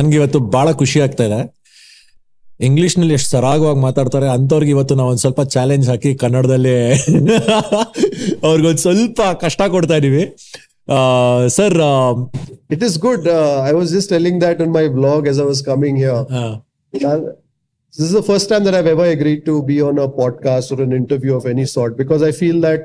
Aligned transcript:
ನನ್ಗೆ 0.00 0.16
ಇವತ್ತು 0.16 0.40
ಬಹಳ 0.56 0.72
ಖುಷಿ 0.72 1.00
ಆಗ್ತಾ 1.00 1.24
ಇದೆ 1.24 1.40
ಇಂಗ್ಲಿಷ್ನಲ್ಲಿ 2.68 3.14
ಎಷ್ಟು 3.14 3.30
ಸರಾಗವಾಗಿ 3.30 3.80
ಮಾತಾಡ್ತಾರೆ 3.80 4.26
ಅಂತವ್ರಿಗೆ 4.28 4.72
ಇವತ್ತು 4.76 4.94
ನಾವು 4.94 5.10
ಒಂದ್ 5.10 5.20
ಸ್ವಲ್ಪ 5.20 5.42
ಚಾಲೆಂಜ್ 5.54 5.86
ಹಾಕಿ 5.88 6.14
ಕನ್ನಡದಲ್ಲಿ 6.14 6.74
ಅವ್ರಿಗೊಂದ್ 8.48 8.78
ಸ್ವಲ್ಪ 8.78 9.20
ಕಷ್ಟ 9.40 9.62
ಕೊಡ್ತಾ 9.74 9.96
ಇದೀವಿ 9.96 10.24
sir 11.58 11.76
it 12.74 12.84
is 12.88 12.98
good 12.98 13.28
I 13.68 13.72
was 13.78 13.94
telling 14.14 14.38
that 14.46 14.58
in 14.66 14.72
my 14.78 14.86
vlog 14.98 15.28
as 15.32 15.38
I 15.44 15.48
was 15.52 15.62
coming 15.70 15.96
here. 16.04 16.20
Uh, 16.40 17.20
This 17.94 18.06
is 18.06 18.12
the 18.12 18.22
first 18.22 18.48
time 18.48 18.62
that 18.64 18.74
I've 18.78 18.86
ever 18.86 19.04
agreed 19.04 19.44
to 19.46 19.54
be 19.62 19.76
on 19.82 19.98
a 19.98 20.06
podcast 20.08 20.70
or 20.70 20.80
an 20.82 20.92
interview 20.92 21.34
of 21.34 21.44
any 21.44 21.64
sort 21.66 21.96
because 21.96 22.22
I 22.22 22.30
feel 22.30 22.60
that 22.60 22.82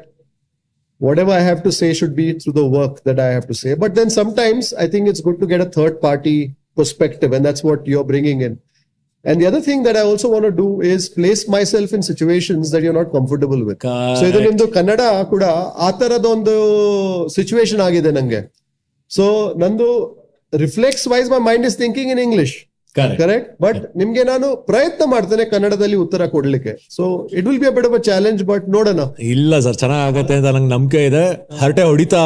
whatever 1.01 1.31
I 1.31 1.41
have 1.41 1.61
to 1.63 1.71
say 1.71 1.93
should 1.93 2.15
be 2.15 2.33
through 2.39 2.53
the 2.53 2.65
work 2.67 3.03
that 3.03 3.19
I 3.19 3.27
have 3.27 3.45
to 3.47 3.53
say. 3.53 3.75
But 3.75 3.93
then 3.93 4.09
sometimes 4.09 4.73
I 4.73 4.87
think 4.87 5.07
it's 5.07 5.21
good 5.21 5.39
to 5.41 5.45
get 5.45 5.61
a 5.61 5.69
third 5.77 6.01
party 6.01 6.55
perspective, 6.79 7.31
and 7.35 7.43
that's 7.47 7.63
what 7.69 7.81
you're 7.93 8.09
bringing 8.13 8.41
in. 8.47 8.53
And 9.25 9.35
the 9.41 9.47
other 9.49 9.61
thing 9.67 9.79
that 9.85 9.95
I 10.01 10.03
also 10.09 10.27
want 10.33 10.45
to 10.49 10.53
do 10.63 10.67
is 10.93 11.01
place 11.17 11.41
myself 11.55 11.89
in 11.97 12.01
situations 12.11 12.65
that 12.73 12.81
you're 12.85 12.97
not 12.99 13.09
comfortable 13.15 13.61
with. 13.69 13.79
So 14.19 14.25
ಇದು 14.31 14.39
ನಿಮ್ದು 14.47 14.65
ಕನ್ನಡ 14.77 15.01
ಕೂಡ 15.33 15.45
ಆ 15.85 15.89
ತರದೊಂದು 16.01 16.53
situation 17.37 17.81
ಆಗಿದೆ 17.87 18.11
ನಂಗೆ. 18.17 18.41
So 19.11 19.25
ನಂದು 19.63 19.89
reflex 20.65 21.05
wise 21.13 21.29
my 21.33 21.41
mind 21.49 21.67
is 21.71 21.77
thinking 21.83 22.11
in 22.15 22.23
English 22.27 22.55
correct 23.21 23.49
but 23.63 23.79
ನಿಮ್ಗೆ 24.01 24.23
ನಾನು 24.29 24.47
ಪ್ರಯತ್ನ 24.69 25.03
ಮಾಡ್ತೇನೆ 25.13 25.45
ಕನ್ನಡದಲ್ಲಿ 25.53 25.97
ಉತ್ತರ 26.03 26.27
ಕೊಡ್ಲಿಕ್ಕೆ. 26.35 26.73
So 26.97 27.03
it 27.37 27.45
will 27.47 27.59
be 27.63 27.69
a 27.71 27.73
bit 27.77 27.87
a 27.99 28.03
challenge 28.11 28.43
but 28.51 28.65
ನೋಡೋಣ. 28.75 29.01
ಇಲ್ಲ 29.33 29.59
ಸರ್ 29.65 29.77
ಚೆನ್ನಾಗತ್ತೆ 29.83 30.35
ಅಂತ 30.39 30.51
ನಂಗೆ 30.57 30.71
ನಂಬಿಕೆ 30.75 31.01
ಇದೆ. 31.09 31.25
ಹರಟೆ 31.61 31.85
ಹೊಡಿತಾ 31.91 32.23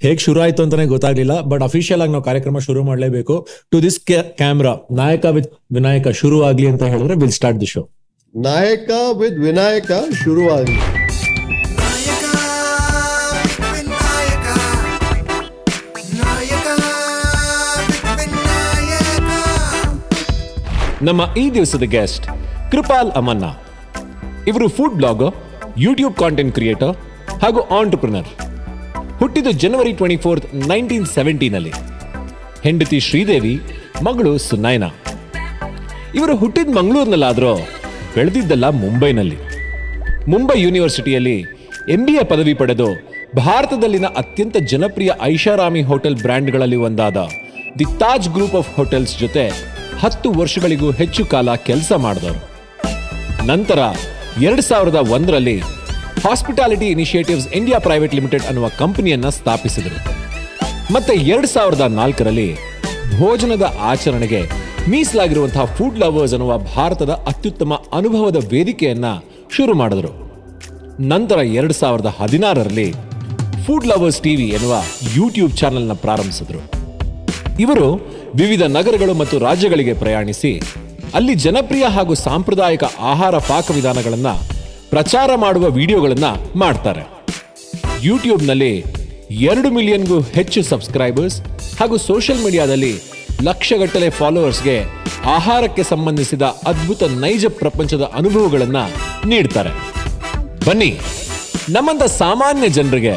ಹೇಗ್ 0.00 0.20
ಶುರು 0.26 0.38
ಆಯ್ತು 0.44 0.60
ಅಂತಾನೆ 0.64 0.84
ಗೊತ್ತಾಗ್ಲಿಲ್ಲ 0.92 1.34
ಬಟ್ 1.50 1.62
ಅಫಿಷಿಯಲ್ 1.62 2.02
ಆಗಿ 2.02 2.12
ನಾವು 2.12 2.26
ಕಾರ್ಯಕ್ರಮ 2.28 2.58
ಶುರು 2.66 2.82
ಮಾಡಲೇಬೇಕು. 2.82 3.34
To 3.72 3.78
this 3.82 3.98
camera 4.10 4.72
Nayaka 5.00 5.24
with 5.36 5.50
Vinayaka 5.76 6.08
ಶುರು 6.20 6.38
ಆಗ್ಲಿ 6.48 6.68
ಅಂತ 6.72 6.84
ಹೇಳಿದ್ರೆ 6.94 7.16
will 7.22 7.36
start 7.38 7.60
the 7.60 7.70
show 7.74 7.82
Nayaka 8.34 8.90
with 9.20 9.38
Vinayaka 9.46 9.90
ಶುರು 10.22 10.44
ಆಗ್ಲಿ 10.56 10.78
ನಮ್ಮ 21.08 21.22
ಈ 21.36 21.44
ದಿವಸದ 21.50 21.84
ಗೆಸ್ಟ್ 21.94 22.24
ಕೃಪಾಲ್ 22.72 23.10
ಅಮನ್ನ. 23.20 23.44
ಇವರು 24.50 24.66
food 24.68 24.96
blogger 25.00 25.32
YouTube 25.84 26.14
content 26.16 26.54
creator 26.54 26.92
ಹಾಗೂ 27.42 27.60
ಆಂಟರ್ಪ್ರಿನರ್ 27.78 28.28
ಹುಟ್ಟಿದ್ದು 29.20 29.52
ಜನವರಿ 29.62 29.92
ಟ್ವೆಂಟಿ 29.92 30.16
ಫೋರ್ತ್ 30.16 30.54
ನೈನ್ಟೀನ್ 30.54 31.06
ಸೆವೆಂಟೀನಲ್ಲಿ 31.06 31.72
ಹೆಂಡತಿ 32.64 33.00
ಶ್ರೀದೇವಿ, 33.00 33.60
ಮಗಳು 34.02 34.38
ಸುನಯನ. 34.38 34.84
ಇವರು 36.14 36.36
ಹುಟ್ಟಿದ 36.36 36.74
ಮಂಗಳೂರಿನಲ್ಲಾದರೂ 36.76 37.54
ಬೆಳೆದಿದ್ದಲ್ಲ 38.14 38.68
ಮುಂಬೈನಲ್ಲಿ. 38.68 39.38
ಮುಂಬೈ 40.28 40.60
ಯೂನಿವರ್ಸಿಟಿಯಲ್ಲಿ 40.60 41.36
ಎಂ 41.88 42.06
ಬಿ 42.06 42.12
ಎ 42.12 42.22
ಪದವಿ 42.22 42.54
ಪಡೆದು 42.54 42.88
ಭಾರತದಲ್ಲಿನ 43.36 44.06
ಅತ್ಯಂತ 44.16 44.56
ಜನಪ್ರಿಯ 44.56 45.10
ಐಷಾರಾಮಿ 45.22 45.82
ಹೋಟೆಲ್ 45.82 46.16
ಬ್ರ್ಯಾಂಡ್ಗಳಲ್ಲಿ 46.16 46.76
ಒಂದಾದ 46.76 47.16
the 47.78 47.84
Taj 47.84 48.28
group 48.28 48.54
of 48.54 48.72
hotels 48.74 49.20
ಜೊತೆ 49.20 49.44
ಹತ್ತು 50.00 50.32
ವರ್ಷಗಳಿಗೂ 50.32 50.90
ಹೆಚ್ಚು 50.90 51.26
ಕಾಲ 51.26 51.54
ಕೆಲಸ 51.54 51.92
ಮಾಡಿದವರು. 51.96 52.42
ನಂತರ 53.46 53.78
ಎರಡು 54.42 54.62
ಸಾವಿರದ 54.62 54.94
ಒಂದರಲ್ಲಿ 54.94 55.56
hospitality 56.24 56.86
initiatives 56.86 57.46
India 57.58 57.78
private 57.78 58.14
limited 58.14 58.46
ಅನ್ನುವ 58.48 58.66
ಕಂಪನಿಯನ್ನ 58.78 59.28
ಸ್ಥಾಪಿಸಿದರು. 59.28 59.98
ಮತ್ತೆ 60.94 61.14
ಎರಡ್ 61.32 61.46
ಸಾವಿರದ 61.46 61.84
ನಾಲ್ಕರಲ್ಲಿ 62.00 62.48
ಭೋಜನದ 63.18 63.64
ಆಚರಣೆಗೆ 63.80 64.40
ಮೀಸಲಾಗಿರುವಂತಹ 64.90 65.64
ಫುಡ್ 65.76 65.98
ಲವರ್ಸ್ 65.98 66.34
ಅನ್ನುವ 66.34 66.52
ಭಾರತದ 66.74 67.12
ಅತ್ಯುತ್ತಮ 67.26 67.74
ಅನುಭವದ 67.92 68.38
ವೇದಿಕೆಯನ್ನ 68.52 69.06
ಶುರು 69.56 69.74
ಮಾಡಿದರು. 69.74 70.12
ನಂತರ 71.12 71.38
ಎರಡ್ 71.60 71.76
ಸಾವಿರದ 71.80 72.10
ಹದಿನಾರರಲ್ಲಿ 72.20 72.88
ಫುಡ್ 73.66 73.86
ಲವರ್ಸ್ 73.86 74.22
ಟಿವಿ 74.26 74.46
ಎನ್ನುವ 74.58 74.76
ಯೂಟ್ಯೂಬ್ 75.16 75.56
ಚಾನೆಲ್ನ 75.56 75.92
ಪ್ರಾರಂಭಿಸಿದರು. 76.04 76.62
ಇವರು 77.64 77.88
ವಿವಿಧ 78.34 78.62
ನಗರಗಳು 78.76 79.14
ಮತ್ತು 79.14 79.38
ರಾಜ್ಯಗಳಿಗೆ 79.38 79.94
ಪ್ರಯಾಣಿಸಿ 79.94 80.52
ಅಲ್ಲಿ 81.14 81.34
ಜನಪ್ರಿಯ 81.34 81.86
ಹಾಗೂ 81.96 82.14
ಸಾಂಪ್ರದಾಯಿಕ 82.14 82.84
ಆಹಾರ 83.12 83.38
ಪಾಕವಿಧಾನಗಳನ್ನ 83.52 84.30
ಪ್ರಚಾರ 84.90 85.30
ಮಾಡುವ 85.34 85.64
ವಿಡಿಯೋಗಳನ್ನ 85.70 86.24
ಮಾಡ್ತಾರೆ. 86.56 87.02
ಯೂಟ್ಯೂಬ್ನಲ್ಲಿ 88.02 88.84
ಎರಡು 89.30 89.70
ಮಿಲಿಯನ್ಗೂ 89.70 90.20
ಹೆಚ್ಚು 90.20 90.62
ಸಬ್ಸ್ಕ್ರೈಬರ್ಸ್ 90.62 91.40
ಹಾಗೂ 91.80 91.96
ಸೋಷಿಯಲ್ 91.96 92.44
ಮೀಡಿಯಾದಲ್ಲಿ 92.44 92.92
ಲಕ್ಷಗಟ್ಟಲೆ 93.42 94.10
ಫಾಲೋವರ್ಸ್ಗೆ 94.10 94.76
ಆಹಾರಕ್ಕೆ 95.24 95.82
ಸಂಬಂಧಿಸಿದ 95.82 96.42
ಅದ್ಭುತ 96.42 97.02
ನೈಜ 97.02 97.46
ಪ್ರಪಂಚದ 97.46 98.10
ಅನುಭವಗಳನ್ನ 98.14 98.76
ನೀಡ್ತಾರೆ. 99.26 99.72
ಬನ್ನಿ, 100.66 100.90
ನಮ್ಮಂತ 101.70 102.02
ಸಾಮಾನ್ಯ 102.02 102.68
ಜನರಿಗೆ 102.68 103.14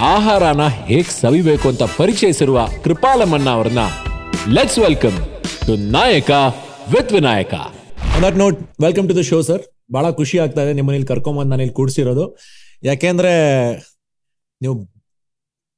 ಆಹಾರನ 0.00 0.62
ಹೇಗ್ 0.86 1.12
ಸವಿಬೇಕು 1.20 1.68
ಅಂತ 1.68 1.82
ಪರಿಚಯಿಸಿರುವ 1.82 2.68
ಕೃಪಾಲಮನ್ನ 2.84 3.50
ಅವರನ್ನ 3.50 3.82
let's 4.48 4.78
welcome 4.78 5.18
to 5.66 5.74
Nayaka 5.90 6.30
with 6.94 7.12
Vinayaka. 7.12 7.54
Note 8.38 8.58
welcome 8.80 9.08
to 9.08 9.16
the 9.16 9.20
show 9.20 9.42
sir 9.42 9.62
ಬಹಳ 9.92 10.06
ಖುಷಿ 10.10 10.36
ಆಗ್ತಾ 10.38 10.60
ಇದೆ 10.64 10.72
ನಿಮ್ಮನ್ನ 10.78 10.98
ಇಲ್ಲಿ 10.98 11.10
ಕರ್ಕೊಂಬಂದು 11.12 11.50
ನಾನು 11.50 11.62
ಇಲ್ಲಿ 11.62 11.76
ಕೂಡಿಸಿರೋದು. 11.80 12.24
ಯಾಕೆಂದ್ರೆ 12.82 13.32
ನೀವು 14.60 14.74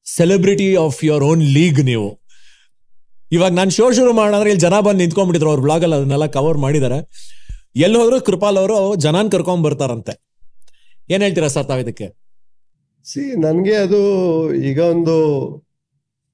celebrity 0.06 0.68
of 0.84 0.98
your 1.04 1.24
own 1.30 1.42
league 1.56 1.80
ನೀವು. 1.84 2.08
ಇವಾಗ 3.32 3.52
ನಾನು 3.52 3.70
ಶೋ 3.70 3.86
ಶುರು 3.92 4.12
ಮಾಡೋಣ 4.12 4.34
ಅಂದ್ರೆ 4.36 4.50
ಇಲ್ಲಿ 4.50 4.64
ಜನ 4.66 4.76
ಬಂದು 4.86 5.00
ನಿಂತ್ಕೊಂಡ್ಬಿಟ್ಟಿದ್ರು 5.02 5.50
ಅವ್ರ 5.50 5.62
ಬ್ಲಾಗ್ 5.66 5.84
ಅಲ್ಲಿ 5.84 5.96
ಅದನ್ನೆಲ್ಲ 5.96 6.26
ಕವರ್ 6.36 6.58
ಮಾಡಿದ್ದಾರೆ 6.64 6.98
ಎಲ್ಲಿ 7.84 7.98
ಹೋದ್ರು 7.98 8.16
ಕೃಪಾಲ್ 8.20 8.58
ಅವರು 8.58 8.76
ಜನಾನ್ 9.04 9.30
ಕರ್ಕೊಂಡ್ 9.30 9.64
ಬರ್ತಾರಂತೆ. 9.66 10.14
ಏನ್ 11.10 11.22
ಹೇಳ್ತೀರಾ 11.22 11.48
ಸರ್ 11.54 11.66
ತಾವಿದಕ್ಕೆ 11.70 12.06
ಸಿ 13.06 13.22
ನನ್ಗೆ 13.40 13.74
ಅದು 13.86 14.00
ಈಗ 14.70 14.80
ಒಂದು 14.94 15.14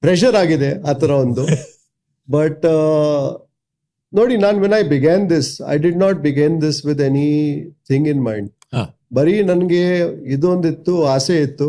ಪ್ರೆಷರ್ 0.03 0.35
ಆಗಿದೆ 0.35 0.69
ಆ 0.89 0.93
ತರ 0.93 1.11
ಒಂದು. 1.25 1.43
ಬಟ್ 2.29 2.65
ನೋಡಿ 4.13 4.35
ನಾನು 4.45 4.57
when 4.63 4.75
I 4.79 4.83
began 4.95 5.23
this 5.33 5.49
I 5.73 5.75
did 5.85 5.99
not 6.05 6.19
began 6.27 6.55
this 6.65 6.79
with 6.89 7.01
anything 7.89 8.07
in 8.13 8.21
mind. 8.29 8.49
ಬರೀ 9.17 9.35
ನನ್ಗೆ 9.51 9.83
ಇದೊಂದಿತ್ತು 10.35 10.93
ಆಸೆ 11.15 11.35
ಇತ್ತು. 11.45 11.67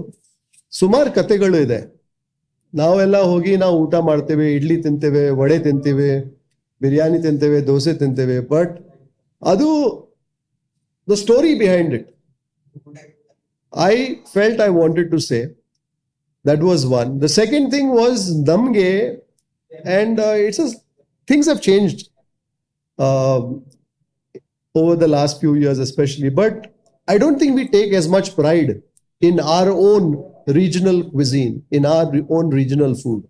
ಸುಮಾರು 0.73 1.11
ಕತೆಗಳು 1.19 1.59
ಇದೆ. 1.67 1.81
ನಾವೆಲ್ಲ 2.81 3.17
ಹೋಗಿ 3.31 3.53
ನಾವು 3.63 3.75
ಊಟ 3.85 3.95
ಮಾಡ್ತೇವೆ 4.09 4.47
ಇಡ್ಲಿ 4.57 4.77
ತಿಂತೇವೆ 4.85 5.25
ವಡೆ 5.41 5.57
ತಿಂತೇವೆ 5.67 6.11
ಬಿರಿಯಾನಿ 6.81 7.19
ತಿಂತೇವೆ 7.27 7.59
ದೋಸೆ 7.71 7.93
ತಿಂತೇವೆ 8.03 8.37
ಬಟ್ 8.53 8.73
ಅದು 9.43 9.69
the 11.09 11.19
story 11.25 11.53
behind 11.63 11.93
it 11.99 12.09
I 13.73 13.95
felt 14.35 14.63
I 14.69 14.71
wanted 14.81 15.11
to 15.15 15.19
say 15.31 15.39
that 16.45 16.63
was 16.71 16.85
one 17.01 17.11
the 17.25 17.31
second 17.41 17.69
thing 17.75 17.93
was 18.01 18.25
ನಮ್ಗೆ 18.53 18.89
and 19.99 20.21
it's 20.47 20.63
it's 20.63 20.75
a, 20.75 20.81
things 21.29 21.47
have 21.51 21.61
changed. 21.69 22.01
um, 22.01 22.12
Um, 22.99 23.65
over 24.75 24.97
the 24.97 25.09
last 25.09 25.41
few 25.41 25.55
years, 25.55 25.79
especially. 25.79 26.31
But 26.31 26.75
I 27.07 27.19
don't 27.19 27.39
think 27.39 27.55
we 27.55 27.69
take 27.69 27.93
as 27.93 28.09
much 28.09 28.35
pride 28.35 28.83
in 29.21 29.39
our 29.41 29.71
own 29.71 30.33
regional 30.47 31.11
cuisine, 31.11 31.65
in 31.71 31.87
our 31.87 32.11
own 32.29 32.51
regional 32.51 32.95
food. 32.95 33.25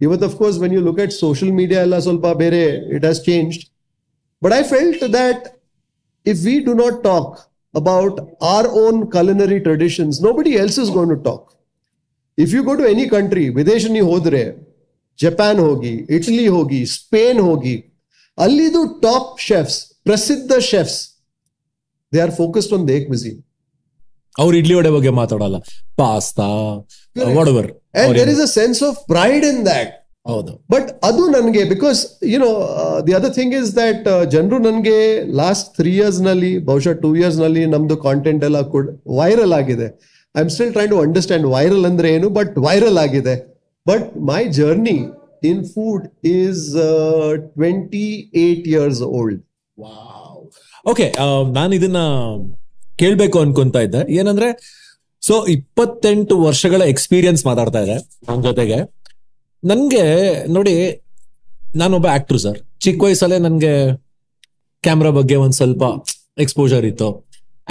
Even 0.00 0.22
of 0.24 0.36
course, 0.36 0.58
when 0.58 0.72
you 0.72 0.80
look 0.80 0.98
at 0.98 1.12
social 1.12 1.52
media, 1.52 1.84
it 1.84 3.02
has 3.02 3.22
changed. 3.22 3.70
But 4.40 4.52
I 4.52 4.62
felt 4.62 5.00
that 5.12 5.58
if 6.24 6.42
we 6.42 6.64
do 6.64 6.74
not 6.74 7.04
talk 7.04 7.50
about 7.74 8.18
our 8.40 8.66
own 8.66 9.10
culinary 9.10 9.60
traditions, 9.60 10.20
nobody 10.20 10.56
else 10.58 10.78
is 10.78 10.90
going 10.90 11.10
to 11.10 11.16
talk. 11.16 11.54
If 12.36 12.52
you 12.52 12.64
go 12.64 12.74
to 12.74 12.88
any 12.88 13.08
country, 13.08 13.50
Videsh 13.50 13.86
nahi 13.86 14.02
hodre, 14.02 14.58
Japan 15.14 15.58
hogi, 15.58 16.06
Italy 16.08 16.46
hogi, 16.46 16.88
Spain 16.88 17.36
hogi, 17.36 17.89
ಅಲ್ಲಿದು 18.38 18.82
top 19.06 19.32
chefs 19.48 19.78
ಪ್ರಸಿದ್ಧ 20.08 20.52
chefs 20.70 20.98
they 22.12 22.20
are 22.26 22.34
focused 22.42 22.74
on 22.78 22.84
their 22.94 23.06
cuisine 23.14 23.38
ಅವ್ರು 24.36 24.54
ಇಡ್ಲಿ 24.60 24.74
ವಡೆ 24.78 24.90
ಬಗ್ಗೆ 24.96 25.10
ಮಾತಾಡಲ್ಲ. 25.20 25.56
Pasta 26.00 26.48
whatever 27.38 27.68
and 28.02 28.14
there 28.18 28.30
is 28.34 28.42
a 28.46 28.50
sense 28.58 28.80
of 28.88 28.98
pride 29.12 29.44
in 29.52 29.60
that 29.70 29.92
ಹೌದು. 30.26 30.52
But 30.72 30.88
ಅದು 31.08 31.22
ನನಗೆ 31.34 31.62
because 31.72 32.00
you know 32.32 32.48
the 33.06 33.12
other 33.18 33.32
thing 33.38 33.54
is 33.60 33.70
that 33.80 34.06
ಜನರು 34.34 34.58
ನನಗೆ 34.68 34.96
ಲಾಸ್ಟ್ 35.40 35.68
ತ್ರೀ 35.78 35.92
ಇಯರ್ಸ್ನಲ್ಲಿ 36.00 36.52
ಬಹುಶಃ 36.70 36.94
ಟೂ 37.04 37.10
ಇಯರ್ಸ್ನಲ್ಲಿ 37.20 37.62
ನಮ್ದು 37.74 37.96
ಕಾಂಟೆಂಟ್ 38.06 38.44
ಎಲ್ಲ 38.48 38.60
ಕೂಡ 38.74 38.86
ವೈರಲ್ 39.20 39.54
ಆಗಿದೆ. 39.60 39.88
I 40.34 40.42
am 40.44 40.52
still 40.56 40.72
try 40.76 40.86
to 40.92 40.98
understand 41.06 41.46
viral 41.54 41.86
ಅಂದ್ರೆ 41.90 42.10
ಏನು 42.16 42.28
ಬಟ್ 42.38 42.52
ವೈರಲ್ 42.66 43.00
ಆಗಿದೆ. 43.04 43.34
But 43.86 44.06
my 44.30 44.42
journey 44.60 44.96
in 45.50 45.62
food 45.74 46.06
is 46.36 46.64
twenty 47.54 48.06
years 48.40 48.66
years 48.72 49.02
old 49.18 49.40
okay 50.90 51.06
ನಾನು 51.56 51.72
ಇದನ್ನ 51.78 52.00
ಕೇಳ್ಬೇಕು 53.00 53.36
ಅನ್ಕೊಂತ 53.44 53.76
ಇದ್ದೆ. 53.86 54.00
ಏನಂದ್ರೆ 54.20 54.48
ಸೊ 55.22 55.34
ಇಪ್ಪತ್ತೆಂಟು 55.54 56.34
ವರ್ಷಗಳ 56.48 56.82
ಎಕ್ಸ್ಪೀರಿಯನ್ಸ್ 56.92 57.42
ಮಾತಾಡ್ತಾ 57.48 57.80
ಇದೆ 57.86 57.96
ನನ್ನ 58.28 58.40
ಜೊತೆಗೆ. 58.48 58.78
ನನ್ಗೆ 59.62 60.04
ನೋಡಿ, 60.56 60.74
ನಾನೊಬ್ಬ 61.80 62.06
ಆಕ್ಟರ್ 62.16 62.38
ಸರ್ 62.44 62.58
ಚಿಕ್ಕ 62.84 63.02
ವಯಸ್ಸಲ್ಲೇ 63.06 63.38
ನನ್ಗೆ 63.46 63.72
ಕ್ಯಾಮ್ರಾ 64.84 65.10
ಬಗ್ಗೆ 65.18 65.36
ಒಂದ್ 65.44 65.56
ಸ್ವಲ್ಪ 65.60 65.82
ಎಕ್ಸ್ಪೋಜರ್ 66.44 66.84
ಇತ್ತು. 66.90 67.08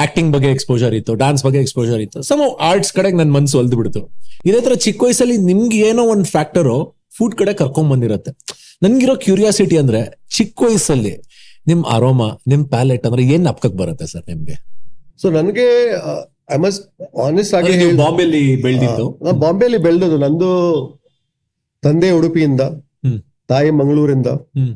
ಆಕ್ಟಿಂಗ್ 0.05 0.31
ಬಗ್ಗೆ 0.35 0.49
ಎಕ್ಸ್ಪೋಜರ್ 0.55 0.93
ಇತ್ತು 0.99 1.13
ಡಾನ್ಸ್ 1.21 1.43
ಬಗ್ಗೆ 1.45 1.59
ಎಕ್ಸ್ಪೋಜರ್ 1.65 2.01
ಇತ್ತು. 2.05 2.19
ಸಮ 2.29 2.41
ಆರ್ಟ್ಸ್ 2.69 2.93
ಕಡೆಗೆ 2.97 3.17
ನನ್ 3.21 3.31
ಮನ್ಸು 3.37 3.57
ಒಲ್ದು 3.61 3.77
ಬಿಡ್ತು. 3.79 4.01
ಇದೇ 4.49 4.59
ತರ 4.67 4.75
ಚಿಕ್ಕ 4.85 5.01
ವಯಸ್ಸಲ್ಲಿ 5.07 5.37
ನಿಮ್ಗೆ 5.49 5.77
ಏನೋ 5.89 6.03
ಒಂದ್ 6.13 6.27
ಫ್ಯಾಕ್ಟರು 6.35 6.77
ಫುಡ್ 7.19 7.35
ಕಡೆ 7.41 7.53
ಕರ್ಕೊಂಡ್ 7.61 7.89
ಬಂದಿರತ್ತೆ. 7.93 8.31
ನನ್ಗಿರೋ 8.83 9.15
ಕ್ಯೂರಿಯಾಸಿಟಿ 9.25 9.77
ಅಂದ್ರೆ 9.83 10.01
ಚಿಕ್ಕ 10.37 10.57
ವಯಸ್ಸಲ್ಲಿ 10.67 11.13
ನಿಮ್ 11.69 11.81
ಅರೋಮಾ 11.95 12.27
ನಿಮ್ 12.51 12.63
ಪ್ಯಾಲೆಟ್ 12.73 13.05
ಅಂದ್ರೆ 13.07 13.23
ಏನ್ 13.35 13.45
ಅಪ್ಕಕ್ 13.51 13.77
ಬರುತ್ತೆ 13.81 14.05
ಸರ್ 14.13 14.25
ನಿಮ್ಗೆ? 14.31 14.55
ಸೊ 15.21 15.27
ನನಗೆ 15.37 15.65
ಐ 16.55 16.57
ಮಸ್ಟ್ 16.65 16.83
ಆನೆಸ್ಟ್ 17.25 17.53
ಆಗಿ 17.57 17.73
ಬಾಂಬೆಲಿ 18.03 18.43
ಬೆಳೆದಿದ್ದು. 18.65 19.05
ನಾನು 19.25 19.37
ಬಾಂಬೆಲಿ 19.43 19.79
ಬೆಳೆದದು 19.87 20.17
ನಂದು 20.25 20.51
ತಂದೆ 21.85 22.09
ಉಡುಪಿಯಿಂದ 22.19 22.61
ತಾಯಿ 23.51 23.69
ಮಂಗಳೂರಿಂದ 23.79 24.29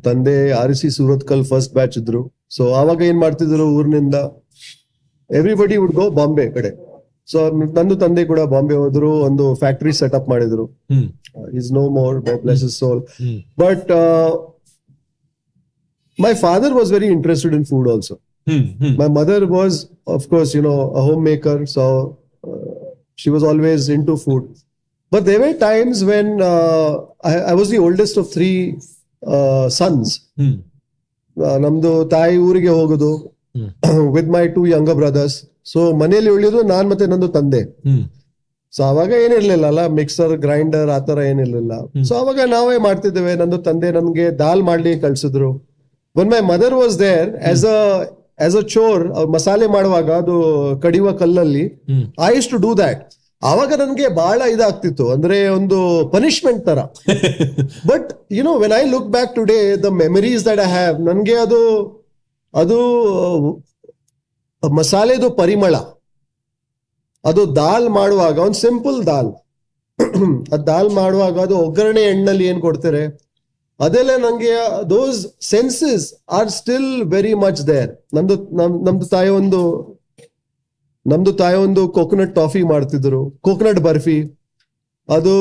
ತಂದೆ 0.05 0.35
R 0.59 0.73
C 0.79 0.89
Surathkal 0.97 1.43
first 1.51 1.73
batch 1.77 1.95
ಇದ್ರು. 2.01 2.21
ಸೊ 2.55 2.63
ಆವಾಗ 2.79 3.01
ಏನ್ 3.09 3.19
ಮಾಡ್ತಿದ್ರು 3.23 3.65
ಊರಿನಿಂದ? 3.77 4.17
ಎವ್ರಿಬಡಿ 5.29 5.75
ವುಡ್ 5.81 5.95
ಗೋ 5.99 6.05
ಬಾಂಬೆ 6.19 6.45
ಕಡೆ. 6.55 6.71
ಸೊ 7.27 7.49
ನಂದು 7.77 7.95
ತಂದೆ 7.95 8.25
ಕೂಡ 8.25 8.39
ಬಾಂಬೆ 8.39 8.75
ಹೋದ್ರು 8.75 9.09
ಒಂದು 9.19 9.55
ಫ್ಯಾಕ್ಟರಿ 9.55 9.93
ಸೆಟಪ್ 9.93 10.29
ಮಾಡಿದ್ರು 10.29 10.65
ಹ್ಮ್ 10.65 11.07
is 11.55 11.71
no 11.71 11.89
more 11.89 12.17
bless 12.21 12.65
soul 12.77 12.99
hmm 12.99 13.39
but 13.59 13.91
my 16.19 16.33
father 16.33 16.73
was 16.73 16.91
very 16.91 17.05
interested 17.05 17.55
in 17.55 17.65
food 17.65 17.89
also 17.89 18.15
hmm 18.49 18.65
hmm 18.81 18.95
was 19.57 19.73
of 20.15 20.23
course 20.31 20.49
you 20.55 20.61
know 20.61 20.79
a 20.99 21.01
homemaker 21.01 21.57
so 21.65 21.83
uh, 22.43 22.89
she 23.15 23.29
was 23.29 23.43
always 23.43 23.83
into 23.89 24.17
food 24.17 24.43
but 25.11 25.23
there 25.25 25.39
were 25.39 25.53
times 25.69 25.97
when 26.03 26.27
uh, 26.41 26.91
I, 27.23 27.35
I 27.51 27.53
was 27.53 27.69
the 27.69 27.79
oldest 27.79 28.17
of 28.17 28.25
three 28.35 28.57
uh, 29.23 29.65
sons 29.69 30.07
hmm 30.41 30.55
Uh, 31.37 31.57
Urige 31.57 32.09
ತಾಯಿ 32.09 32.37
with 34.15 34.27
my 34.27 34.43
two 34.55 34.65
younger 34.65 34.95
brothers 34.95 35.37
so 35.65 35.79
ಮನೆಯಲ್ಲಿ 35.99 36.29
ಉಳಿಯೋದು 36.29 36.61
ನಾನ್ 36.69 36.87
ಮತ್ತೆ 36.89 37.05
ನಂದು 37.07 37.29
ತಂದೆ. 37.35 37.61
So 38.73 38.81
ಅವಾಗ 38.83 39.11
ಏನಿರ್ಲಿಲ್ಲ 39.23 39.65
ಅಲ್ಲ 39.65 39.81
mixer 39.97 40.33
grinder 40.37 40.89
ಆತರ 40.89 41.19
ಏನಿರ್ಲಿಲ್ಲ. 41.29 41.73
So 42.03 42.13
ಅವಾಗ 42.15 42.39
ನಾವೇ 42.49 42.77
ಮಾಡ್ತಿದ್ದೇವೆ. 42.79 43.33
ನಂದು 43.35 43.57
ತಂದೆ 43.67 43.89
ನನ್ಗೆ 43.91 44.25
ದಾಲ್ 44.39 44.63
ಮಾಡ್ಲಿ 44.63 44.93
ಕಳ್ಸಿದ್ರು. 44.99 45.49
One 46.15 46.29
my 46.31 46.39
mother 46.49 46.75
was 46.75 46.95
there 46.99 47.29
as 47.51 47.65
a 47.71 47.77
as 48.45 48.55
a 48.55 48.63
chore 48.69 49.03
ಮಸಾಲೆ 49.29 49.67
ಮಾಡುವಾಗ 49.69 50.09
ಅದು 50.21 50.35
ಕಡಿಯುವ 50.83 51.11
ಕಲ್ಲಲ್ಲಿ 51.19 51.65
ಐ 52.25 52.33
ಟು 52.47 52.59
ಡೂ 52.63 52.71
ದ್ಯಾಟ್ 52.75 53.03
ಆವಾಗ 53.41 53.71
ನನ್ಗೆ 53.79 54.07
ಬಹಳ 54.15 54.41
ಇದಾಗ್ತಿತ್ತು. 54.51 55.05
ಅಂದ್ರೆ 55.09 55.37
ಒಂದು 55.49 55.77
ಪನಿಷ್ಮೆಂಟ್ 56.11 56.61
ತರ. 56.65 56.79
But 57.87 58.07
you 58.31 58.43
know 58.43 58.53
when 58.59 58.73
I 58.73 58.83
look 58.91 59.09
back 59.09 59.31
today 59.35 59.57
the 59.83 59.91
memories 60.01 60.43
that 60.45 60.61
I 60.61 60.69
have 60.73 60.97
ನನ್ಗೆ 61.01 61.35
ಅದು 61.45 61.59
ಅದು 62.53 62.77
ಆ, 63.19 63.29
ಮಸಾಲೆದು 64.71 65.29
ಪರಿಮಳ. 65.29 65.75
ಅದು 67.25 67.55
ದಾಲ್ 67.55 67.89
ಮಾಡುವಾಗ 67.89 68.37
ಒಂದು 68.37 68.59
ಸಿಂಪಲ್ 68.59 69.05
ದಾಲ್. 69.05 69.31
ಅದು 70.53 70.67
ದಾಲ್ 70.67 70.89
ಮಾಡುವಾಗ 70.89 71.39
ಅದು 71.39 71.57
ಒಗ್ಗರಣೆ 71.57 72.01
ಎಣ್ಣಲ್ಲಿ 72.01 72.45
ಏನ್ 72.45 72.61
ಕೊಡ್ತಾರೆ? 72.61 73.33
ಅದೆಲ್ಲ 73.79 74.09
ನಂಗೆ 74.17 74.53
those 74.89 75.19
senses 75.41 76.13
are 76.29 76.49
still 76.49 77.03
very 77.03 77.33
much 77.33 77.67
there 77.67 77.91
ನಮ್ದು 78.13 78.35
ನಮ್ 78.57 78.85
ನಮ್ದು 78.85 79.05
ತಾಯಿ 79.05 79.29
ಒಂದು 79.29 79.61
ನಮ್ದು 81.07 81.33
ತಾಯಿ 81.33 81.57
ಒಂದು 81.57 81.87
ಕೋಕೋನಟ್ 81.87 82.35
ಟಾಫಿ 82.35 82.63
ಮಾಡ್ತಿದ್ರು. 82.63 83.29
ಕೋಕೋನಟ್ 83.29 83.79
ಬರ್ಫಿ. 83.79 84.17
ಅದು 85.09 85.33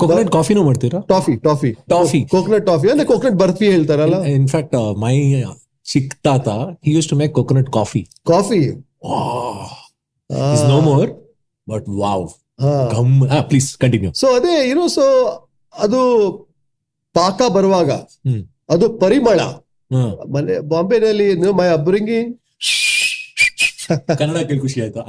ಕೊಕೊನಟ್ 0.00 0.32
ಕಾಫಿನೂ 0.32 0.64
ಮಾಡ್ತೀರಾ? 0.64 1.00
Toffee 1.00 1.36
toffee 1.36 1.70
toffee 1.72 2.24
coconut 2.24 2.66
toffee 2.66 2.90
ಅಂದ್ರೆ 2.90 3.06
ಕೋಕೋನಟ್ 3.06 3.38
ಬರ್ಫಿ 3.38 3.70
ಹೇಳ್ತಾರಲ್ಲ? 3.70 4.22
ಇನ್ಫ್ಯಾಕ್ಟ್ 4.22 4.96
ಮೈ 4.98 5.16
ಚಿಕ್ಕ 5.86 6.14
ತಾತ 6.22 6.48
he 6.84 6.92
use 6.92 7.08
to 7.08 7.16
make 7.16 7.32
coconut 7.34 7.70
coffee 7.72 8.02
more 10.86 11.10
but 11.66 11.86
wow 11.98 12.26
ಹಾ 12.60 12.72
ಗಮ್ 12.94 13.14
ಪ್ಲೀಸ್ 13.48 13.68
ಕಂಟಿನ್ಯೂ 13.76 14.10
ಸೊ 14.14 14.28
ಅದೇ 14.36 14.54
ಏನೋ 14.70 14.84
ಸೊ 14.88 15.04
ಅದು 15.74 16.00
ಪಾಕ 17.14 17.42
ಬರುವಾಗ 17.48 17.90
ಅದು 18.68 18.86
ಪರಿಮಳ. 19.00 19.40
ಮನೆ 20.30 20.54
ಬಾಂಬೆನಲ್ಲಿ 20.68 21.26
ಮೈ 21.52 21.66
ಅಬ್ರಿಂಗಿ 21.68 22.20
ಕನ್ನಡ 24.16 24.38
ಕೇಳಿ 24.46 24.60
ಖುಷಿ 24.60 24.78
ಆಯ್ತಾ. 24.80 25.02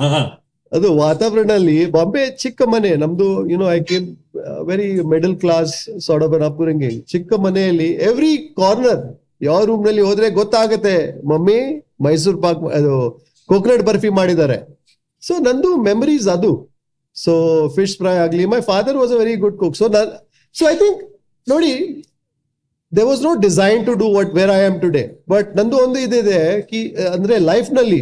ಅದು 0.72 0.88
ವಾತಾವರಣದಲ್ಲಿ 0.98 1.78
ಬಾಂಬೆ 1.92 2.24
ಚಿಕ್ಕ 2.38 2.62
ಮನೆ 2.68 2.90
ನಮ್ದು 2.96 3.28
you know 3.50 3.68
I 3.72 3.80
came 3.84 4.08
very 4.64 4.88
middle 5.06 5.36
class 5.36 5.74
sort 6.00 6.26
of 6.26 6.34
an 6.34 6.44
upbringing 6.44 7.00
ಚಿಕ್ಕ 7.08 7.34
ಮನೆಯಲ್ಲಿ 7.40 7.90
ಎವ್ರಿ 8.04 8.32
ಕಾರ್ನರ್ 8.58 9.02
ಯಾವ 9.42 9.60
ರೂಮ್ನಲ್ಲಿ 9.70 10.04
ಹೋದ್ರೆ 10.08 10.28
ಗೊತ್ತಾಗತ್ತೆ. 10.40 10.96
ಮಮ್ಮಿ 11.32 11.60
ಮೈಸೂರ್ 12.06 12.38
ಪಾಕ್, 12.46 12.62
ಅದು 12.78 12.94
ಕೋಕೋನಟ್ 13.50 13.84
ಬರ್ಫಿ 13.90 14.10
ಮಾಡಿದ್ದಾರೆ. 14.20 14.58
ಸೊ 15.24 15.34
ನಂದು 15.48 15.70
ಮೆಮರೀಸ್ 15.90 16.28
ಅದು. 16.36 16.52
ಸೊ 17.16 17.34
ಫಿಶ್ 17.76 17.96
ಫ್ರೈ 18.02 18.16
ಆಗ್ಲಿ 18.24 18.44
my 18.54 18.60
father 18.72 18.98
was 19.02 19.14
a 19.16 19.20
very 19.22 19.36
good 19.44 19.58
cook 19.62 19.78
so 19.82 19.88
so 20.56 20.64
I 20.72 20.76
think 20.82 21.00
ನೋಡಿ 21.48 21.72
they 22.92 23.04
was 23.10 23.22
not 23.28 23.40
design 23.48 23.82
to 23.88 23.94
do 24.02 24.08
what 24.18 24.32
where 24.38 24.52
I 24.58 24.62
am 24.70 24.78
today 24.84 25.04
but 25.34 25.50
ನಂದು 25.58 25.78
ಒಂದು 25.86 26.00
ಇದಿದೆ 26.06 26.40
ಕಿ, 26.70 26.82
ಅಂದ್ರೆ 27.16 27.36
ಲೈಫ್ನಲ್ಲಿ 27.52 28.02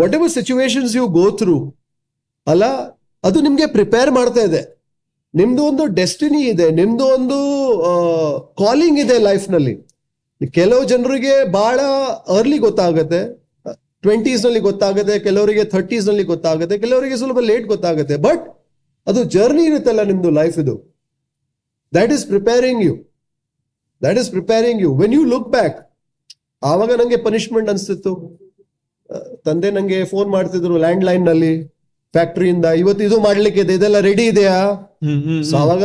whatever 0.18 0.32
situations 0.38 0.94
you 0.98 1.04
go 1.18 1.26
through 1.40 1.56
ಅಲ್ಲ, 2.52 2.64
ಅದು 3.24 3.38
ನಿಮ್ಗೆ 3.46 3.66
ಪ್ರಿಪೇರ್ 3.76 4.10
ಮಾಡ್ತಾ 4.18 4.42
ಇದೆ. 4.48 4.62
ನಿಮ್ದು 5.34 5.62
ಒಂದು 5.70 5.84
ಡೆಸ್ಟಿನಿ 6.00 6.40
ಇದೆ, 6.52 6.66
ನಿಮ್ದು 6.80 7.04
ಒಂದು 7.16 7.38
ಕಾಲಿಂಗ್ 8.62 8.98
ಇದೆ 9.04 9.16
ಲೈಫ್ನಲ್ಲಿ. 9.28 9.74
ಕೆಲವು 10.58 10.82
ಜನರಿಗೆ 10.92 11.34
ಬಹಳ 11.58 11.80
ಅರ್ಲಿ 12.36 12.58
ಗೊತ್ತಾಗುತ್ತೆ. 12.66 13.20
ಟ್ವೆಂಟೀಸ್ನಲ್ಲಿ 14.04 14.60
ಗೊತ್ತಾಗುತ್ತೆ, 14.68 15.14
ಕೆಲವರಿಗೆ 15.26 15.64
ಥರ್ಟೀಸ್ನಲ್ಲಿ 15.74 16.24
ಗೊತ್ತಾಗುತ್ತೆ, 16.32 16.76
ಕೆಲವರಿಗೆ 16.84 17.16
ಸ್ವಲ್ಪ 17.20 17.42
ಲೇಟ್ 17.50 17.66
ಗೊತ್ತಾಗುತ್ತೆ. 17.74 18.16
ಬಟ್ 18.26 18.44
ಅದು 19.06 19.20
ಜರ್ನಿ 19.34 19.64
ಇರುತ್ತಲ್ಲ 19.70 20.02
ನಿಮ್ದು 20.10 20.30
ಲೈಫ್ 20.40 20.56
ಇದು. 20.62 20.74
That 21.92 22.12
is 22.16 22.24
preparing 22.32 22.82
you 22.86 22.94
that 24.02 24.18
is 24.22 24.30
preparing 24.36 24.80
you 24.84 24.90
when 25.02 25.14
you 25.18 25.22
look 25.34 25.48
back 25.56 25.78
ಆವಾಗ 26.62 26.92
ನಂಗೆ 27.00 27.18
ಪನಿಷ್ಮೆಂಟ್ 27.28 27.68
ಅನಿಸ್ತಿತ್ತು. 27.72 28.12
ತಂದೆ 29.46 29.70
ನಂಗೆ 29.76 29.98
ಫೋನ್ 30.12 30.28
ಮಾಡ್ತಿದ್ರು 30.36 30.76
ಲ್ಯಾಂಡ್ 30.84 31.04
ಲೈನ್ನಲ್ಲಿ 31.08 31.54
ಫ್ಯಾಕ್ಟ್ರಿಯಿಂದ 32.14 32.66
ಇವತ್ತು 32.82 33.02
ಇದು 33.08 33.16
ಮಾಡ್ಲಿಕ್ಕೆ 33.26 33.60
ಇದೆ 33.64 33.74
ಇದೆಲ್ಲ 33.78 33.98
ರೆಡಿ 34.08 34.24
ಇದೆಯಾ? 34.32 34.58
ಸೊ 35.50 35.54
ಅವಾಗ 35.64 35.84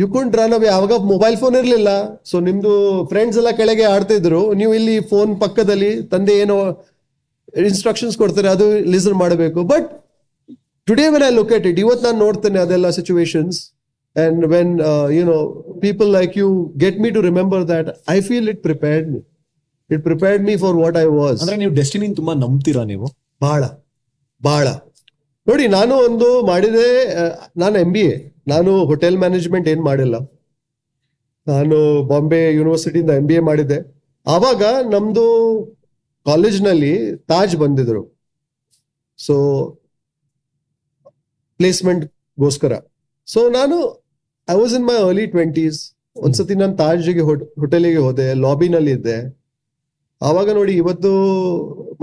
ಯು 0.00 0.06
ಕುಂಟ್ 0.14 0.34
ರನ್ 0.40 0.54
ಅವೇ 0.56 0.66
ಯಾವಾಗ 0.74 0.94
ಮೊಬೈಲ್ 1.12 1.36
ಫೋನ್ 1.42 1.56
ಇರ್ಲಿಲ್ಲ. 1.60 1.90
ಸೊ 2.30 2.36
ನಿಮ್ದು 2.48 2.72
ಫ್ರೆಂಡ್ಸ್ 3.12 3.38
ಎಲ್ಲ 3.40 3.50
ಕೆಳಗೆ 3.60 3.86
ಆಡ್ತಿದ್ರು. 3.94 4.42
ನೀವು 4.60 4.72
ಇಲ್ಲಿ 4.80 4.96
ಫೋನ್ 5.12 5.32
ಪಕ್ಕದಲ್ಲಿ 5.44 5.90
ತಂದೆ 6.12 6.36
ಏನೋ 6.44 6.58
ಇನ್ಸ್ಟ್ರಕ್ಷನ್ಸ್ 7.70 8.16
ಕೊಡ್ತಾರೆ 8.22 8.48
ಅದು 8.56 8.66
ಲಿಸನ್ 8.94 9.16
ಮಾಡಬೇಕು. 9.24 9.60
But 9.72 9.88
today 10.88 11.06
when 11.14 11.24
I 11.30 11.32
look 11.38 11.52
at 11.56 11.66
it 11.70 11.78
ಇವತ್ತು 11.84 12.04
ನಾನು 12.06 12.18
ನೋಡ್ತೇನೆ 12.26 12.58
ಅದೆಲ್ಲ 12.64 12.90
situations 12.98 13.58
and 14.16 14.44
when 14.54 14.72
you 15.16 15.24
know 15.32 15.38
people 15.86 16.08
like 16.18 16.34
you 16.42 16.48
get 16.84 16.98
me 17.04 17.10
to 17.16 17.22
remember 17.30 17.64
that 17.72 17.88
I 18.16 18.18
feel 18.28 18.48
it 18.54 18.60
prepared 18.68 19.08
me 19.14 19.20
it 19.90 20.02
prepared 20.08 20.42
me 20.48 20.54
for 20.64 20.76
what 20.84 20.98
I 21.04 21.06
was 21.20 21.40
ಅಂದ್ರೆ 21.42 21.58
ನೀವು 21.62 21.72
destiny 21.80 22.08
ತುಂಬಾ 22.20 22.34
ನಂಬ್ತೀರಾ 22.44 22.84
ನೀವು? 22.92 23.08
ಬಹಳ 23.42 23.62
ಬಹಳ 24.42 24.66
ನೋಡಿ, 25.48 25.64
ನಾನು 25.76 25.94
ಒಂದು 26.06 26.28
ಮಾಡಿದೆ 26.50 26.86
ನಾನು 27.62 27.76
ಎಂ 27.84 27.90
ಬಿ 27.94 28.02
ಎ 28.12 28.16
ನಾನು 28.52 28.70
ಹೋಟೆಲ್ 28.90 29.16
ಮ್ಯಾನೇಜ್ಮೆಂಟ್ 29.22 29.66
ಏನ್ 29.72 29.82
ಮಾಡಿಲ್ಲ. 29.88 30.16
ನಾನು 31.46 31.76
ಬಾಂಬೆ 32.10 32.40
ಯೂನಿವರ್ಸಿಟಿಯಿಂದ 32.58 33.12
ಎಂ 33.20 33.26
ಬಿ 33.30 33.34
ಎ 33.38 33.42
ಮಾಡಿದ್ದೆ. 33.48 33.78
ಆವಾಗ 34.34 34.62
ನಮ್ದು 34.94 35.24
ಕಾಲೇಜ್ನಲ್ಲಿ 36.26 36.92
ತಾಜ್ 37.30 37.54
ಬಂದಿದ್ರು. 37.62 38.02
ಸೊ 39.18 39.36
ಪ್ಲೇಸ್ಮೆಂಟ್ಗೋಸ್ಕರ 41.60 42.72
ಸೊ 43.28 43.40
ನಾನು 43.58 43.76
I 44.48 44.56
was 44.60 44.74
in 44.78 44.86
my 44.88 44.96
early 45.06 45.24
twenties 45.34 45.78
ಒಂದ್ಸತಿ 46.24 46.54
ನಾನು 46.62 46.74
ತಾಜ್ಗೆ 46.82 47.24
ಹೋಟೆಲಿಗೆ 47.28 48.00
ಹೋದೆ 48.06 48.26
ಲಾಬಿನಲ್ಲಿ 48.44 48.92
ಇದ್ದೆ. 48.98 49.16
ಆವಾಗ 50.20 50.48
ನೋಡಿ, 50.58 50.72
ಇವತ್ತು 50.82 51.10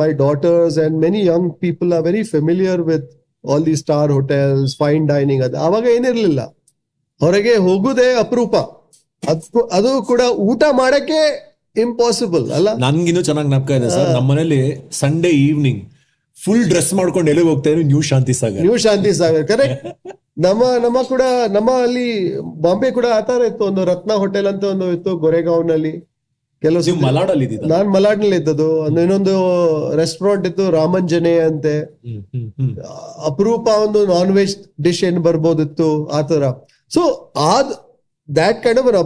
my 0.02 0.10
daughters 0.24 0.78
and 0.86 0.98
many 1.06 1.22
young 1.32 1.48
people 1.64 1.90
are 1.98 2.04
very 2.10 2.24
familiar 2.34 2.84
with 2.92 3.08
all 3.52 3.66
the 3.70 3.76
star 3.84 4.12
hotels 4.18 4.74
fine 4.82 5.06
dining 5.14 5.44
ಅದು 5.48 5.58
ಅವಾಗ 5.68 5.86
ಏನಿರ್ಲಿಲ್ಲ. 5.98 6.42
ಹೊರಗೆ 7.22 7.54
ಹೋಗುದೇ 7.68 8.08
ಅಪರೂಪ. 8.24 8.56
ಅದು 9.24 9.62
ಅದು 9.78 9.92
ಕೂಡ 10.10 10.22
ಊಟ 10.50 10.64
ಮಾಡಕ್ಕೆ 10.82 11.20
ಇಂಪಾಸಿಬಲ್ 11.76 12.46
ಅಲ್ಲ? 12.58 12.70
ನನ್ಗಿನ್ನೂ 12.86 13.22
ಚೆನ್ನಾಗಿ 13.30 13.52
ನಪ್ಕ 13.56 13.72
ಇದೆ 13.80 13.90
ಸರ್. 13.96 14.10
ನಮ್ಮ 14.16 14.28
ಮನೇಲಿ 14.32 14.60
ಸಂಡೇ 15.02 15.32
ಈವ್ನಿಂಗ್ 15.48 15.82
ಫುಲ್ 16.38 16.66
ಡ್ರೆಸ್ 16.72 16.92
ಮಾಡ್ಕೊಂಡು 17.00 17.30
ಎಲ್ಲಿಗೆ 17.32 17.50
ಹೋಗ್ತಾ 17.52 17.70
ಇದ್ರು 17.70 17.84
new 17.92 18.02
Shanti 18.10 18.34
Sagar 18.40 18.64
new 18.66 18.76
Shanti 18.86 19.12
Sagar 19.20 19.46
correct 19.52 19.86
ನಮ್ಮ 20.46 20.64
ನಮ್ಮ 20.86 20.98
ಕೂಡ 21.12 21.24
ನಮ್ಮ 21.56 21.70
ಅಲ್ಲಿ 21.86 22.08
ಬಾಂಬೆ 22.64 22.90
ಕೂಡ 22.98 23.08
ಆತರ 23.18 23.42
ಇತ್ತು. 23.50 23.64
ಒಂದು 23.70 23.82
ರತ್ನ 23.92 24.12
ಹೋಟೆಲ್ 24.22 24.48
ಅಂತ 24.52 24.64
ಒಂದು 24.74 24.88
ಇತ್ತು 24.96 25.12
ಗೊರೆಗಾಂವ್ನಲ್ಲಿ 25.26 25.94
ಕೆಲವು 26.66 26.96
ಮಲಾಡಲ್ಲಿ 27.06 27.48
ನಾನ್ 27.74 27.88
ಮಲಾಡ್ನಲ್ಲಿ 27.96 28.38
ಇದ್ದದ್ದು. 28.42 28.70
ಇನ್ನೊಂದು 29.04 29.34
ರೆಸ್ಟೋರೆಂಟ್ 30.02 30.46
ಇತ್ತು 30.50 30.66
ರಾಮಂಜನೆ 30.80 31.34
ಅಂತೆ. 31.50 31.76
ಅಪರೂಪ 33.30 33.68
ಒಂದು 33.86 34.02
ನಾನ್ 34.14 34.32
ವೆಜ್ 34.40 34.56
ಡಿಶ್ 34.88 35.04
ಏನ್ 35.10 35.20
ಬರ್ಬೋದಿತ್ತು 35.30 35.90
ಆ 36.18 36.22
ತರ 36.32 36.44
so 36.92 37.04
and 37.54 37.74
that 38.30 38.62
kind 38.66 38.80
of 38.82 38.88
an 38.92 39.00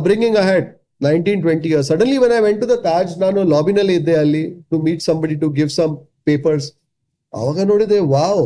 a 0.43 0.45
had 0.49 0.67
nineteen 1.07 1.41
twenty 1.43 1.67
years 1.69 1.87
suddenly 1.91 2.17
when 2.23 2.33
I 2.37 2.41
went 2.45 2.61
to 2.63 2.67
the 2.71 2.75
Taj 2.87 3.11
ನಾನು 3.21 3.39
ಲಾಬಿನಲ್ಲಿ 3.53 3.93
ಇದ್ದೆ 3.99 4.15
ಅಲ್ಲಿ 4.23 4.41
to 4.71 4.77
meet 4.85 5.03
somebody 5.09 5.35
to 5.43 5.49
give 5.59 5.69
some 5.79 5.93
papers 6.29 6.67
ಅವಾಗ 7.33 7.59
ನೋಡಿದೆ 7.71 7.99
ವಾವ್! 8.13 8.43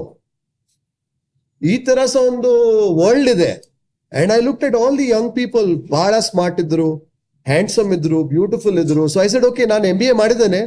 ಈ 1.62 1.76
ತರ 1.88 2.00
ಸಹ 2.14 2.22
ಒಂದು 2.32 2.52
ವರ್ಲ್ಡ್ 3.00 3.30
ಇದೆ. 3.36 3.52
And 4.12 4.32
I 4.36 4.40
look 4.48 4.64
at 4.68 4.76
all 4.82 4.96
the 5.02 5.08
young 5.10 5.32
people 5.40 5.68
ಬಹಳ 5.96 6.14
ಸ್ಮಾರ್ಟ್ 6.30 6.60
ಇದ್ರು. 6.64 6.90
ಹ್ಯಾಂಡ್ಸಮ್ 7.52 7.90
ಇದ್ರು 7.98 8.20
ಬ್ಯೂಟಿಫುಲ್ 8.34 8.78
ಇದ್ರು. 8.84 9.04
ಸೊ 9.14 9.18
ಐ 9.26 9.28
ಸೆಡ್ 9.34 9.46
ಓಕೆ 9.50 9.64
ನಾನು 9.74 9.86
ಎಂ 9.92 9.98
ಬಿ 10.02 10.08
ಎ 10.12 10.14
ಮಾಡಿದ್ದೇನೆ. 10.22 10.62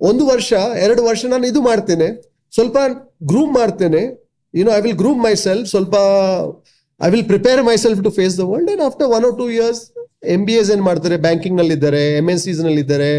ಒಂದು 0.00 0.22
ವರ್ಷ, 0.32 0.52
ಎರಡು 0.84 1.02
ವರ್ಷ 1.08 1.22
ನಾನು 1.34 1.46
ಇದು 1.50 1.60
ಮಾಡ್ತೇನೆ. 1.68 2.08
ಸ್ವಲ್ಪ 2.56 2.76
ಗ್ರೂಮ್ 3.30 3.52
ಮಾಡ್ತೇನೆ. 3.60 4.02
You know 4.54 4.72
I 4.78 4.80
will 4.86 4.98
groom 5.02 5.20
myself 5.46 5.66
ಸ್ವಲ್ಪ 5.74 5.94
I 7.06 7.08
will 7.14 7.26
prepare 7.32 7.60
myself 7.84 8.00
to 8.06 8.12
face 8.18 8.34
the 8.40 8.44
world 8.50 8.70
and 8.74 8.82
after 8.88 9.08
one 9.16 9.24
or 9.28 9.36
two 9.40 9.46
years 9.56 9.82
M 10.34 10.42
B 10.48 10.54
S 10.60 10.70
ಏನ್ 10.74 10.84
ಮಾಡ್ತಾರೆ? 10.88 11.16
ಬ್ಯಾಂಕಿಂಗ್ನಲ್ಲಿ 11.26 11.74
ಇದ್ದಾರೆ 11.78 12.02
ಎಂ 12.20 12.28
ಎನ್ 12.32 12.40
ಸಿಸ್ನಲ್ಲಿ 12.46 12.82
ಇದ್ದಾರೆ 12.84 13.10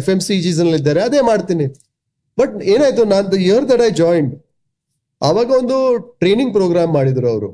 ಎಫ್ 0.00 0.08
ಎಂ 0.14 0.20
ಸಿ 0.26 0.34
ಜೀಸ್ನಲ್ಲಿ 0.46 0.78
ಇದ್ದಾರೆ 0.82 1.00
ಅದೇ 1.08 1.20
ಮಾಡ್ತೀನಿ. 1.30 1.66
ಬಟ್ 2.38 2.54
ಏನಾಯ್ತು, 2.74 3.02
ನಾನು 3.14 3.26
the 3.32 3.38
year 3.46 3.64
that 3.70 3.82
I 3.88 3.90
joined 4.02 4.32
ಅವಾಗ 5.22 5.50
ಒಂದು 5.60 5.76
ಟ್ರೈನಿಂಗ್ 6.22 6.52
ಪ್ರೋಗ್ರಾಮ್ 6.58 6.92
ಮಾಡಿದ್ರು 6.98 7.26
ಅವರು. 7.32 7.50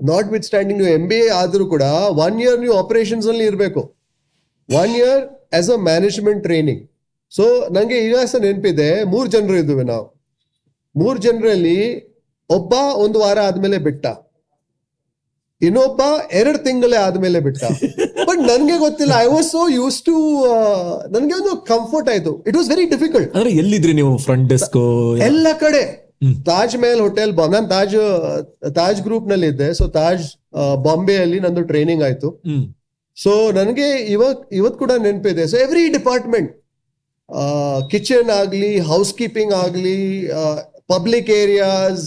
ನಾಟ್ 0.00 0.28
ವಿತ್ 0.34 0.44
ಸ್ಟ್ಯಾಂಡಿಂಗ್ 0.48 0.78
ನೀವು 0.82 0.92
ಎಂ 0.98 1.06
ಬಿ 1.10 1.18
ಎ 1.24 1.30
ಆದರೂ 1.40 1.64
ಕೂಡ 1.72 1.84
ಒನ್ 2.26 2.36
ಇಯರ್ 2.44 2.58
ನೀವು 2.64 2.74
ಆಪರೇಷನ್ಸ್ 2.82 3.26
ಅಲ್ಲಿ 3.32 3.44
ಇರಬೇಕು. 3.50 3.82
One 4.78 4.94
year 5.00 5.20
as 5.58 5.70
a 5.76 5.78
management 5.90 6.42
training 6.46 6.82
so 7.32 7.44
ನಂಗೆ 7.76 7.96
ಈಗ 8.04 8.22
ಸಹ 8.30 8.40
ನೆನಪಿದೆ. 8.44 8.88
ಮೂರ್ 9.12 9.28
ಜನರು 9.34 9.56
ಇದ್ವಿ 9.62 9.84
ನಾವು. 9.90 10.06
ಮೂರ್ 10.94 11.18
ಜನರಲ್ಲಿ 11.26 11.78
ಒಬ್ಬ 12.50 12.72
ಒಂದು 13.04 13.18
ವಾರ 13.22 13.38
ಆದ್ಮೇಲೆ 13.48 13.78
ಬಿಟ್ಟ. 13.78 14.06
ಇನ್ನೊಬ್ಬ 15.60 16.02
ಎರಡು 16.40 16.58
ತಿಂಗಳೇ 16.58 16.96
ಆದ್ಮೇಲೆ 17.06 17.40
ಬಿಟ್ಟ. 17.46 17.62
ಬಟ್ 18.28 18.40
ನನ್ಗೆ 18.50 18.76
ಗೊತ್ತಿಲ್ಲ. 18.78 19.12
I 19.24 19.28
was 19.34 19.48
so 19.56 19.62
use 19.78 19.98
to 20.08 20.14
ನನ್ಗೆ 21.14 21.34
ಒಂದು 21.40 21.52
ಕಂಫರ್ಟ್ 21.72 22.08
ಆಯ್ತು. 22.12 22.32
ಇಟ್ 22.48 22.56
ವಾಸ್ 22.56 22.70
ವೆರಿ 22.74 22.86
ಡಿಫಿಕಲ್ಟ್ 22.94 23.30
ಅಂದ್ರೆ 23.36 23.52
ಎಲ್ಲಿದ್ರಿ 23.62 23.94
ನೀವು 24.00 24.12
ಫ್ರಂಟ್ 24.26 24.48
ಡೆಸ್ಕ್ 24.52 24.78
ಎಲ್ಲ 25.28 25.46
ಕಡೆ. 25.64 25.82
ತಾಜ್ 26.50 26.76
ಮಹಲ್ 26.82 27.00
ಹೋಟೆಲ್ 27.06 27.32
ನಾನು 27.56 27.68
ತಾಜ್ 27.74 27.96
ತಾಜ್ 28.78 29.00
ಗ್ರೂಪ್ನಲ್ಲಿ 29.06 29.46
ಇದ್ದೆ 29.46 29.68
ಸೊ 29.78 29.86
ತಾಜ್ 29.98 30.24
ಬಾಂಬೆ 30.86 31.16
ಅಲ್ಲಿ 31.16 31.40
ನಂದು 31.46 31.62
ಟ್ರೈನಿಂಗ್ 31.72 32.02
ಆಯ್ತು. 32.08 32.30
ಸೊ 33.22 33.32
ನನಗೆ 33.58 33.86
ಇವಾಗ 34.14 34.36
ಇವತ್ತು 34.58 34.78
ಕೂಡ 34.82 34.92
ನೆನಪಿದೆ. 35.06 35.44
ಸೊ 35.52 35.56
ಎವ್ರಿ 35.66 35.84
ಡಿಪಾರ್ಟ್ಮೆಂಟ್ 35.98 36.50
ಕಿಚನ್ 37.92 38.30
ಆಗಲಿ 38.40 38.72
ಹೌಸ್ 38.90 39.12
ಕೀಪಿಂಗ್ 39.20 39.54
ಆಗಲಿ 39.64 39.98
ಪಬ್ಲಿಕ್ 40.92 41.30
ಏರಿಯಾಸ್ 41.42 42.04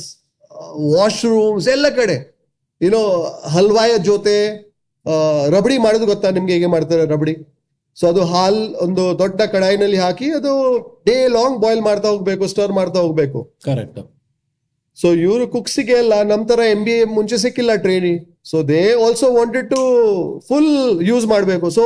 ವಾಶ್ರೂಮ್ಸ್ 0.96 1.68
ಎಲ್ಲ 1.76 1.88
ಕಡೆ. 2.00 2.18
ಏನೋ 2.82 3.02
ಹಲ್ವಾಯ 3.56 3.92
ಜೊತೆ 4.10 4.38
ರಬಡಿ 5.56 5.78
ಮಾಡೋದು 5.86 6.06
ಗೊತ್ತಾ 6.12 6.28
ನಿಮ್ಗೆ 6.38 6.54
ಹೇಗೆ 6.56 6.70
ಮಾಡ್ತಾರೆ 6.74 7.04
ರಬಡಿ? 7.14 7.36
ಸೊ 7.98 8.04
ಅದು 8.12 8.22
ಹಾಲ್ 8.32 8.60
ಒಂದು 8.86 9.04
ದೊಡ್ಡ 9.22 9.40
ಕಡಾಯಿನಲ್ಲಿ 9.54 10.00
ಹಾಕಿ 10.04 10.28
ಅದು 10.40 10.52
ಡೇ 11.08 11.16
ಲಾಂಗ್ 11.38 11.58
ಬಾಯ್ಲ್ 11.64 11.82
ಮಾಡ್ತಾ 11.88 12.08
ಹೋಗ್ಬೇಕು 12.14 12.44
ಸ್ಟೋರ್ 12.54 12.72
ಮಾಡ್ತಾ 12.80 13.00
ಹೋಗ್ಬೇಕು. 13.06 13.40
ಕರೆಕ್ಟ್ 13.68 14.00
ಸೊ 14.98 15.08
ಇವರು 15.26 15.46
ಕುಕ್ಸಿಗೆ 15.56 15.96
ಎಲ್ಲ 16.04 16.14
ನಮ್ 16.32 16.44
ತರ 16.52 16.62
ಎಂ 16.76 16.82
ಬಿ 16.88 16.94
ಎ 17.02 17.06
ಮುಂಚೆ 17.18 17.38
ಸಿಕ್ಕಿಲ್ಲ 17.44 17.74
trainee 17.86 18.14
so 18.46 18.58
they 18.72 18.82
also 19.06 19.28
wanted 19.40 19.70
to 19.76 19.82
full 20.50 20.74
use 21.12 21.26
ಮಾಡಬೇಕು. 21.34 21.68
ಸೊ 21.78 21.84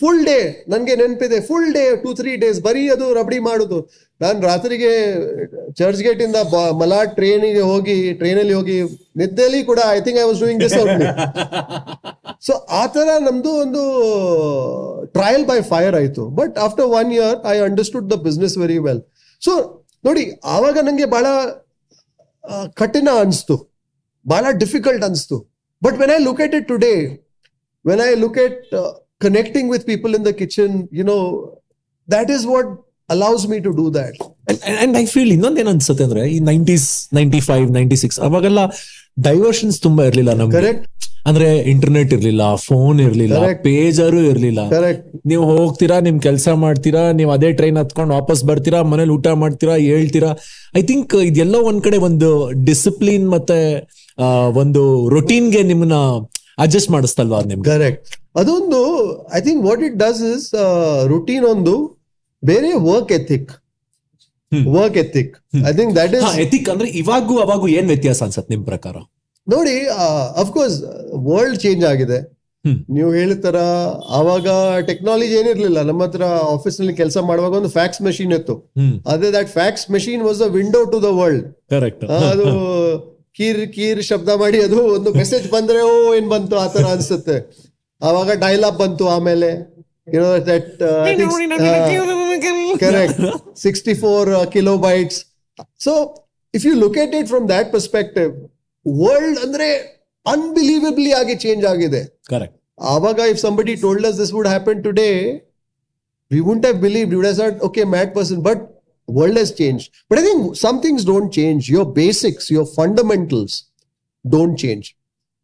ಫುಲ್ 0.00 0.22
ಡೇ 0.28 0.38
ನನಗೆ 0.72 0.94
ನೆನಪಿದೆ 1.00 1.38
full 1.48 1.68
day 1.74 1.82
two 2.02 2.10
three 2.20 2.32
days 2.44 2.58
ಬರೀ 2.66 2.82
ಅದು 2.94 3.06
ರಬಡಿ 3.18 3.38
ಮಾಡುದು. 3.48 3.78
ನಾನು 4.22 4.38
ರಾತ್ರಿಗೆ 4.48 4.90
ಚರ್ಚ್ 5.78 6.00
ಗೇಟ್ 6.06 6.20
ಇಂದ 6.26 6.38
ಮಲಾ 6.52 6.72
ಮಲಾಡ್ 6.80 7.12
ಟ್ರೈನಿಗೆ 7.18 7.62
ಹೋಗಿ 7.70 7.96
ಟ್ರೈನಲ್ಲಿ 8.20 8.54
ಹೋಗಿ 8.58 8.76
ನಿದ್ದೆಲಿ 9.20 9.60
ಕೂಡ 9.70 9.80
I 9.96 9.98
think 10.06 10.18
I 10.22 10.24
was 10.30 10.40
doing 10.44 10.62
this 10.64 10.76
so 12.46 12.52
ಆ 12.80 12.82
ಥರ 12.96 13.08
ನಮ್ದು 13.28 13.50
ಒಂದು 13.64 13.82
ಟ್ರಯಲ್ 15.16 15.44
ಬೈ 15.50 15.58
ಫೈರ್ 15.72 15.94
ಆಯ್ತು. 16.00 16.24
But 16.40 16.54
after 16.66 16.86
one 16.98 17.10
year 17.18 17.36
I 17.54 17.56
understood 17.68 18.06
the 18.12 18.18
business 18.26 18.56
very 18.64 18.78
well 18.86 19.02
so 19.42 19.52
ನೋಡಿ 20.04 20.24
ಆವಾಗ 20.54 20.76
ನನಗೆ 20.88 21.06
ಬಹಳ 21.16 21.26
ಕಠಿಣ 22.80 23.08
ಅನಿಸ್ತು. 23.24 23.56
ಬಹಳ 24.26 24.46
ಡಿಫಿಕಲ್ಟ್ 24.62 25.04
ಅನಿಸ್ತು. 25.10 25.53
But 25.82 25.98
when 25.98 26.10
I 26.10 26.24
look 26.24 26.40
at 26.40 26.54
it 26.54 26.68
today 26.68 26.94
when 27.86 28.00
I 28.00 28.14
look 28.14 28.38
at 28.38 28.74
connecting 29.18 29.72
with 29.72 29.86
people 29.86 30.14
in 30.14 30.26
the 30.26 30.28
kitchen 30.28 30.88
you 30.92 31.04
know 31.04 31.18
that 32.12 32.30
is 32.30 32.46
what 32.46 32.66
allows 33.10 33.48
me 33.48 33.58
to 33.58 33.70
do 33.70 33.90
that 33.90 34.16
and 34.82 34.96
I 34.98 35.06
feel 35.06 35.32
ಇನ್ನೊಂದೇನ್ 35.32 35.68
ಅನ್ಸುತ್ತೆ 35.68 36.04
ಅಂದ್ರೆ, 36.04 36.30
ಈ 36.30 36.40
nineties 36.40 37.08
ninety 37.12 37.40
five 37.40 38.18
ಅವಾಗೆಲ್ಲ 38.18 38.58
diversions 39.16 39.78
ತುಂಬಾ 39.82 40.04
ಇರ್ಲಿಲ್ಲ 40.04 40.32
ನಮ್ಗೆ. 40.34 40.56
Correct 40.58 40.86
ಅಂದ್ರೆ 41.26 41.46
internet 41.72 42.10
ಇರ್ಲಿಲ್ಲ 42.12 42.54
phone 42.64 42.98
ಇರ್ಲಿಲ್ಲ 43.00 43.36
Correct. 43.36 43.60
ಪೇಜರು 43.62 44.20
ಇರ್ಲಿಲ್ಲ. 44.30 44.60
ಕರೆಕ್ಟ್ 44.70 45.04
ನೀವು 45.26 45.44
ಹೋಗ್ತೀರಾ 45.50 46.00
ನಿಮ್ 46.00 46.20
ಕೆಲಸ 46.20 46.48
ಮಾಡ್ತೀರಾ 46.64 47.12
ನೀವು 47.12 47.30
ಅದೇ 47.30 47.52
ಟ್ರೈನ್ 47.52 47.78
ಹತ್ಕೊಂಡು 47.78 48.14
ವಾಪಸ್ 48.14 48.44
ಬರ್ತೀರಾ 48.44 48.82
ಮನೇಲಿ 48.82 49.10
ಊಟ 49.10 49.28
ಮಾಡ್ತೀರಾ 49.42 49.76
ಹೇಳ್ತೀರಾ? 49.92 50.30
ಐ 50.76 50.82
ಥಿಂಕ್ 50.82 51.14
ಇದೆಲ್ಲ 51.30 51.56
ಒಂದ್ 51.70 51.82
ಕಡೆ 51.82 51.96
ಒಂದು 52.08 52.30
ಡಿಸಿಪ್ಲಿನ್ 52.64 53.26
ಮತ್ತೆ 53.36 53.58
ಒಂದು 54.18 54.60
ಒಂದು 54.60 54.82
ರೊಟೀನ್ಗೆ 55.08 55.62
ನಿಮ್ಮನ್ನ 55.62 55.96
ಅಡ್ಜಸ್ಟ್ 56.58 56.90
ಮಾಡಿಸ್ತಲ್ವಾ 56.90 57.40
ನಿಮ್ಗೆ? 57.50 57.66
ಕರೆಕ್ಟ್ 57.70 58.12
ಅದೊಂದು 58.36 58.80
I 59.34 59.40
think 59.40 59.62
what 59.68 59.82
it 59.82 59.96
does 59.96 60.22
is 60.34 60.46
routine 61.06 61.44
ಒಂದು 61.44 61.74
ಬೇರೆ 62.42 62.72
work 62.90 63.12
ethic. 63.12 63.50
Work 64.76 64.96
ethic 65.04 65.32
I 65.70 65.72
think 65.80 65.92
that 66.00 66.14
is 66.18 66.30
ethic 66.44 66.68
ಅಂದ್ರೆ 66.74 66.88
ಇವಾಗೂ 67.02 67.34
ಅವಾಗೂ 67.46 67.66
ಏನ್ 67.78 67.88
ವ್ಯತ್ಯಾಸ 67.92 68.22
ಅನ್ಸತ್ 68.26 68.48
ನಿಮ್ 68.54 68.62
ಪ್ರಕಾರ? 68.70 68.96
ನೋಡಿ 69.46 69.74
ಅಫ್ಕೋರ್ಸ್ 70.42 70.76
ವರ್ಲ್ಡ್ 71.28 71.58
ಚೇಂಜ್ 71.64 71.84
ಆಗಿದೆ. 71.92 72.20
ನೀವು 72.96 73.08
ಹೇಳಿದ 73.16 73.40
ತರ 73.46 73.58
ಆವಾಗ 74.18 74.46
ಟೆಕ್ನಾಲಜಿ 74.90 75.34
ಏನಿರ್ಲಿಲ್ಲ. 75.40 75.78
ನಮ್ಮ 75.88 76.00
ಹತ್ರ 76.06 76.26
ಆಫೀಸ್ನಲ್ಲಿ 76.54 76.94
ಕೆಲಸ 77.00 77.16
ಮಾಡುವಾಗ 77.30 77.52
ಒಂದು 77.60 77.72
ಫ್ಯಾಕ್ಸ್ 77.76 78.00
ಮೆಷಿನ್ 78.06 78.32
ಇತ್ತು. 78.38 78.54
ಅದೇ 79.12 79.30
that 79.36 79.50
fax 79.58 79.84
machine 79.96 80.22
was 80.28 80.40
a 80.46 80.48
window 80.58 80.80
to 80.94 81.00
the 81.06 81.10
world 81.20 81.44
correct 81.74 82.04
ಅದು 82.30 82.46
ಕೀರ್ 83.38 83.60
ಕೀರ್ 83.76 84.00
ಶಬ್ದ 84.08 84.30
ಮಾಡಿ 84.42 84.58
ಅದು 84.68 84.80
ಒಂದು 84.96 85.12
ಮೆಸೇಜ್ 85.20 85.46
ಬಂದ್ರೆ 85.56 85.80
ಓ 85.90 85.94
ಏನ್ 86.18 86.28
ಬಂತು? 86.34 86.56
ಆ 86.64 86.66
ತರ 86.74 86.86
ಅನ್ಸುತ್ತೆ. 86.96 87.36
ಅವಾಗ 88.02 88.30
ಡೈಲಾಗ್ 88.44 88.78
ಬಂತು 88.84 89.04
ಆಮೇಲೆ. 89.16 89.50
Correct. 92.78 93.20
64 93.58 94.28
uh, 94.28 94.46
kilobytes. 94.46 95.24
So 95.76 96.24
if 96.52 96.64
you 96.64 96.76
look 96.76 96.96
at 96.96 97.14
it 97.14 97.28
from 97.28 97.46
that 97.48 97.70
perspective, 97.70 98.34
world 98.84 99.38
Andre 99.38 99.92
unbelievably 100.26 101.12
aage 101.12 101.40
change 101.40 101.64
aage 101.64 101.90
there. 101.90 102.08
Correct. 102.28 102.56
Avaga, 102.78 103.30
if 103.30 103.38
somebody 103.38 103.76
told 103.76 104.04
us 104.04 104.16
this 104.18 104.32
would 104.32 104.46
happen 104.46 104.82
today, 104.82 105.42
we 106.30 106.40
wouldn't 106.40 106.64
have 106.64 106.80
believed. 106.80 107.10
We 107.10 107.16
would 107.16 107.26
have 107.26 107.36
said, 107.36 107.60
okay, 107.60 107.84
mad 107.84 108.14
person. 108.14 108.42
But 108.42 108.82
world 109.06 109.36
has 109.36 109.52
changed. 109.52 109.92
But 110.08 110.18
I 110.18 110.22
think 110.22 110.56
some 110.56 110.80
things 110.80 111.04
don't 111.04 111.32
change. 111.32 111.68
Your 111.68 111.84
basics, 111.84 112.50
your 112.50 112.66
fundamentals 112.66 113.64
don't 114.28 114.56
change. 114.56 114.96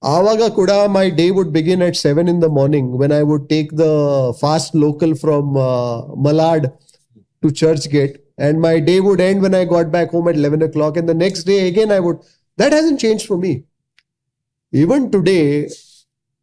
Avaga 0.03 0.49
Kuda, 0.51 0.91
my 0.91 1.11
day 1.11 1.31
would 1.31 1.53
begin 1.53 1.83
at 1.83 1.95
7 1.95 2.27
in 2.27 2.41
the 2.41 2.49
morning 2.49 2.97
when 2.97 3.13
I 3.13 3.23
would 3.23 3.51
take 3.51 3.77
the 3.77 4.35
fast 4.41 4.75
local 4.75 5.15
from 5.15 5.57
uh, 5.57 6.03
Malad 6.17 6.73
to 7.43 7.49
Churchgate, 7.49 8.19
and 8.39 8.61
my 8.61 8.79
day 8.81 9.01
would 9.01 9.21
end 9.21 9.43
when 9.43 9.55
I 9.55 9.65
got 9.65 9.91
back 9.91 10.11
home 10.11 10.29
at 10.29 10.37
11 10.37 10.63
o'clock, 10.63 10.97
and 10.97 11.09
the 11.09 11.15
next 11.15 11.45
day 11.45 11.69
again 11.69 11.91
I 11.91 12.01
would. 12.01 12.19
That 12.57 12.73
hasn't 12.73 13.01
changed 13.01 13.27
for 13.27 13.39
me. 13.39 13.65
Even 14.73 15.11
today, 15.11 15.69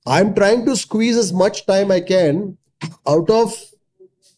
I'm 0.05 0.33
trying 0.33 0.65
to 0.65 0.75
squeeze 0.75 1.17
as 1.17 1.31
much 1.31 1.65
time 1.65 1.91
I 1.91 1.99
can 1.99 2.57
out 3.07 3.29
of 3.29 3.53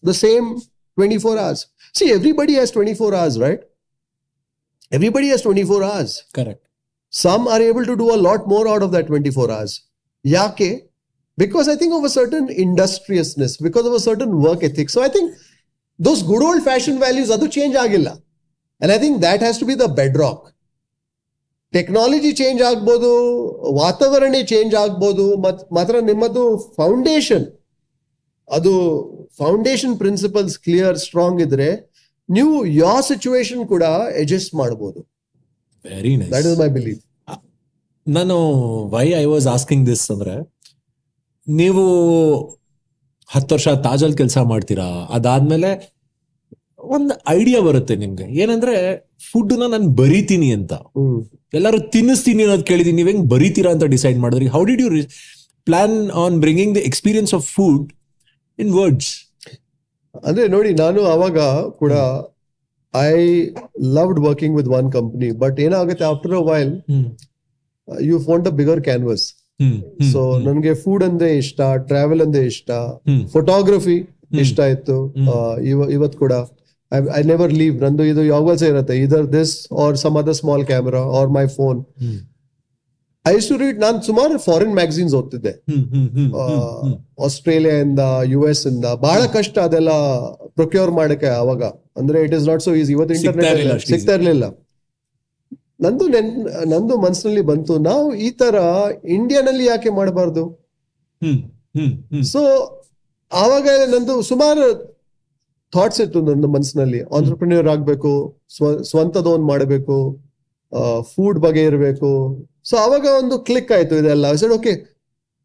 the 0.03 0.13
same 0.13 0.59
24 0.95 1.37
hours. 1.37 1.67
See, 1.93 2.11
everybody 2.11 2.53
has 2.53 2.71
24 2.71 3.15
hours, 3.15 3.39
right? 3.39 3.59
Everybody 4.91 5.29
has 5.29 5.41
24 5.41 5.83
hours. 5.83 6.23
Correct. 6.33 6.67
Some 7.09 7.47
are 7.47 7.61
able 7.61 7.85
to 7.85 7.95
do 7.95 8.13
a 8.13 8.17
lot 8.17 8.47
more 8.47 8.67
out 8.67 8.83
of 8.83 8.91
that 8.91 9.07
24 9.07 9.51
hours. 9.51 9.83
Yake, 10.25 10.89
because 11.37 11.69
I 11.69 11.75
think 11.75 11.93
of 11.93 12.03
a 12.03 12.09
certain 12.09 12.49
industriousness, 12.49 13.57
because 13.57 13.85
of 13.85 13.93
a 13.93 13.99
certain 13.99 14.41
work 14.41 14.63
ethic. 14.63 14.89
So 14.89 15.01
I 15.01 15.07
think 15.07 15.35
those 15.99 16.21
good 16.23 16.43
old 16.43 16.61
fashioned 16.63 16.99
values 16.99 17.29
adu 17.29 17.47
change 17.57 17.75
ಆಗಿಲ್ಲ 17.83 18.09
And 18.81 18.91
I 18.91 18.97
think 18.97 19.15
that 19.21 19.39
has 19.41 19.57
to 19.57 19.65
the 19.65 19.75
the 19.77 19.89
bedrock. 19.99 20.39
Technology 21.73 22.29
change 22.31 22.61
ಆಗ್ಬೋದು 22.63 23.09
ವಾತಾವರಣ 23.73 24.35
change 24.43 24.73
ಆಗ್ಬೋದು 24.75 25.25
ಮತ್ 25.37 25.59
ಮಾತ್ರ 25.71 25.95
ನಿಮ್ಮದು 26.01 26.43
foundation 26.75 27.45
ಅದು 28.47 28.71
foundation 29.37 29.93
principles 29.97 30.55
clear 30.57 30.97
strong 30.97 31.41
ಇದ್ರೆ 31.41 31.67
ನೀವು 32.29 32.55
ಯಾವ 32.75 32.97
ಸಿಚುವೇಶನ್ 33.01 33.61
ಕೂಡ 33.67 33.83
ಅಡ್ಜಸ್ಟ್ 34.21 34.53
ಮಾಡಬಹುದು 34.55 34.99
very 35.85 36.13
that 36.15 36.31
nice 36.33 36.47
is 36.47 36.57
my 36.59 36.69
belief 36.69 37.01
ನಾನು 38.05 38.37
why 38.95 39.05
I 39.13 39.25
was 39.25 39.47
asking 39.47 39.85
this 39.87 40.05
ಅಂದ್ರೆ 40.11 40.35
ನೀವು 41.47 41.85
ಹತ್ತು 43.29 43.51
ವರ್ಷ 43.55 43.69
ತಾಜಲ್ 43.87 44.15
ಕೆಲಸ 44.21 44.37
ಮಾಡ್ತೀರಾ? 44.51 44.87
ಅದಾದ್ಮೇಲೆ 45.17 45.69
ಒಂದು 46.95 47.13
ಐಡಿಯಾ 47.37 47.59
ಬರುತ್ತೆ 47.67 47.95
ನಿಮ್ಗೆ. 48.03 48.25
ಏನಂದ್ರೆ 48.41 48.75
ಫುಡ್ನ 49.31 49.63
ನಾನು 49.73 49.87
ಬರಿತೀನಿ 49.99 50.49
ಅಂತ. 50.57 50.73
ಎಲ್ಲರೂ 51.59 51.79
ತಿನ್ನಿಸ್ತೀನಿ 51.95 52.43
ಅನ್ನೋದು 52.45 52.65
ಕೇಳಿದೀನಿ. 52.71 52.97
ನೀವ್ 52.99 53.09
ಹೆಂಗ್ 53.11 53.25
ಬರೀತೀರಾ 53.33 53.71
ಅಂತ 53.75 53.87
ಡಿಸೈಡ್ 53.95 54.19
ಮಾಡಿದ್ರಿ. 54.23 54.47
How 54.55 54.61
did 54.69 54.81
you 54.85 54.89
plan 55.67 55.95
on 56.23 56.35
bringing 56.43 56.73
the 56.77 56.81
experience 56.89 57.33
of 57.39 57.47
food 57.55 57.85
in 58.59 58.71
words 58.79 59.11
ಅಂದ್ರೆ 60.27 60.45
ನೋಡಿ 60.53 60.71
ನಾನು 60.83 61.01
ಅವಾಗ 61.15 61.39
ಕೂಡ 61.81 61.93
I 62.93 63.11
loved 63.97 64.19
working 64.27 64.55
with 64.59 64.69
one 64.77 64.87
company 64.95 65.27
but 65.43 65.57
ಏನಾಗುತ್ತೆ 65.65 66.05
after 66.05 66.33
a 66.33 66.43
while 66.49 66.71
you 68.09 68.17
found 68.19 68.47
a 68.47 68.53
bigger 68.61 68.81
canvas 68.81 69.25
so 70.11 70.21
ನನ್ಗೆ 70.47 70.73
ಫುಡ್ 70.83 71.03
ಅಂದ್ರೆ 71.09 71.29
ಇಷ್ಟ 71.37 71.59
ಟ್ರಾವೆಲ್ 71.89 72.21
ಅಂದ್ರೆ 72.25 72.43
ಇಷ್ಟ. 72.53 72.69
ಫೋಟೋಗ್ರಫಿ 73.33 73.97
ಇಷ್ಟ 74.43 74.59
ಇತ್ತು. 74.75 74.97
ಇವತ್ 75.97 76.17
ಕೂಡ. 76.23 76.33
ಐ 77.19 77.21
ನೆವರ್ 77.31 77.53
ಲೀವ್ 77.61 77.75
ನಂದು 77.83 78.03
ಇದು 78.11 78.21
ಯಾವಾಗ 78.33 78.61
ಇರುತ್ತೆ. 78.71 78.95
Either 79.05 79.27
this 79.37 79.53
or 79.83 79.97
some 80.03 80.17
other 80.21 80.37
small 80.41 80.65
camera 80.71 81.01
or 81.19 81.31
my 81.37 81.45
phone 81.59 81.79
I 83.25 83.33
to 83.47 83.55
read 83.61 83.79
ನಾನು 83.79 83.97
ಸುಮಾರು 84.05 84.35
ಫಾರಿನ್ 84.45 84.73
ಮ್ಯಾಗಝೀನ್ಸ್ 84.79 85.13
ಓದ್ತಿದ್ದೆ. 85.19 85.53
ಆಸ್ಟ್ರೇಲಿಯಾ 87.25 87.75
ಇಂದ 87.87 88.03
ಯು 88.33 88.41
ಎಸ್ 88.51 88.63
ಇಂದ 88.67 88.85
ಬಹಳ 89.05 89.21
ಕಷ್ಟ 89.35 89.57
ಅದೆಲ್ಲ 89.67 89.91
ಪ್ರೊಕ್ಯೂರ್ 90.59 90.91
ಮಾಡಕ್ಕೆ 90.99 91.29
ಅವಾಗ 91.41 91.63
ಅಂದ್ರೆ 92.01 92.17
it 92.27 92.33
is 92.37 92.47
not 92.47 92.63
so 92.67 92.73
easy 92.81 92.91
ಇವತ್ತು 92.97 93.15
ಇಂಟರ್ನೆಟ್ 93.19 93.85
ಸಿಗ್ತಾ 93.91 94.15
ಇರ್ಲಿಲ್ಲ. 94.19 94.45
ನಂದು 95.83 96.05
ನೆನ್ 96.13 96.29
ನಂದು 96.73 96.93
ಮನಸ್ಸಿನಲ್ಲಿ 97.05 97.43
ಬಂತು. 97.49 97.73
ನಾವು 97.89 98.05
ಈ 98.25 98.29
ತರ 98.41 98.55
ಇಂಡಿಯಾನಲ್ಲಿ 99.17 99.65
ಯಾಕೆ 99.71 99.91
ಮಾಡಬಾರ್ದು? 99.99 100.43
ಸೊ 102.33 102.41
ಆವಾಗ 103.31 103.67
ನಂದು 103.93 104.15
ಸುಮಾರು 104.29 104.65
ಥಾಟ್ಸ್ 105.73 106.01
ಇತ್ತು 106.03 106.19
ನನ್ನ 106.27 106.45
ಮನಸ್ಸಿನಲ್ಲಿ 106.55 106.99
ಆಂಟ್ರಪ್ರಿನ್ಯೂರ್ 107.17 107.67
ಆಗ್ಬೇಕು 107.73 108.11
ಸ್ವ 108.55 108.71
ಸ್ವಂತದ 108.91 109.27
ಒಂದು 109.35 109.47
ಮಾಡಬೇಕು 109.53 109.97
ಫುಡ್ 111.11 111.39
ಬಗ್ಗೆ 111.45 111.63
ಇರಬೇಕು. 111.69 112.09
ಸೊ 112.69 112.75
ಅವಾಗ 112.85 113.05
ಒಂದು 113.21 113.35
ಕ್ಲಿಕ್ 113.47 113.71
ಆಯ್ತು 113.77 113.95
ಇದೆಲ್ಲ. 114.01 114.25
ಸರ್ 114.41 114.53
ಓಕೆ 114.57 114.73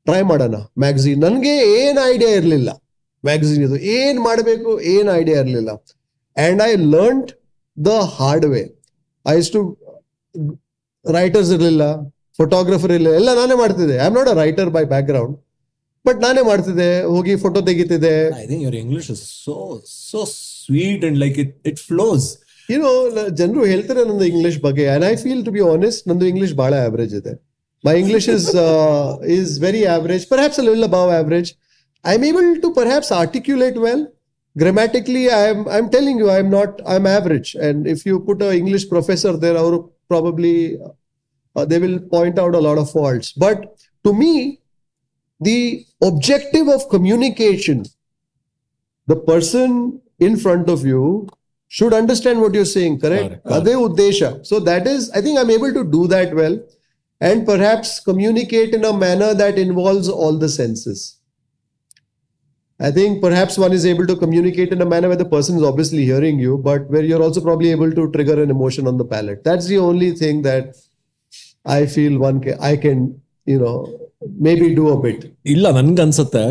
ಟ್ರೈ 0.07 0.23
ಮಾಡೋಣ. 0.31 0.57
ಮ್ಯಾಗಝೀನ್ 0.85 1.21
ನನಗೆ 1.27 1.53
ಏನ್ 1.83 1.99
ಐಡಿಯಾ 2.13 2.31
ಇರಲಿಲ್ಲ. 2.41 2.71
ಮ್ಯಾಗಝೀನ್ 3.25 3.63
ಇದು. 3.67 3.77
ಏನ್ 3.99 4.19
ಮಾಡಬೇಕು 4.29 4.71
ಏನ್ 4.95 5.09
ಐಡಿಯಾ 5.21 5.39
ಇರಲಿಲ್ಲ. 5.45 5.71
And 6.37 6.63
I 6.69 6.73
learn 6.95 7.23
the 7.77 8.01
hard 8.17 8.47
way 8.55 8.63
I 9.27 9.37
to 9.57 9.63
writers 11.05 11.51
ಇರಲಿಲ್ಲ 11.57 11.85
ಫೋಟೋಗ್ರಫರ್ 12.39 12.93
ಇರಲಿಲ್ಲ 12.97 13.17
ಎಲ್ಲ 13.21 13.31
ನಾನೇ 13.41 13.57
ಮಾಡ್ತಿದ್ದೆ. 13.63 13.97
I 14.03 14.07
am 14.09 14.17
not 14.19 14.31
a 14.33 14.37
writer 14.43 14.71
by 14.77 14.85
background 15.11 15.35
but 16.05 16.19
ನಾನೇ 16.27 16.43
ಮಾಡ್ತಿದ್ದೆ 16.51 16.89
ಹೋಗಿ 17.15 17.35
photo 17.45 17.61
ತೆಗಿತಿದ್ದೆ. 17.69 18.15
I 18.43 18.47
think 18.51 18.63
your 18.67 18.79
English 18.85 19.11
is 19.15 19.23
so 19.45 19.55
so 20.11 20.21
sweet 20.33 21.05
and 21.09 21.19
like 21.25 21.39
it 21.45 21.55
it 21.71 21.81
flows 21.91 22.27
ಏನೋ 22.69 22.91
ಜನರು 23.41 23.65
ಹೇಳ್ತಾರೆ 23.73 24.03
ನಂದು 24.11 24.27
ಇಂಗ್ಲಿಷ್ 24.33 24.59
ಬಗ್ಗೆ 24.67 24.85
and 24.95 25.05
I 25.13 25.15
feel 25.25 25.43
to 25.49 25.53
be 25.57 25.63
honest 25.75 26.03
ನಂದು 26.11 26.27
ಇಂಗ್ಲಿಷ್ 26.33 26.55
ಬಹಳ 26.63 26.75
ಆವರೇಜ್ 26.89 27.15
ಇದೆ. 27.21 27.35
My 27.85 27.95
English 28.03 28.29
is 28.37 28.49
is 29.39 29.53
very 29.67 29.83
average 29.97 30.27
perhaps 30.33 30.61
a 30.63 30.67
lil 30.71 30.87
above 30.91 31.13
average 31.21 31.51
I 32.05 32.15
am 32.19 32.27
able 32.31 32.49
to 32.67 32.71
perhaps 32.81 33.13
articulate 33.23 33.79
well 33.87 34.05
grammatically 34.57 35.23
i 35.37 35.47
am 35.53 35.61
you 35.77 35.87
telling 35.95 36.19
you 36.23 36.27
not 36.57 36.75
I 36.93 36.97
am 37.01 37.07
average. 37.19 37.49
And 37.67 37.79
if 37.93 38.01
you 38.09 38.17
put 38.29 38.39
a 38.49 38.51
english 38.59 38.85
professor 38.93 39.33
there 39.45 39.57
ಅವರು 39.63 39.79
probably 40.09 40.79
uh, 41.57 41.65
they 41.65 41.79
will 41.79 42.01
point 42.01 42.39
out 42.39 42.55
a 42.55 42.59
lot 42.59 42.79
of 42.79 42.91
faults. 42.91 43.33
But 43.33 43.77
to 44.05 44.13
me 44.13 44.61
the 45.41 45.85
objective 46.03 46.69
of 46.69 46.89
communication 46.89 47.85
the 49.07 49.17
person 49.17 50.01
in 50.19 50.37
front 50.37 50.69
of 50.69 50.85
you 50.87 51.29
should 51.69 51.93
understand 51.93 52.41
what 52.41 52.55
you're 52.55 52.65
saying 52.65 53.01
correct. 53.01 53.45
Ade 53.47 53.75
uddesha. 53.75 54.47
So 54.47 54.61
that 54.61 54.87
is 54.87 55.11
i 55.11 55.21
think 55.21 55.39
i'm 55.39 55.51
able 55.51 55.73
to 55.73 55.85
do 55.85 56.07
that 56.07 56.35
well 56.35 56.59
and 57.21 57.47
perhaps 57.47 58.01
communicate 58.01 58.75
in 58.75 58.85
a 58.85 58.93
manner 58.93 59.35
that 59.35 59.59
involves 59.59 60.09
all 60.09 60.39
the 60.39 60.49
senses 60.49 61.14
I 62.81 62.91
think 62.91 63.21
perhaps 63.21 63.57
one 63.57 63.73
is 63.73 63.87
able 63.87 64.07
to 64.07 64.17
communicate 64.17 64.73
in 64.73 64.83
a 64.83 64.87
manner 64.87 65.09
where 65.09 65.17
the 65.17 65.25
person 65.27 65.57
is 65.57 65.63
obviously 65.63 66.05
hearing 66.05 66.39
you, 66.39 66.59
but 66.61 66.91
where 66.91 67.05
you're 67.05 67.23
also 67.23 67.41
probably 67.41 67.71
able 67.71 67.93
to 67.93 68.11
trigger 68.11 68.43
an 68.43 68.51
emotion 68.51 68.87
on 68.87 68.97
the 68.99 69.05
palate. 69.05 69.45
That's 69.45 69.67
the 69.67 69.79
only 69.81 70.11
thing 70.13 70.43
that 70.43 70.75
I 71.67 71.87
feel 71.87 72.19
one 72.19 72.41
can, 72.41 72.59
I 72.61 72.77
can, 72.77 72.99
you 73.47 73.59
know, 73.59 73.77
maybe 74.39 74.75
do 74.75 74.87
a 74.89 74.99
bit. 75.01 75.21
ಇಲ್ಲ 75.55 75.71
ನನ್ಗನ್ಸುತ್ತೆ 75.79 76.45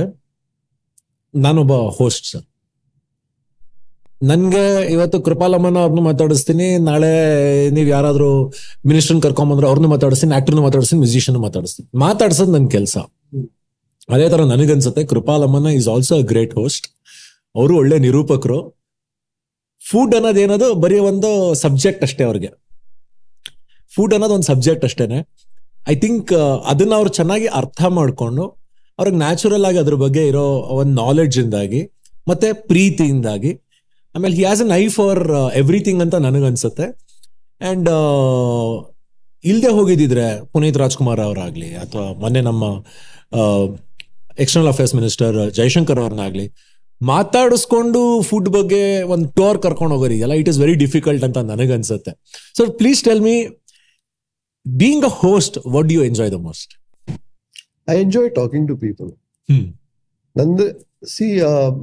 ನಾನೊಬ್ಬ 1.33 1.75
host 1.99 2.25
sir 2.31 2.45
ನನ್ಗೆ 4.21 4.63
ಇವತ್ತು 4.95 5.17
ಕೃಪಾಲಮ್ಮನ 5.27 5.79
ಅವ್ರನ್ನ 5.83 6.01
ಮಾತಾಡಿಸ್ತೀನಿ 6.09 6.67
ನಾಳೆ 6.89 7.09
ನೀವ್ 7.75 7.89
ಯಾರಾದ್ರೂ 7.89 8.29
ಮಿನಿಸ್ಟರ್ನ 8.89 9.21
ಕರ್ಕೊಂಬಂದ್ರೆ 9.25 9.67
ಅವ್ರನ್ನ 9.69 9.89
ಮಾತಾಡಿಸ್ತೀನಿ 9.95 10.35
ಆಕ್ಟರ್ನ 10.39 10.61
ಮಾತಾಡಿಸ್ತೀನಿ 10.67 10.99
musician 11.03 11.39
ಮಾತಾಡಿಸ್ತೀನಿ 11.47 11.87
ಮಾತಾಡ್ಸೋದು 12.05 12.53
ನನ್ 12.57 12.67
ಕೆಲಸ 12.75 12.95
ಅದೇ 14.09 14.25
ತರ 14.29 14.41
ನನಗನ್ಸುತ್ತೆ, 14.43 15.01
ಕೃಪಾಲಮ್ಮನ 15.03 15.67
is 15.79 15.87
also 15.87 16.13
a 16.17 16.25
great 16.31 16.53
host 16.53 16.87
ಅವರು 17.55 17.73
ಒಳ್ಳೆ 17.77 17.97
ನಿರೂಪಕರು. 17.99 18.59
ಫುಡ್ 19.83 20.13
ಅನ್ನೋದು 20.15 20.39
ಏನದು? 20.39 20.67
ಬರೀ 20.73 20.97
ಒಂದು 20.99 21.29
ಸಬ್ಜೆಕ್ಟ್ 21.53 22.03
ಅಷ್ಟೇ 22.03 22.23
ಅವ್ರಿಗೆ. 22.23 22.49
ಫುಡ್ 23.91 24.13
ಅನ್ನೋದು 24.13 24.33
ಒಂದು 24.33 24.47
ಸಬ್ಜೆಕ್ಟ್ 24.51 24.85
ಅಷ್ಟೇನೆ. 24.85 25.19
ಐ 25.89 25.95
ಥಿಂಕ್ 25.95 26.31
ಅದನ್ನ 26.65 26.93
ಅವ್ರು 26.95 27.09
ಚೆನ್ನಾಗಿ 27.09 27.47
ಅರ್ಥ 27.59 27.81
ಮಾಡಿಕೊಂಡು, 27.89 28.43
ಅವ್ರಿಗೆ 28.99 29.17
ನ್ಯಾಚುರಲ್ 29.17 29.65
ಆಗಿ 29.65 29.77
ಅದ್ರ 29.77 29.95
ಬಗ್ಗೆ 29.95 30.27
ಇರೋ 30.27 30.45
ಒಂದು 30.79 30.93
ನಾಲೆಡ್ಜ್ 31.01 31.37
ಇಂದಾಗಿ, 31.39 31.81
ಮತ್ತೆ 32.27 32.53
ಪ್ರೀತಿಯಿಂದಾಗಿ, 32.53 33.51
ಆಮೇಲೆ 34.15 34.35
he 34.35 34.43
has 34.43 34.61
an 34.61 34.69
knife 34.69 34.95
for 34.95 35.23
everything 35.55 36.01
ಅಂತ 36.01 36.15
ನನಗನ್ಸುತ್ತೆ. 36.15 36.87
ಅಂಡ್ 37.61 37.89
ಇಲ್ಲದೆ 39.43 39.71
ಹೋಗಿದ್ದಿದ್ರೆ 39.71 40.45
ಪುನೀತ್ 40.45 40.77
ರಾಜ್ಕುಮಾರ್ 40.77 41.19
ಅವರಾಗ್ಲಿ, 41.19 41.69
ಅಥವಾ 41.75 42.07
ಮೊನ್ನೆ 42.13 42.41
ನಮ್ಮ 42.41 42.63
ಎಕ್ಸ್ಟರ್ನಲ್ 44.37 44.69
ಅಫೇರ್ಸ್ 44.73 44.95
ಮಿನಿಸ್ಟರ್ 44.95 45.35
ಜೈಶಂಕರ್ 45.59 45.99
ಅವ್ರನ್ನಾಗ್ಲಿ 45.99 46.45
ಮಾತಾಡಿಸ್ಕೊಂಡು 47.01 48.21
ಫುಡ್ 48.21 48.49
ಬಗ್ಗೆ 48.49 49.01
ಒಂದು 49.13 49.31
ಟೋರ್ 49.31 49.61
ಕರ್ಕೊಂಡು 49.61 49.95
ಹೋಗೋರಿದೆಯಲ್ಲ 49.95 50.33
ಇಟ್ 50.33 50.49
ಇಸ್ 50.49 50.59
ವೆರಿ 50.59 50.75
ಡಿಫಿಕಲ್ಟ್ 50.75 51.23
ಅಂತ 51.23 51.37
ನನಗನ್ಸುತ್ತೆ. 51.37 52.11
So 52.57 52.65
please 52.71 53.03
tell 53.03 53.21
me 53.21 53.35
being 54.65 55.05
a 55.05 55.13
host 55.23 55.57
what 55.67 55.91
you 55.91 56.03
enjoy 56.03 56.31
the 56.31 56.39
most 56.47 56.73
I 57.89 57.97
enjoy 58.01 58.29
talking 58.41 58.67
to 58.71 58.77
people 58.85 59.11
ನಂದು 60.35 60.67
see 61.15 61.27
when 61.29 61.41
see, 61.41 61.41
um 61.53 61.77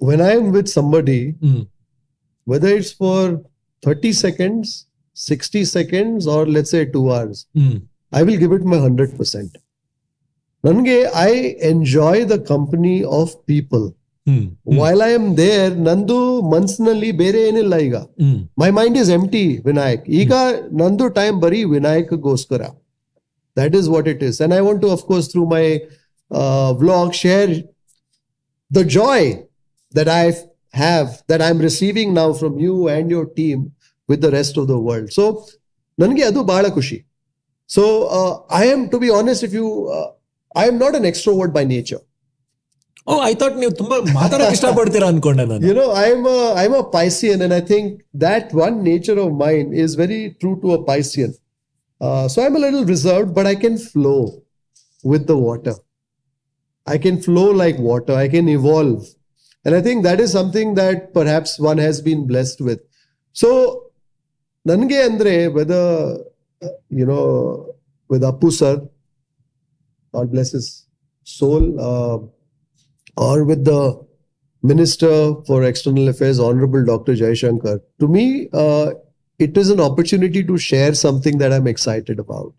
when 0.00 0.20
I 0.20 0.32
whether 0.36 0.52
with 0.52 0.68
somebody, 0.68 1.34
thirty 1.42 1.60
whether 2.46 2.68
it's 2.68 2.92
for 2.92 3.20
30 3.82 4.12
seconds, 4.12 4.86
60 5.16 5.64
seconds, 5.64 6.26
or 6.26 6.46
let's 6.46 6.70
say 6.70 6.84
give 6.84 7.06
hours, 7.14 7.46
my 7.54 7.76
I 8.12 8.22
will 8.22 8.36
give 8.36 8.52
it 8.52 8.64
my 8.72 8.78
100%. 8.78 9.54
ನನಗೆ 10.64 10.96
I 11.24 11.32
enjoy 11.68 12.22
the 12.28 12.36
company 12.50 12.92
of 13.16 13.34
people 13.46 13.84
hmm 14.26 14.44
while 14.78 15.02
I 15.02 15.10
am 15.14 15.28
there 15.38 15.72
ನಂದು 15.86 16.18
ಮನ್ಸಿನಲ್ಲಿ 16.52 17.10
ಬೇರೆ 17.18 17.40
ಏನಿಲ್ಲ 17.48 17.74
ಈಗ. 17.86 17.96
ಹ್ಮ್. 18.20 18.38
My 18.62 18.70
mind 18.78 18.96
is 18.98 19.10
empty 19.16 19.42
Vinayak 19.66 20.04
ಈಗ 20.20 20.30
ನಂದು 20.80 21.06
time 21.18 21.36
ಬರೀ 21.42 21.60
ವಿನಾಯಕ್ಗೋಸ್ಕರ 21.74 22.62
that 23.56 23.74
is 23.76 23.88
what 23.88 24.08
it 24.08 24.24
is 24.28 24.38
and 24.44 24.54
I 24.54 24.62
want 24.62 24.82
to 24.82 24.90
of course 24.92 25.28
through 25.32 25.44
my 25.52 25.64
vlog 26.80 27.12
share 27.20 27.52
the 28.70 28.82
joy 28.96 29.28
that 29.94 30.12
I 30.16 30.24
have 30.74 31.08
that 31.30 31.42
I 31.42 31.50
am 31.50 31.62
receiving 31.62 32.14
now 32.16 32.28
from 32.34 32.56
you 32.60 32.76
and 32.94 33.12
your 33.12 33.28
team 33.36 33.60
with 34.08 34.22
the 34.22 34.30
rest 34.32 34.58
of 34.58 34.68
the 34.68 34.78
world 34.86 35.10
so 35.12 35.24
ನನಗೆ 35.98 36.22
ಅದು 36.24 36.40
ಬಹಳ 36.46 36.66
ಖುಷಿ. 36.70 36.96
So 37.70 37.82
I 38.56 38.64
am 38.72 38.84
to 38.90 38.98
be 39.00 39.10
honest 39.18 39.44
if 39.44 39.54
you 39.54 39.66
I 40.62 40.64
am 40.70 40.78
not 40.84 40.96
an 40.98 41.06
extrovert 41.10 41.54
by 41.58 41.64
nature 41.74 42.02
oh 43.06 43.14
I 43.28 43.32
thought 43.40 43.56
ನೀವು 43.62 43.72
ತುಂಬಾ 43.80 43.96
ಮಾತಾಡಕ್ 44.18 44.52
ಇಷ್ಟಪಡ್ತೀರಾ 44.56 45.06
ಅನ್ಕೊಂಡೆ 45.12 45.44
ನಾನು 45.50 45.64
You 45.68 45.74
know, 45.78 45.88
I'm 46.04 46.22
a 46.34 46.40
I'm 46.60 46.74
a 46.74 46.84
Piscean, 46.94 47.38
and 47.46 47.52
I 47.58 47.62
think 47.70 47.86
that 48.24 48.44
one 48.66 48.76
nature 48.90 49.16
of 49.24 49.30
mine 49.42 49.68
is 49.84 49.90
very 50.02 50.20
true 50.40 50.54
to 50.62 50.68
a 50.76 50.80
Piscean. 50.88 51.32
Uh, 52.00 52.24
so 52.32 52.36
I'm 52.44 52.56
a 52.56 52.62
little 52.66 52.84
reserved, 52.94 53.30
but 53.38 53.46
I 53.46 53.56
can 53.64 53.76
flow 53.90 54.20
with 55.04 55.24
the 55.30 55.36
water. 55.48 55.74
I 56.86 56.98
can 57.04 57.16
flow 57.26 57.48
like 57.62 57.78
water. 57.90 58.14
I 58.14 58.28
can 58.28 58.48
evolve, 58.48 59.02
and 59.64 59.74
I 59.78 59.82
think 59.86 59.98
that 60.04 60.18
is 60.20 60.32
something 60.38 60.70
that 60.80 60.96
perhaps 61.18 61.52
one 61.70 61.78
has 61.78 61.98
been 62.08 62.22
blessed 62.32 62.60
with. 62.68 62.80
So, 63.36 63.50
ನನಗೆ 64.66 64.98
ಅಂದ್ರೆ 65.08 65.34
whether 65.56 65.84
uh, 66.62 66.74
you 67.00 67.06
know 67.10 67.24
with 68.10 68.24
Appu 68.30 68.50
sir, 68.60 68.74
God 70.14 70.30
bless 70.30 70.52
his 70.52 70.86
soul, 71.24 71.80
uh, 71.80 72.18
or 73.20 73.44
with 73.44 73.64
the 73.64 74.04
Minister 74.62 75.34
for 75.46 75.64
External 75.64 76.08
Affairs, 76.08 76.38
Honorable 76.40 76.84
Dr. 76.84 77.14
Jaishankar. 77.14 77.80
To 78.00 78.08
me, 78.08 78.48
uh, 78.52 78.92
it 79.38 79.56
is 79.58 79.70
an 79.70 79.80
opportunity 79.80 80.42
to 80.42 80.56
share 80.56 80.94
something 80.94 81.38
that 81.38 81.52
I'm 81.52 81.66
excited 81.66 82.18
about. 82.18 82.54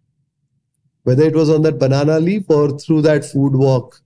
Whether 1.03 1.23
it 1.23 1.35
was 1.35 1.49
on 1.49 1.61
that 1.63 1.79
banana 1.79 2.19
leaf 2.19 2.49
or 2.49 2.77
through 2.77 3.01
that 3.03 3.25
food 3.25 3.55
walk 3.55 4.01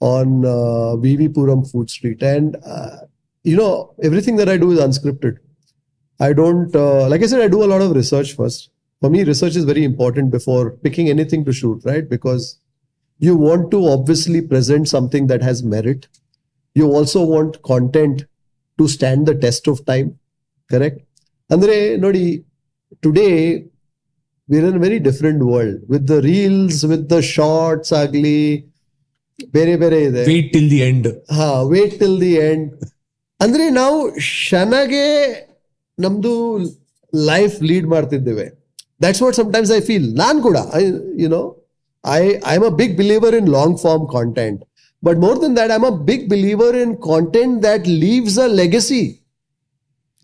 on 0.00 0.44
uh, 0.44 0.96
VV 1.04 1.28
Puram 1.28 1.70
Food 1.70 1.88
Street. 1.88 2.22
And, 2.22 2.56
uh, 2.66 2.96
you 3.44 3.56
know, 3.56 3.94
everything 4.02 4.36
that 4.36 4.48
I 4.48 4.56
do 4.56 4.72
is 4.72 4.80
unscripted. 4.80 5.36
I 6.18 6.32
don't, 6.32 6.74
uh, 6.74 7.08
like 7.08 7.22
I 7.22 7.26
said, 7.26 7.40
I 7.40 7.48
do 7.48 7.62
a 7.62 7.70
lot 7.72 7.80
of 7.80 7.92
research 7.92 8.34
first. 8.34 8.70
For 9.00 9.10
me, 9.10 9.24
research 9.24 9.56
is 9.56 9.64
very 9.64 9.84
important 9.84 10.30
before 10.30 10.70
picking 10.70 11.08
anything 11.08 11.44
to 11.44 11.52
shoot, 11.52 11.82
right? 11.84 12.08
Because 12.08 12.60
you 13.21 13.35
want 13.37 13.71
to 13.71 13.79
obviously 13.87 14.41
present 14.43 14.87
something 14.87 15.25
that 15.27 15.41
has 15.41 15.59
merit 15.75 16.01
you 16.75 16.87
also 16.97 17.19
want 17.31 17.55
content 17.69 18.19
to 18.79 18.85
stand 18.95 19.23
the 19.29 19.33
test 19.45 19.67
of 19.71 19.79
time 19.91 20.09
correct 20.71 21.01
ಅಂದ್ರೆ 21.49 21.75
ನೋಡಿ 21.97 22.23
today 23.03 23.27
we're 24.49 24.65
in 24.71 24.79
very 24.85 24.99
different 25.07 25.41
world 25.51 25.79
with 25.93 26.05
the 26.11 26.17
reels 26.27 26.81
with 26.91 27.07
the 27.13 27.19
shorts 27.31 27.93
ಆಗ್ಲಿ 27.93 28.37
ಬೇರೆ 29.55 29.73
ಬೇರೆ 29.83 29.99
ಇದೆ 30.09 30.23
wait 30.29 30.49
till 30.53 30.69
the 30.75 30.81
end 30.89 31.07
ಹಾ 31.39 31.49
wait 31.73 31.95
till 32.01 32.19
the 32.25 32.33
end 32.49 32.69
ಅಂದ್ರೆ 33.39 33.65
ನಾವು 33.81 33.97
ಕ್ಷಣಗೆ 34.21 35.07
ನಮ್ದು 35.97 36.33
ಲೈಫ್ 37.13 37.57
ಲೀಡ್ 37.69 37.87
ಮಾಡ್ತಿದ್ದೇವೆ 37.95 38.47
that's 39.03 39.21
what 39.25 39.35
sometimes 39.35 39.71
I 39.71 39.81
feel 39.89 40.07
ನಾನ್ 40.23 40.39
ಕೂಡ 40.41 40.57
I 40.73 40.83
you 41.23 41.29
no 41.29 41.41
I 42.04 42.20
I 42.44 42.54
am 42.56 42.64
a 42.64 42.74
big 42.82 42.96
believer 42.96 43.34
in 43.34 43.48
long 43.48 43.78
form 43.78 44.06
content 44.08 44.60
but 45.02 45.18
more 45.18 45.38
than 45.42 45.56
that 45.56 45.70
I 45.70 45.74
am 45.74 45.86
a 45.86 45.96
big 46.10 46.28
believer 46.28 46.76
in 46.76 46.94
content 47.08 47.56
that 47.62 47.86
leaves 48.04 48.38
a 48.38 48.48
legacy 48.62 49.02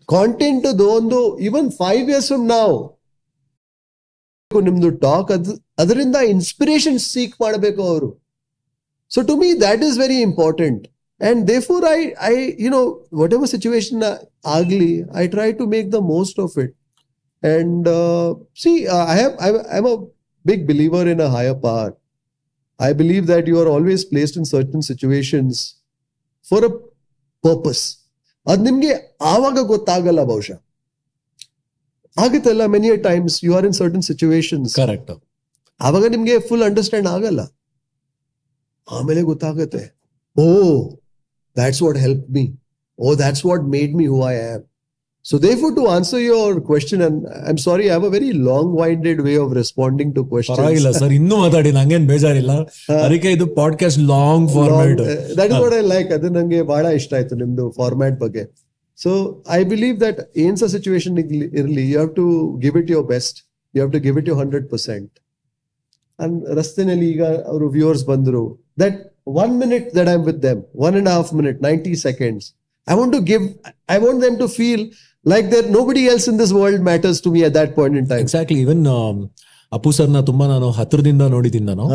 content 0.09 0.67
ಒಂದು 0.97 1.19
even 1.39 1.69
five 1.81 2.05
years 2.09 2.27
from 2.27 2.47
ನಾವು 2.47 2.77
ನಿಮ್ದು 4.51 4.89
talk 5.01 5.31
ಅದ್, 5.31 5.49
ಅದರಿಂದ 5.79 6.17
inspiration 6.31 6.99
seek 7.09 7.35
ಮಾಡಬೇಕು 7.41 7.81
ಅವರು. 7.83 8.09
So 9.11 9.19
to 9.21 9.35
me 9.37 9.49
that 9.59 9.83
is 9.83 9.97
very 9.99 10.17
important 10.21 10.83
and 11.21 11.41
therefore 11.59 11.85
I 11.85 11.99
I 12.27 12.33
you 12.63 12.69
know 12.69 12.81
whatever 13.33 13.49
situation 13.49 14.03
ಆಗಲಿ 14.57 14.91
I 15.15 15.27
try 15.27 15.47
to 15.53 15.65
make 15.65 15.87
the 15.91 15.99
most 16.09 16.39
of 16.39 16.57
it 16.57 16.73
and 17.43 17.87
see 18.57 18.71
I 19.09 19.15
have 19.19 19.35
I 19.69 19.79
am 19.79 19.87
a 20.49 20.51
big 20.51 20.63
believer 20.67 21.07
in 21.07 21.21
a 21.21 21.29
higher 21.35 21.57
power 21.63 21.91
I 22.79 22.91
believe 22.93 23.25
that 23.27 23.47
you 23.49 23.57
are 23.61 23.69
always 23.69 24.03
placed 24.05 24.37
in 24.37 24.47
certain 24.53 24.83
situations 24.89 25.59
for 26.45 26.65
a 26.65 26.71
purpose 27.43 27.83
ಅದು 28.47 28.63
ನಿಮ್ಗೆ 28.63 28.91
ಆವಾಗ 29.33 29.59
ಗೊತ್ತಾಗಲ್ಲ 29.65 30.21
ಬಹುಶಃ 30.23 30.59
ಆಗುತ್ತಲ್ಲ 32.17 32.63
many 32.65 32.89
times 33.03 33.37
you 33.45 33.51
are 33.55 33.65
in 33.65 33.77
certain 33.79 34.05
situations 34.09 34.71
correct 34.75 35.11
ಆವಾಗ 35.79 36.05
ನಿಮ್ಗೆ 36.05 36.35
full 36.47 36.63
understand 36.63 37.07
ಆಗಲ್ಲ 37.07 37.41
ಆಮೇಲೆ 38.87 39.21
ಗೊತ್ತಾಗುತ್ತೆ 39.21 39.83
ಓ 40.35 40.45
that's 41.55 41.81
what 41.81 41.97
help 41.97 42.25
me 42.29 42.43
oh 42.99 43.15
that's 43.15 43.43
what 43.45 43.63
made 43.75 43.93
me 43.99 44.05
who 44.07 44.19
I 44.29 44.35
am 44.45 44.63
so 45.29 45.37
they 45.41 45.49
food 45.55 45.75
to 45.75 45.83
answer 45.87 46.21
your 46.21 46.55
question 46.61 47.01
and 47.01 47.19
I 47.39 47.49
am 47.49 47.59
sorry 47.65 47.83
I 47.83 47.89
have 47.89 48.05
a 48.05 48.11
very 48.15 48.29
long 48.47 48.71
winded 48.79 49.19
way 49.21 49.33
of 49.35 49.51
responding 49.53 50.11
to 50.15 50.21
ಪರವಾಗಿಲ್ಲ 50.23 50.61
question 50.61 50.99
sir 51.01 51.13
ಇನ್ನೂ 51.13 51.35
ಮಾತಾಡಿ 51.37 51.71
ನಂಗೇನ್ 51.71 52.05
ಬೇಜಾರಿಲ್ಲ 52.07 52.53
ಅದಕ್ಕೆ 53.03 53.31
ಇದು 53.31 53.47
podcast 53.59 54.01
long 54.13 54.47
format 54.51 55.01
that 55.39 55.51
is 55.51 55.59
what 55.59 55.75
I 55.79 55.83
like 55.87 56.11
ಅದು 56.11 56.29
ನಂಗೆ 56.29 56.61
ಬಹಳ 56.63 56.85
ಇಷ್ಟ 56.91 57.13
ಆಯ್ತು 57.13 57.35
ನಿಮ್ದು 57.35 57.65
ಫಾರ್ಮ್ಯಾಟ್ 57.77 58.17
ಬಗ್ಗೆ 58.19 58.45
ಸೊ 58.99 59.11
ಐ 59.49 59.61
ಬಿಲೀವ್ 59.63 59.97
ದಟ್ 60.01 60.19
ಏನ್ 60.37 60.57
ಸ 60.57 60.67
ಸಿಚುವೇಶನ್ 60.67 61.17
ಇರಲಿ 61.59 61.83
you 61.83 61.95
have 61.97 62.11
to 62.15 62.27
give 62.65 62.77
it 62.77 62.91
your 62.91 63.07
best 63.15 63.39
you 63.73 63.79
have 63.79 63.93
to 63.93 64.01
give 64.07 64.17
it 64.17 64.29
you 64.29 64.37
hundred 64.39 64.67
percent 64.69 65.11
and 66.19 66.39
ರಸ್ತೆನಲ್ಲಿ 66.57 67.09
ಈಗ 67.09 67.23
ಅವರು 67.51 67.67
ವ್ಯೂವರ್ಸ್ 67.69 68.05
ಬಂದರು 68.05 68.45
that 68.79 68.97
one 69.43 69.53
minute 69.59 69.87
that 69.95 70.09
I'm 70.09 70.23
with 70.23 70.41
them 70.43 70.61
one 70.87 70.95
and 70.95 71.09
half 71.09 71.31
minute 71.33 71.59
ninety 71.61 71.93
seconds 72.07 72.47
I 72.87 72.95
want 72.95 73.13
to 73.13 73.21
give 73.31 73.45
I 73.89 73.99
want 73.99 74.21
them 74.25 74.37
to 74.37 74.47
feel 74.47 74.83
like 75.25 75.47
there 75.51 75.67
nobody 75.87 76.03
else 76.11 76.27
in 76.31 76.37
this 76.39 76.53
world 76.57 76.83
matters 76.83 77.19
to 77.21 77.31
me 77.33 77.41
at 77.43 77.55
that 77.55 77.71
point 77.77 77.97
in 77.99 78.07
time 78.09 78.21
exactly 78.25 78.59
even 78.65 78.83
Appu 79.71 79.89
ಸರ್ನ 79.97 80.19
ತುಂಬಾ 80.29 80.45
ನಾನು 80.47 80.67
ಹತ್ರದಿಂದ 80.77 81.23
ನೋಡಿದ್ದೀನಿ 81.33 81.65
ನಾನು. 81.65 81.85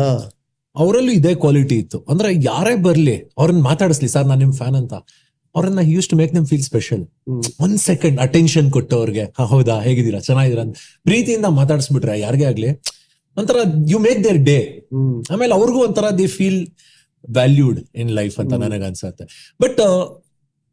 ಅವರಲ್ಲೂ 0.75 1.11
ಇದೇ 1.11 1.33
quality 1.41 1.77
ಇತ್ತು. 1.83 1.97
ಅಂದ್ರೆ 2.11 2.29
ಯಾರೇ 2.45 2.73
ಬರ್ಲಿ 2.85 3.15
ಅವ್ರನ್ನ 3.39 3.61
ಮಾತಾಡಿಸ್ಲಿ 3.63 4.09
ಸರ್ 4.13 4.25
ನಾನು 4.25 4.41
ನಿಮ್ 4.43 4.53
ಫ್ಯಾನ್ 4.53 4.77
ಅಂತ. 4.81 4.93
ಅವ್ರನ್ನ 5.55 5.81
ಯೂಸ್ 5.91 6.07
ಟು 6.11 6.15
ಮೇಕ್ 6.19 6.31
ನಿಮ್ 6.33 6.45
ಫೀಲ್ 6.45 6.63
ಸ್ಪೆಷಲ್ 6.63 7.03
ಒನ್ 7.29 7.41
ಒಂದ್ 7.65 7.79
ಸೆಕೆಂಡ್ 7.83 8.17
ಅಟೆನ್ಷನ್ 8.19 8.67
ಕೊಟ್ಟು 8.75 8.95
ಅವ್ರಿಗೆ 8.99 9.23
"ಹಾ, 9.37 9.43
ಹೌದಾ 9.51 9.75
ಹೇಗಿದ್ದೀರಾ 9.85 10.19
ಚೆನ್ನಾಗಿದ್ದೀರಾ 10.27 10.63
ಅಂತ. 10.65 10.75
ಪ್ರೀತಿಯಿಂದ 11.05 11.47
ಮಾತಾಡಿಸ್ಬಿಟ್ರೆ 11.59 12.15
ಯಾರಿಗೇ 12.21 12.47
ಆಗ್ಲಿ 12.51 12.69
ಒಂಥರ 13.37 13.57
ಯು 13.89 13.99
ಮೇಕ್ 13.99 14.19
ದೇರ್ 14.23 14.41
ಡೇ 14.49 14.57
ಆಮೇಲೆ 15.33 15.53
ಅವ್ರಿಗೂ 15.53 15.79
ಒಂಥರ 15.87 16.09
they 16.19 16.27
feel 16.35 16.59
valued 17.23 17.79
in 17.95 18.11
life 18.11 18.35
ಅಂತ 18.41 18.53
ನನಗೆ 18.63 18.85
ಅನ್ಸತ್ತೆ 18.85 19.25
ಬಟ್ 19.59 19.79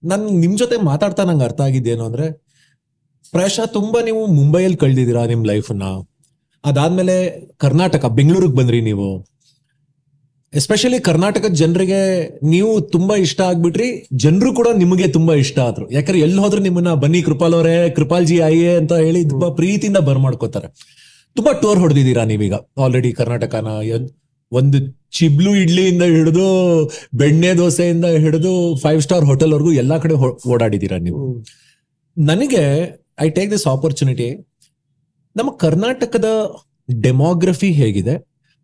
ನನ್ 0.05 0.41
ನಿಮ್ 0.41 0.59
ಜೊತೆ 0.59 0.77
ಮಾತಾಡ್ತಾ 0.77 1.25
ನಂಗೆ 1.25 1.45
ಅರ್ಥ 1.45 1.61
ಆಗಿದ್ದೇನು 1.61 2.05
ಅಂದ್ರೆ 2.05 2.27
ಪ್ರಾಯಶಃ 3.31 3.67
ತುಂಬಾ 3.67 4.03
ನೀವು 4.03 4.27
ಮುಂಬೈಯಲ್ಲಿ 4.27 4.77
ಕಳ್ದಿದ್ದೀರಾ 4.77 5.27
ನಿಮ್ 5.27 5.47
ಲೈಫನ್ನ. 5.47 5.83
ಅದಾದ್ಮೇಲೆ 6.65 7.17
ಕರ್ನಾಟಕ, 7.59 8.07
ಬೆಂಗಳೂರಿಗೆ 8.07 8.53
ಬಂದ್ರಿ 8.53 8.81
ನೀವು. 8.81 9.27
ಎಸ್ಪೆಷಲಿ 10.55 11.01
ಕರ್ನಾಟಕದ 11.01 11.53
ಜನರಿಗೆ 11.53 12.01
ನೀವು 12.47 12.81
ತುಂಬಾ 12.81 13.17
ಇಷ್ಟ 13.17 13.41
ಆಗ್ಬಿಟ್ರಿ, 13.41 14.09
ಜನರು 14.17 14.55
ಕೂಡ 14.55 14.67
ನಿಮಗೆ 14.77 15.09
ತುಂಬಾ 15.09 15.35
ಇಷ್ಟ 15.35 15.59
ಆದ್ರು. 15.59 15.91
ಯಾಕಂದ್ರೆ 15.91 16.21
ಎಲ್ಲಿ 16.21 16.41
ಹೋದ್ರು 16.41 16.61
ನಿಮ್ಮನ್ನ, 16.63 16.95
ಬನ್ನಿ 16.95 17.23
ಕೃಪಾಲ್ 17.23 17.55
ಅವರೇ 17.55 17.91
ಕೃಪಾಲ್ 17.91 18.27
ಜಿ 18.27 18.41
ಆಯೇ 18.41 18.77
ಅಂತ 18.77 18.93
ಹೇಳಿ 18.93 19.29
ತುಂಬಾ 19.29 19.51
ಪ್ರೀತಿಯಿಂದ 19.51 19.97
ಬರ್ಮಾಡ್ಕೋತಾರೆ. 19.97 20.69
ತುಂಬಾ 21.35 21.53
ಟೂರ್ 21.53 21.79
ಹೊಡೆದಿದ್ದೀರಾ 21.79 22.25
ನೀವೀಗ, 22.25 22.55
ಆಲ್ರೆಡಿ 22.55 23.13
ಕರ್ನಾಟಕನ 23.13 23.67
ಒಂದು 24.53 25.02
ಚಿಬ್ಲು 25.13 25.55
ಇಡ್ಲಿಯಿಂದ 25.55 26.03
ಹಿಡಿದು 26.03 26.47
ಬೆಣ್ಣೆ 27.15 27.57
ದೋಸೆಯಿಂದ 27.57 28.05
ಹಿಡಿದು 28.05 28.77
ಫೈವ್ 28.83 29.03
ಸ್ಟಾರ್ 29.03 29.25
ಹೋಟೆಲ್ 29.25 29.53
ವರ್ಗೂ 29.53 29.73
ಎಲ್ಲಾ 29.73 29.99
ಕಡೆ 29.99 30.15
ಓಡಾಡಿದೀರಾ 30.49 30.99
ನೀವು. 30.99 31.43
ನನಗೆ 32.19 32.63
ಐ 33.21 33.31
ಟೇಕ್ 33.31 33.51
ದಿಸ್ 33.51 33.67
ಆಪರ್ಚುನಿಟಿ 33.67 34.29
ನಮ್ಮ 35.37 35.51
ಕರ್ನಾಟಕದ 35.51 36.29
ಡೆಮೋಗ್ರಫಿ 37.03 37.73
ಹೇಗಿದೆ 37.73 38.15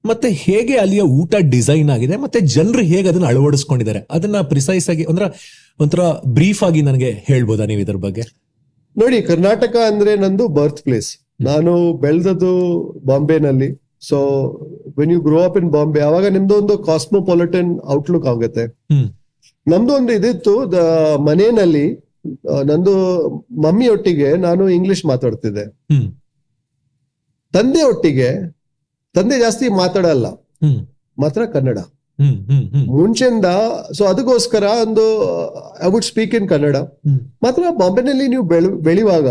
ಮತ್ತೆ 0.04 0.28
ಹೇಗೆ 0.30 0.74
ಅಲ್ಲಿಯ 0.76 1.00
ಊಟ 1.00 1.34
ಡಿಸೈನ್ 1.50 1.90
ಆಗಿದೆ 1.90 2.16
ಮತ್ತೆ 2.16 2.40
ಜನರು 2.40 2.82
ಹೇಗೆ 2.82 3.08
ಅದನ್ನ 3.08 3.26
ಅಳವಡಿಸ್ಕೊಂಡಿದ್ದಾರೆ. 3.26 4.06
ಅದನ್ನ 4.10 4.40
ಪ್ರಿಸೈಸ್ 4.40 4.90
ಆಗಿ 4.90 5.04
ಅಂದ್ರೆ 5.04 5.26
ಒಂಥರ 5.80 6.00
ಬ್ರೀಫ್ 6.26 6.62
ಆಗಿ 6.62 6.82
ನನಗೆ 6.82 7.10
ಹೇಳ್ಬೋದಾ 7.26 7.66
ನೀವು 7.66 7.80
ಇದ್ರ 7.80 7.96
ಬಗ್ಗೆ? 7.96 8.22
ನೋಡಿ 8.96 9.22
ಕರ್ನಾಟಕ 9.22 9.76
ಅಂದ್ರೆ 9.86 10.16
ನಂದು 10.16 10.48
ಬರ್ತ್ 10.48 10.82
ಪ್ಲೇಸ್ 10.82 11.10
ನಾನು 11.40 11.92
ಬೆಳೆದದ್ದು 11.92 12.52
ಬಾಂಬೆನಲ್ಲಿ. 13.06 13.87
So 14.02 14.18
when 14.98 15.12
you 15.14 15.20
grow 15.28 15.38
up 15.46 15.56
in 15.60 15.70
Bombay 15.76 16.00
ಅವಾಗ 16.08 16.26
ನಿಮ್ದು 16.36 16.54
ಒಂದು 16.60 16.74
ಕಾಸ್ಮೋಪಾಲಿಟನ್ 16.90 17.70
ಔಟ್ಲುಕ್ 17.94 18.28
ಆಗುತ್ತೆ. 18.32 18.64
ನಮ್ದು 19.66 19.92
ಒಂದು 19.98 20.12
ಇದಿತ್ತು 20.18 20.54
ದ 20.72 20.78
ಮನೆಯಲ್ಲಿ 21.28 21.86
ನಂದು 22.70 22.94
ಮಮ್ಮಿ 23.64 23.86
ಒಟ್ಟಿಗೆ 23.94 24.30
ನಾನು 24.46 24.62
ಇಂಗ್ಲಿಷ್ 24.78 25.02
ಮಾತಾಡ್ತಿದ್ದೆ. 25.10 25.64
ತಂದೆ 27.54 27.82
ಒಟ್ಟಿಗೆ 27.90 28.30
ತಂದೆ 29.14 29.36
ಜಾಸ್ತಿ 29.38 29.66
ಮಾತಾಡಲ್ಲ. 29.82 30.26
ಮಾತ್ರ 31.18 31.42
ಕನ್ನಡ. 31.54 31.78
ಮುಂಚೆಯಿಂದ 32.94 33.48
ಸೊ 33.96 34.02
ಅದಕ್ಕೋಸ್ಕರ 34.04 34.64
ಒಂದು 34.86 35.04
I 35.86 35.90
would 35.92 36.08
speak 36.08 36.34
in 36.38 36.48
Kannada. 36.48 36.76
ಮಾತ್ರ 37.44 37.62
ಬಾಂಬೆನಲ್ಲಿ 37.80 38.26
ನೀವು 38.34 38.44
ಬೆಳು 38.52 38.70
ಬೆಳೆಯುವಾಗ 38.88 39.28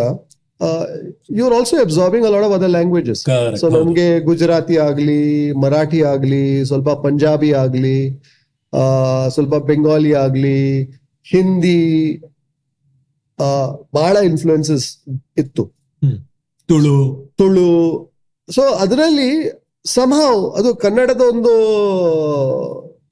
you 1.31 1.45
are 1.45 1.53
also 1.53 1.77
absorbing 1.81 2.27
a 2.27 2.29
lot 2.29 2.45
of 2.45 2.53
other 2.53 2.69
languages. 2.69 3.21
So 3.57 3.65
ನಮ್ಗೆ 3.77 4.19
ಗುಜರಾತಿ 4.19 4.77
ಆಗ್ಲಿ 4.77 5.19
ಮರಾಠಿ 5.53 6.01
ಆಗ್ಲಿ 6.03 6.65
ಸ್ವಲ್ಪ 6.65 6.89
ಪಂಜಾಬಿ 7.03 7.53
ಆಗ್ಲಿ 7.53 7.97
ಆ, 8.73 8.83
ಸ್ವಲ್ಪ 9.29 9.55
ಬೆಂಗಾಲಿ 9.65 10.13
ಆಗ್ಲಿ 10.15 10.57
ಹಿಂದಿ 11.27 11.79
ಬಹಳ 13.93 14.17
ಇನ್ಫ್ಲುಯೆನ್ಸಸ್ 14.23 14.85
ಇತ್ತು. 15.37 15.63
ತುಳು. 16.69 16.97
ತುಳು. 17.37 17.69
ಸೊ 18.49 18.61
ಅದರಲ್ಲಿ 18.75 19.29
ಸಂಹಾವ್ 19.85 20.51
ಅದು 20.51 20.75
ಕನ್ನಡದ 20.75 21.21
ಒಂದು 21.31 21.53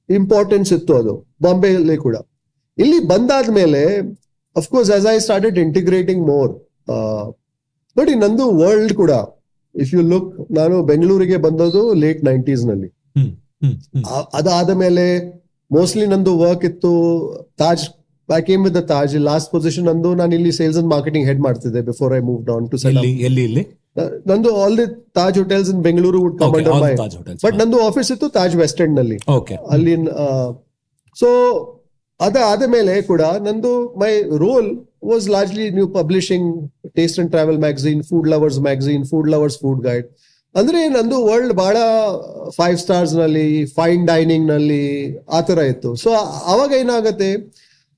ಇಂಪಾರ್ಟೆನ್ಸ್ 0.08 0.72
ಇತ್ತು 0.72 0.96
ಅದು. 0.96 1.14
ಬಾಂಬೆಯಲ್ಲಿ 1.42 1.96
ಕೂಡ. 1.96 2.16
ಇಲ್ಲಿ 2.78 2.98
ಬಂದಾದ್ಮೇಲೆ 3.06 3.82
of course 4.56 4.90
as 4.90 5.06
I 5.06 5.18
started 5.18 5.58
integrating 5.58 6.26
more 6.26 6.52
ನೋಡಿ 7.96 8.14
ನಂದು 8.14 8.44
ವರ್ಲ್ಡ್ 8.62 8.94
ಕೂಡ 8.94 9.12
ಇಫ್ 9.74 9.94
ಯು 9.94 10.02
ಲುಕ್ 10.08 10.28
ನಾನು 10.50 10.82
ಬೆಂಗಳೂರಿಗೆ 10.82 11.36
ಬಂದದ್ದು 11.36 11.94
ಲೇಟ್ 11.94 12.24
ನೈಂಟೀಸ್ನಲ್ಲಿ. 12.24 12.88
ಅದಾದ 14.34 14.70
ಮೇಲೆ 14.70 15.04
ಮೋಸ್ಟ್ಲಿ 15.70 16.06
ನಂದು 16.06 16.38
ವರ್ಕ್ 16.38 16.64
ಇತ್ತು 16.64 16.90
Taj 17.58 17.84
I 18.28 18.40
came 18.40 18.64
with 18.64 18.88
Taj 18.88 19.16
last 19.16 19.52
position 19.52 19.86
ನಂದು 19.86 20.14
ನಾನು 20.14 20.34
ಇಲ್ಲಿ 20.34 20.52
ಸೇಲ್ಸ್ 20.52 20.78
ಅಂಡ್ 20.78 20.90
ಮಾರ್ಕೆಟಿಂಗ್ 20.90 21.26
ಹೆಡ್ 21.26 21.40
ಮಾಡ್ತಿದ್ದೆ 21.40 21.82
before 21.82 22.14
I 22.14 22.20
move 22.20 22.40
down 22.44 22.66
to 22.70 22.78
ಎಲ್ಲಿ 23.28 23.64
ನಂದು 24.26 24.50
all 24.62 24.76
the 24.78 24.86
Taj 25.14 25.38
hotels 25.38 25.70
in 25.70 25.82
Bengaluru 25.82 26.18
would 26.22 26.38
come 26.38 26.54
under 26.54 26.74
but 27.44 27.56
ನಂದು 27.56 27.78
ಆಫೀಸ್ 27.86 28.12
ಇತ್ತು 28.12 28.28
ತಾಜ್ 28.28 28.56
ವೆಸ್ಟ್ 28.56 28.80
ಎಂಡ್ನಲ್ಲಿ. 28.80 29.18
ಅಲ್ಲಿ 29.70 29.94
ಸೊ 31.16 31.28
ಅದಾದ 32.24 32.62
ಮೇಲೆ 32.74 32.94
ಕೂಡ 33.08 33.22
ನಂದು 33.46 33.72
ಮೈ 34.02 34.12
ರೋಲ್ 34.44 34.68
ವಾಸ್ 35.10 35.26
ಲಾರ್ಜ್ಲಿ 35.34 35.66
ನೀವು 35.76 35.88
publishing 35.98 36.48
taste 36.98 37.18
and 37.22 37.30
travel 37.34 37.60
magazine 37.66 38.00
food 38.10 38.28
lovers 38.34 38.60
magazine 38.68 39.04
food 39.10 39.28
lovers 39.34 39.58
food 39.64 39.82
guide 39.88 40.06
ಅಂದ್ರೆ 40.54 40.80
ನಂದು 40.96 41.16
ವರ್ಲ್ಡ್ 41.28 41.54
ಬಹಳ 41.62 41.76
ಫೈವ್ 42.58 42.76
ಸ್ಟಾರ್ಸ್ನಲ್ಲಿ 42.84 43.48
ಫೈನ್ 43.78 44.02
ಡೈನಿಂಗ್ನಲ್ಲಿ 44.10 44.84
ಆ 45.36 45.40
ತರ 45.48 45.58
ಇತ್ತು. 45.72 45.90
ಸೊ 46.02 46.10
ಅವಾಗ 46.52 46.70
ಏನಾಗುತ್ತೆ 46.82 47.30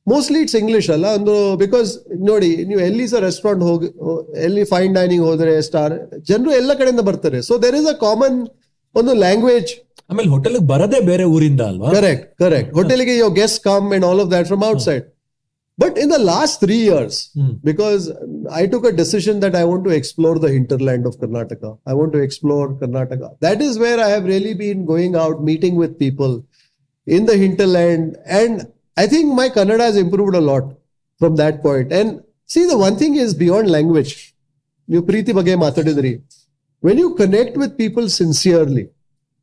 ಮೋಸ್ಟ್ಲಿ 0.06 0.40
ಇಟ್ಸ್ 0.44 0.56
ಇಂಗ್ಲಿಷ್ 0.60 0.88
ಅಲ್ಲ, 0.94 1.06
ಒಂದು 1.18 1.34
ಬಿಕಾಸ್ 1.62 1.88
ನೋಡಿ, 2.28 2.50
ನೀವು 2.68 2.80
ಎಲ್ಲಿ 2.88 3.06
ಸಹ 3.12 3.20
ರೆಸ್ಟೋರೆಂಟ್ 3.26 3.64
ಹೋಗಿ, 3.68 3.88
ಎಲ್ಲಿ 4.46 4.64
ಫೈನ್ 4.72 4.92
ಡೈನಿಂಗ್ 4.98 5.24
ಹೋದ್ರೆ 5.28 5.54
ಸ್ಟಾರ್ 5.68 5.94
ಜನರು 6.30 6.52
ಎಲ್ಲ 6.60 6.70
ಕಡೆಯಿಂದ 6.80 7.02
ಬರ್ತಾರೆ. 7.10 7.40
So 7.48 7.56
there 7.64 7.76
is 7.80 7.88
a 7.94 7.96
common 8.06 8.38
ಒಂದು 8.94 9.14
ಲ್ಯಾಂಗ್ವೇಜ್ 9.24 9.72
ಆಮೇಲೆ 10.10 10.28
ಹೋಟೆಲ್ 10.34 10.58
ಬರದೇ 10.70 10.98
ಬೇರೆ 11.10 11.24
ಊರಿಂದ 11.34 11.62
ಅಲ್ವಾ 11.70 11.88
Correct, 11.96 12.22
correct. 12.42 12.68
Hotel 12.78 13.00
ke 13.08 13.14
your 13.14 13.32
guests 13.38 13.58
come 13.68 13.86
and 13.92 14.04
all 14.08 14.20
of 14.20 14.28
that 14.34 14.44
from 14.50 14.62
outside. 14.62 15.04
But 15.78 15.96
in 15.96 16.08
the 16.08 16.20
last 16.30 16.54
three 16.62 16.80
years, 16.82 17.16
Hmm. 17.38 17.50
because 17.62 18.04
I 18.60 18.66
took 18.66 18.84
a 18.84 18.94
decision 19.00 19.36
that 19.44 19.54
I 19.54 19.64
want 19.64 19.82
to 19.84 19.92
explore 19.98 20.36
the 20.44 20.50
hinterland 20.54 21.04
of 21.06 21.14
Karnataka. 21.20 21.70
I 21.86 21.94
want 21.94 22.12
to 22.12 22.20
explore 22.20 22.66
Karnataka. 22.80 23.28
That 23.46 23.60
is 23.60 23.78
where 23.78 23.98
I 24.00 24.08
have 24.08 24.24
really 24.24 24.54
been 24.64 24.80
going 24.84 25.14
out, 25.16 25.36
meeting 25.42 25.76
with 25.76 25.92
people 25.98 26.32
in 27.06 27.24
the 27.26 27.36
hinterland. 27.36 28.06
And 28.40 28.54
I 28.96 29.06
think 29.06 29.32
my 29.32 29.48
Kannada 29.50 29.86
has 29.88 29.96
improved 29.96 30.34
a 30.34 30.44
lot 30.50 30.64
from 31.20 31.34
that 31.36 31.62
point. 31.62 31.92
And 31.92 32.08
see, 32.50 32.66
the 32.66 32.78
one 32.78 32.96
thing 32.96 33.14
is 33.16 33.32
beyond 33.36 33.68
language. 33.70 34.14
ನೀವು 34.88 35.02
ಪ್ರೀತಿ 35.04 35.32
ಬಗ್ಗೆ 35.32 35.54
ಮಾತಾಡಿದ್ರಿ 35.62 36.12
when 36.82 37.00
you 37.00 37.08
connect 37.14 37.56
with 37.58 37.74
people 37.76 38.06
sincerely 38.20 38.84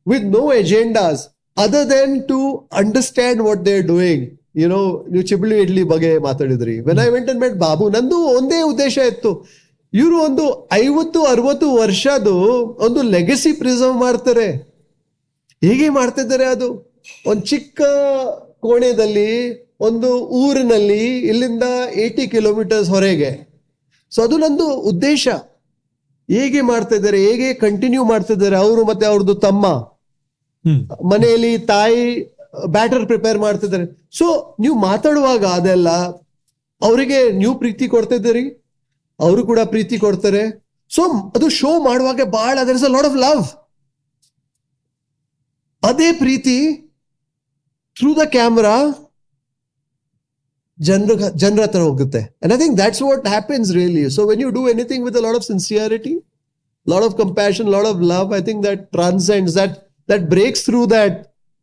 with 0.08 0.22
no 0.22 0.42
agendas 0.60 1.16
other 1.56 1.84
than 1.92 2.22
to 2.28 2.38
understand 2.82 3.36
what 3.40 3.58
they're 3.64 3.88
doing. 3.88 4.20
You 4.56 4.66
know, 4.66 5.10
ನೀವು 5.10 5.22
ಚಿಬಳಿ 5.22 5.60
ಇಡ್ಲಿ 5.60 5.82
ಬಗ್ಗೆ 5.82 6.18
ಮಾತಾಡಿದ್ರಿ. 6.18 6.80
When 6.80 6.98
I 6.98 7.08
went 7.08 7.30
and 7.30 7.40
met 7.40 7.54
Babu 7.54 7.88
ನಂದು 7.88 8.16
ಒಂದೇ 8.16 8.62
ಉದ್ದೇಶ 8.62 8.98
ಇತ್ತು. 8.98 9.46
ಇವರು 9.94 10.24
ಒಂದು 10.24 10.68
ಐವತ್ತು 10.72 11.24
ಅರವತ್ತು 11.24 11.74
ವರ್ಷದು 11.74 12.34
ಒಂದು 12.84 13.02
ಲೆಗಸಿ 13.02 13.52
ಪ್ರಿಸರ್ವ್ 13.52 13.94
ಮಾಡ್ತಾರೆ. 13.94 14.52
ಹೇಗೆ 15.64 15.88
ಮಾಡ್ತಿದ್ದಾರೆ 15.88 16.44
ಅದು? 16.44 16.94
ಒಂದು 17.26 17.42
ಚಿಕ್ಕ 17.42 17.82
ಕೋಣೆದಲ್ಲಿ 18.60 19.28
ಒಂದು 19.80 20.18
ಊರಿನಲ್ಲಿ 20.18 21.18
ಇಲ್ಲಿಂದ 21.18 21.62
ಏಯ್ಟಿ 21.94 22.26
ಕಿಲೋಮೀಟರ್ಸ್ 22.26 22.90
ಹೊರಗೆ. 22.90 23.48
ಸೊ 24.10 24.22
ಅದು 24.22 24.38
ನಂದು 24.38 24.66
ಉದ್ದೇಶ. 24.66 25.28
ಹೇಗೆ 26.30 26.60
ಮಾಡ್ತಾ 26.60 26.96
ಇದ್ದಾರೆ 26.96 27.18
ಹೇಗೆ 27.18 27.54
ಕಂಟಿನ್ಯೂ 27.54 28.04
ಮಾಡ್ತಿದ್ದಾರೆ? 28.04 28.56
ಅವರು 28.56 28.84
ಮತ್ತೆ 28.84 29.06
ಅವ್ರದ್ದು 29.06 29.34
ತಮ್ಮ. 29.34 29.95
ಮನೆಯಲ್ಲಿ 31.12 31.52
ತಾಯಿ 31.72 32.02
ಬ್ಯಾಟರ್ 32.76 33.04
ಪ್ರಿಪೇರ್ 33.10 33.38
ಮಾಡ್ತಿದ್ದಾರೆ. 33.44 33.86
ಸೊ 34.18 34.26
ನೀವು 34.62 34.76
ಮಾತಾಡುವಾಗ 34.88 35.42
ಅದೆಲ್ಲ, 35.58 35.88
ಅವರಿಗೆ 36.82 37.18
ನೀವು 37.40 37.54
ಪ್ರೀತಿ 37.62 37.86
ಕೊಡ್ತಿದ್ದೀರಿ, 37.94 38.44
ಅವರು 39.20 39.42
ಕೂಡ 39.50 39.60
ಪ್ರೀತಿ 39.74 39.96
ಕೊಡ್ತಾರೆ. 40.04 40.42
ಸೊ 40.90 41.02
ಅದು 41.36 41.46
ಶೋ 41.60 41.70
ಮಾಡುವಾಗ 41.88 42.20
ಬಹಳ 42.38 42.56
there 42.68 42.78
is 42.80 42.86
a 42.90 42.92
lot 42.96 43.08
of 43.10 43.18
love 43.26 43.42
ಅದೇ 45.82 46.08
ಪ್ರೀತಿ 46.22 46.58
ಥ್ರೂ 47.96 48.10
ದ 48.20 48.24
ಕ್ಯಾಮ್ರಾ 48.36 48.76
ಜನರ 50.78 51.12
ಜನರ 51.42 51.60
ಹತ್ರ 51.66 51.82
ಹೋಗುತ್ತೆ. 51.88 52.20
And 52.42 52.52
I 52.54 52.58
think 52.62 52.74
that's 52.80 53.02
what 53.08 53.26
happens 53.34 53.68
really 53.78 54.04
so 54.16 54.22
when 54.30 54.40
you 54.44 54.50
do 54.56 54.62
anything 54.74 55.04
with 55.08 55.18
a 55.20 55.24
lot 55.26 55.38
of 55.40 55.46
sincerity 55.52 56.14
lot 56.86 57.02
of 57.06 57.14
compassion 57.22 57.68
lot 57.74 57.86
of 57.92 58.00
love 58.12 58.28
I 58.38 58.40
think 58.48 58.60
that 58.66 58.80
transcends, 58.96 59.54
that 59.58 59.72
that 60.08 60.22
breaks 60.34 60.60
through 60.66 60.86
that 60.96 61.14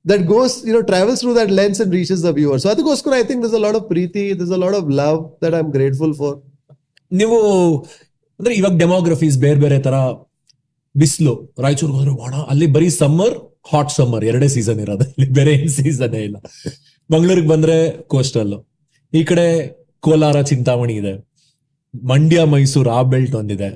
that 0.06 0.22
goes 0.34 0.54
you 0.68 0.74
know 0.76 0.84
travels 0.92 1.20
through 1.22 1.36
that 1.40 1.50
lens 1.60 1.80
and 1.84 1.92
reaches 1.98 2.22
the 2.28 2.34
viewer. 2.40 2.58
So 2.64 2.70
ಅದಕ್ಕೋಸ್ಕರ 2.74 3.12
I 3.22 3.24
think 3.30 3.42
there's 3.44 3.58
a 3.62 3.64
lot 3.66 3.76
of 3.80 3.84
preeti, 3.94 4.24
there's 4.38 4.56
a 4.60 4.62
lot 4.66 4.76
of 4.80 4.86
love 5.02 5.20
that 5.44 5.54
I'm 5.60 5.70
grateful 5.78 6.14
for. 6.22 6.32
ನೀವು 7.22 7.40
ಅಂದ್ರೆ 8.40 8.54
ಇವಾಗ 8.60 8.76
ಡೆಮೋಗ್ರಫೀಸ್ 8.84 9.38
ಬೇರೆ 9.46 9.60
ಬೇರೆ 9.64 9.78
ತರ. 9.88 9.96
ಬಿಸಿಲು 10.96 11.34
ರಾಯಚೂರ್ಗೆ 11.64 11.98
ಹೋದ್ರೆ 11.98 12.14
ಒಣ 12.26 12.34
ಅಲ್ಲಿ 12.52 12.68
ಬರೀ 12.76 12.90
ಸಮ್ಮರ್ 13.02 13.36
ಹಾಟ್ 13.72 13.92
ಸಮ್ಮರ್ 13.98 14.24
ಎರಡೇ 14.32 14.48
ಸೀಸನ್ 14.56 14.80
ಇರೋದು. 14.86 15.06
ಇಲ್ಲಿ 15.16 15.32
ಬೇರೆ 15.38 15.52
ಏನ್ 15.60 15.72
ಸೀಸನ್ 15.78 16.16
ಇಲ್ಲ. 16.28 16.38
ಮಂಗಳೂರಿಗೆ 17.14 17.50
ಬಂದ್ರೆ 17.54 17.78
ಕೋಸ್ಟಲ್ 18.14 18.54
ಈ 19.14 19.24
ಕಡೆ 19.30 19.46
ಕೋಲಾರ 20.06 20.38
ಚಿಂತಾಮಣಿ 20.52 20.94
ಇದೆ. 21.02 21.14
ಮಂಡ್ಯ 22.12 22.44
ಮೈಸೂರು 22.54 22.90
ಆ 22.98 23.02
ಬೆಲ್ಟ್ 23.14 23.36
ಒಂದಿದೆ. 23.42 23.70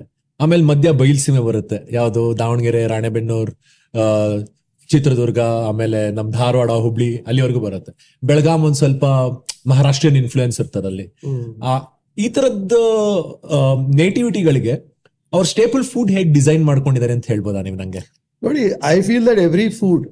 ಆಮೇಲೆ 0.43 0.63
ಮಧ್ಯ 0.71 0.91
ಬಯಲ್ಸೀಮೆ 1.01 1.41
ಬರುತ್ತೆ. 1.49 1.77
ಯಾವುದು 1.97 2.23
ದಾವಣಗೆರೆ 2.39 2.81
ರಾಣೆಬೆನ್ನೂರ್ 2.93 3.51
ಚಿತ್ರದುರ್ಗ 4.89 5.39
ಆಮೇಲೆ 5.69 6.11
ನಮ್ 6.17 6.31
ಧಾರವಾಡ 6.31 6.71
ಹುಬ್ಳಿ 6.85 7.07
ಅಲ್ಲಿವರೆಗೂ 7.29 7.59
ಬರುತ್ತೆ. 7.59 7.91
ಬೆಳಗಾಂ 8.23 8.63
ಒಂದ್ 8.67 8.75
ಸ್ವಲ್ಪ 8.75 9.05
ಮಹಾರಾಷ್ಟ್ರೀಯನ್ 9.71 10.17
ಇನ್ಫ್ಲೂಯೆನ್ಸ್ 10.23 10.59
ಇರ್ತದೆ 10.61 10.87
ಅಲ್ಲಿ. 10.87 11.05
ಆ 11.63 11.73
ಈ 12.17 12.27
ತರದ್ 12.29 12.75
ನೇಟಿವಿಟಿಗಳಿಗೆ 14.01 14.73
ಅವ್ರ 15.33 15.45
ಸ್ಟೇಪಲ್ 15.45 15.83
ಫುಡ್ 15.83 16.11
ಹೇಗೆ 16.11 16.29
ಡಿಸೈನ್ 16.33 16.63
ಮಾಡ್ಕೊಂಡಿದ್ದಾರೆ 16.63 17.13
ಅಂತ 17.13 17.25
ಹೇಳ್ಬೋದಾ 17.27 17.61
ನೀವು 17.61 17.75
ನಂಗೆ? 17.75 18.03
ನೋಡಿ 18.41 18.63
I 18.83 19.01
feel 19.01 19.25
that 19.27 19.39
every 19.39 19.69
food. 19.69 20.05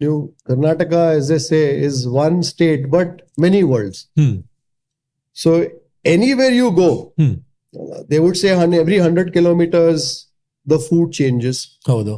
ನೀವು 0.00 0.16
Karnataka 0.46 0.92
as 1.18 1.30
I 1.30 1.38
say 1.38 1.60
is 1.86 2.06
one 2.06 2.42
state 2.42 2.90
but 2.90 3.12
many 3.40 3.62
worlds 3.62 4.00
so 5.36 5.50
anywhere 6.04 6.54
you 6.54 6.70
go 6.70 6.90
they 8.10 8.18
would 8.18 8.36
say 8.36 8.48
every 8.82 8.98
hundred 8.98 9.32
kilometers 9.34 10.06
the 10.66 10.76
food 10.88 11.12
changes 11.12 11.60
ಹೌದು. 11.88 12.14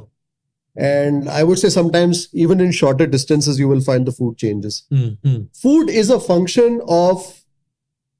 And 0.76 1.28
I 1.38 1.42
would 1.46 1.59
say 1.59 1.70
sometimes 1.70 2.16
even 2.44 2.61
in 2.64 2.70
shorter 2.81 3.07
distances 3.07 3.54
you 3.62 3.68
will 3.72 3.85
find 3.90 4.02
the 4.09 4.14
food 4.18 4.35
changes. 4.44 4.74
Hmm 4.94 5.40
Food 5.62 5.87
is 6.00 6.09
a 6.18 6.20
function 6.31 6.70
of, 7.04 7.16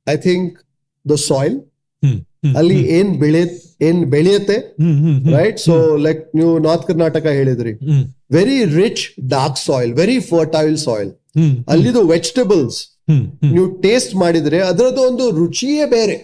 I 0.07 0.17
think, 0.27 0.45
the 1.07 1.19
soil. 1.31 1.55
Hmm 2.03 2.19
hmm 2.45 2.55
ಅಲ್ಲಿ 2.59 2.79
ಏನ್ 2.97 3.11
ಬೆಳೆ 3.23 3.43
ಏನ್ 3.87 4.01
ಬೆಳೆಯುತ್ತೆ 4.15 4.57
right 5.37 5.59
so 5.69 5.75
like 6.07 6.21
ನೀವು 6.39 6.53
north 6.67 6.85
Karnataka 6.91 7.25
ಹೇಳಿದ್ರಿ. 7.39 7.73
Very 8.37 8.59
rich 8.81 9.03
dark 9.35 9.59
soil 9.69 9.93
very 10.03 10.19
fertile 10.35 10.77
soil 10.89 11.11
ಅಲ್ಲಿದು 11.73 12.03
vegetables 12.15 12.79
ನೀವು 13.53 13.67
taste 13.87 14.15
ಮಾಡಿದ್ರೆ 14.23 14.59
ಅದರದ್ದು 14.71 15.03
ಒಂದು 15.11 15.25
ರುಚಿಯೇ 15.41 15.85
ಬೇರೆ. 15.99 16.17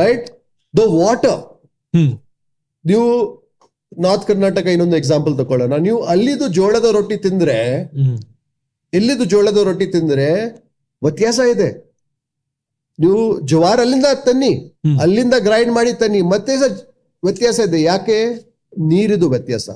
ರೈಟ್ 0.00 0.26
ದ 0.74 0.82
ವಾಟರ್ 1.00 1.40
ನೀವು 2.84 3.06
ನಾರ್ತ್ 3.92 4.26
ಕರ್ನಾಟಕ 4.30 4.66
ಇನ್ನೊಂದು 4.74 4.96
ಎಕ್ಸಾಂಪಲ್ 5.00 5.34
ತಗೊಳ್ಳೋಣ 5.40 5.76
ನೀವು 5.86 6.00
ಅಲ್ಲಿದು 6.12 6.46
ಜೋಳದ 6.58 6.88
ರೊಟ್ಟಿ 6.96 7.16
ತಿಂದ್ರೆ 7.26 7.56
ಇಲ್ಲಿದು 8.92 9.24
ಜೋಳದ 9.32 9.58
ರೊಟ್ಟಿ 9.68 9.86
ತಿಂದ್ರೆ 9.94 10.28
ವ್ಯತ್ಯಾಸ 11.02 11.40
ಇದೆ. 11.54 11.68
ನೀವು 12.98 13.20
ಜವಾರ್ 13.50 13.80
ಅಲ್ಲಿಂದ 13.84 14.08
ತನ್ನಿ 14.26 14.52
ಅಲ್ಲಿಂದ 15.04 15.34
ಗ್ರೈಂಡ್ 15.46 15.72
ಮಾಡಿ 15.76 15.92
ತನ್ನಿ 16.02 16.20
ಮತ್ತೆ 16.32 16.54
ವ್ಯತ್ಯಾಸ 17.22 17.58
ಇದೆ. 17.68 17.78
ಯಾಕೆ? 17.90 18.18
ನೀರಿದು 18.90 19.26
ವ್ಯತ್ಯಾಸ. 19.34 19.68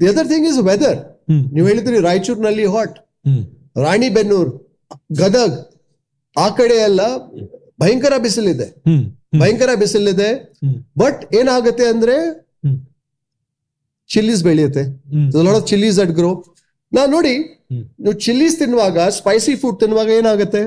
The 0.00 0.06
other 0.12 0.28
thing 0.32 0.46
is 0.50 0.60
weather 0.70 1.00
ನೀವು 1.54 1.66
ಹೇಳಿದ್ರಿ 1.70 1.98
ರಾಯಚೂರಿನಲ್ಲಿ 2.08 2.66
ಹಾಟ್ 2.74 2.96
ರಾಣಿ 3.84 4.08
ಬೆನ್ನೂರ್ 4.16 4.50
ಗದಗ್ 5.20 5.56
ಆ 6.36 6.46
ಕಡೆ 6.58 6.76
ಎಲ್ಲ 6.88 7.02
ಭಯಂಕರ 7.82 8.14
ಬಿಸಿಲಿದೆ. 8.24 8.68
ಭಯಂಕರ 9.40 9.70
ಬಿಸಿಲಿದೆ. 9.82 10.30
ಬಟ್ 11.02 11.20
ಏನಾಗುತ್ತೆ 11.40 11.86
ಅಂದ್ರೆ 11.94 12.16
ಚಿಲ್ಲೀಸ್ 14.14 14.42
ಬೆಳೆಯುತ್ತೆ. 14.48 14.84
ಚಿಲ್ಲಿಸ್ 15.70 15.98
ಅಟ್ 16.04 16.14
ಗ್ರೋ 16.20 16.30
ನಾ 16.92 17.02
ನೋಡಿ. 17.16 17.34
ನೀವು 18.04 18.16
ಚಿಲ್ಲೀಸ್ 18.26 18.56
ತಿನ್ನುವಾಗ 18.62 19.08
ಸ್ಪೈಸಿ 19.18 19.52
ಫುಡ್ 19.60 19.78
ತಿನ್ನುವಾಗ 19.82 20.10
ಏನಾಗುತ್ತೆ? 20.20 20.62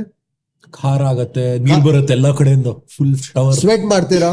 ಖಾರ 0.78 1.02
ಆಗತ್ತೆ 1.14 1.44
ನೀರ್ 1.66 1.84
ಬರುತ್ತೆ 1.88 2.14
ಎಲ್ಲಾ 2.18 2.32
ಕಡೆಯಿಂದ 2.40 2.70
ಫುಲ್ 2.96 3.12
ಸ್ವೆಟ್ 3.64 3.86
ಮಾಡ್ತೀರಾ? 3.92 4.32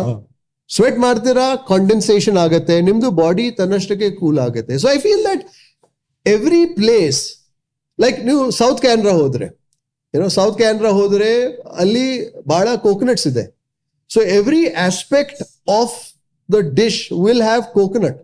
ಸ್ವೆಟ್ 0.76 0.98
ಮಾಡ್ತೀರಾ? 1.04 1.46
ಕಾಂಡೆನ್ಸೇಷನ್ 1.70 2.38
ಆಗುತ್ತೆ 2.44 2.74
ನಿಮ್ದು 2.88 3.08
ಬಾಡಿ 3.22 3.46
ತನ್ನಷ್ಟಕ್ಕೆ 3.58 4.08
ಕೂಲ್ 4.20 4.38
ಆಗುತ್ತೆ. 4.46 4.74
So 4.82 4.86
I 4.94 4.98
feel 5.04 5.24
that 5.30 5.42
every 6.26 6.62
place 6.78 7.20
like 7.98 8.18
ನೀವು 8.28 8.42
ಸೌತ್ 8.60 8.80
ಕ್ಯಾನ್ರಾ 8.86 9.14
ಹೋದ್ರೆ 9.20 9.48
ಏನೋ 10.14 10.26
ಸೌತ್ 10.38 10.56
ಕ್ಯಾನ್ರಾ 10.62 10.90
ಹೋದ್ರೆ 11.00 11.30
ಅಲ್ಲಿ 11.82 12.06
ಬಹಳ 12.52 12.68
ಕೋಕೋನಟ್ಸ್ 12.86 13.26
ಇದೆ. 13.32 13.44
So 14.10 14.20
every 14.38 14.62
aspect 14.88 15.42
of 15.78 15.96
the 16.48 16.58
dish 16.80 17.00
will 17.24 17.44
have 17.48 17.64
coconut 17.78 18.18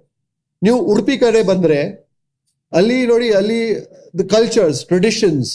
ನೀವು 0.62 0.78
ಉಡುಪಿ 0.92 1.16
ಕಡೆ 1.18 1.42
ಬಂದ್ರೆ 1.42 1.80
ಅಲ್ಲಿ 2.72 3.06
ನೋಡಿ 3.06 3.28
ಅಲ್ಲಿ 3.30 3.60
the 4.20 4.20
cultures 4.20 4.86
traditions 4.86 5.50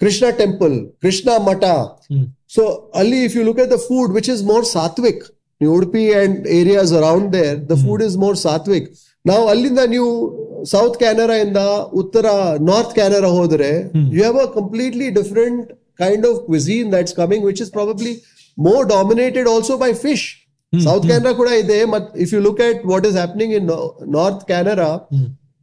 Krishna 0.00 0.26
temple 0.30 0.74
Krishna 1.02 1.28
Mutt. 1.38 1.64
So 2.48 2.62
ಅಲ್ಲಿ 2.94 3.24
if 3.24 3.36
you 3.36 3.42
look 3.42 3.60
at 3.60 3.70
the 3.70 3.76
food 3.76 4.12
which 4.12 4.30
is 4.30 4.42
more 4.42 4.64
sattvic 4.64 5.22
ನೀವು 5.60 5.72
Udupi 5.74 6.14
and 6.14 6.46
areas 6.48 6.92
around 6.92 7.34
around 7.36 7.64
there, 7.68 7.80
food 7.86 8.02
is 8.02 8.16
more 8.16 8.36
sattvic. 8.36 8.88
ನಾವು 9.24 9.42
Now, 9.44 9.50
ಅಲ್ಲಿಂದ 9.50 9.80
ನೀವು 9.86 10.10
ಸೌತ್ 10.64 10.96
ಕ್ಯಾನರಾ 10.96 11.36
ಇಂದ 11.36 11.60
ಉತ್ತರ 11.92 12.26
ನಾರ್ತ್ 12.60 12.94
ಕ್ಯಾನರಾ 12.94 13.28
ಹೋದ್ರೆ 13.28 13.70
you 14.14 14.20
have 14.22 14.38
a 14.38 14.46
completely 14.54 15.08
different 15.10 15.66
kind 15.98 16.26
of 16.26 16.38
cuisine 16.46 16.92
that's 16.92 17.14
coming 17.14 17.44
which 17.44 17.62
is 17.62 17.72
probably 17.72 18.12
more 18.58 18.88
dominated 18.88 19.48
also 19.48 19.76
by 19.76 19.92
fish 19.92 20.26
south 20.72 21.04
Canara 21.06 21.32
ಕೂಡ 21.32 21.50
ಇದೆ 21.62 21.78
ಮತ್ 21.92 22.08
if 22.24 22.32
you 22.34 22.40
look 22.40 22.60
at 22.60 22.78
what 22.84 23.04
is 23.06 23.14
happening 23.14 23.50
in 23.58 23.64
no- 23.66 23.84
North 24.16 24.40
canara 24.46 24.90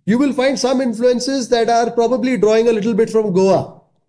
you 0.08 0.18
will 0.22 0.34
find 0.34 0.56
some 0.58 0.80
influences 0.82 1.41
that 1.50 1.68
are 1.70 1.88
probably 1.91 2.34
drawing 2.38 2.68
a 2.68 2.76
little 2.78 2.96
bit 3.02 3.10
from 3.10 3.28
Goa. 3.32 3.62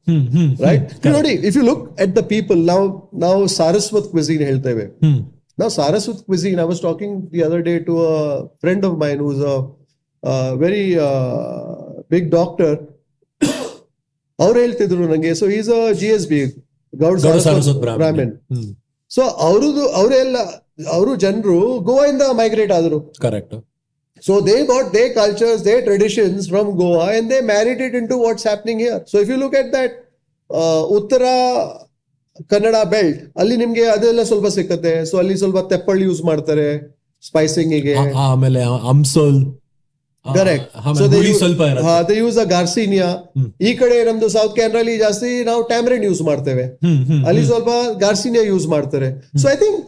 Hmm 0.06 0.24
hmm 0.34 0.50
right 0.64 0.82
ನೋಡಿ 1.06 1.32
if 1.48 1.54
you 1.58 1.62
look 1.62 1.80
at 1.98 2.10
the 2.18 2.24
people 2.32 2.58
now 2.72 2.80
now 3.24 3.34
saraswat 3.56 4.04
cuisine 4.12 4.42
ಹೇಳ್ತೇವೆ 4.48 4.84
ಹ್ಮ್ 5.04 5.18
now 5.58 5.68
saraswat 5.78 6.18
cuisine 6.28 6.58
i 6.58 6.68
was 6.72 6.80
talking 6.80 7.12
the 7.32 7.42
other 7.42 7.60
day 7.62 7.78
to 7.88 7.94
a 8.10 8.16
friend 8.62 8.84
of 8.84 8.92
mine 8.98 9.20
who's 9.24 9.40
a, 9.52 9.56
a 10.22 10.34
very 10.56 10.84
uh, 11.08 11.64
big 12.10 12.26
doctor 12.30 12.72
ಅವ್ರು 14.38 14.56
ಹೇಳ್ತಿದ್ರು 14.60 15.04
ನಂಗೆ 15.12 15.32
so 15.34 15.46
is 15.58 15.68
a 15.70 15.82
G 16.00 16.08
S 16.16 16.26
B 16.32 16.40
Gaud 16.92 17.20
Saraswat 17.20 17.46
Saraswat 17.46 17.78
Brahmin 17.84 18.32
so 19.10 19.22
ಅವ್ರದ್ದು 19.46 19.84
ಅವರೆಲ್ಲ 19.92 20.36
ಅವರು 20.78 21.12
ಜನರು 21.24 21.58
ಗೋವಾಯಿಂದ 21.88 22.24
migrate 22.40 22.72
ಆದರು. 22.78 22.98
Correct 23.24 23.54
so 24.26 24.34
they 24.48 24.56
got 24.72 24.88
they 24.98 25.02
cultures 25.20 25.62
they 25.68 25.74
traditions 25.88 26.44
from 26.52 26.70
Goa 26.80 27.04
and 27.16 27.28
they 27.32 27.38
married 27.52 27.80
it 27.86 27.96
in 28.00 28.08
what's 28.24 28.44
happening 28.50 28.78
here. 28.84 28.98
So 29.12 29.16
if 29.24 29.30
you 29.32 29.38
look 29.44 29.56
at 29.62 29.70
that 29.78 29.96
Uttara 30.98 31.22
Kannada 32.52 32.76
belt 32.94 33.20
ಅಲ್ಲಿ 33.40 33.56
ನಿಮ್ಗೆ 33.62 33.84
ಅದೆಲ್ಲ 33.96 34.22
ಸ್ವಲ್ಪ 34.30 34.48
ಸಿಕ್ಕತ್ತೆ. 34.56 34.92
ಸೊ 35.10 35.14
ಅಲ್ಲಿ 35.22 35.36
ಸ್ವಲ್ಪ 35.42 35.60
ತೆಪ್ಪಳ್ 35.72 36.00
ಯೂಸ್ 36.08 36.20
ಮಾಡ್ತಾರೆ 36.30 36.66
ಸ್ಪೈಸಿಂಗ್ಗೆ. 37.28 37.94
ಆಮೇಲೆ 38.26 38.62
ಅಂಸೋಲ್ 38.92 39.38
ಕರೆಕ್ಟ್ 40.24 40.70
ಸ್ವಲ್ಪ 40.98 41.62
ದೇ 42.08 42.14
ಯೂಸ್ 42.22 42.38
ಅ 42.44 42.46
ಗಾರ್ಸಿನಿಯಾ 42.54 43.08
ಈ 43.68 43.72
ಕಡೆ 43.80 43.96
ನಮ್ದು 44.08 44.28
ಸೌತ್ 44.36 44.54
ಕ್ಯಾನ್ರಲ್ಲಿ 44.60 44.94
ಜಾಸ್ತಿ 45.04 45.30
ನಾವು 45.50 45.60
ಟ್ಯಾಮ್ರೆಂಡ್ 45.72 46.04
ಯೂಸ್ 46.08 46.22
ಮಾಡ್ತೇವೆ. 46.30 46.64
ಅಲ್ಲಿ 47.28 47.44
ಸ್ವಲ್ಪ 47.50 47.70
ಗಾರ್ಸಿನಿಯಾ 48.04 48.44
ಯೂಸ್ 48.52 48.66
ಮಾಡ್ತಾರೆ. 48.74 49.10
ಸೊ 49.42 49.46
ಐ 49.54 49.56
ಥಿಂಕ್ 49.64 49.78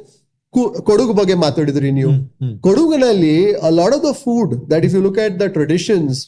ಕೊಡಗು 0.82 1.12
ಬಗ್ಗೆ 1.12 1.34
ಮಾತಾಡಿದ್ರಿ 1.34 1.90
ನೀವು. 1.92 2.12
ಕೊಡಗುನಲ್ಲಿ 2.60 3.34
a 3.60 3.70
lot 3.70 3.94
of 3.94 4.04
the 4.04 4.12
food 4.22 4.70
that 4.70 4.84
if 4.84 4.94
you 4.94 5.00
look 5.00 5.18
at 5.18 5.40
the 5.40 5.46
traditions 5.48 6.18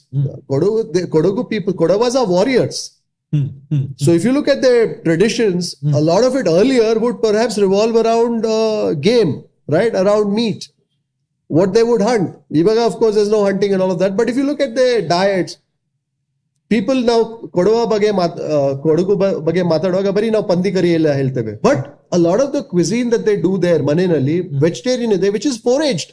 Kodagu 0.46 0.80
Kodagu 1.09 1.44
people 1.44 1.74
Kodavas 1.74 2.16
are 2.16 2.28
warriors 2.28 2.80
you 4.24 4.33
look 4.33 4.48
at 4.48 4.61
their 4.61 5.02
traditions, 5.02 5.76
a 5.85 6.00
lot 6.00 6.24
of 6.24 6.35
it 6.35 6.46
earlier 6.48 6.98
would 6.98 7.22
perhaps 7.22 7.59
revolve 7.59 7.96
around 7.96 8.44
uh, 8.46 8.94
game, 8.94 9.44
right? 9.68 9.94
Around 9.94 10.35
meat, 10.35 10.68
what 11.50 11.72
they 11.72 11.83
would 11.83 12.00
hunt. 12.00 12.35
Ivaga, 12.52 12.87
of 12.87 12.96
course, 12.96 13.14
there's 13.14 13.28
no 13.28 13.44
hunting 13.44 13.72
and 13.72 13.83
all 13.83 13.90
of 13.90 13.98
that. 13.98 14.16
But 14.16 14.28
if 14.28 14.37
you 14.37 14.44
look 14.44 14.61
at 14.61 14.74
their 14.74 15.02
diets, 15.09 15.59
people 16.70 16.94
now 17.02 17.20
Kodava 17.56 17.87
bage 17.87 18.11
ಮಾತ್ 18.12 18.37
bage 18.85 19.14
ಬ- 19.14 20.12
bari 20.12 20.30
now 20.30 20.42
pandi 20.42 20.72
kari 20.72 20.92
ಎಲ್ಲ 20.92 21.12
ಹೇಳ್ತೇವೆ 21.12 21.52
but 21.62 21.85
a 22.12 22.18
lot 22.18 22.42
of 22.42 22.53
the 22.55 22.61
cuisine 22.70 23.09
that 23.12 23.25
they 23.27 23.35
do 23.42 23.53
there 23.62 23.83
ಮನೆಯಲ್ಲಿ 23.83 24.37
vegetarian 24.62 25.14
ಇದೆ 25.18 25.31
which 25.31 25.46
is 25.46 25.59
foraged 25.62 26.12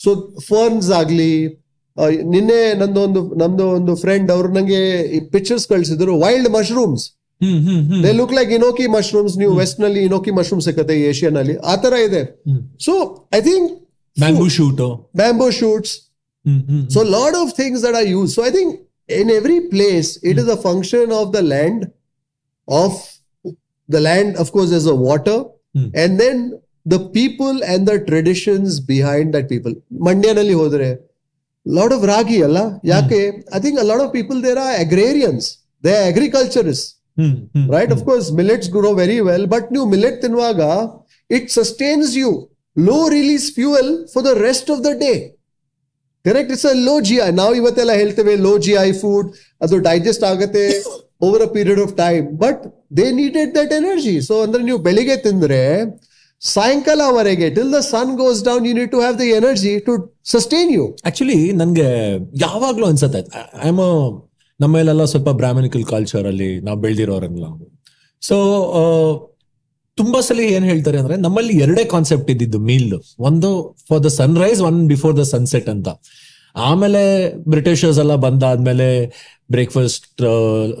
so 0.00 0.10
ferns 0.48 0.88
ಆಗ್ಲಿ 0.92 1.32
ನಿನ್ನೆ 2.32 2.60
ನಂದು 2.74 3.00
ಒಂದು 3.00 3.20
ನಮ್ದು 3.34 3.64
ಒಂದು 3.70 3.92
ಫ್ರೆಂಡ್ 3.96 4.30
ಅವ್ರು 4.32 4.48
ನಂಗೆ 4.52 4.80
pictures 5.32 5.66
ಕಳ್ಸಿದ್ರು 5.68 6.14
wild 6.24 6.50
mushrooms 6.56 7.04
they 8.04 8.10
look 8.12 8.32
like 8.32 8.50
enoki 8.52 8.86
mushrooms 8.96 9.34
ನೀವು 9.38 9.52
ವೆಸ್ಟ್ನಲ್ಲಿ 9.58 10.02
ಇನೋಕಿ 10.04 10.30
ಮಶ್ರೂಮ್ 10.30 10.62
ಸಿಕ್ಕತ್ತೆ 10.62 10.94
ಏಷ್ಯನ್ 11.08 11.36
ಅಲ್ಲಿ 11.36 11.54
ಆ 11.64 11.76
ತರ 11.76 11.94
ಇದೆ. 12.06 12.22
So 12.80 12.92
I 13.34 13.40
think 13.40 13.70
bamboo 14.16 14.46
shoot 14.56 14.82
bamboo 15.16 15.48
shoots 15.52 15.94
so 16.94 17.02
lot 17.10 17.36
of 17.36 17.52
things 17.56 17.82
that 17.84 17.96
are 17.96 18.08
use 18.08 18.30
so 18.34 18.42
I 18.46 18.50
think 18.50 18.72
in 19.08 19.30
every 19.30 19.58
place 19.72 20.10
it 20.24 20.38
is 20.38 20.48
a 20.48 20.58
function 20.62 21.12
of 21.12 21.30
the 21.34 21.42
land 21.48 21.82
of 22.68 22.98
the 23.88 24.00
land 24.08 24.34
of 24.44 24.52
course 24.56 24.74
is 24.80 24.88
a 24.94 24.98
water 25.08 25.42
Hmm. 25.78 25.86
And 26.02 26.14
then 26.22 26.40
the 26.92 26.96
people 27.16 27.56
and 27.72 27.84
the 27.90 27.94
traditions 28.08 28.74
behind 28.90 29.30
that 29.36 29.48
people 29.52 29.72
ಮಂಡ್ಯನಲ್ಲಿ 30.08 30.56
ಹೋದ್ರೆ 30.60 30.88
lot 31.66 31.94
of 31.96 32.04
ragi 32.12 32.38
ಅಲ್ಲ 32.48 32.58
ಯಾಕೆ 32.92 33.20
I 33.56 33.60
think 33.64 33.78
lot 33.90 34.02
of 34.04 34.12
people 34.18 34.38
there 34.46 34.60
are 34.66 34.76
agrarians 34.84 35.46
they 35.84 35.94
agriculturist 36.10 36.88
hmm 37.20 37.34
hmm 37.54 37.66
right? 37.74 37.90
of 37.96 38.00
course 38.08 38.28
millets 38.40 38.68
grow 38.76 38.92
very 39.02 39.18
well 39.28 39.44
but 39.54 39.64
ನೀವು 39.74 39.86
millet 39.94 40.16
ತಿನ್ನುವಾಗ 40.24 40.60
it 41.30 41.44
sustains 41.58 42.10
you. 42.22 42.30
Low 42.76 43.02
release 43.08 43.46
fuel 43.56 43.88
for 44.12 44.22
the 44.28 44.34
rest 44.46 44.66
of 44.74 44.78
the 44.86 44.94
day. 45.04 45.18
Correct? 46.24 46.48
It's 46.54 46.64
a 46.64 46.74
low 46.88 46.96
gi 47.08 47.16
ನಾವು 47.40 47.54
ಇವತ್ತೆಲ್ಲ 47.60 47.92
ಹೇಳ್ತೇವೆ 48.00 48.34
low 48.46 48.56
gi 48.66 48.74
food 49.02 49.26
ಅದು 49.64 49.78
digest 49.88 50.24
ಆಗುತ್ತೆ. 50.32 50.64
Over 51.20 51.42
a 51.42 51.46
period 51.46 51.80
of 51.80 51.96
time 51.96 52.38
but 52.38 52.86
they 52.96 53.12
needed 53.12 53.54
that 53.54 53.72
energy 53.72 54.20
so 54.20 54.42
ಅಂದ್ರೆ 54.42 54.62
ನೀವು 54.62 54.78
ಬೆಳಿಗ್ಗೆ 54.78 55.16
ತಿಂದ್ರೆ 55.16 55.84
ಸಾಯಂಕಾಲವರೆಗೆ 56.40 57.50
till 57.50 57.72
the 57.72 57.74
sun 57.74 58.16
goes 58.16 58.44
down 58.44 58.66
you 58.66 58.74
need 58.74 58.90
to 58.90 58.98
have 58.98 59.18
the 59.18 59.20
energy 59.20 59.78
to 59.78 60.20
sustain 60.24 60.72
you 60.72 60.96
actually 61.06 61.52
ನನಗೆ 61.52 62.14
ಯಾವಾಗ್ಲೂ 62.40 62.86
ಅನ್ಸತ್ತೆ. 62.86 63.18
ಐ 63.64 63.68
ಆಮ್ 63.68 64.30
ನಮ್ಮಲ್ಲೆಲ್ಲ 64.60 65.04
ಸ್ವಲ್ಪ 65.04 65.28
ಬ್ರಾಹ್ಮಣಿಕಲ್ 65.28 65.84
ಕಲ್ಚರ್ 65.84 66.26
ಅಲ್ಲಿ 66.26 66.60
ನಾವು 66.60 66.78
ಬೆಳೆದಿರೋರೆಲ್ಲ. 66.78 67.44
ಸೊ 68.20 68.36
ತುಂಬಾ 69.96 70.20
ಸಲ 70.20 70.40
ಏನ್ 70.40 70.64
ಹೇಳ್ತಾರೆ 70.64 70.98
ಅಂದ್ರೆ, 70.98 71.16
ನಮ್ಮಲ್ಲಿ 71.16 71.58
ಎರಡೇ 71.58 71.84
ಕಾನ್ಸೆಪ್ಟ್ 71.84 72.30
ಇದ್ದಿದ್ದು 72.30 72.58
ಮೀಲ್ 72.58 72.94
ಒಂದು 73.18 73.76
for 73.88 74.04
the 74.04 74.06
sunrise 74.06 74.60
one 74.60 74.88
before 74.88 75.16
the 75.16 75.20
sunset 75.22 75.68
ಅಂತ. 75.68 75.88
ಆಮೇಲೆ 76.56 77.28
ಬ್ರಿಟಿಷರ್ಸ್ 77.48 77.98
ಎಲ್ಲ 77.98 78.14
ಬಂದಾದ್ಮೇಲೆ 78.16 79.06
ಬ್ರೇಕ್ಫಾಸ್ಟ್ 79.50 80.22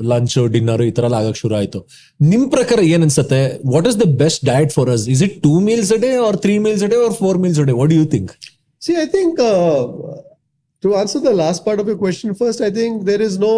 ಲಂಚ್ 0.02 0.52
ಡಿನ್ನರ್ 0.52 0.82
ಈ 0.82 0.90
ತರ 0.90 1.04
ಎಲ್ಲ 1.04 1.14
ಆಗಕ್ 1.14 1.36
ಶುರು 1.36 1.54
ಆಯ್ತು. 1.54 1.88
ನಿಮ್ 2.20 2.50
ಪ್ರಕಾರ 2.50 2.78
ಏನ್ 2.82 3.02
ಅನ್ಸುತ್ತೆ? 3.02 3.60
What 3.72 3.88
is 3.88 4.00
the 4.00 4.02
best 4.02 4.44
diet 4.44 4.72
for 4.72 4.90
us 4.90 5.08
is 5.08 5.22
it 5.22 5.42
two 5.42 5.60
meals 5.60 5.92
a 5.92 5.96
day 5.96 6.16
or 6.16 6.36
three 6.36 6.58
meals 6.58 6.84
a 6.84 6.86
day 6.86 7.04
or 7.04 7.14
four 7.14 7.38
meals 7.38 7.60
a 7.60 7.62
day 7.62 7.72
what 7.72 7.92
you 7.92 8.06
think 8.06 8.32
See, 8.82 8.96
I 8.96 9.06
uh, 9.40 10.33
to 10.84 10.90
answer 11.00 11.20
the 11.20 11.32
last 11.32 11.60
part 11.66 11.78
of 11.82 11.86
your 11.86 11.96
question 11.96 12.34
first, 12.34 12.60
I 12.60 12.70
think 12.78 13.04
there 13.04 13.22
is 13.22 13.34
no 13.38 13.52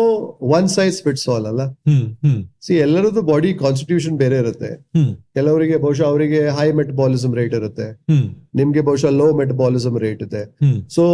one 0.57 0.67
size 0.75 0.97
fits 1.07 1.25
all. 1.33 1.45
ಅಲ್ಲ 1.51 1.63
hmm 1.89 2.05
hmm 2.25 2.41
see 2.67 2.75
ಎಲ್ಲರದ್ದು 2.85 3.23
body 3.31 3.51
constitution 3.63 4.17
ಬೇರೆ 4.23 4.37
ಇರುತ್ತೆ. 4.43 4.71
ಹ್ಮ್ 4.97 5.11
ಕೆಲವರಿಗೆ 5.39 5.77
ಬಹುಶಃ 5.85 6.07
ಅವರಿಗೆ 6.13 6.41
high 6.59 6.67
metabolism 6.81 7.35
rate 7.41 7.55
ಇರುತ್ತೆ. 7.61 7.87
ಹ್ಮ್ 8.13 8.27
ನಿಮ್ಗೆ 8.61 8.83
ಬಹುಶಃ 8.89 9.13
ಲೋ 9.23 9.27
ಮೆಟಬಾಲಿಸಮ್ 9.43 9.97
ರೇಟ್ 10.05 10.23
ಇದೆ. 10.29 10.43
ಹ್ಮ್ 10.65 10.79
so 10.97 11.05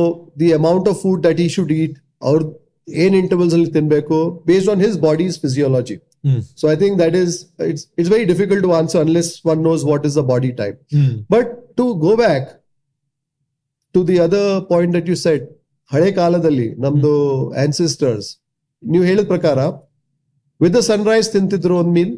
the 0.43 0.51
amount 0.61 0.89
of 0.93 1.01
food 1.05 1.23
that 1.29 1.41
he 1.47 1.49
should 1.57 1.73
eat 1.81 1.97
ಅವ್ರ 2.31 2.41
ಏನ್ 2.89 3.17
ಇಂಟರ್ವಲ್ಸ್ 3.23 3.55
ಅಲ್ಲಿ 3.59 3.71
ತಿನ್ಬೇಕು 3.79 4.19
based 4.51 4.71
on 4.75 4.83
his 4.87 4.99
body's 5.07 5.39
physiology 5.47 5.97
hmm 6.29 6.41
so 6.61 6.67
I 6.75 6.77
think 6.83 6.97
that 7.05 7.17
is 7.23 7.35
it's 7.71 7.87
it's 8.01 8.13
very 8.17 8.27
difficult 8.33 8.65
to 8.69 8.73
answer 8.81 9.03
unless 9.07 9.31
one 9.53 9.63
knows 9.71 9.85
what 9.93 10.07
is 10.11 10.19
the 10.21 10.25
body 10.33 10.53
type 10.63 10.79
hmm 10.99 11.13
but 11.37 11.51
to 11.81 11.87
go 12.07 12.15
back 12.25 12.49
to 13.95 14.03
the 14.13 14.19
other 14.27 14.49
point 14.73 14.95
that 14.99 15.11
you 15.13 15.19
set 15.27 15.47
ಹಳೆ 15.93 16.13
ಕಾಲದಲ್ಲಿ 16.13 16.75
ನಮ್ದು 16.75 17.13
ancestors 17.65 18.29
ನೀವು 18.83 19.05
ಹೇಳಿದ 19.05 19.27
ಪ್ರಕಾರ 19.27 19.59
with 20.61 20.77
sun 20.81 21.07
rice 21.07 21.33
ತಿಂತಿದ್ರು 21.33 21.79
ಒಂದ್ 21.79 21.93
meal 21.99 22.15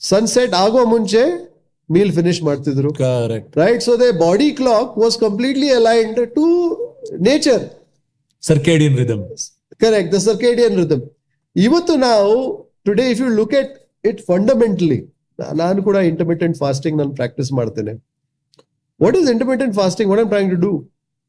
sunset 0.00 0.54
ಆಗೋ 0.54 0.84
ಮುಂಚೆ 0.84 1.22
ಮೀಲ್ 1.90 2.12
ಫಿನಿಶ್ 2.12 2.42
ಮಾಡ್ತಿದ್ರು. 2.42 2.90
Correct 2.92 3.56
right 3.56 3.82
so 3.82 3.96
they 3.96 4.12
body 4.18 4.50
clock 4.50 4.98
was 4.98 5.18
completely 5.18 5.70
aligned 5.70 6.34
to 6.34 6.44
nature 7.20 7.64
circadian 8.42 8.96
rhythm 8.96 9.22
correct 9.80 10.14
the 10.14 10.18
circadian 10.18 10.76
rhythm 10.76 11.02
ಇವತ್ತು 11.56 11.96
ನಾವು 11.96 12.32
today 12.84 13.10
if 13.10 13.20
you 13.20 13.28
look 13.40 13.54
at 13.54 13.74
it 14.04 14.20
fundamentally 14.26 15.00
ನಾನು 15.54 15.82
ಕೂಡ 15.82 15.96
intermittent 15.96 16.56
fasting 16.58 16.98
ನಾನು 16.98 17.12
ಪ್ರಾಕ್ಟೀಸ್ 17.14 17.52
ಮಾಡ್ತೇನೆ. 17.52 17.92
What 19.00 19.16
is 19.16 19.30
intermittent 19.30 19.74
fasting 19.74 20.10
what 20.12 20.20
I'm 20.20 20.30
trying 20.30 20.50
to 20.54 20.60
do 20.66 20.72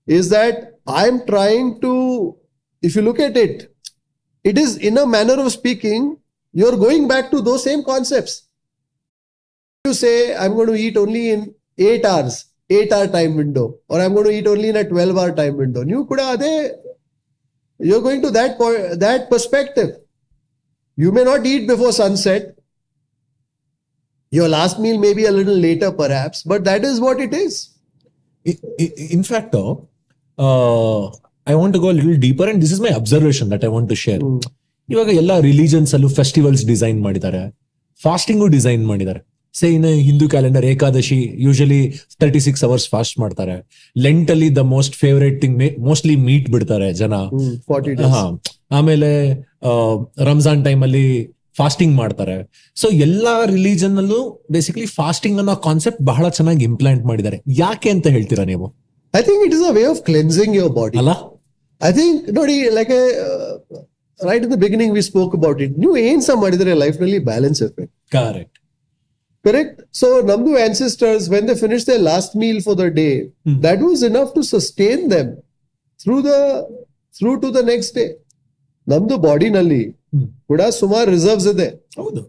is 0.05 0.29
that 0.29 0.79
I'm 0.85 1.25
trying 1.25 1.79
to, 1.81 2.35
if 2.81 2.95
you 2.95 3.01
look 3.01 3.19
at 3.19 3.37
it, 3.37 3.73
it 4.43 4.57
is 4.57 4.77
in 4.77 4.97
a 4.97 5.05
manner 5.05 5.39
of 5.39 5.51
speaking, 5.51 6.17
you're 6.51 6.77
going 6.77 7.07
back 7.07 7.31
to 7.31 7.41
those 7.41 7.63
same 7.63 7.83
concepts. 7.83 8.47
You 9.85 9.93
say, 9.93 10.35
I'm 10.35 10.53
going 10.53 10.67
to 10.67 10.75
eat 10.75 10.97
only 10.97 11.31
in 11.31 11.53
eight 11.77 12.05
hours, 12.05 12.45
eight 12.69 12.91
hour 12.91 13.07
time 13.07 13.35
window, 13.35 13.79
or 13.87 14.01
I'm 14.01 14.13
going 14.13 14.27
to 14.27 14.31
eat 14.31 14.47
only 14.47 14.69
in 14.69 14.75
a 14.77 14.87
12 14.87 15.17
hour 15.17 15.31
time 15.31 15.57
window. 15.57 15.83
You 15.85 16.05
could. 16.05 16.19
You're 17.79 18.01
going 18.01 18.21
to 18.21 18.31
that 18.31 18.57
point, 18.57 18.99
that 18.99 19.29
perspective. 19.29 19.97
You 20.95 21.11
may 21.11 21.23
not 21.23 21.45
eat 21.45 21.67
before 21.67 21.91
sunset. 21.91 22.57
Your 24.29 24.47
last 24.47 24.79
meal 24.79 24.97
may 24.97 25.13
be 25.13 25.25
a 25.25 25.31
little 25.31 25.55
later, 25.55 25.91
perhaps, 25.91 26.43
but 26.43 26.63
that 26.63 26.83
is 26.83 26.99
what 26.99 27.19
it 27.19 27.33
is. 27.33 27.69
in 28.45 29.23
fact 29.23 29.55
uh, 30.37 31.11
i 31.47 31.55
want 31.55 31.73
to 31.73 31.79
go 31.79 31.89
a 31.89 31.93
little 31.93 32.17
deeper 32.17 32.45
and 32.49 32.61
this 32.61 32.71
is 32.71 32.81
my 32.81 32.93
observation 33.01 33.49
that 33.49 33.63
i 33.63 33.67
want 33.67 33.89
to 33.89 33.95
share. 33.95 34.21
ಇವಾಗ 34.89 35.07
ಎಲ್ಲ 35.07 35.39
religions 35.39 35.93
ಅಲ್ಲೂ 35.93 36.09
festivals 36.09 36.65
design 36.65 37.01
ಮಾಡಿದ್ದಾರೆ. 37.01 37.57
Fasting 38.03 38.47
design 38.47 38.87
ಮಾಡಿದ್ದಾರೆ. 38.87 39.19
Say 39.53 39.73
in 39.73 39.85
Hindu 39.85 40.29
calendar 40.29 40.65
Ekadashi 40.65 41.33
usually 41.39 41.93
thirty 42.19 42.39
six 42.39 42.63
hours 42.63 42.89
fast 42.89 43.19
ಮಾಡ್ತಾರೆ. 43.19 43.67
Lent 43.97 44.31
ಅಲ್ಲಿ 44.31 44.55
the 44.55 44.57
most 44.57 44.95
favourite 44.95 45.41
thing 45.41 45.79
mostly 45.79 46.15
meat 46.15 46.49
ಬಿಡ್ತಾರೆ 46.49 46.93
ಜನ. 46.93 47.13
Hmm, 47.13 47.55
40 47.67 48.39
ಆಮೇಲೆ 48.71 49.33
ರಂಜಾನ್ 50.23 50.65
ಟೈಮ್ 50.65 50.83
ಅಲ್ಲಿ 50.83 51.35
ಫಾಸ್ಟಿಂಗ್ 51.57 51.95
ಮಾಡ್ತಾರೆ. 51.95 52.51
ಸೊ 52.75 52.87
ಎಲ್ಲಾ 52.87 53.45
ರಿಲಿಜನ್ 53.45 53.97
ಅಲ್ಲೂ 53.97 54.45
ಬೇಸಿಕಲಿ 54.51 54.85
ಫಾಸ್ಟಿಂಗ್ 54.85 55.37
ಅನ್ನೋ 55.37 55.55
ಕಾನ್ಸೆಪ್ಟ್ 55.55 56.01
ಬಹಳ 56.01 56.29
ಚೆನ್ನಾಗಿ 56.29 56.63
ಇಂಪ್ಲಾಂಟ್ 56.63 57.05
ಮಾಡಿದ್ದಾರೆ. 57.05 57.41
ಯಾಕೆ 57.47 57.89
ಅಂತ 57.89 58.07
ಹೇಳ್ತೀರಾ 58.07 58.43
ನೀವು? 58.43 58.75
I 59.13 59.21
think 59.21 59.45
it 59.45 59.53
is 59.53 59.61
a 59.61 59.73
way 59.73 59.85
of 59.85 60.03
cleansing 60.03 60.53
your 60.53 60.69
body. 60.71 60.97
ಅಲ್ಲ 61.01 61.13
I 61.81 61.91
think 61.91 62.13
ನೋಡಿ 62.37 62.55
like 62.77 62.91
right 64.19 64.43
in 64.45 64.51
the 64.51 64.59
beginning 64.63 64.93
we 64.97 65.03
spoke 65.07 65.33
about 65.37 65.59
it 65.65 65.73
ನೀವು 65.81 65.95
ಏನ್ 66.03 66.21
ಸಹ 66.27 66.35
ಮಾಡಿದ್ರೆ 66.43 66.73
ಲೈಫ್ನಲ್ಲಿ 66.83 67.19
ಬ್ಯಾಲೆನ್ಸ್ 67.29 67.59
ಇರ್ಬೇಕು 67.65 67.91
ಕರೆಕ್ಟ್ 68.15 68.57
ಕರೆಕ್ಟ್ 69.45 69.79
ಸೊ 69.99 70.07
ನಮ್ದು 70.29 70.51
ancestors 70.65 71.25
when 71.33 71.47
the 71.49 71.55
finish 71.61 71.85
the 71.89 71.95
last 72.09 72.33
meal 72.43 72.61
for 72.65 72.77
the 72.79 72.87
day 72.99 73.07
that 73.65 73.81
was 73.85 74.03
enough 74.09 74.31
to 74.37 74.43
sustain 74.51 75.03
them 75.13 75.31
through 75.99 76.15
the 76.27 76.33
through 77.15 77.31
to 77.43 77.49
the 77.57 77.63
next 77.71 77.95
day 77.99 78.05
ನಮ್ದು 78.87 79.17
ಬಾಡಿನಲ್ಲಿ 79.25 79.83
ಕೂಡ 80.49 80.61
ಸುಮಾರು 80.79 81.07
ರಿಸರ್ವ್ಸ್ 81.11 81.49
ಇದೆ 81.51 81.67
ಹೌದು. 81.99 82.21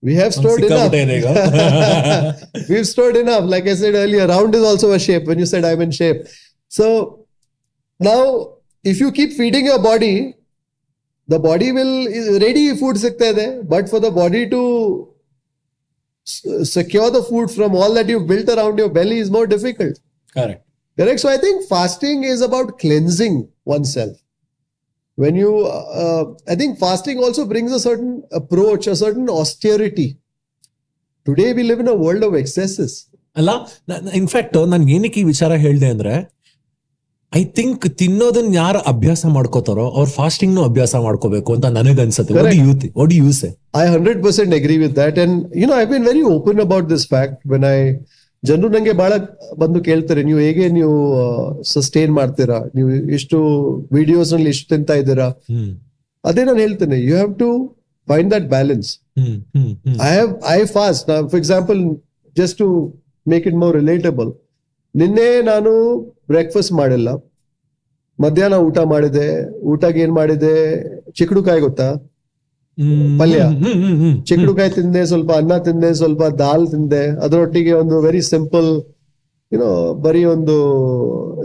We 0.00 0.14
have 0.14 0.32
stored 0.32 0.62
enough. 0.62 0.92
We've 2.68 2.86
stored 2.86 3.16
enough. 3.16 3.44
Like 3.44 3.66
I 3.66 3.74
said 3.74 3.94
earlier, 3.94 4.26
round 4.26 4.54
is 4.54 4.62
also 4.62 4.92
a 4.92 4.98
shape 4.98 5.24
when 5.24 5.38
you 5.38 5.46
said 5.46 5.64
I'm 5.64 5.80
in 5.80 5.90
shape. 5.90 6.26
So 6.68 7.26
now, 7.98 8.54
if 8.84 9.00
you 9.00 9.10
keep 9.10 9.32
feeding 9.32 9.66
your 9.66 9.82
body, 9.82 10.34
the 11.26 11.38
body 11.38 11.72
will 11.72 12.06
ready 12.38 12.76
food 12.76 12.96
but 13.68 13.88
for 13.88 14.00
the 14.00 14.10
body 14.10 14.48
to 14.48 15.12
secure 16.24 17.10
the 17.10 17.22
food 17.22 17.50
from 17.50 17.74
all 17.74 17.92
that 17.94 18.08
you've 18.08 18.26
built 18.26 18.48
around 18.48 18.78
your 18.78 18.88
belly 18.88 19.18
is 19.18 19.30
more 19.30 19.46
difficult. 19.46 19.98
Correct. 20.32 20.64
Correct. 20.96 21.20
So 21.20 21.28
I 21.28 21.38
think 21.38 21.68
fasting 21.68 22.24
is 22.24 22.40
about 22.40 22.78
cleansing 22.78 23.48
oneself. 23.64 24.16
When 25.18 25.34
you, 25.34 25.52
uh, 26.02 26.24
I 26.48 26.54
think 26.54 26.72
fasting 26.78 27.18
also 27.18 27.44
brings 27.44 27.72
a 27.72 27.80
certain 27.80 28.12
approach, 28.30 28.86
a 28.86 28.96
certain 28.96 29.28
austerity. 29.28 30.08
Today 31.26 31.52
we 31.52 31.62
live 31.64 31.80
in 31.80 31.88
a 31.88 31.98
world 32.04 32.24
of 32.28 32.34
excesses. 32.42 32.92
ಅಲ್ಲ 33.36 33.50
in fact 34.14 34.54
ನಾನು 34.72 34.84
ಏನಕ್ಕೆ 34.88 35.18
ಈ 35.20 35.24
ವಿಚಾರ 35.24 35.52
ಹೇಳ್ದೆ 35.64 35.88
ಅಂದ್ರೆ 35.94 36.14
I 37.32 37.42
think 37.56 37.84
ತಿನ್ನೋದನ್ನ 38.00 38.50
ಯಾರು 38.54 38.78
ಅಭ್ಯಾಸ 38.92 39.26
ಮಾಡ್ಕೋತಾರೋ 39.34 39.84
ಅವ್ರ 39.96 40.08
ಫಾಸ್ಟಿಂಗ್ 40.08 40.54
ನು 40.54 40.62
ಅಭ್ಯಾಸ 40.70 40.94
ಮಾಡ್ಕೋಬೇಕು 41.06 41.50
ಅಂತ 41.56 41.66
ನನಗನ್ಸುತ್ತೆ 41.78 42.34
What 42.34 42.54
ಯೂತ್ 42.66 42.86
ಒಡಿ 43.04 43.16
use 43.24 43.42
I 43.74 43.86
100% 43.94 44.54
agree 44.60 44.78
with 44.84 44.94
that. 45.00 45.14
And, 45.24 45.32
you 45.60 45.66
know, 45.68 45.76
I've 45.78 45.90
been 45.90 46.06
very 46.12 46.22
open 46.34 46.56
about 46.66 46.84
this 46.92 47.04
fact 47.14 47.34
when 47.52 47.64
I, 47.74 47.78
ಜನರು 48.42 48.68
ನಂಗೆ 48.74 48.92
ಬಹಳ 49.00 49.12
ಬಂದು 49.60 49.78
ಕೇಳ್ತಾರೆ 49.88 50.20
ನೀವು 50.28 50.40
ಹೇಗೆ 50.46 50.64
ನೀವು 50.76 50.96
ಸಸ್ಟೈನ್ 51.72 52.12
ಮಾಡ್ತೀರಾ? 52.18 52.58
ನೀವು 52.76 52.90
ಇಷ್ಟು 53.16 53.38
ವಿಡಿಯೋಸ್ನಲ್ಲಿ 53.96 54.50
ಇಷ್ಟು 54.54 54.66
ತಿಂತ 54.72 54.90
ಇದ್ದೀರಾ? 55.02 55.28
ಅದೇ 56.24 56.42
ನಾನು 56.48 56.60
ಹೇಳ್ತೇನೆ 56.64 56.98
you 57.08 57.14
have 57.18 57.32
to 57.42 57.48
find 58.08 58.30
that 58.34 58.46
balance 58.54 58.90
I 60.08 60.10
have 60.16 60.30
I 60.56 60.60
fast 60.76 61.04
ನಾ 61.10 61.16
for 61.30 61.40
example 61.42 61.80
just 62.36 62.62
make 63.32 63.46
in 63.50 63.58
more 63.62 63.74
relatable 63.80 64.30
ನಿನ್ನೆ 64.94 65.28
ನಾನು 65.50 65.72
ಬ್ರೇಕ್ಫಾಸ್ಟ್ 66.30 66.72
ಮಾಡಿಲ್ಲ. 66.82 67.08
ಮಧ್ಯಾಹ್ನ 68.18 68.56
ಊಟ 68.68 68.78
ಮಾಡಿದೆ 68.92 69.26
ಊಟಕ್ಕೆ 69.72 70.00
ಏನ್ 70.04 70.14
ಮಾಡಿದೆ? 70.20 70.54
ಚಿಕ್ಕಡುಕಾಯಿ 71.18 71.60
ಗೊತ್ತಾ? 71.66 71.88
ಪಲ್ಯ. 73.20 73.42
ಚಿಕ್ಕಡುಕಾಯಿ 74.28 74.70
ತಿಂದೆ 74.76 75.00
ಸ್ವಲ್ಪ 75.10 75.30
ಅನ್ನ 75.40 75.54
ತಿಂದೆ 75.66 75.90
ಸ್ವಲ್ಪ 76.00 76.22
ದಾಲ್ 76.42 76.66
ತಿಂದೆ. 76.74 77.02
ಅದರೊಟ್ಟಿಗೆ 77.24 77.72
ಒಂದು 77.82 77.96
ವೆರಿ 78.06 78.22
ಸಿಂಪಲ್ 78.32 78.68
ಯುನೋ 79.52 79.70
ಬರೀ 80.04 80.22
ಒಂದು 80.34 80.56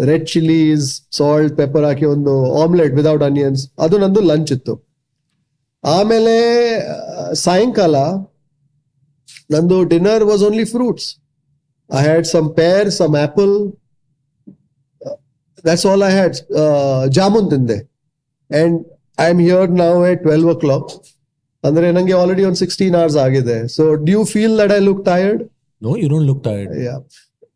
ರೆಡ್ 0.09 0.25
ಚಿಲ್ಲೀಸ್ 0.34 0.88
ಸಾಲ್ಟ್ 1.17 1.53
ಪೆಪ್ಪರ್ 1.59 1.86
ಹಾಕಿ 1.88 2.05
ಒಂದು 2.15 2.34
ಆಮ್ಲೆಟ್ 2.63 2.93
ವಿದೌಟ್ 2.99 3.23
ಅನಿಯನ್ಸ್ 3.29 3.61
ಅದು 3.86 3.97
ನಂದು 4.03 4.21
ಲಂಚ್ 4.31 4.51
ಇತ್ತು. 4.55 4.73
ಆಮೇಲೆ 5.84 6.36
ಸಾಯಂಕಾಲ 7.45 7.95
ನಂದು 9.53 9.77
dinner 9.93 10.25
was 10.31 10.43
only 10.49 10.65
fruits 10.73 11.07
I 11.89 12.01
had 12.09 12.27
some 12.36 12.49
pear 12.59 12.89
some 12.99 13.15
apple 13.25 13.53
that's 15.67 15.86
all 15.91 16.03
I 16.09 16.11
had 16.19 16.38
jamun 17.17 17.49
ತಿಂದೆ. 17.55 17.79
ಅಂಡ್ 18.51 18.77
ಐ 19.25 19.27
ಆಮ್ 19.34 19.41
ಹಿಯರ್ 19.47 19.71
ನಾವು 19.84 19.99
ಎಟ್ 20.11 20.23
ಟ್ವೆಲ್ವ್ 20.27 20.49
ಓ 20.53 20.57
ಕ್ಲಾಕ್ 20.65 20.91
ಅಂದ್ರೆ 21.64 21.88
ನಂಗೆ 21.91 22.14
ಆಲ್ರೆಡಿ 22.14 22.43
ಒಂದು 22.43 22.59
ಸಿಕ್ಸ್ಟೀನ್ 22.59 22.95
ಅವರ್ಸ್ 22.95 23.18
ಆಗಿದೆ. 23.18 23.57
So 23.68 23.84
do 24.03 24.22
feel 24.26 24.55
that 24.57 24.72
I 24.72 24.82
look 24.82 25.03
tired 25.05 25.41
no 25.82 25.93
you 25.97 26.09
don't 26.09 26.28
look 26.28 26.43
tired 26.43 26.72
yeah 26.84 26.95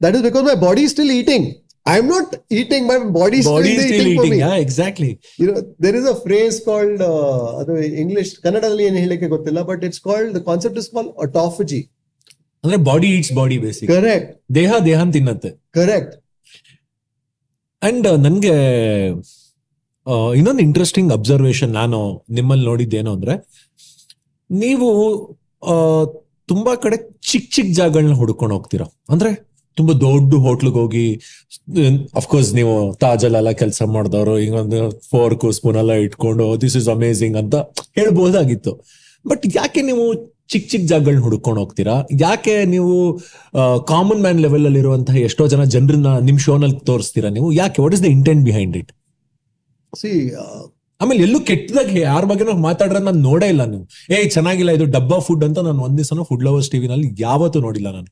that 0.01 0.16
is 0.16 0.24
because 0.24 0.45
my 0.45 0.58
body 0.62 0.86
still 0.88 1.12
eating 1.12 1.47
I 1.86 1.97
I'm 1.97 2.08
not 2.08 2.32
eating 2.51 2.86
my 2.88 2.95
body 3.18 3.38
exactly 4.60 5.12
is 5.91 6.05
a 6.05 6.18
phrase 6.26 6.58
called, 6.60 6.99
uh, 7.01 7.43
ಅದು 7.60 7.74
English 8.01 8.32
ಕನ್ನಡದಲ್ಲಿ 8.41 8.84
ಏನು 8.84 8.97
ಹೇಳಕ್ಕೆ 8.97 9.28
ಗೊತ್ತಿಲ್ಲ 9.28 9.62
but 9.64 9.84
it's 9.84 10.01
called 10.01 10.32
the 10.36 10.41
concept 10.41 10.80
is 10.80 10.89
called 10.91 11.12
autophagy 11.22 11.82
ಅಂದ್ರೆ 12.64 12.78
body 12.84 13.08
eats 13.10 13.34
body 13.34 13.58
basic 13.58 13.89
correct 13.91 14.32
ದೇಹ 14.55 14.72
ದೇಹ 14.86 14.99
ತಿನ್ನತ್ತೆ. 15.12 15.49
Correct 15.74 16.16
and 17.82 18.08
ನನ್ಗೆ 18.20 18.53
ಆ, 20.08 20.16
ಇನ್ನೊಂದು 20.34 20.62
ಇಂಟ್ರೆಸ್ಟಿಂಗ್ 20.62 21.14
ಅಬ್ಸರ್ವೇಶನ್ 21.14 21.72
ನಾನು 21.74 21.97
ನಿಮ್ಮಲ್ಲಿ 22.30 22.66
ನೋಡಿದ್ದೇನು 22.66 23.12
ಅಂದ್ರೆ 23.14 23.34
ನೀವು 24.50 24.88
ತುಂಬಾ 26.52 26.74
ಕಡೆ 26.84 26.98
ಚಿಕ್ಕ 27.30 27.48
ಚಿಕ್ಕ 27.56 27.72
ಜಾಗಗಳನ್ನ 27.80 28.16
ಹುಡ್ಕೊಂಡು 28.22 28.54
ಹೋಗ್ತೀರಾ? 28.58 28.86
ಅಂದ್ರೆ 29.14 29.32
ತುಂಬಾ 29.78 29.93
ದೊಡ್ಡ 30.04 30.36
ಹೋಟ್ಲಿಗೆ 30.45 30.80
ಹೋಗಿ 30.84 31.04
ಅಫ್ಕೋರ್ಸ್ 32.20 32.52
ನೀವು 32.60 32.74
ತಾಜಲ್ಲೆಲ್ಲ 33.04 33.52
ಕೆಲಸ 33.62 33.82
ಮಾಡಿದವರು, 33.95 34.36
ಹಿಂಗೊಂದು 34.43 34.80
ಫೋರ್ಕ್ 35.12 35.43
ಸ್ಪೂನ್ 35.58 35.78
ಎಲ್ಲ 35.82 35.93
ಇಟ್ಕೊಂಡು 36.06 36.45
ದಿಸ್ 36.64 36.78
ಇಸ್ 36.80 36.89
ಅಮೇಝಿಂಗ್ 36.95 37.38
ಅಂತ 37.41 37.56
ಹೇಳ್ಬೋದಾಗಿತ್ತು. 38.00 38.74
ಬಟ್ 39.26 39.43
ಯಾಕೆ 39.60 39.82
ನೀವು 39.89 40.06
ಚಿಕ್ಕ 40.52 40.66
ಚಿಕ್ಕ 40.72 40.86
ಜಾಗಗಳನ್ನ 40.91 41.24
ಹುಡ್ಕೊಂಡು 41.28 41.60
ಹೋಗ್ತೀರಾ? 41.62 41.95
ಯಾಕೆ 42.26 42.56
ನೀವು 42.74 42.93
ಕಾಮನ್ 43.91 44.22
ಮ್ಯಾನ್ 44.26 44.41
ಲೆವೆಲ್ 44.45 44.66
ಅಲ್ಲಿ 44.70 44.82
ಇರುವಂತಹ 44.84 45.16
ಎಷ್ಟೋ 45.30 45.45
ಜನ 45.54 45.64
ಜನರನ್ನ 45.76 46.12
ನಿಮ್ 46.28 46.39
ಶೋನಲ್ಲಿ 46.45 46.80
ತೋರಿಸ್ತೀರಾ 46.91 47.30
ನೀವು? 47.38 47.50
ಯಾಕೆ? 47.62 47.78
What 47.86 47.95
is 47.98 48.04
the 48.06 48.10
intent 48.18 48.43
behind 48.50 48.78
it 48.82 48.91
see 49.93 50.12
ಆಮೇಲೆ 51.02 51.22
ಎಲ್ಲೂ 51.24 51.39
ಕೆಟ್ಟದಾಗ 51.39 51.91
ಯಾರ 52.00 52.24
ಬಗ್ಗೆ 52.26 52.54
ಮಾತಾಡ್ರೆ 52.60 53.00
ನಾನು 53.00 53.20
ನೋಡೇ 53.22 53.48
ಇಲ್ಲ 53.48 53.64
ನೀವು 53.66 53.84
ಏ 54.14 54.20
ಚೆನ್ನಾಗಿಲ್ಲ 54.30 54.72
ಇದು 54.72 54.86
ಡಬ್ಬಾ 54.95 55.18
ಫುಡ್ 55.20 55.43
ಅಂತ 55.43 55.60
ನಾನು 55.60 55.82
ಒಂದ್ 55.84 55.98
ಫುಡ್ 56.24 56.43
ಲವರ್ಸ್ 56.43 56.70
ಟಿವಿ 56.72 56.88
ನಲ್ಲಿ 56.88 57.10
ಯಾವತ್ತೂ 57.20 57.60
ನೋಡಿಲ್ಲ 57.60 57.89
ನಾನು 57.93 58.10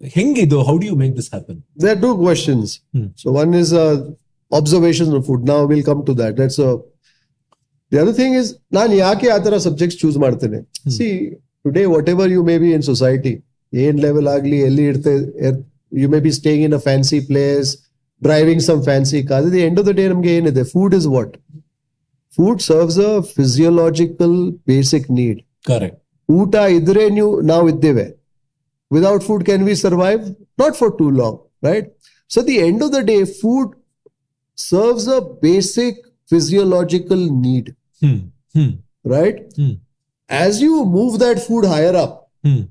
ಹೆಂಗಿದು 0.00 0.58
how 0.68 0.74
do 0.78 0.86
you 0.86 0.96
make 0.96 1.14
this 1.16 1.30
happen 1.34 1.58
there 1.84 1.96
two 2.00 2.10
questions 2.16 2.72
questions. 2.74 3.00
One 3.00 3.16
So 3.22 3.32
one 3.32 3.54
is 3.54 3.72
will 4.52 4.68
come 4.74 5.12
of 5.12 5.24
food. 5.26 5.42
Now 5.44 5.58
we'll 5.64 5.82
come 5.82 6.02
to 6.04 6.14
that. 6.14 6.36
That's. 6.36 6.58
The 7.92 7.98
other 8.02 8.12
thing 8.12 8.32
is, 8.34 8.46
ನಾನು 8.72 8.92
ಯಾಕೆ 8.94 9.26
ಆ 9.28 9.38
ತರ 9.38 9.56
subject 9.66 9.96
choose 10.00 10.16
ಮಾಡ್ತೇನೆ 10.18 10.58
see 10.96 11.06
today 11.64 11.84
whatever 12.08 12.30
you 12.32 12.42
may 12.42 12.56
be 12.58 12.70
in 12.70 12.82
society 12.82 13.32
ಏನ್ 13.72 13.98
level 14.00 14.28
ಆಗ್ಲಿ 14.28 14.58
ಎಲ್ಲಿ 14.60 14.84
ಇರ್ತೆ 14.84 15.12
you 16.02 16.08
may 16.08 16.20
be 16.26 16.32
staying 16.32 16.64
in 16.64 16.74
a 16.74 16.82
fancy 16.88 17.20
place 17.20 17.70
driving 18.22 18.62
some 18.62 18.82
fancy 18.82 19.20
car 19.22 19.46
the 19.52 19.62
end 19.68 19.80
of 19.80 19.86
the 19.86 19.94
day 20.00 20.04
ನಮ್ಗೆ 20.08 20.32
ಏನಿದೆ 20.38 20.64
food 20.72 20.94
is 20.94 21.06
what 21.06 21.34
food 22.37 22.61
serves 22.61 22.99
a 23.07 23.13
physiological 23.35 24.37
basic 24.67 25.07
need 25.11 25.39
correct 25.67 25.99
ಊಟ 26.29 26.55
ಇದ್ರೆ 26.77 27.03
ನೀವು 27.09 27.31
ನಾವು 27.43 27.65
ಇದ್ದೇವೆ 27.69 28.05
without 28.91 29.23
food 29.23 29.45
can 29.45 29.63
we 29.69 29.75
survive 29.83 30.21
not 30.61 30.75
for 30.75 30.93
too 30.99 31.07
long 31.19 31.39
right 31.63 31.87
so 32.31 32.41
the 32.47 32.57
end 32.67 32.83
of 32.83 32.93
the 32.93 33.01
day 33.05 33.17
food 33.39 33.71
serves 34.57 35.07
a 35.09 35.21
basic 35.43 35.99
physiological 36.31 37.23
need 37.45 37.69
hmm 38.01 38.19
hmm 38.55 38.73
right 39.15 39.39
hmm 39.59 39.73
as 40.29 40.59
you 40.63 40.75
move 40.97 41.15
that 41.21 41.41
food 41.47 41.67
higher 41.73 41.97
up 42.03 42.17
hmm 42.45 42.61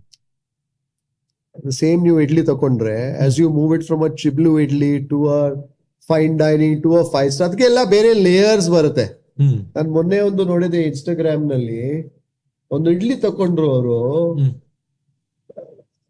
same 1.77 2.01
ನೀವು 2.05 2.19
ಇಡ್ಲಿ 2.21 2.43
ತಕೊಂಡ್ರೆ 2.43 2.97
as 3.25 3.37
you 3.41 3.49
move 3.51 3.73
it 3.75 3.85
from 3.87 4.03
a 4.05 4.11
ಚಿಬ್ಲು 4.23 4.53
idli 4.59 4.93
to 5.11 5.19
a 5.31 5.41
fine 6.11 6.33
dining 6.39 6.79
to 6.83 6.93
a 6.97 7.03
five 7.13 7.31
star 7.31 7.49
ಅದಕ್ಕೆಲ್ಲ 7.49 7.81
ಬೇರೆ 7.91 8.11
layers 8.27 8.69
ಬರುತ್ತೆ 8.71 9.05
ಹ್ಮ್ 9.05 9.26
ನಾನು 9.40 9.90
ಮೊನ್ನೆ 9.92 10.20
ಒಂದು 10.20 10.46
ನೋಡಿದೆ 10.46 10.82
ಇನ್ಸ್ಟಾಗ್ರಾಮ್ನಲ್ಲಿ 10.82 12.12
ಒಂದು 12.72 12.92
ಇಡ್ಲಿ 12.92 13.16
ತಕೊಂಡ್ರು 13.16 13.72
ಅವರು. 13.72 13.98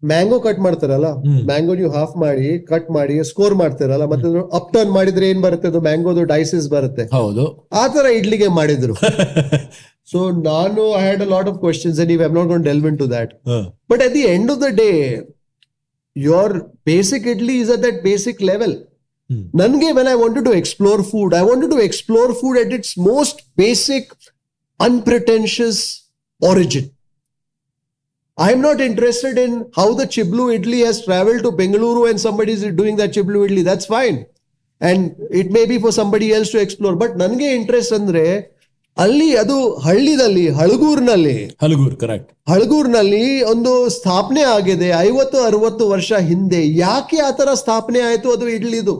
ಮ್ಯಾಂಗೋ 0.03 0.39
ಕಟ್ 0.39 0.59
ಮಾಡ್ತಾರಲ್ಲ? 0.59 1.05
ಮ್ಯಾಂಗೋ 1.45 1.75
ನೀವು 1.75 1.91
ಹಾಫ್ 1.91 2.17
ಮಾಡಿ 2.17 2.59
ಕಟ್ 2.59 2.91
ಮಾಡಿ 2.91 3.23
ಸ್ಕೋರ್ 3.23 3.55
ಮಾಡ್ತಾರಲ್ಲ? 3.55 4.05
ಮತ್ತೆ 4.05 4.39
ಅಪ್ 4.39 4.73
ಟರ್ನ್ 4.73 4.91
ಮಾಡಿದ್ರೆ 4.91 5.30
ಏನ್ 5.30 5.41
ಬರುತ್ತೆ 5.41 5.67
ಅದು? 5.67 5.82
ಮ್ಯಾಂಗೋದು 5.82 6.23
ಡೈಸಿಸ್ 6.23 6.69
ಬರುತ್ತೆ. 6.69 7.03
ಹೌದು. 7.11 7.67
ಆ 7.73 7.88
ತರ 7.88 8.05
ಇಡ್ಲಿಗೆ 8.05 8.47
ಮಾಡಿದ್ರು. 8.47 8.93
ಸೊ 10.11 10.32
ನಾನು 10.32 10.95
I 10.95 11.01
had 11.01 11.21
a 11.21 11.25
lot 11.25 11.47
of 11.47 11.59
questions 11.59 11.99
and 11.99 12.11
I 12.11 12.15
not 12.15 12.47
gone 12.47 12.63
delving 12.63 12.91
into 12.97 13.11
that 13.11 13.34
but 13.89 14.01
at 14.01 14.13
the 14.13 14.19
end 14.19 14.51
of 14.51 14.61
the 14.61 14.75
day 14.75 14.89
your 16.17 16.53
basic 16.86 17.28
idli 17.28 17.59
is 17.59 17.69
at 17.69 17.84
that 17.84 18.03
basic 18.03 18.41
level. 18.41 18.75
ನನಗೆ 19.61 19.89
when 19.97 20.09
I 20.13 20.17
wanted 20.23 20.45
to 20.49 20.53
explore 20.59 21.01
food 21.03 21.34
I 21.39 21.43
wanted 21.47 21.73
to 21.75 21.80
explore 21.88 22.34
food 22.41 22.59
at 22.63 22.73
its 22.78 22.93
most 23.07 23.39
basic 23.63 24.11
unpretentious 24.80 25.82
origin 26.41 26.89
I 28.38 28.51
am 28.51 28.61
not 28.61 28.80
interested 28.82 29.38
in 29.39 29.51
how 29.75 29.93
the 29.93 30.05
Chiblu 30.05 30.55
idli 30.55 30.86
has 30.86 31.03
traveled 31.03 31.41
to 31.41 31.51
Bengaluru 31.51 32.09
and 32.09 32.19
somebody 32.19 32.51
is 32.51 32.63
doing 32.71 32.95
that 32.97 33.11
Chiblu 33.11 33.39
idli. 33.45 33.63
That's 33.63 33.88
fine. 33.88 34.17
And 34.82 34.99
it 35.32 35.51
may 35.51 35.65
be 35.65 35.80
for 35.80 35.91
somebody 35.91 36.32
else 36.34 36.51
to 36.51 36.59
explore. 36.61 36.95
But 36.95 37.11
ನನಗೆ 37.17 37.47
interest 37.53 37.93
ಅಂದ್ರೆ 37.93 38.23
ಅಲ್ಲಿ 38.97 39.30
ಅದು 39.36 39.55
ಹಳ್ಳಿದಲ್ಲಿ 39.86 40.45
ಹಳಗೂರ್ನಲ್ಲಿ 40.59 41.36
ಹಳಗೂರ್ 41.63 41.95
correct 41.95 42.30
ಹಳಗೂರ್ನಲ್ಲಿ 42.51 43.25
ಒಂದು 43.45 43.73
ಸ್ಥಾಪನೆ 43.89 44.43
ಆಗಿದೆ 44.53 44.89
ಐವತ್ತು 45.01 45.39
ಅರವತ್ತು 45.43 45.84
ವರ್ಷ 45.89 46.13
ಹಿಂದೆ 46.30 46.61
ಯಾಕೆ 46.78 47.19
ಆ 47.19 47.32
ತರ 47.32 47.49
ಸ್ಥಾಪನೆ 47.63 48.01
ಆಯ್ತು 48.09 48.30
ಅದು 48.36 48.47
ಇಡ್ಲಿದು 48.57 48.95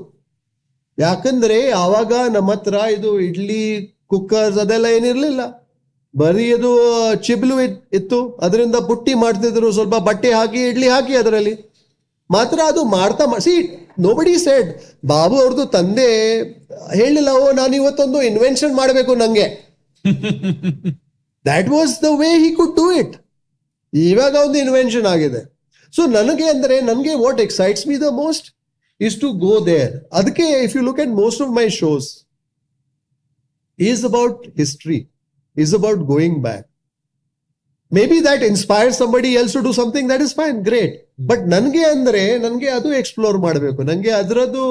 ಯಾಕಂದ್ರೆ 1.00 1.72
ಆವಾಗ 1.72 2.14
ನಮ್ಮ 2.34 2.52
ಹತ್ರ 2.52 2.74
ಇದು 2.74 3.20
ಇಡ್ಲಿ 3.20 3.88
ಕುಕ್ಕರ್ಸ್ 4.08 4.60
ಅದೆಲ್ಲ 4.60 4.86
ಏನಿರ್ಲಿಲ್ಲ. 4.86 5.68
ಬರೀ 6.18 6.54
ಅದು 6.54 6.80
ಚಿಬ್ಲು 7.16 7.62
ಇತ್- 7.62 7.96
ಇತ್ತು. 7.96 8.34
ಅದರಿಂದ 8.34 8.76
ಬುಟ್ಟಿ 8.76 9.14
ಮಾಡ್ತಿದ್ರು. 9.14 9.72
ಸ್ವಲ್ಪ 9.72 9.96
ಬಟ್ಟೆ 9.96 10.34
ಹಾಕಿ, 10.34 10.68
ಇಡ್ಲಿ 10.68 10.88
ಹಾಕಿ 10.88 11.16
ಅದರಲ್ಲಿ. 11.16 11.74
ಮಾತ್ರ 12.32 12.60
ಅದು 12.68 12.84
ಮಾಡ್ತಾ 12.84 13.40
ಸಿ 13.40 13.88
ನೋಬಡಿ 14.00 14.38
ಸೆಡ್ 14.38 14.82
ಬಾಬು 15.06 15.40
ಅವ್ರದ್ದು 15.40 15.66
ತಂದೆ 15.66 16.42
ಹೇಳಿಲ್ಲ, 16.94 17.30
ಓ, 17.30 17.52
ನಾನು 17.52 17.76
ಇವತ್ತೊಂದು 17.76 18.22
ಇನ್ವೆನ್ಷನ್ 18.22 18.76
ಮಾಡಬೇಕು 18.76 19.16
ನಂಗೆ. 19.16 19.78
That 21.46 21.70
was 21.70 22.02
the 22.02 22.06
way 22.10 22.40
he 22.40 22.56
could 22.56 22.76
do 22.76 22.92
it 22.92 23.18
ಇವಾಗ 23.94 24.36
ಒಂದು 24.36 24.60
ಇನ್ವೆನ್ಷನ್ 24.60 25.06
ಆಗಿದೆ. 25.06 25.58
ಸೊ 25.96 26.06
ನನಗೆ 26.06 26.50
ಅಂದ್ರೆ, 26.50 26.82
ನನಗೆ 26.82 27.14
what 27.14 27.42
excites 27.42 27.88
me 27.88 27.98
the 27.98 28.04
most 28.04 28.57
is 29.01 29.17
to 29.21 29.29
go 29.47 29.55
there 29.67 29.95
ಅದಕ್ಕೆ 30.13 30.47
if 30.67 30.75
you 30.77 30.83
look 30.91 31.01
at 31.05 31.15
most 31.23 31.43
of 31.47 31.53
my 31.61 31.69
shows 31.81 32.09
is 33.79 34.05
about 34.05 34.47
history, 34.55 35.09
is 35.57 35.73
about 35.73 36.07
going 36.07 36.43
back. 36.43 36.65
Maybe 37.93 38.21
that 38.21 38.43
inspires 38.43 38.97
somebody 38.97 39.37
else 39.37 39.53
to 39.53 39.63
do 39.63 39.73
something 39.73 40.07
that 40.09 40.21
is 40.21 40.33
fine, 40.33 40.59
great. 40.63 40.93
But 41.31 41.43
ನನ್ಗೆ 41.55 41.83
ಅಂದ್ರೆ 41.95 42.23
ನನ್ಗೆ 42.45 42.69
ಅದು 42.77 42.89
explore 43.01 43.37
ಮಾಡಬೇಕು 43.39 43.81
ನಂಗೆ 43.89 44.13
ಅದರದ್ದು 44.21 44.65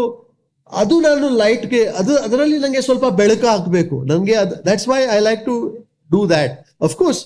ಅದು 0.70 0.96
ನಾನು 1.06 1.28
ಲೈಟ್ಗೆ 1.42 1.82
ಅದು 2.00 2.14
ಅದರಲ್ಲಿ 2.26 2.58
ನಂಗೆ 2.64 2.82
ಸ್ವಲ್ಪ 2.88 3.06
ಬೆಳಕು 3.20 3.46
ಹಾಕ್ಬೇಕು 3.52 3.98
ನಂಗೆ 4.12 4.36
that's 4.68 4.88
why 4.92 5.00
I 5.18 5.20
like 5.28 5.44
to 5.50 5.56
do 6.12 6.22
that 6.34 6.56
of course 6.88 7.22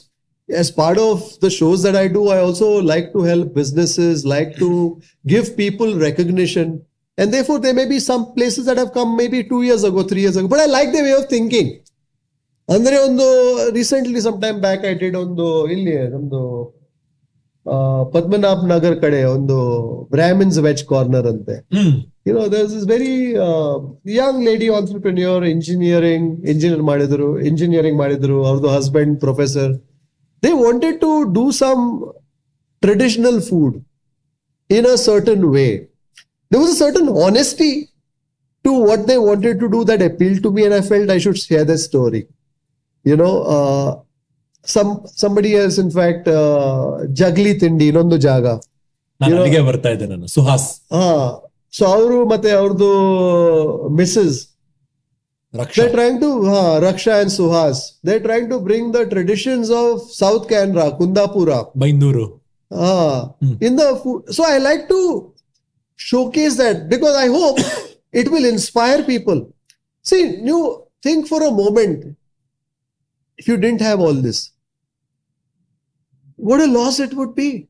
as 0.49 0.69
part 0.71 0.97
of 0.97 1.39
the 1.43 1.49
shows 1.49 1.81
that 1.83 1.95
I 1.95 2.07
do, 2.07 2.29
I 2.29 2.39
also 2.39 2.67
like 2.81 3.07
to 3.13 3.23
help 3.23 3.53
businesses, 3.53 4.25
like 4.25 4.51
to 4.57 5.01
give 5.25 5.57
people 5.57 5.95
recognition. 5.95 6.67
And 7.20 7.34
therefore, 7.34 7.58
there 7.64 7.76
may 7.80 7.86
be 7.94 7.98
some 8.10 8.22
places 8.36 8.64
that 8.68 8.78
have 8.82 8.92
come 8.98 9.10
maybe 9.20 9.38
two 9.52 9.62
years 9.68 9.82
ago, 9.88 10.02
three 10.10 10.22
years 10.26 10.36
ago. 10.36 10.48
But 10.48 10.60
I 10.60 10.68
like 10.76 10.90
the 10.96 11.02
way 11.08 11.14
of 11.20 11.26
thinking. 11.36 11.70
ಅಂದ್ರೆ 12.68 12.96
ಒಂದು 13.06 13.24
recently 13.76 14.20
some 14.26 14.36
time 14.42 14.58
back 14.64 14.82
I 14.90 14.92
did 15.00 15.16
ಒಂದು 15.22 15.46
ಇಲ್ಲಿ 15.74 15.94
ನಮ್ದು 16.12 16.40
ಪದ್ಮನಾಭ್ 18.14 18.62
ನಗರ್ 18.72 18.96
ಕಡೆ 19.04 19.20
ಒಂದು 19.36 19.56
Brahmins 20.12 20.58
veg 20.66 20.82
corner 20.92 21.26
ಅಂತೆ 21.32 21.56
ಹ್ಮ್ 21.76 21.96
you 22.26 22.34
know, 22.34 22.48
there's 22.48 22.72
this 22.72 22.84
very 22.84 23.36
uh, 23.36 23.78
young 24.04 24.44
lady 24.44 24.68
entrepreneur, 24.70 25.42
engineering, 25.44 26.40
engineer 26.44 26.82
ಮಾಡಿದ್ರು, 26.90 27.28
engineering 27.50 27.96
ಮಾಡಿದ್ರು, 28.02 28.36
ಅವ್ರದ್ದು 28.48 28.68
husband 28.68 29.12
professor. 29.24 29.68
They 30.42 30.52
wanted 30.52 31.00
to 31.00 31.12
do 31.38 31.44
some 31.52 31.82
traditional 32.82 33.40
food 33.40 33.84
in 34.70 34.86
a 34.86 34.96
certain 35.08 35.50
way. 35.50 35.70
There 36.50 36.60
was 36.60 36.70
a 36.70 36.76
certain 36.76 37.08
honesty 37.08 37.90
to 38.64 38.72
what 38.80 39.06
they 39.06 39.18
wanted 39.18 39.60
to 39.60 39.68
do 39.68 39.84
that 39.84 40.02
appealed 40.02 40.42
to 40.42 40.50
me, 40.50 40.64
and 40.64 40.74
I 40.74 40.80
felt 40.82 41.10
I 41.10 41.18
should 41.18 41.38
share 41.38 41.64
this 41.64 41.84
story. 41.84 42.22
You 43.04 43.16
know, 43.16 43.34
uh, 43.56 43.90
some 44.64 45.06
somebody 45.06 45.56
else, 45.56 45.78
in 45.78 45.90
fact, 45.90 46.26
uh, 46.28 47.06
Jagli 47.12 47.54
Tindi, 47.60 47.86
ಇನ್ನೊಂದು 47.90 48.18
ಜಾಗ 48.26 48.44
ನಾನು 49.20 49.30
You 49.30 49.36
know- 49.36 49.44
ಅಲ್ಲಿಗೆ 49.44 49.62
ಬರ್ತಾ 49.68 49.90
ಇದ್ದೆ 49.94 50.06
ನಾನು 50.06 50.26
ಸುಹಾಸ್ 50.34 50.66
ಹಾ 50.94 51.04
so 51.72 51.82
ಅವರು 51.94 52.18
ಮತ್ತೆ 52.26 52.50
ಅವ್ರದ್ದು 52.60 52.90
Mrs 54.00 54.36
Raksha 55.54 55.78
they're 55.80 55.94
trying 55.96 56.18
to 56.20 56.30
uh, 56.56 56.74
Raksha 56.86 57.14
and 57.22 57.30
Suhas 57.38 57.78
they're 58.04 58.24
trying 58.28 58.48
to 58.52 58.58
bring 58.68 58.84
the 58.96 59.02
traditions 59.12 59.68
of 59.82 59.88
South 60.20 60.44
Kundapura 60.50 60.88
Kundapura 61.00 61.58
Byndoor 61.82 62.26
uh, 62.70 63.16
Hmm. 63.42 63.54
in 63.68 63.74
the 63.82 63.88
food 64.02 64.20
so 64.36 64.42
I 64.54 64.58
like 64.68 64.84
to 64.94 65.00
showcase 66.00 66.56
that 66.56 66.88
because 66.88 67.16
I 67.16 67.26
hope 67.26 67.58
it 68.12 68.30
will 68.30 68.44
inspire 68.44 69.02
people. 69.04 69.52
See 70.02 70.22
you 70.50 70.86
think 71.02 71.28
for 71.28 71.42
a 71.42 71.50
moment 71.50 72.16
if 73.36 73.48
you 73.48 73.56
didn't 73.56 73.80
have 73.80 74.00
all 74.00 74.14
this 74.14 74.50
what 76.36 76.60
a 76.60 76.66
loss 76.66 77.00
it 77.00 77.12
would 77.14 77.34
be. 77.34 77.68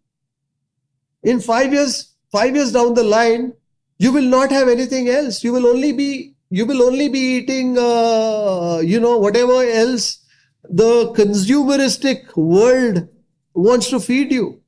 In 1.22 1.40
five 1.40 1.72
years 1.72 2.14
five 2.32 2.54
years 2.54 2.72
down 2.72 2.94
the 2.94 3.02
line 3.02 3.52
you 3.98 4.12
will 4.12 4.28
not 4.36 4.52
have 4.52 4.68
anything 4.68 5.08
else. 5.08 5.42
You 5.44 5.52
will 5.52 5.66
only 5.66 5.92
be 5.92 6.34
you 6.50 6.66
will 6.66 6.82
only 6.82 7.08
be 7.08 7.18
eating 7.18 7.76
uh, 7.78 8.78
you 8.92 9.00
know 9.00 9.18
whatever 9.18 9.62
else 9.64 10.24
the 10.64 11.12
consumeristic 11.18 12.36
world 12.36 13.08
wants 13.54 13.90
to 13.90 14.00
feed 14.00 14.32
you. 14.32 14.60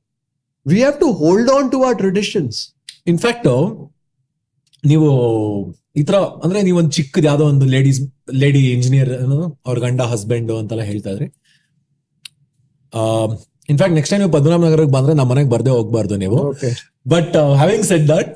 We 0.65 0.79
have 0.81 0.99
to 0.99 1.11
hold 1.13 1.49
on 1.49 1.71
to 1.71 1.83
our 1.83 1.95
traditions 1.95 2.72
in fact 3.11 3.47
ನೀವು 4.83 5.07
ಈ 5.99 6.03
ತರ 6.09 6.17
ಅಂದ್ರೆ 6.43 6.59
ಒಂದು 6.81 6.91
ಚಿಕ್ಕದ 6.97 7.25
ಯಾವ್ದೋ 7.29 7.45
ಒಂದು 7.53 7.65
ladies 7.73 7.99
lady 8.43 8.61
engineer 8.75 9.11
ಅವ್ರ 9.67 9.75
ಗಂಡ 9.85 10.01
ಹಸ್ಬೆಂಡ್ 10.13 10.51
ಅಂತೆಲ್ಲ 10.61 10.83
ಹೇಳ್ತಾ 10.91 11.11
ಇದ್ರಿ. 11.13 11.27
ಇನ್ಫ್ಯಾಕ್ಟ್ 13.71 13.95
ನೆಕ್ಸ್ಟ್ 13.97 14.13
ಟೈಮ್ 14.13 14.21
ನೀವು 14.23 14.33
ಪದ್ಮನಾಭ 14.37 14.61
ನಗರಕ್ಕೆ 14.67 14.93
ಬಂದ್ರೆ 14.97 15.13
ನಮ್ಮ 15.19 15.29
ಮನೆಗೆ 15.33 15.49
ಬರ್ದೇ 15.53 15.71
ಹೋಗ್ಬಾರ್ದು 15.77 16.15
ನೀವು. 16.23 16.39
But 17.13 17.35
having 17.61 17.85
said 17.91 18.05
that 18.13 18.31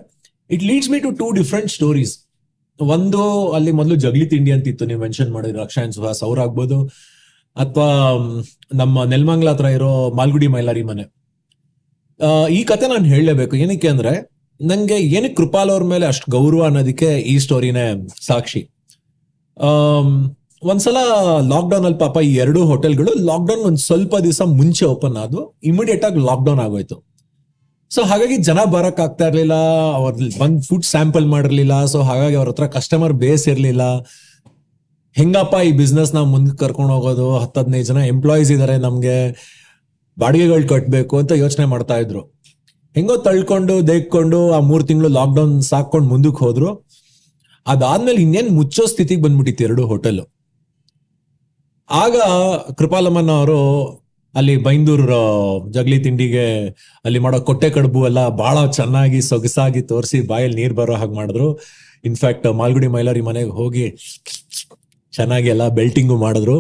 it 0.50 0.64
leads 0.70 0.90
me 0.94 1.00
to 1.06 1.12
two 1.22 1.28
different 1.40 1.70
stories 1.78 2.14
ಒಂದು 2.80 3.22
ಅಲ್ಲಿ 3.58 3.72
ಮೊದಲು 3.78 3.96
ಜಗ್ಲಿ 4.06 4.26
ತಿಂಡಿ 4.32 4.52
ಅಂತ 4.56 4.68
ಇತ್ತು 4.72 4.86
ನೀವು 4.90 5.00
ಮೆನ್ಷನ್ 5.06 5.30
ಮಾಡಿದ್ರಿ 5.36 5.58
ರಕ್ಷಾ 5.64 5.82
ಅಂಡ್ 5.84 5.96
ಸುಹಾಸ್ 5.98 6.22
ಅವ್ರ 6.28 6.40
ಆಗ್ಬೋದು. 6.46 6.78
ಅಥವಾ 7.56 7.92
ನಮ್ಮ 8.82 9.04
ನೆಲ್ಮಂಗ್ಲ 9.14 9.50
ಹತ್ರ 9.54 9.68
ಇರೋ 9.78 9.92
ಮಾಲ್ಗುಡಿ 10.20 10.48
ಮೈಲಾರಿ 10.56 10.84
ಮನೆ. 10.90 11.06
ಈ 12.58 12.60
ಕತೆ 12.72 12.86
ನಾನು 12.94 13.08
ಹೇಳಲೇಬೇಕು. 13.14 13.56
ಏನಕ್ಕೆ 13.64 13.88
ಅಂದ್ರೆ 13.94 14.14
ನಂಗೆ 14.60 14.98
ಏನಕ್ಕೆ 15.18 15.36
ಕೃಪಾಲ್ 15.36 15.70
ಅವ್ರ 15.74 15.84
ಮೇಲೆ 15.84 16.06
ಅಷ್ಟು 16.06 16.32
ಗೌರವ 16.32 16.62
ಅನ್ನೋದಕ್ಕೆ 16.68 17.10
ಈ 17.32 17.36
ಸ್ಟೋರಿನೇ 17.40 17.86
ಸಾಕ್ಷಿ. 18.28 18.62
ಒಂದ್ಸಲ 20.64 20.98
ಲಾಕ್ಡೌನ್ 21.52 21.86
ಅಲ್ಲಿ 21.88 22.00
ಪಾಪ 22.04 22.18
ಈ 22.28 22.32
ಎರಡು 22.36 22.62
ಹೋಟೆಲ್ಗಳು 22.66 23.12
ಲಾಕ್ಡೌನ್ 23.30 23.64
ಒಂದ್ 23.70 23.82
ಸ್ವಲ್ಪ 23.88 24.16
ದಿವಸ 24.28 24.42
ಮುಂಚೆ 24.60 24.86
ಓಪನ್ 24.86 25.18
ಆದ್ವು 25.24 25.44
ಇಮಿಡಿಯೇಟ್ 25.64 26.06
ಆಗಿ 26.06 26.22
ಲಾಕ್ಡೌನ್ 26.30 26.60
ಆಗೋಯ್ತು. 26.60 26.98
ಸೊ 27.92 28.02
ಹಾಗಾಗಿ 28.02 28.38
ಜನ 28.38 28.60
ಬರಕ್ 28.72 29.00
ಆಗ್ತಾ 29.00 29.28
ಇರ್ಲಿಲ್ಲ, 29.28 29.58
ಅವ್ರ 29.98 30.12
ಬಂದ್ 30.40 30.64
ಫುಡ್ 30.64 30.88
ಸ್ಯಾಂಪಲ್ 30.94 31.28
ಮಾಡಿರ್ಲಿಲ್ಲ 31.28 31.86
ಸೊ 31.86 32.00
ಹಾಗಾಗಿ 32.02 32.36
ಅವ್ರ 32.36 32.50
ಹತ್ರ 32.50 32.66
ಕಸ್ಟಮರ್ 32.78 33.14
ಬೇಸ್ 33.14 33.48
ಇರ್ಲಿಲ್ಲ. 33.48 33.84
ಹೆಂಗಪ್ಪ 35.16 35.56
ಈ 35.68 35.72
ಬಿಸ್ನೆಸ್ 35.72 36.12
ನಾವು 36.16 36.28
ಮುಂದಕ್ಕೆ 36.28 36.60
ಕರ್ಕೊಂಡು 36.66 36.94
ಹೋಗೋದು 36.94 37.28
ಹತ್ತು 37.38 37.60
ಹದಿನೈದು 37.62 37.88
ಜನ 37.92 38.02
ಎಂಪ್ಲಾಯೀಸ್ 38.06 38.52
ಇದಾರೆ 38.52 38.78
ನಮ್ಗೆ, 38.78 39.16
ಬಾಡಿಗೆಗಳು 40.18 40.68
ಕಟ್ಟಬೇಕು 40.68 41.18
ಅಂತ 41.18 41.32
ಯೋಚನೆ 41.44 41.66
ಮಾಡ್ತಾ 41.66 41.98
ಇದ್ರು. 41.98 42.22
ಹೆಂಗೋ 42.98 43.16
ತಳ್ಕೊಂಡು 43.18 43.74
ದೇಕ್ಕೊಂಡು 43.88 44.40
ಆ 44.52 44.60
ಮೂರ್ 44.70 44.84
ತಿಂಗಳು 44.88 45.10
ಲಾಕ್ 45.18 45.34
ಡೌನ್ 45.36 45.56
ಸಾಕೊಂಡು 45.62 46.08
ಮುಂದಕ್ಕೆ 46.10 46.42
ಹೋದ್ರು. 46.46 46.70
ಅದಾದ್ಮೇಲೆ 47.68 48.20
ಇನ್ನೇನ್ 48.22 48.50
ಮುಚ್ಚೋ 48.56 48.84
ಸ್ಥಿತಿಗೆ 48.86 49.22
ಬಂದ್ಬಿಟ್ಟಿತ್ತು 49.22 49.64
ಎರಡು 49.64 49.84
ಹೋಟೆಲ್ 49.88 50.22
ಆಗ 51.90 52.16
ಕೃಪಾಲಮ್ಮನ 52.78 53.32
ಅವರು 53.32 53.60
ಅಲ್ಲಿ 54.36 54.56
ಬೈಂದೂರು 54.64 55.20
ಜಗಲಿ 55.72 56.00
ತಿಂಡಿಗೆ 56.00 56.46
ಅಲ್ಲಿ 57.06 57.20
ಮಾಡೋ 57.20 57.38
ಕೊಟ್ಟೆ 57.42 57.70
ಕಡುಬು 57.70 58.02
ಎಲ್ಲ 58.06 58.22
ಬಹಳ 58.42 58.58
ಚೆನ್ನಾಗಿ 58.70 59.22
ಸೊಗಸಾಗಿ 59.22 59.82
ತೋರಿಸಿ 59.82 60.22
ಬಾಯಲ್ಲಿ 60.32 60.58
ನೀರ್ 60.62 60.74
ಬರೋ 60.74 60.96
ಹಾಗೆ 60.96 61.16
ಮಾಡಿದ್ರು. 61.16 61.48
ಇನ್ಫ್ಯಾಕ್ಟ್ 62.06 62.48
ಮಾಲ್ಗುಡಿ 62.54 62.88
ಮೈಲಾರಿ 62.88 63.22
ಮನೆಗೆ 63.22 63.50
ಹೋಗಿ 63.50 63.86
ಚೆನ್ನಾಗಿ 65.14 65.50
ಎಲ್ಲ 65.50 65.68
ಬೆಲ್ಟಿಂಗು 65.70 66.18
ಮಾಡಿದ್ರು. 66.18 66.58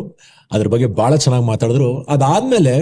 ಅದ್ರ 0.52 0.68
ಬಗ್ಗೆ 0.68 0.86
ಬಹಳ 0.86 1.16
ಚೆನ್ನಾಗಿ 1.16 1.46
ಮಾತಾಡಿದ್ರು. 1.46 1.90
ಅದಾದ್ಮೇಲೆ 2.04 2.76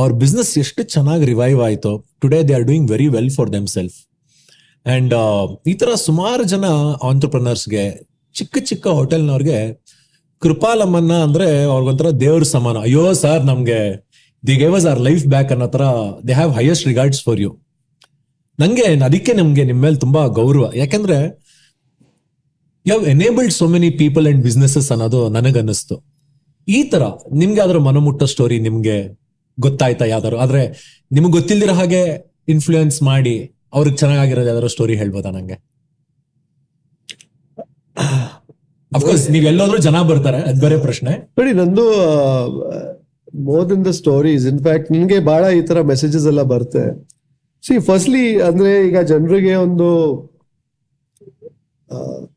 ಅವ್ರ 0.00 0.10
ಬಿಸ್ನೆಸ್ 0.22 0.52
ಎಷ್ಟು 0.62 0.82
ಚೆನ್ನಾಗಿ 0.94 1.24
ರಿವೈವ್ 1.32 1.60
ಆಯಿತು 1.66 1.92
today 2.22 2.40
they 2.48 2.54
are 2.58 2.66
doing 2.70 2.88
very 2.94 3.08
well 3.16 3.30
for 3.36 3.50
themselves 3.76 3.96
and 4.86 5.14
ಈ 5.72 5.74
ಥರ 5.80 5.90
ಸುಮಾರು 6.06 6.44
ಜನ 6.52 6.66
ಆಂಟ್ರಪ್ರನರ್ಸ್ಗೆ 7.10 7.84
ಚಿಕ್ಕ 8.34 8.58
ಚಿಕ್ಕ 8.70 8.86
ಹೋಟೆಲ್ನವ್ರಿಗೆ 8.98 9.58
ಕೃಪಾಲಮ್ಮನ್ನ 10.42 11.12
ಅಂದರೆ 11.26 11.46
ಅವ್ರಿಗೊಂಥರ 11.74 12.08
ದೇವ್ರ 12.22 12.44
ಸಮಾನ. 12.54 12.76
ಅಯ್ಯೋ 12.86 13.04
ಸರ್ 13.22 13.44
ನಮಗೆ 13.50 13.78
the 14.42 14.54
gave 14.62 14.74
us 14.78 14.86
our 14.90 15.00
life 15.06 15.24
back 15.34 15.50
ಅನ್ನೋ 15.54 15.68
ಥರ 15.74 15.84
they 16.28 16.34
have 16.40 16.52
highest 16.58 16.86
regards 16.90 17.22
for 17.26 17.40
you 17.44 17.50
ನನಗೆ 18.58 18.84
ಅದಕ್ಕೆ 19.08 19.32
ನಿಮಗೆ 19.40 19.64
ನಿಮ್ಮ 19.70 19.80
ಮೇಲೆ 19.86 19.98
ತುಂಬ 20.04 20.18
ಗೌರವ. 20.40 20.64
ಯಾಕಂದ್ರೆ 20.82 21.18
you 22.86 22.92
have 22.92 23.04
enabled 23.14 23.54
so 23.60 23.66
many 23.74 23.90
people 24.02 24.26
and 24.30 24.42
businesses 24.48 24.90
ಅನ್ನೋದು 24.94 25.20
ನನಗನ್ನಿಸ್ತು. 25.36 25.96
ಈ 26.68 26.78
ತರ 26.92 27.02
ನಿಮ್ಗೆ 27.40 27.58
ಯಾವ್ದಾದ್ರು 27.60 27.82
ಮನಮುಟ್ಟ 27.88 28.22
ಸ್ಟೋರಿ 28.34 28.58
ನಿಮ್ಗೆ 28.68 28.98
ಗೊತ್ತಾಯ್ತಾ 29.58 30.04
ಯಾವ್ದಾದ್ರು. 30.12 30.38
ಆದ್ರೆ 30.44 30.62
ನಿಮ್ಗೆ 31.10 31.32
ಗೊತ್ತಿಲ್ದಿರೋ 31.38 31.74
ಹಾಗೆ 31.80 32.02
ಇನ್ಫ್ಲೂಯೆನ್ಸ್ 32.54 32.98
ಮಾಡಿ 33.02 33.36
ಅವ್ರಿಗೆ 33.76 33.96
ಚೆನ್ನಾಗಿರೋದು 33.96 34.48
ಯಾವ್ದಾದ್ರು 34.50 34.70
ಸ್ಟೋರಿ 34.76 34.94
ಹೇಳ್ಬೋದಾ 35.02 35.30
ನಂಗೆ? 35.36 35.56
ಅಫ್ಕೋರ್ಸ್ 38.92 39.24
ನೀವ್ 39.34 39.46
ಎಲ್ಲೋದ್ರೂ 39.52 39.78
ಜನ 39.86 40.00
ಬರ್ತಾರೆ 40.10 40.40
ಅದ್ 40.50 40.60
ಬೇರೆ 40.64 40.76
ಪ್ರಶ್ನೆ. 40.86 41.12
ನೋಡಿ 41.38 41.52
ನಂದು 41.60 41.84
more 43.48 43.64
than 43.70 43.84
the 43.84 43.90
stories 44.00 44.44
in fact 44.52 44.88
ನಿನ್ಗೆ 44.94 45.18
ಬಹಳ 45.30 45.44
ಈ 45.58 45.62
ತರ 45.70 45.78
ಮೆಸೇಜಸ್ 45.92 46.26
ಎಲ್ಲ 46.32 46.42
ಬರುತ್ತೆ 46.52 46.84
ಸಿ 47.64 47.74
ಫಸ್ಟ್ಲಿ 47.88 48.24
ಅಂದ್ರೆ 48.48 48.72
ಈಗ 48.88 48.98
ಜನರಿಗೆ 49.10 49.54
ಒಂದು 49.66 49.88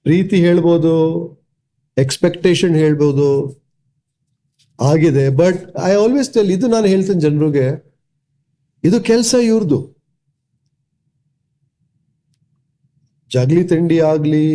ಪ್ರೀತಿ 0.06 0.38
ಹೇಳ್ಬೋದು 0.46 0.94
ಎಕ್ಸ್ಪೆಕ್ಟೇಷನ್ 1.98 2.76
ಹೇಳ್ಬೋದು 2.76 3.28
ಆಗಿದೆ. 4.80 5.24
ಬಟ್ 5.42 5.60
ಐ 5.90 5.92
ಆಲ್ವೇಸ್ 6.02 6.30
ಟೆಲ್ 6.36 6.52
ಇದು 6.56 6.68
ನಾನು 6.74 6.88
ಹೇಳ್ತೇನೆ 6.94 7.22
ಜನರಿಗೆ, 7.26 7.66
ಇದು 8.84 8.98
ಕೆಲಸ 9.12 9.32
ಇವ್ರದ್ದು 9.50 9.80
ಜಗಲಿ 13.32 13.64
ತಿಂಡಿ 13.72 13.98
ಆಗ್ಲಿ, 14.12 14.46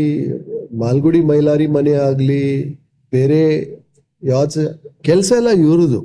ಮಾಲ್ಗುಡಿ 0.83 1.21
ಮೈಲಾರಿ 1.31 1.67
ಮನೆ 1.77 1.93
ಆಗ್ಲಿ, 2.07 2.45
ಬೇರೆ 3.13 3.43
ಯಾವ 4.23 4.45
ಕೆಲಸ 5.09 5.31
ಎಲ್ಲ 5.41 5.51
ಇವ್ರದ್ದು 5.65 6.01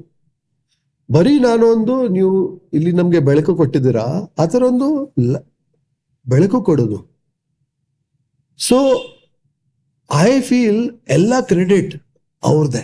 ಬರೀ 1.10 1.34
ನಾನೊಂದು, 1.46 1.96
ನೀವು 2.16 2.34
ಇಲ್ಲಿ 2.78 2.92
ನಮ್ಗೆ 3.00 3.20
ಬೆಳಕು 3.30 3.54
ಕೊಟ್ಟಿದ್ದೀರಾ, 3.62 4.06
ಆ 4.42 4.46
ಥರ 4.54 4.62
ಒಂದು 4.72 4.90
ಬೆಳಕು 6.26 6.58
ಕೊಡೋದು. 6.68 7.00
ಸೊ 8.60 8.78
ಐ 10.10 10.32
ಫೀಲ್ 10.50 10.84
ಎಲ್ಲ 11.16 11.34
ಕ್ರೆಡಿಟ್ 11.52 11.94
ಅವ್ರದ್ದೇ 12.44 12.84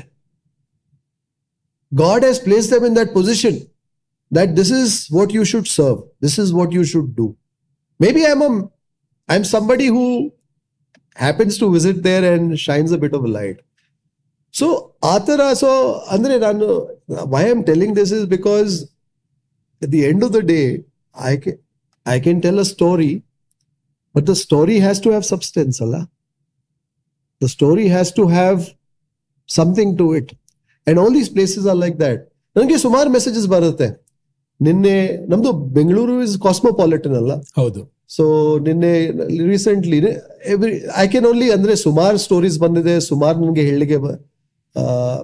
God 1.95 2.23
has 2.23 2.39
placed 2.39 2.69
them 2.69 2.83
in 2.83 2.93
that 2.95 3.13
position 3.13 3.67
that 4.31 4.55
this 4.55 4.69
is 4.69 5.07
what 5.09 5.31
you 5.31 5.45
should 5.45 5.67
serve. 5.67 5.99
This 6.19 6.37
is 6.37 6.53
what 6.53 6.71
you 6.71 6.83
should 6.83 7.15
do. 7.15 7.37
Maybe 7.99 8.25
I'm 8.25 8.41
a, 8.41 8.69
I'm 9.29 9.43
somebody 9.43 9.87
who 9.87 10.33
happens 11.15 11.57
to 11.59 11.71
visit 11.71 12.03
there 12.03 12.33
and 12.33 12.59
shines 12.59 12.91
a 12.91 12.97
bit 12.97 13.13
of 13.13 13.23
a 13.23 13.27
light. 13.27 13.61
So 14.51 14.95
Atara, 15.01 15.55
so 15.55 16.01
Andre, 16.11 16.39
why 17.05 17.43
I'm 17.43 17.63
telling 17.63 17.93
this 17.93 18.11
is 18.11 18.25
because 18.25 18.89
at 19.81 19.91
the 19.91 20.05
end 20.05 20.23
of 20.23 20.31
the 20.31 20.43
day, 20.43 20.83
I 21.13 21.37
can, 21.37 21.59
I 22.05 22.19
can 22.19 22.41
tell 22.41 22.59
a 22.59 22.65
story, 22.65 23.23
but 24.13 24.25
the 24.25 24.35
story 24.35 24.79
has 24.79 24.99
to 25.01 25.09
have 25.11 25.25
substance, 25.25 25.81
Allah. 25.81 26.09
The 27.39 27.49
story 27.49 27.87
has 27.87 28.11
to 28.13 28.27
have 28.27 28.69
something 29.45 29.97
to 29.97 30.13
it. 30.13 30.37
And 30.87 30.97
all 31.01 31.13
these 31.17 31.29
places 31.35 31.67
are 31.71 31.79
like 31.83 31.97
that. 32.03 32.19
ನನಗೆ 32.55 32.77
ಸುಮಾರು 32.85 33.09
messages 33.15 33.47
ಬರುತ್ತೆ. 33.55 33.87
ನಿನ್ನೆ 34.59 34.95
ನಮ್ದು 35.31 35.51
Bengaluru 35.77 36.15
is 36.25 36.35
cosmopolitan 36.45 37.15
ಅಲ್ಲ? 37.21 37.33
ಹೌದು. 37.59 37.81
So 38.15 38.23
ನಿನ್ನೆ 38.67 38.91
recently 39.51 39.97
every 40.53 40.71
I 41.03 41.05
can 41.13 41.27
only 41.31 41.47
ಅಂದ್ರೆ 41.55 41.73
ಸುಮಾರು 41.83 42.17
ಸ್ಟೋರೀಸ್ 42.25 42.57
ಬಂದಿದೆ 42.63 42.93
ಸುಮಾರು 43.09 43.37
ನನಗೆ 43.43 43.63
ಹೇಳಿಕೆ 43.69 43.97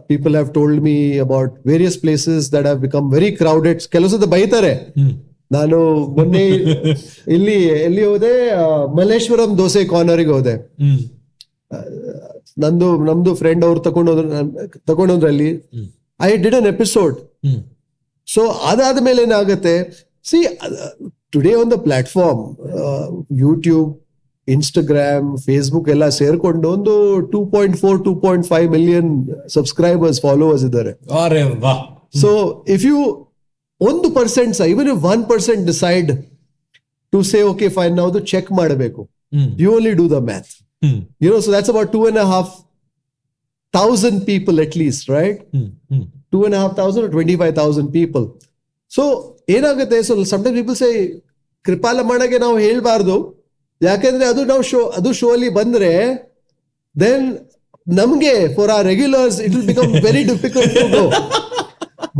people 0.09 0.33
have 0.37 0.49
told 0.57 0.81
me 0.87 0.95
about 1.25 1.53
various 1.71 1.97
places 2.03 2.45
that 2.53 2.67
have 2.67 2.79
become 2.85 3.05
very 3.15 3.31
crowded 3.39 3.81
ಕೆಲವು 3.95 4.11
ಸತ 4.13 4.27
ಬೈತಾರೆ. 4.33 4.73
ನಾನು 5.57 5.77
ಮೊನ್ನೆ 6.17 6.43
ಇಲ್ಲಿ 7.35 7.57
ಎಲ್ಲಿ 7.87 8.03
ಹೋದೆ? 8.09 8.33
ಮಲ್ಲೇಶ್ವರಂ 8.97 9.51
ದೋಸೆ 9.57 9.81
ಕಾರ್ನರ್ಗೆ 9.93 10.31
ಹೋದೆ. 10.37 10.53
ನಂದು 12.57 12.87
ನಮ್ದು 13.05 13.31
ಫ್ರೆಂಡ್ 13.35 13.63
ಅವ್ರು 13.65 13.79
ತಗೊಂಡೋದ್ರು 13.81 14.27
ತಗೊಂಡೋದ್ರಲ್ಲಿ 14.87 15.49
ಹ್ಮ್. 15.73 15.87
I 16.19 16.31
did 16.37 16.55
an 16.55 16.69
episode 16.71 17.17
so 18.27 18.41
ಅದಾದ 18.71 18.97
ಮೇಲೆ 19.01 19.21
ಏನಾಗುತ್ತೆ 19.23 19.73
see 20.25 20.39
today 21.33 21.53
on 21.55 21.71
the 21.71 21.79
platform 21.85 22.41
YouTube 23.41 23.89
Instagram 24.47 25.27
Facebook 25.45 25.89
ಎಲ್ಲ 25.89 26.05
ಸೇರ್ಕೊಂಡು 26.17 26.67
ಒಂದು 26.71 26.93
two 27.33 27.39
point 27.53 27.75
four 27.81 27.99
two 28.05 28.13
point 28.23 28.45
five 28.47 28.67
million 28.71 29.09
subscribers 29.55 30.19
followers 30.21 30.65
ಇದ್ದಾರೆ. 30.69 30.91
ಸೊ 32.21 32.29
ಇಫ್ 32.75 32.85
ಯು 32.85 32.97
ಒಂದು 33.81 34.07
ಪರ್ಸೆಂಟ್ 34.17 34.53
ಸಹ 34.57 34.67
even 34.73 34.89
one 35.11 35.23
percent 35.29 35.63
decide 35.67 36.09
to 37.13 37.21
say 37.29 37.39
okay 37.51 37.67
fine 37.77 37.95
ನಾವು 37.95 38.21
ಚೆಕ್ 38.31 38.49
ಮಾಡಬೇಕು. 38.59 39.01
You 39.59 39.69
only 39.73 39.93
do 39.99 40.07
the 40.09 40.19
math 40.27 40.51
hmm 40.81 40.99
you 41.23 41.29
know 41.33 41.39
so 41.45 41.51
that's 41.55 41.71
about 41.73 41.91
two 41.95 42.01
and 42.09 42.21
half 42.33 42.53
thousand 43.73 44.19
people 44.29 44.57
at 44.65 44.77
least 44.81 45.05
right 45.11 45.41
hmm 45.55 45.67
hmm 45.91 46.05
two 46.33 46.39
and 46.47 46.57
half 46.61 46.73
thousand 46.79 47.07
twenty 47.15 47.35
five 47.41 47.53
thousand 47.61 47.91
people 47.99 48.25
so 48.91 49.03
ಏನಾಗುತ್ತೆ? 49.49 49.97
So 50.07 50.13
sometimes 50.31 50.57
people 50.59 50.75
say 50.81 50.89
ಕೃಪಾಲ 51.65 51.97
ಮಾಡಕ್ಕೆ 52.09 52.37
ನಾವು 52.43 52.57
ಹೇಳಬಾರ್ದು. 52.65 53.15
ಯಾಕೆಂದ್ರೆ 53.81 54.25
ಅದು 54.31 54.41
ನಾವು 54.45 54.63
show 54.69 54.79
ಅದು 54.97 55.09
show 55.19 55.27
ಅಲ್ಲಿ 55.35 55.49
ಬಂದ್ರೆ 55.59 55.91
ದೆನ್ 56.95 57.25
ನಮ್ಗೆ 57.87 58.33
for 58.55 58.71
our 58.75 58.85
regulars 58.91 59.37
it 59.45 59.53
will 59.55 59.67
become 59.71 59.91
very 60.05 60.23
difficult 60.31 60.73
to 60.77 60.85
go 60.95 61.03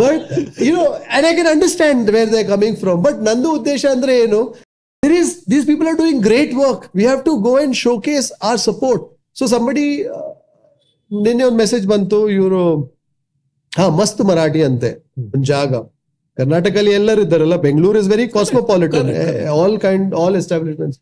but 0.02 0.24
you 0.68 0.74
know 0.78 0.86
and 1.16 1.26
I 1.30 1.34
can 1.38 1.52
understand 1.54 2.10
where 2.16 2.32
they 2.36 2.44
coming 2.54 2.78
from 2.84 3.00
but 3.08 3.20
ನಂದು 3.30 3.52
ಉದ್ದೇಶ 3.60 3.86
ಅಂದ್ರೆ 3.96 4.16
ಏನು? 4.26 4.42
There 5.04 5.14
is 5.14 5.46
these 5.46 5.66
people 5.66 5.88
are 5.88 5.96
doing 5.96 6.22
great 6.22 6.54
work. 6.56 6.90
We 6.94 7.04
have 7.04 7.24
to 7.24 7.42
go 7.42 7.58
and 7.58 7.76
showcase 7.76 8.32
our 8.42 8.58
support. 8.58 9.02
So 9.34 9.46
somebody 9.48 9.88
uh, 10.18 10.28
ನಿನ್ನೆ 11.12 11.44
ಒಂದು 11.48 11.60
message 11.62 11.86
ಬಂತು 11.92 12.18
ಇವರು 12.36 12.60
ಹಾ 13.72 13.86
ಮಸ್ತ್ 13.98 14.22
ಮರಾಠಿ 14.28 14.62
ಅಂತೆ 14.68 14.90
ಒಂದು 15.34 15.48
ಜಾಗ. 15.50 15.72
ಕರ್ನಾಟಕದಲ್ಲಿ 16.38 16.92
ಎಲ್ಲರೂ 17.00 17.22
ಇದ್ದಾರಲ್ಲ 17.26 17.56
Bengaluru 17.66 17.98
is 18.02 18.08
very 18.14 18.26
cosmopolitan 18.36 19.10
all 19.56 19.76
kind 19.86 20.14
all 20.22 20.36
establishments 20.42 21.00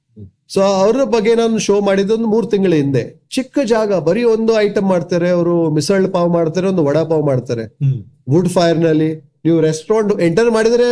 so 0.54 0.62
ಅವ್ರ 0.84 1.04
ಬಗ್ಗೆ 1.16 1.34
ನಾನು 1.42 1.58
ಶೋ 1.68 1.76
ಮಾಡಿದ್ದು 1.90 2.14
ಒಂದು 2.18 2.30
ಮೂರು 2.34 2.48
ತಿಂಗಳ 2.54 2.74
ಹಿಂದೆ. 2.82 3.04
ಚಿಕ್ಕ 3.36 3.60
ಜಾಗ 3.74 4.00
ಬರೀ 4.08 4.24
ಒಂದು 4.36 4.54
ಐಟಮ್ 4.66 4.88
ಮಾಡ್ತಾರೆ 4.94 5.30
ಅವರು 5.38 5.56
ಮಿಸಳ್ 5.78 6.08
ಪಾವ್ 6.16 6.30
ಮಾಡ್ತಾರೆ 6.38 6.68
ಒಂದು 6.74 6.86
ವಡಾ 6.90 7.04
ಪಾವ್ 7.12 7.24
ಮಾಡ್ತಾರೆ. 7.32 7.66
ವುಡ್ 8.34 8.52
ಫೈರ್ನಲ್ಲಿ 8.58 9.12
ನೀವು 9.46 9.60
ರೆಸ್ಟೋರೆಂಟ್ 9.70 10.14
ಎಂಟರ್ 10.30 10.52
ಮಾಡಿದ್ರೆ 10.58 10.90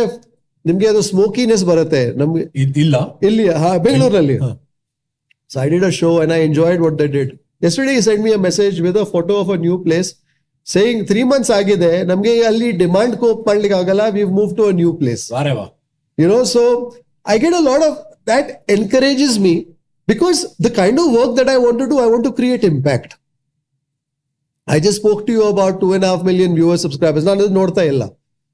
ನಿಮ್ಗೆ 0.68 0.86
ಅದು 0.88 1.02
ಸ್ಮೋಕಿನೆಸ್ 1.08 1.64
ಬರುತ್ತೆ 1.64 2.02
ನಮ್ಗೆ 2.16 2.42
ಇದ್- 2.62 2.78
ಇಲ್ಲ 2.78 2.96
ಇಲ್ಲಿ 3.22 3.44
ಹಾ 3.62 3.70
ಬೆಂಗಳೂರಿನಲ್ಲಿ 3.84 4.36
ಹಾ. 4.38 4.50
So 5.50 5.58
I 5.60 5.68
did 5.74 5.86
a 5.86 5.94
show 5.98 6.10
and 6.22 6.32
I 6.32 6.40
enjoyed 6.46 6.82
what 6.84 6.96
the 6.98 7.06
did 7.14 7.30
yesterday 7.62 7.94
send 8.06 8.22
me 8.24 8.32
a 8.32 8.42
message 8.46 8.76
with 8.86 8.98
a 8.98 9.06
photo 9.12 9.36
of 9.42 9.50
a 9.50 9.60
new 9.62 9.76
place 9.86 10.10
saying 10.66 11.02
three 11.08 11.22
months 11.28 11.52
ಆಗಿದೆ 11.56 11.92
ನಮಗೆ 12.04 12.32
ಅಲ್ಲಿ 12.48 12.68
ಡಿಮಾಂಡ್ 12.80 13.14
ಕೋಪ್ 13.20 13.42
ಮಾಡ್ಲಿಕ್ಕೆ 13.48 13.76
ಆಗಲ್ಲ 13.78 14.02
we 14.16 14.24
move 14.38 14.50
to 14.58 14.64
a 14.66 14.76
new 14.78 14.92
place 14.98 15.24
ವಾರೆ 15.34 15.54
ವಾ 15.54 15.66
you 16.18 16.28
know 16.28 16.42
so 16.46 16.62
i 17.26 17.38
get 17.38 17.52
a 17.54 17.62
lot 17.62 17.82
of 17.82 17.92
that 18.26 18.46
encourages 18.68 19.32
me 19.38 19.52
because 20.08 20.38
the 20.58 20.70
kind 20.72 20.96
of 20.98 21.06
work 21.12 21.32
that 21.36 21.48
i 21.48 21.58
want 21.58 21.78
to 21.78 21.86
do 21.86 21.98
i 21.98 22.08
want 22.08 22.24
to 22.24 22.32
create 22.32 22.62
impact 22.66 23.10
i 24.68 24.78
just 24.78 24.98
spoke 24.98 25.20
to 25.22 25.32
you 25.32 25.44
about 25.46 25.74
two 25.78 25.92
and 25.92 26.02
a 26.02 26.08
half 26.08 26.22
million 26.22 26.50
viewers 26.54 26.80
subscribers 26.86 27.24
ನಾನು 27.28 27.40
ಅದು 27.40 27.54
ನೋಡ್ತಾ 27.54 27.84
ಇಲ್ಲ 27.84 28.04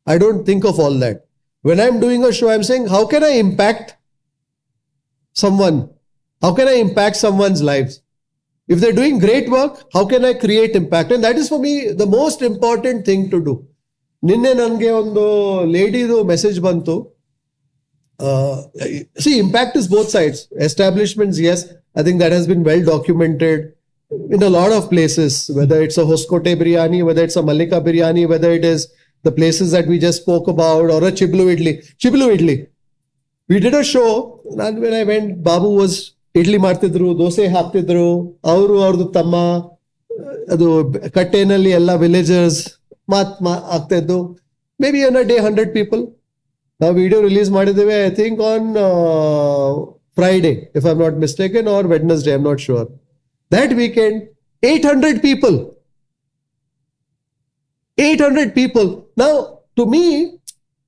i 0.06 0.18
don't 0.18 0.42
think 0.44 0.64
of 0.64 0.78
all 0.78 0.96
that 0.98 1.16
when 1.63 1.79
i'm 1.79 1.99
doing 1.99 2.23
a 2.23 2.33
show 2.33 2.49
i'm 2.49 2.63
saying 2.63 2.87
how 2.87 3.05
can 3.05 3.23
i 3.23 3.33
impact 3.45 3.95
someone 5.33 5.89
how 6.41 6.53
can 6.53 6.67
i 6.67 6.73
impact 6.73 7.15
someone's 7.15 7.61
lives 7.61 8.01
if 8.67 8.79
they're 8.79 8.99
doing 9.01 9.19
great 9.19 9.49
work 9.49 9.83
how 9.93 10.05
can 10.05 10.25
i 10.25 10.33
create 10.33 10.75
impact 10.75 11.11
and 11.11 11.23
that 11.23 11.35
is 11.35 11.49
for 11.49 11.59
me 11.59 11.91
the 12.03 12.05
most 12.05 12.41
important 12.41 13.05
thing 13.05 13.29
to 13.35 13.41
do 13.49 13.55
ನಿನ್ನೆ 14.29 14.49
ನನಗೆ 14.61 14.87
ಒಂದು 15.01 15.21
ಲೇಡಿದು 15.73 16.15
message 16.31 16.57
ಬಂತು 16.65 16.95
uh, 18.19 18.63
see, 19.17 19.39
impact 19.39 19.75
is 19.77 19.87
both 19.87 20.09
sides. 20.09 20.47
Establishments, 20.51 21.39
yes, 21.39 21.73
I 21.95 22.03
think 22.03 22.19
that 22.19 22.31
has 22.31 22.47
been 22.47 22.63
well 22.63 22.83
documented 22.83 23.73
in 24.29 24.43
a 24.43 24.49
lot 24.49 24.71
of 24.71 24.89
places, 24.89 25.49
whether 25.53 25.81
it's 25.81 25.97
a 25.97 26.01
Hoskote 26.01 26.55
biryani, 26.59 27.03
whether 27.03 27.23
it's 27.23 27.37
a 27.37 27.43
Malika 27.43 27.79
biryani, 27.79 28.27
whether 28.27 28.51
it 28.51 28.65
is 28.65 28.91
the 29.24 29.32
places 29.32 29.68
that 29.72 29.86
we 29.86 29.98
just 29.98 30.22
spoke 30.22 30.48
about, 30.48 30.84
or 30.86 31.00
a 31.04 31.12
Chiblu 31.12 31.44
idli. 31.54 31.72
Chiblu 31.98 32.26
idli. 32.36 32.56
We 33.48 33.60
did 33.60 33.74
a 33.74 33.84
show, 33.84 34.10
and 34.58 34.78
when 34.78 34.94
I 34.94 35.04
went, 35.04 35.30
Babu 35.42 35.70
was 35.82 35.94
idli 36.34 36.58
ಮಾಡ್ತಿದ್ರು 36.64 37.08
ದೋಸೆ 37.18 37.44
ಹಾಕ್ತಿದ್ರು 37.46 38.06
ಅವರು 38.52 38.76
ಅವ್ರದ್ದು 38.84 39.04
ತಮ್ಮ 39.16 39.34
ಅದು 40.54 40.66
ಕಟ್ಟೆನಲ್ಲಿ 41.16 41.70
ಎಲ್ಲ 41.78 41.90
villagers 42.02 42.58
ಮಾತ್ 43.12 43.36
ಮಾ 43.46 43.52
ಆಗ್ತಾ 43.76 43.96
ಇದ್ದು 44.02 44.16
maybe 44.94 45.02
on 45.08 45.18
a 45.20 45.22
day 45.30 45.36
hundred 45.46 45.70
people 45.76 46.02
ನಾವು 46.80 46.94
ವಿಡಿಯೋ 47.00 47.20
ರಿಲೀಸ್ 47.28 47.50
ಮಾಡಿದ್ದೇವೆ 47.58 47.96
I 48.08 48.10
think 48.20 48.40
on 48.50 48.66
Friday 50.18 50.52
if 50.78 50.86
I'm 50.92 51.00
not 51.04 51.18
mistaken 51.24 51.68
or 51.76 51.88
Wednesday 51.94 52.32
I'm 52.36 52.44
not 52.50 52.62
sure 52.66 52.88
that 53.50 53.74
weekend 53.82 54.18
eight 54.62 54.86
hundred 54.92 55.20
people 55.28 55.56
eight 57.98 58.22
hundred 58.26 58.52
people 58.60 58.88
ನಾವು 59.18 59.36
to 59.76 59.84
me 59.86 60.02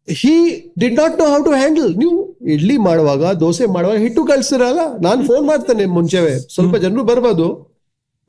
he 0.08 0.34
did 0.78 0.96
not 0.96 1.14
know 1.18 1.24
how 1.24 1.38
to 1.42 1.50
handle 1.50 1.88
ನೀವು 1.98 2.16
ಇಡ್ಲಿ 2.54 2.76
ಮಾಡುವಾಗ 2.88 3.24
ದೋಸೆ 3.24 3.66
ಮಾಡುವಾಗ 3.66 3.98
ಹಿಟ್ಟು 3.98 4.24
ಕಳ್ಸಿರಲ್ಲ? 4.24 4.82
ನಾನು 5.00 5.20
phone 5.26 5.46
ಮಾಡ್ತೇನೆ 5.46 5.86
ಮುಂಚೆವೆ. 5.96 6.34
ಸ್ವಲ್ಪ 6.54 6.76
ಜನರು 6.76 7.04
ಬರ್ಬೋದು. 7.04 7.46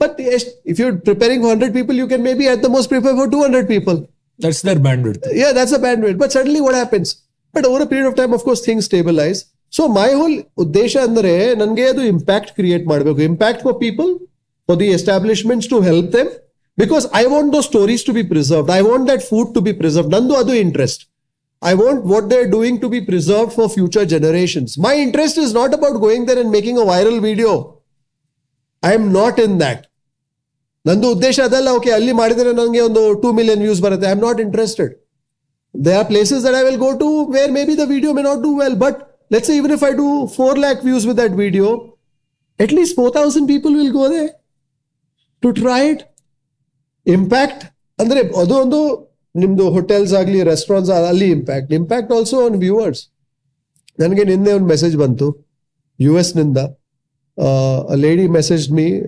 ಬಟ್ 0.01 0.21
ಎಷ್ಟ್ 0.21 0.51
if 0.71 0.79
you 0.79 0.87
preparing 1.07 1.43
hundred 1.49 1.73
people 1.73 1.97
you 1.99 2.07
can 2.07 2.23
may 2.23 2.33
be 2.33 2.47
at 2.53 2.63
the 2.63 2.69
most 2.75 2.89
prepare 2.93 3.15
for 3.19 3.31
two 3.31 3.41
hundred 3.43 3.67
people 3.67 3.97
that's 4.45 4.65
their 4.65 4.81
bandwidth 5.07 5.27
yeah, 5.41 5.51
that's 5.57 5.75
a 5.79 5.81
bandwidth. 5.85 6.17
But 6.23 6.31
suddenly 6.37 6.61
what 6.67 6.75
happens? 6.83 7.09
But 7.53 7.65
over 7.69 7.79
a 7.85 7.89
period 7.91 8.07
of 8.11 8.15
time, 8.21 8.33
of 8.37 8.41
course, 8.47 8.63
things 8.69 8.85
stabilize. 8.91 9.39
So 9.73 9.83
my 9.87 10.09
whole 10.13 10.35
ಉದ್ದೇಶ 10.57 10.97
ಅಂದ್ರೆ 11.07 11.31
ನನಗೆ 11.61 11.85
ಅದು 11.91 12.01
impact 12.13 12.51
create 12.57 12.83
ಮಾಡಬೇಕು. 12.87 13.19
Impact 13.21 13.63
for 13.63 13.75
people 13.79 14.09
for 14.67 14.79
the 14.79 14.89
establishments 14.97 15.69
to 15.69 15.79
help 15.79 16.13
them 16.13 16.29
because 16.77 17.05
I 17.21 17.23
want 17.33 17.51
those 17.55 17.61
stories 17.69 18.03
to 18.07 18.13
be 18.17 18.23
preserved 18.33 18.69
I 18.77 18.81
want 18.89 19.05
that 19.11 19.23
food 19.29 19.49
to 19.55 19.61
be 19.67 19.73
preserved 19.81 20.11
ನಂದು 20.15 20.35
ಅದು 20.41 20.53
interest 20.65 21.01
I 21.61 21.73
want 21.81 22.03
what 22.11 22.27
they 22.31 22.37
are 22.43 22.51
doing 22.57 22.79
to 22.83 22.89
be 22.93 22.99
preserved 23.09 23.51
for 23.57 23.69
future 23.77 24.05
generations 24.13 24.73
my 24.85 24.93
interest 25.05 25.39
is 25.45 25.53
not 25.59 25.73
about 25.79 25.97
going 26.05 26.27
there 26.29 26.41
and 26.43 26.53
making 26.57 26.79
a 26.83 26.87
viral 26.93 27.19
video 27.29 27.53
I 28.83 28.93
am 28.99 29.09
not 29.19 29.39
in 29.47 29.57
that 29.63 29.83
ನಂದು 30.85 31.07
ಉದ್ದೇಶ 31.15 31.37
ಅದಲ್ಲ 31.47 31.69
okay 31.79 31.91
ಅಲ್ಲಿ 31.97 32.13
ಮಾಡಿದ್ರೆ 32.21 32.51
ನನಗೆ 32.61 32.81
ಒಂದು 32.89 33.03
two 33.23 33.31
million 33.39 33.63
views 33.67 33.81
ಬರುತ್ತೆ 33.87 34.07
I 34.09 34.13
am 34.17 34.23
not 34.27 34.41
interested 34.47 34.93
there 35.75 35.97
are 35.97 36.05
places 36.05 36.43
that 36.43 36.55
I 36.55 36.63
will 36.63 36.77
go 36.77 36.97
to 36.97 37.07
where 37.25 37.51
maybe 37.51 37.75
the 37.75 37.85
video 37.85 38.13
may 38.13 38.23
not 38.23 38.41
do 38.41 38.55
well. 38.55 38.75
But 38.75 38.95
let's 39.31 39.47
say 39.47 39.57
even 39.57 39.71
if 39.71 39.83
I 39.83 39.93
do 39.93 40.05
4 40.27 40.57
lakh 40.57 40.81
views 40.81 41.05
with 41.05 41.17
that 41.17 41.31
video, 41.33 41.97
at 42.59 42.71
least 42.71 42.95
4,000 42.95 43.47
people 43.47 43.73
will 43.73 43.91
go 43.91 44.09
there 44.09 44.29
to 45.43 45.53
try 45.53 45.81
it. 45.85 45.99
Inpact 47.11 47.65
ಅಂದ್ರೆ 47.99 48.21
ಅದು 48.41 48.53
ಒಂದು 48.61 48.79
ನಿಮ್ದು 49.35 49.69
hotels 49.69 50.13
ಆಗಲಿ 50.13 50.43
restaurants 50.43 50.91
ಅಲ್ಲಿ 50.91 51.29
impact 51.29 51.73
impact 51.73 52.11
also 52.11 52.45
on 52.45 52.55
viewers 52.55 53.01
ನನಗೆ 53.99 54.23
ನಿನ್ನೆ 54.23 54.53
ಒಂದು 54.53 54.67
message 54.67 54.97
ಬಂತು 54.97 55.45
U 56.01 56.17
ಎಸ್ನಿಂದ 56.17 56.57
lady 57.95 58.27
message 58.27 58.71
me 58.71 58.99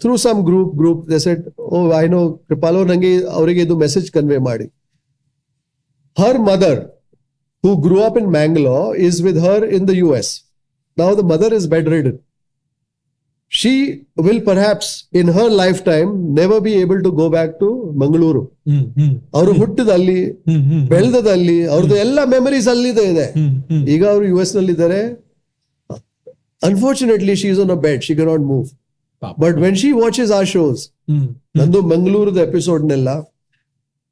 through 0.00 0.16
some 0.16 0.44
group 0.44 0.76
group 0.76 1.10
the asset 1.10 1.58
oh 1.58 1.92
I 1.92 2.08
know 2.08 2.32
ಕೃಪಾಲೋ 2.32 2.84
ನನಗೆ 2.84 3.24
ಅವರಿಗೆ 3.24 3.62
ಇದು 3.62 3.76
ಮೆಸೇಜ್ 3.76 4.12
ಕನ್ವೆ 4.12 4.38
ಮಾಡಿ 4.38 4.72
her 6.18 6.36
her 6.36 6.38
mother, 6.38 6.90
who 7.64 7.70
in 7.88 8.00
up 8.02 8.16
is 8.16 8.26
Mangalore, 8.26 8.96
her 9.40 9.64
in 9.64 9.88
the 9.88 9.90
U 9.90 10.14
S 10.16 10.32
US. 10.32 10.44
The 10.98 11.00
mother 11.00 11.54
mother 11.54 11.66
bed 11.66 11.84
bedridden. 11.84 12.18
She 13.52 13.72
will 14.16 14.40
perhaps 14.40 14.86
in 15.12 15.28
her 15.28 15.48
lifetime 15.52 16.10
never 16.34 16.58
be 16.60 16.74
able 16.76 17.00
to 17.02 17.10
go 17.12 17.28
back 17.28 17.50
to 17.58 17.68
hmm 18.68 19.10
ಅವರು 19.34 19.52
ಹುಟ್ಟಿದಲ್ಲಿ 19.52 20.18
ಹ್ಮ್ 20.48 20.86
ಅವ್ರದ್ದು 21.66 21.96
ಎಲ್ಲ 21.96 22.18
memories 22.26 22.68
ಅಲ್ಲಿದೆ 22.68 23.04
ಇದೆ. 23.12 23.26
ಈಗ 23.92 24.02
ಅವರು 24.06 24.24
U 24.24 24.40
ಎಸ್ನಲ್ಲಿ 24.40 24.72
ಇದ್ದಾರೆ 24.72 25.00
unfortunately 26.62 27.34
she 27.34 27.48
is 27.48 27.60
on 27.60 27.70
a 27.70 27.80
bed 27.80 28.02
she 28.02 28.14
cannot 28.16 28.40
move 28.42 28.66
but 29.38 29.56
when 29.56 29.76
she 29.76 29.92
watches 30.00 30.32
our 30.32 30.46
shows 30.46 30.82
ನಂದು 31.56 31.82
ಮಂಗಳೂರದ 31.92 32.40
ಎಪಿಸೋಡ್ನೆಲ್ಲ 32.48 33.10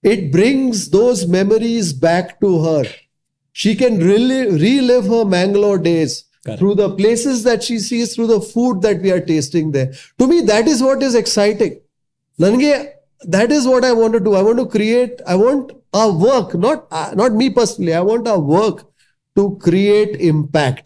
it 0.04 0.32
brings 0.32 0.92
those 0.92 1.26
memories 1.28 2.00
back 2.00 2.40
to 2.40 2.50
her 2.66 2.90
she 3.56 3.74
can 3.74 3.96
relive 4.60 5.08
her 5.14 5.28
Mangalore 5.28 5.80
days 5.82 6.16
Correct. 6.45 6.59
through 6.59 6.75
the 6.75 6.89
places 6.91 7.37
that 7.43 7.61
she 7.63 7.77
sees, 7.79 8.13
through 8.13 8.27
the 8.29 8.41
food 8.49 8.81
that 8.81 9.01
we 9.01 9.11
are 9.11 9.23
tasting 9.23 9.71
there. 9.71 9.87
To 10.19 10.27
me, 10.27 10.37
that 10.43 10.67
is 10.67 10.79
what 10.81 11.01
is 11.01 11.15
exciting. 11.15 11.73
ನನಗೆ 12.39 12.71
that 13.27 13.51
is 13.51 13.63
what 13.65 13.83
I 13.83 13.93
want 13.93 14.13
to 14.13 14.21
do. 14.21 14.33
I 14.33 14.43
want 14.43 14.59
to 14.59 14.67
create, 14.67 15.15
I 15.25 15.37
want 15.37 15.65
our 15.93 16.11
work, 16.23 16.53
not, 16.57 16.79
uh, 16.91 17.11
not 17.15 17.33
me 17.33 17.49
personally, 17.51 17.93
I 17.93 18.03
want 18.03 18.27
our 18.27 18.43
work 18.57 18.77
to 19.37 19.57
create 19.59 20.13
impact. 20.25 20.85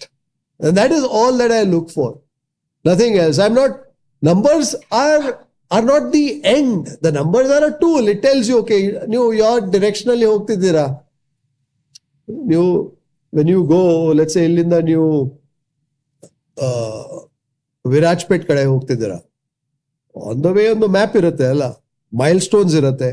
And 0.60 0.78
that 0.78 0.92
is 0.92 1.04
all 1.18 1.34
that 1.38 1.52
I 1.52 1.64
look 1.66 1.90
for. 1.90 2.10
Nothing 2.86 3.18
else. 3.18 3.40
I'm 3.40 3.54
not, 3.54 3.72
numbers 4.22 4.70
are 5.04 5.24
are 5.72 5.84
not 5.84 6.12
the 6.12 6.26
end. 6.52 6.84
The 7.00 7.12
numbers 7.12 7.50
are 7.50 7.66
a 7.66 7.80
tool. 7.80 8.08
It 8.08 8.22
tells 8.22 8.48
you, 8.48 8.58
okay, 8.60 8.82
ನೀವು 9.08 9.28
ಯಾವ 9.36 9.56
directionally 9.76 10.26
ಹೋಗ್ತಿದ್ದೀರಾ 10.26 10.86
ನೀವು 12.50 12.68
when 13.34 13.52
you 13.54 13.60
go 13.74 13.82
let's 14.14 14.38
ಇಲ್ಲಿಂದ 14.48 14.74
ನೀವು 14.90 15.08
ಆ, 15.24 15.43
Virajpet 17.85 18.45
ಕಡೆ 18.51 18.63
ಹೋಗ್ತಿದ್ದೀರಾ? 18.73 19.19
On 20.15 20.41
the 20.47 20.51
way 20.57 20.65
ಒಂದು 20.75 20.89
ಮ್ಯಾಪ್ 20.97 21.15
ಇರುತ್ತೆ 21.21 21.47
ಅಲ್ಲ 21.55 21.65
ಮೈಲ್ 22.13 22.41
ಸ್ಟೋನ್ಸ್ 22.49 22.75
ಇರುತ್ತೆ. 22.81 23.11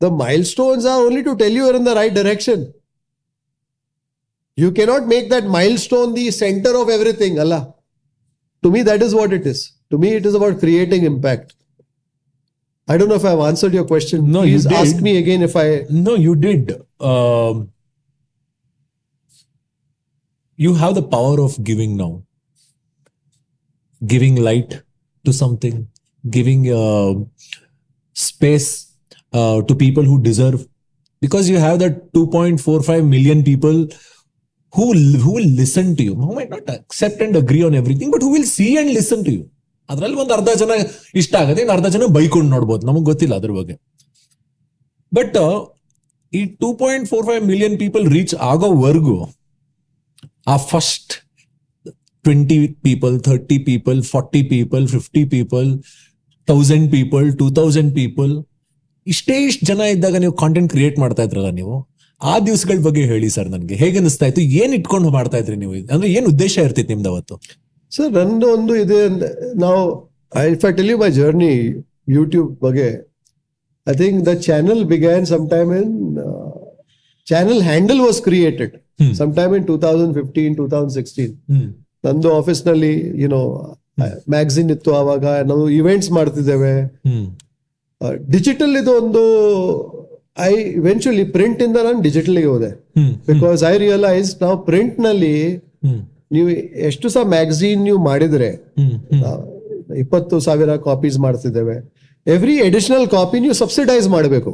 The 0.00 0.08
milestones 0.52 0.84
are 0.92 1.00
only 1.06 1.22
to 1.28 1.34
tell 1.42 1.56
you 1.60 1.66
in 1.80 1.86
the 1.90 1.94
right 2.00 2.14
direction 2.20 2.62
you 4.58 4.68
cannot 4.80 5.06
make 5.14 5.26
that 5.34 5.46
milestone 5.86 6.10
the 6.20 6.26
centre 6.42 6.76
of 6.82 6.90
everything 6.96 7.38
ಅಲ್ಲ? 7.44 7.54
To 8.62 8.70
me 8.74 8.82
that 8.90 9.04
is 9.08 9.14
what 9.20 9.34
it 9.38 9.48
is 9.54 9.62
to 9.92 9.98
me 10.04 10.10
it 10.18 10.26
is 10.30 10.36
about 10.40 10.56
creating 10.64 11.06
impact 11.12 11.50
I 12.88 12.96
don't 13.00 13.12
know 13.14 13.18
if 13.22 13.28
I 13.32 13.34
answered 13.50 13.74
your 13.78 13.88
question 13.92 14.22
No, 14.36 14.42
you 14.52 14.56
please 14.58 14.66
did. 14.72 14.78
Ask 14.82 15.02
me 15.08 15.12
again 15.24 15.44
if 15.48 15.56
I 15.64 15.68
No, 16.06 16.14
you 16.26 16.34
did. 16.46 16.64
Um, 17.10 17.56
you 20.58 20.72
have 20.82 20.94
the 21.00 21.06
power 21.16 21.36
of 21.46 21.52
giving 21.68 21.92
now. 22.02 22.12
Giving 24.00 24.36
light 24.38 24.82
to 25.24 25.32
something, 25.32 25.88
giving 26.24 26.72
uh, 26.72 27.14
space 28.16 28.68
uh, 29.32 29.62
to 29.62 29.74
people 29.74 30.02
who 30.02 30.20
deserve. 30.20 30.66
Because 31.22 31.48
you 31.50 31.58
have 31.58 31.78
that 31.80 32.12
2.45 32.14 33.06
million 33.06 33.44
people 33.44 33.88
who 34.72 34.86
who 35.18 35.32
will 35.34 35.50
listen 35.54 35.96
to 35.96 36.02
you, 36.02 36.14
who 36.16 36.34
might 36.34 36.50
not 36.50 36.68
accept 36.68 37.20
and 37.20 37.36
agree 37.36 37.62
on 37.62 37.74
everything, 37.74 38.10
but 38.10 38.22
who 38.22 38.30
will 38.30 38.48
see 38.48 38.78
and 38.78 38.90
listen 38.92 39.22
to 39.24 39.32
you. 39.32 39.44
ಅದ್ರಲ್ಲಿ 39.88 40.16
ಒಂದು 40.22 40.32
ಅರ್ಧ 40.34 40.50
ಜನ 40.60 40.72
ಇಷ್ಟ 41.20 41.32
ಆಗುತ್ತೆ 41.40 41.60
ಇನ್ನು 41.62 41.74
ಅರ್ಧ 41.76 41.88
ಜನ 41.94 42.06
ಬೈಕೊಂಡು 42.16 42.50
ನೋಡ್ಬೋದು 42.54 42.84
ನಮಗೆ 42.88 43.06
ಗೊತ್ತಿಲ್ಲ 43.10 43.34
ಅದ್ರ 43.40 43.52
ಬಗ್ಗೆ 43.56 43.74
ಬಟ್ 45.12 45.36
ಈ 46.32 46.40
two 46.60 46.68
point 46.82 47.06
four 47.12 47.24
five 47.28 47.42
million 47.52 47.74
people 47.82 48.04
reach 48.16 48.34
ಆಗೋವರೆಗೂ 48.50 49.16
ಆ 50.52 50.56
first 50.72 51.14
twenty 52.24 52.58
people 52.86 53.14
thirty 53.28 53.58
people 53.68 53.98
forty 54.12 54.42
people 54.52 54.84
fifty 54.94 55.22
people 55.34 55.68
thousand 56.48 56.86
people 56.96 57.26
two 57.40 57.46
thousand 57.58 57.92
people 58.00 58.32
ಇಷ್ಟೇ 59.06 59.36
ಇಷ್ಟು 59.48 59.64
ಜನ 59.70 59.80
ಇದ್ದಾಗ 59.94 60.16
ನೀವು 60.22 60.34
ಕಾಂಟೆಂಟ್ 60.42 60.68
ಕ್ರಿಯೇಟ್ 60.72 60.96
ಮಾಡ್ತಾ 61.02 61.22
ಇದ್ರಲ್ಲ 61.26 61.50
ನೀವು. 61.60 61.74
ಆ 62.20 62.32
ದಿವಸಗಳ 62.46 62.78
ಬಗ್ಗೆ 62.86 63.02
ಹೇಳಿ 63.12 63.28
ಸರ್ 63.36 63.48
ನನಗೆ. 63.54 63.76
ಹೇಗೆ 63.82 63.96
ಅನಿಸ್ತಾ 64.00 64.26
ಇತ್ತು? 64.30 64.42
ಏನ್ 64.62 64.72
ಇಟ್ಕೊಂಡು 64.78 65.10
ಮಾಡ್ತಾ 65.16 65.36
ಇದ್ರಿ 65.42 65.56
ನೀವು? 65.62 65.74
ಅಂದ್ರೆ 65.94 66.08
ಏನ್ 66.16 66.26
ಉದ್ದೇಶ 66.32 66.54
ಇರ್ತಿತ್ತು 66.66 66.92
ನಿಮ್ದು 66.94 67.10
ಅವತ್ತು? 67.12 67.34
ಸರ್ 67.92 68.10
ನಂದು 68.18 68.48
ಒಂದು 68.56 68.72
ಇದೆ 68.82 68.98
ನಾವು 69.64 69.80
I 70.42 70.46
fact 70.64 70.80
you 70.92 70.98
my 71.04 71.10
journey 71.20 71.52
YouTube 72.16 72.50
ಬಗ್ಗೆ. 72.66 72.88
I 73.86 73.94
think 74.02 74.18
the 74.28 74.34
channel 74.48 74.82
began 74.92 75.26
some 75.32 75.46
time 75.54 75.70
in 75.80 75.92
channel 77.26 77.62
handle 77.70 78.02
was 78.06 78.20
created. 78.28 78.74
Some 79.20 79.32
time 79.40 79.54
in 79.58 79.66
two 79.70 79.76
thousand 79.86 80.14
fifteen 80.20 80.54
two 80.60 80.66
thousand 80.74 80.94
sixteen 80.98 81.34
ನಂದು 82.04 82.28
ಆಫೀಸ್ನಲ್ಲಿ 82.38 82.92
ಯುನೋ 83.22 83.42
ಮ್ಯಾಗಝಿನ್ 84.34 84.70
ಇತ್ತು 84.74 84.90
ಆವಾಗ 85.00 85.24
ನಾವು 85.50 85.64
ಇವೆಂಟ್ಸ್ 85.78 86.10
ಮಾಡ್ತಿದ್ದೇವೆ. 86.18 86.74
ಡಿಜಿಟಲ್ 88.34 88.74
ಇದು 88.82 88.92
ಒಂದು 89.02 89.22
I 90.50 90.52
eventually 90.80 91.24
print 91.36 91.60
ಇಂದ 91.66 91.78
ನಾನು 91.86 91.98
ಡಿಜಿಟಲ್ಗೆ 92.06 92.48
ಹೋದೆ. 92.52 92.70
ಬಿಕಾಸ್ 93.30 93.60
ಐ 93.72 93.74
ರಿಯಲೈಸ್ 93.84 94.30
ನಾವು 94.42 94.56
ಪ್ರಿಂಟ್ನಲ್ಲಿ 94.68 95.36
ನೀವು 96.34 96.48
ಎಷ್ಟು 96.88 97.06
ಸಹ 97.14 97.24
ಮ್ಯಾಗಝಿನ್ 97.36 97.80
ನೀವು 97.88 97.98
ಮಾಡಿದ್ರೆ 98.10 98.50
ಇಪ್ಪತ್ತು 100.02 100.36
ಸಾವಿರ 100.46 100.76
ಕಾಪೀಸ್ 100.88 101.16
ಮಾಡ್ತಿದ್ದೇವೆ. 101.26 101.76
ಎವ್ರಿ 102.26 102.54
ಎಡಿಷನಲ್ 102.68 103.06
ಕಾಪಿ 103.16 103.36
ನೀವು 103.44 103.56
ಸಬ್ಸಿಡೈಸ್ 103.62 104.08
ಮಾಡಬೇಕು. 104.16 104.50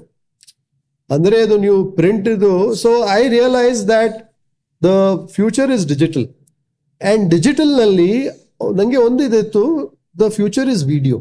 ಅಂದ್ರೆ 1.10 1.36
ಅದು 1.46 1.56
ನೀವು 1.64 1.78
ಪ್ರಿಂಟ್ 1.98 2.28
ಇದು 2.36 2.52
so 2.82 2.90
I 3.18 3.22
realise 3.36 3.80
that 3.94 4.16
the 4.82 4.90
future 5.36 5.70
is 5.76 5.84
digital 5.92 6.26
and 7.00 7.24
ಡಿಜಿಟಲ್ನಲ್ಲಿ 7.30 8.10
ನನಗೆ 8.20 8.76
ನಂಗೆ 8.76 8.96
ಒಂದು 9.06 9.22
ಇದಿತ್ತು 9.24 9.62
ದ 10.18 10.28
ಫ್ಯೂಚರ್ 10.28 10.68
ಇಸ್ 10.68 10.84
ವಿಡಿಯೋ 10.84 11.18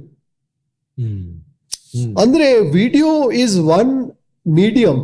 ಅಂದರೆ 2.16 2.48
ವಿಡಿಯೋ 2.74 3.12
ಇಸ್ 3.40 3.56
ಒನ್ 3.78 3.92
ಮೀಡಿಯಂ 4.46 4.98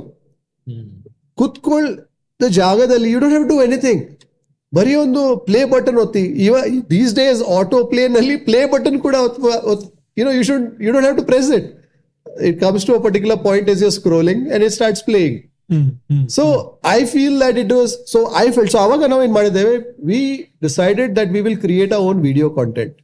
ಕುತ್ಕೊಳ್ಳ 1.38 1.86
ಜಾಗದಲ್ಲಿ 2.54 3.10
you 3.12 3.20
don't 3.20 3.34
have 3.34 3.50
to 3.50 3.62
anything 3.64 4.02
ಬರೀ 4.74 4.94
ಒಂದು 4.96 5.22
ಪ್ಲೇ 5.38 5.66
ಬಟನ್ 5.66 5.98
ಒತ್ತಿ. 5.98 6.24
ಇವ 6.46 6.54
ದೀಸ್ 6.90 7.14
ಡೇಸ್ 7.14 7.42
ಆಟೋ 7.56 7.84
ಪ್ಲೇ 7.84 8.04
ನಲ್ಲಿ 8.08 8.36
ಪ್ಲೇ 8.46 8.60
ಬಟನ್ 8.66 9.00
ಕೂಡ 9.00 9.16
you know 10.18 10.32
you 10.32 10.44
should 10.44 10.66
you 10.84 10.92
don't 10.94 11.06
have 11.06 11.18
to 11.18 11.26
press 11.26 11.50
it 11.58 11.68
it 12.44 12.60
comes 12.60 12.86
to 12.86 12.94
a 12.96 13.04
particular 13.04 13.42
point 13.44 13.70
is 13.70 13.84
your 13.84 13.92
scrolling 13.92 14.44
and 14.52 14.64
it 14.64 14.74
starts 14.74 15.04
playing 15.04 15.38
so 16.30 16.44
I 16.92 17.00
feel 17.06 17.40
that 17.40 17.58
it 17.58 17.74
was 17.74 17.94
so 18.12 18.20
I 18.36 18.46
feel 18.52 18.70
so 18.70 18.78
ಅವಾಗ 18.78 19.04
ನಾವು 19.06 19.24
ಏನ್ 19.24 19.34
ಮಾಡಿದ್ದೇವೆ 19.34 19.76
we 20.06 20.22
decided 20.62 21.16
that 21.16 21.32
we 21.32 21.42
will 21.42 21.58
create 21.58 21.94
a 21.94 22.02
own 22.10 22.22
video 22.22 22.50
content 22.50 22.96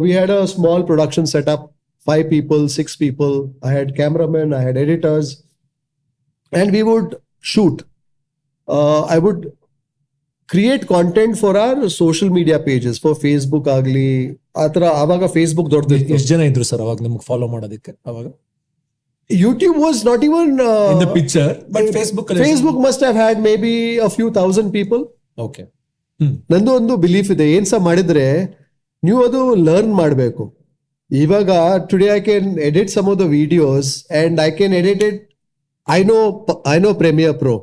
we 0.00 0.10
had 0.10 0.30
a 0.30 0.46
small 0.46 0.80
production 0.82 1.26
setup, 1.26 1.60
five 2.06 2.28
people, 2.30 2.68
six 2.68 2.96
people. 2.96 3.32
I 3.62 3.72
had 3.72 3.96
cameramen, 3.96 4.52
I 4.52 4.60
had 4.60 4.76
editors, 4.76 5.28
and 6.52 6.72
we 6.72 6.82
would 6.82 7.16
shoot. 7.40 7.82
Uh, 8.68 9.02
I 9.04 9.18
would 9.18 9.40
create 10.48 10.86
content 10.86 11.38
for 11.38 11.56
our 11.56 11.88
social 11.90 12.30
media 12.30 12.58
pages 12.58 12.98
for 12.98 13.14
Facebook 13.16 13.66
agli 13.68 14.10
ಆತರ 14.56 14.84
ಆವಾಗ 15.00 15.24
Facebook 15.26 15.70
ದೊಡ್ಡದಿತ್ತು 15.70 16.14
ಎಷ್ಟು 16.14 16.28
ಜನ 16.28 16.40
ಇದ್ರು 16.40 16.64
sir 16.64 16.80
ಅವಾಗ 16.80 16.98
ನಿಮ್ಗೆ 17.02 17.24
follow 17.26 17.46
ಮಾಡೋದಕ್ಕೆ 17.48 17.92
ಅವಾಗ 18.06 18.26
YouTube 19.30 19.78
was 19.78 20.00
not 20.06 20.22
even 20.24 20.52
in 20.92 21.00
the 21.02 21.08
picture 21.16 21.50
but 21.74 21.88
Facebook 21.96 22.30
Facebook 22.44 22.78
must 22.86 23.02
have 23.04 23.18
had 23.22 23.40
maybe 23.64 23.74
a 23.98 24.08
few 24.16 24.28
thousand 24.38 24.70
people 24.78 25.02
okay 25.38 25.62
hmm 26.20 26.32
ನಂದು 26.52 26.70
ಒಂದು 26.78 26.94
ಬಿಲೀಫ್ 27.04 27.28
ಇದೆ. 27.34 27.46
ಏನ್ 27.56 27.66
ಸಹ 27.72 27.80
ಮಾಡಿದ್ರೆ 27.88 28.24
ನೀವು 29.02 29.20
ಅದು 29.26 29.40
ಲರ್ನ್ 29.68 29.92
ಮಾಡಬೇಕು. 29.94 30.44
ಇವಾಗ 31.10 31.50
today 31.90 32.08
I 32.14 32.20
can 32.20 32.48
edit 32.68 32.90
some 32.94 33.06
of 33.12 33.18
the 33.20 33.26
videos 33.36 33.90
and 34.20 34.40
I 34.40 34.50
can 34.58 34.74
edit 34.80 35.02
it 35.08 35.20
I 35.88 36.00
know 36.10 36.16
I 36.74 36.78
know 36.78 36.90
Premiere 37.02 37.36
Pro 37.42 37.54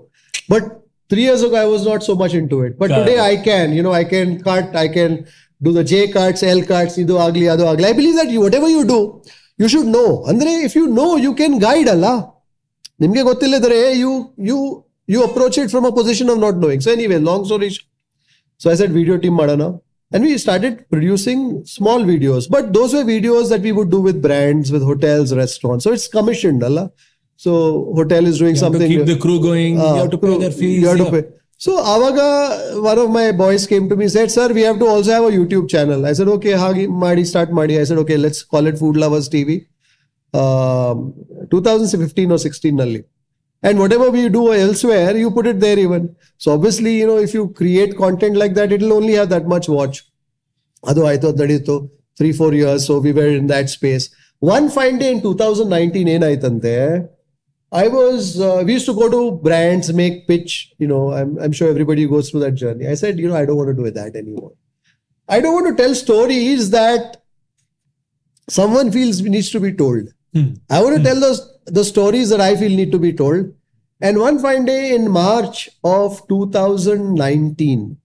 but 0.49 0.67
three 1.11 1.23
years 1.25 1.43
I 1.63 1.65
was 1.73 1.83
not 1.89 2.03
so 2.07 2.15
much 2.21 2.35
into 2.53 2.59
it 2.67 2.75
but 2.83 2.93
today 2.99 3.15
I 3.25 3.35
can 3.49 3.73
you 3.77 3.83
know 3.87 3.93
I 3.99 4.05
can 4.13 4.31
cut 4.47 4.71
I 4.83 4.87
can 4.97 5.15
do 5.61 5.73
the 5.77 5.83
J 5.91 5.99
cards 6.15 6.43
L 6.53 6.63
cards 6.71 6.97
ಇದು 7.03 7.17
ಆಗ್ಲಿ 7.25 7.45
ಅದು 7.55 7.65
ಆಗ್ಲಿ. 7.71 7.87
I 7.91 7.95
believe 8.01 8.17
that 8.21 8.31
you 8.35 8.41
whatever 8.59 8.73
you 8.77 8.83
do 8.93 8.99
you 9.62 9.68
should 9.74 9.90
no 9.98 10.04
ಅಂದ್ರೆ 10.32 10.52
if 10.66 10.74
you 10.80 10.84
know 11.02 11.06
you 11.26 11.32
can 11.40 11.56
guide 11.66 11.90
ಅಲ್ಲ 11.94 12.08
ನಿಮ್ಗೆ 13.04 13.22
ಗೊತ್ತಿಲ್ಲದ್ರೆ 13.30 13.78
you 14.02 14.10
you 14.50 14.58
you 15.08 15.20
approach 15.28 15.58
it 15.62 15.70
from 15.74 15.86
a 15.90 15.94
position 16.00 16.30
of 16.34 16.40
not 16.46 16.58
knowing 16.64 16.84
so 16.86 16.92
anyway 16.96 17.20
long 17.30 17.46
story 17.50 17.70
So 18.60 18.70
I 18.70 18.74
said 18.74 18.90
video 18.92 19.16
team 19.16 19.32
madana. 19.32 19.66
And 20.12 20.24
we 20.24 20.36
started 20.38 20.88
producing 20.90 21.64
small 21.66 22.00
videos. 22.04 22.48
But 22.54 22.72
those 22.72 22.92
were 22.92 23.04
videos 23.04 23.48
that 23.48 23.60
we 23.60 23.72
would 23.72 23.90
do 23.90 24.00
with 24.00 24.20
brands, 24.20 24.70
with 24.74 24.82
hotels, 24.82 25.34
restaurants. 25.34 25.84
So 25.84 25.92
it's 25.92 26.08
commissioned, 26.08 26.62
Allah. 26.62 26.84
So 27.40 27.52
hotel 27.94 28.26
is 28.26 28.38
doing 28.38 28.56
something. 28.56 28.86
keep 28.86 29.06
the 29.06 29.16
crew 29.16 29.40
going 29.40 29.80
Ah, 29.80 29.94
you 29.94 30.00
have 30.00 30.10
to 30.10 30.18
pay 30.18 30.36
their 30.38 30.50
fees 30.50 30.82
you 30.82 30.88
have 30.88 30.98
to 30.98 31.04
yeah. 31.04 31.10
pay. 31.10 31.22
So 31.56 31.76
Avaga, 31.94 32.82
one 32.82 32.98
of 32.98 33.10
my 33.10 33.32
boys 33.32 33.66
came 33.66 33.88
to 33.90 33.96
me 33.96 34.08
said, 34.08 34.30
Sir, 34.30 34.52
we 34.52 34.62
have 34.62 34.78
to 34.78 34.86
also 34.86 35.10
have 35.12 35.24
a 35.24 35.30
YouTube 35.38 35.68
channel. 35.68 36.06
I 36.06 36.12
said, 36.14 36.28
Okay, 36.28 36.52
hagi 36.52 36.86
madi 36.86 37.24
start 37.24 37.52
madi. 37.52 37.78
I 37.78 37.84
said, 37.84 37.98
Okay, 37.98 38.16
let's 38.16 38.42
call 38.42 38.66
it 38.66 38.78
Food 38.78 38.96
Lovers 38.96 39.28
TV. 39.28 39.66
Um, 40.34 41.14
2015 41.50 42.32
or 42.32 42.38
16 42.38 42.76
nalli. 42.76 43.04
And 43.62 43.78
whatever 43.78 44.10
we 44.10 44.28
do 44.30 44.54
elsewhere, 44.54 45.14
you 45.16 45.30
put 45.30 45.46
it 45.46 45.60
there 45.60 45.78
even. 45.78 46.16
So 46.38 46.52
obviously, 46.52 46.96
you 46.98 47.06
know, 47.06 47.18
if 47.18 47.34
you 47.34 47.48
create 47.50 47.96
content 47.96 48.36
like 48.36 48.54
that, 48.54 48.72
it'll 48.72 48.94
only 48.94 49.14
have 49.14 49.28
that 49.30 49.46
much 49.46 49.68
watch. 49.78 49.98
ಅದು 50.90 51.00
ಆಯ್ತು 51.08 51.26
ಅದು 51.30 51.40
ನಡೀತು 51.44 51.74
three 52.18 52.28
four 52.38 52.54
years 52.58 52.84
so 52.90 52.94
we 53.06 53.10
were 53.16 53.32
in 53.38 53.48
that 53.50 53.70
space 53.78 54.04
one 54.54 54.66
fine 54.76 54.96
day 55.02 55.08
in 55.14 55.20
two 55.24 55.32
thousand 55.42 55.70
nineteen 55.76 56.08
ಏನಾಯ್ತಂತೆ 56.14 56.72
I 57.75 57.89
was, 57.89 58.39
uh, 58.39 58.63
we 58.65 58.73
used 58.73 58.85
to 58.85 58.93
go 58.93 59.09
to 59.09 59.37
brands, 59.43 59.91
make 59.93 60.27
pitch. 60.27 60.73
You 60.77 60.87
know, 60.87 61.11
I'm, 61.11 61.37
I'm 61.37 61.51
sure 61.51 61.69
everybody 61.69 62.07
goes 62.07 62.29
through 62.29 62.39
that 62.41 62.53
journey. 62.53 62.87
I 62.87 62.93
said, 62.93 63.19
you 63.19 63.27
know, 63.27 63.35
I 63.35 63.45
don't 63.45 63.57
want 63.57 63.67
to 63.67 63.83
do 63.83 63.91
that 63.91 64.15
anymore. 64.15 64.53
I 65.27 65.41
don't 65.41 65.53
want 65.53 65.75
to 65.75 65.83
tell 65.83 65.93
stories 65.93 66.69
that 66.69 67.21
someone 68.49 68.91
feels 68.93 69.21
needs 69.21 69.51
to 69.51 69.59
be 69.59 69.73
told. 69.73 70.07
Hmm. 70.33 70.53
I 70.69 70.81
want 70.81 70.95
to 70.95 70.99
hmm. 70.99 71.05
tell 71.05 71.19
those 71.19 71.41
the 71.65 71.83
stories 71.83 72.29
that 72.29 72.39
I 72.39 72.55
feel 72.55 72.69
need 72.69 72.93
to 72.93 72.99
be 72.99 73.11
told. 73.11 73.53
And 74.01 74.19
one 74.19 74.39
fine 74.39 74.65
day 74.65 74.95
in 74.95 75.09
March 75.11 75.69
of 75.83 76.25
2019, 76.29 77.97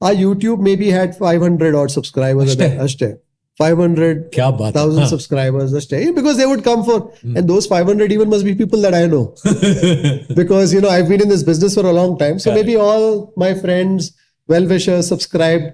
our 0.00 0.12
YouTube 0.12 0.60
maybe 0.60 0.90
had 0.90 1.16
500 1.16 1.74
odd 1.74 1.90
subscribers. 1.90 2.56
Hashtag. 2.56 2.78
Hashtag. 2.78 3.18
500 3.59 4.09
ಕ್ಯಾ 4.35 4.47
Baat 4.57 4.73
thousand 4.75 5.05
subscribers 5.11 5.69
ashte. 5.79 5.95
because 6.17 6.35
they 6.39 6.47
would 6.49 6.63
come 6.63 6.81
for 6.83 6.97
and 7.35 7.43
those 7.51 7.65
500 7.67 8.11
even 8.11 8.27
must 8.33 8.45
be 8.45 8.53
people 8.55 8.79
that 8.85 8.93
I 8.93 9.05
know 9.13 9.23
because 10.41 10.67
you 10.75 10.81
know 10.83 10.91
I've 10.95 11.09
been 11.09 11.21
in 11.21 11.29
this 11.29 11.43
business 11.43 11.73
for 11.73 11.85
a 11.85 11.95
long 11.99 12.11
time. 12.17 12.37
So 12.37 12.47
Correct. 12.47 12.57
maybe 12.59 12.75
all 12.87 13.05
my 13.37 13.51
friends, 13.55 14.01
well 14.49 14.65
wishers, 14.67 15.05
subscribed 15.07 15.67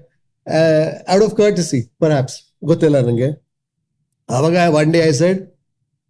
uh, 0.48 0.86
out 1.08 1.24
of 1.24 1.34
courtesy, 1.36 1.82
perhaps. 2.06 2.34
ಗೊತ್ತಿಲ್ಲ 2.72 2.98
ನನಗೆ 3.02 3.30
ಅವಾಗ 4.30 4.58
one 4.80 4.92
day 4.96 5.00
I 5.08 5.14
said 5.22 5.40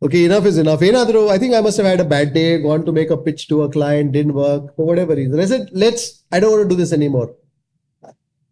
okay 0.02 0.18
enough 0.26 0.48
is 0.50 0.58
enough 0.64 0.84
ಏನಾದರೂ 0.88 1.22
I 1.36 1.38
think 1.42 1.56
I 1.60 1.64
must 1.68 1.82
had 1.84 2.02
a 2.04 2.10
bad 2.14 2.32
day 2.38 2.44
gone 2.66 2.84
to 2.88 2.94
make 2.98 3.12
a 3.16 3.20
pitch 3.28 3.44
to 3.52 3.58
a 3.66 3.70
client 3.76 4.12
didn't 4.18 4.34
work 4.42 4.68
whatever 5.04 5.18
reason 5.22 5.42
I 5.46 5.48
said 5.54 5.66
let's 5.84 6.06
I 6.36 6.40
don't 6.46 6.70
do 6.74 6.78
this 6.82 6.94
any 6.98 7.10
more 7.16 7.30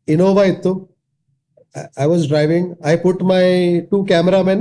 Innova 0.08 0.45
ಇತ್ತು 0.54 0.72
I 2.05 2.07
was 2.12 2.22
driving. 2.33 2.64
I 2.91 2.97
put 2.97 3.18
my 3.35 3.45
two 3.91 4.03
cameramen, 4.11 4.61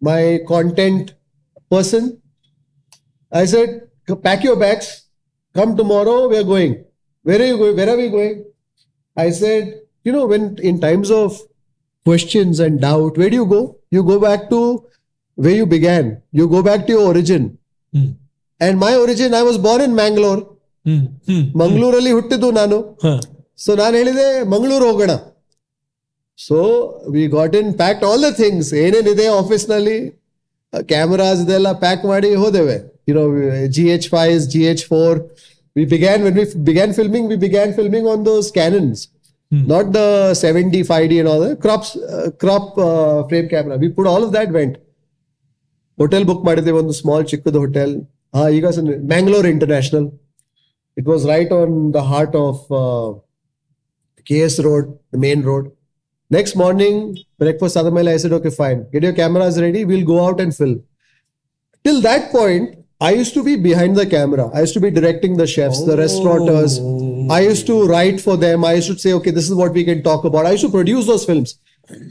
my 0.00 0.22
content 0.52 1.06
person. 1.72 2.04
I 3.40 3.44
said, 3.52 3.68
pack 4.26 4.42
your 4.48 4.58
bags, 4.64 4.86
come 5.54 5.72
tomorrow, 5.80 6.18
we 6.30 6.36
are 6.42 6.48
going. 6.54 6.74
Where 7.26 7.40
are 7.42 7.48
you 7.52 7.58
going? 7.62 7.76
Where 7.78 7.90
are 7.92 7.98
we 8.02 8.08
going? 8.08 8.36
I 9.16 9.30
said, 9.40 9.64
you 10.06 10.12
know, 10.12 10.26
when 10.32 10.44
in 10.68 10.76
times 10.86 11.10
of 11.10 11.30
questions 12.06 12.58
and 12.60 12.80
doubt, 12.80 13.18
where 13.18 13.30
do 13.32 13.36
you 13.36 13.48
go? 13.56 13.62
You 13.90 14.02
go 14.12 14.18
back 14.18 14.42
to 14.50 14.60
where 15.34 15.56
you 15.60 15.66
began. 15.66 16.04
You 16.38 16.46
go 16.48 16.62
back 16.62 16.80
to 16.86 16.92
your 16.96 17.06
origin. 17.12 17.42
Mm. 17.94 18.10
And 18.60 18.74
my 18.78 18.94
origin, 18.96 19.34
I 19.34 19.42
was 19.42 19.58
born 19.66 19.82
in 19.88 19.94
Mangalore. 20.02 20.42
ಮಂಗಳೂರಲ್ಲಿ 21.60 22.12
ಹುಟ್ಟಿದ್ದು 22.16 22.48
ನಾನು. 22.58 22.76
So 23.64 23.70
ನಾನು 23.80 23.94
ಹೇಳಿದೆ 24.00 24.26
ಮಂಗಳೂರು 24.52 24.84
ಹೋಗೋಣ 24.90 25.12
so 26.38 26.58
we 27.10 27.22
got 27.28 27.54
in 27.56 27.70
packed 27.74 28.04
all 28.04 28.22
the 28.22 28.30
things 28.36 28.70
ಏನೇನಿದೆ 28.84 29.26
ಆಫೀಸ್ನಲ್ಲಿ 29.40 29.98
cameras 30.72 31.40
ಇದೆಲ್ಲ 31.42 31.68
pack 31.84 32.02
ಮಾಡಿ 32.04 32.30
ಹೋದೆವೆ. 32.34 32.76
You know 33.08 33.22
G 33.76 33.84
H 33.88 34.08
five 34.08 34.40
G 34.54 34.62
H 34.72 34.84
four 34.86 35.18
we 35.76 35.84
began 35.94 36.22
when 36.24 36.36
we 36.38 36.44
began 36.70 36.92
filming 36.92 37.28
we 37.28 37.36
began 37.36 37.72
filming 37.72 38.08
on 38.08 38.22
those 38.26 38.48
Canons 38.52 39.02
not 39.68 39.88
the 39.94 40.00
seventy 40.44 40.82
five 40.82 41.06
D 41.08 41.18
and 41.18 41.30
all 41.30 41.46
crops 41.56 41.92
crop 42.40 42.70
frame 43.28 43.48
camera 43.48 43.76
we 43.76 43.88
put 43.98 44.08
all 44.08 44.24
of 44.24 44.32
that 44.32 44.52
went 44.52 44.76
hotel 45.98 46.24
book 46.24 46.44
ಮಾಡಿದ್ದೇವೆ 46.44 46.78
ಒಂದು 46.78 46.92
small 46.92 47.24
ಚಿಕ್ಕದು 47.26 47.58
hotel 47.58 47.94
ಹಾ 48.34 48.42
ಈಗ 48.48 48.66
Mangalore 49.14 49.46
international 49.46 50.06
it 50.96 51.08
was 51.08 51.24
right 51.26 51.52
on 51.52 51.74
the 51.94 52.02
heart 52.12 52.36
of 52.36 52.62
KS 54.26 54.62
Road, 54.64 54.86
the 55.12 55.18
main 55.18 55.40
road. 55.42 55.66
Next 56.30 56.56
morning, 56.56 57.16
breakfast 57.38 57.76
Adamela, 57.76 58.12
I 58.12 58.18
said, 58.18 58.32
okay, 58.32 58.50
fine. 58.50 58.86
Get 58.90 59.02
your 59.02 59.14
cameras 59.14 59.58
ready. 59.58 59.86
We'll 59.86 60.04
go 60.04 60.26
out 60.26 60.40
and 60.40 60.54
film. 60.54 60.82
Till 61.84 62.02
that 62.02 62.30
point, 62.30 62.84
I 63.00 63.12
used 63.12 63.32
to 63.34 63.42
be 63.42 63.56
behind 63.56 63.96
the 63.96 64.06
camera. 64.06 64.50
I 64.52 64.60
used 64.60 64.74
to 64.74 64.80
be 64.80 64.90
directing 64.90 65.38
the 65.38 65.46
chefs, 65.46 65.84
the 65.84 65.96
restaurateurs. 65.96 66.80
I 67.30 67.40
used 67.40 67.66
to 67.68 67.86
write 67.86 68.20
for 68.20 68.36
them. 68.36 68.64
I 68.64 68.74
used 68.74 68.88
to 68.88 68.98
say, 68.98 69.14
okay, 69.14 69.30
this 69.30 69.48
is 69.48 69.54
what 69.54 69.72
we 69.72 69.84
can 69.84 70.02
talk 70.02 70.24
about. 70.24 70.44
I 70.44 70.50
used 70.50 70.64
to 70.64 70.70
produce 70.70 71.06
those 71.06 71.24
films. 71.24 71.58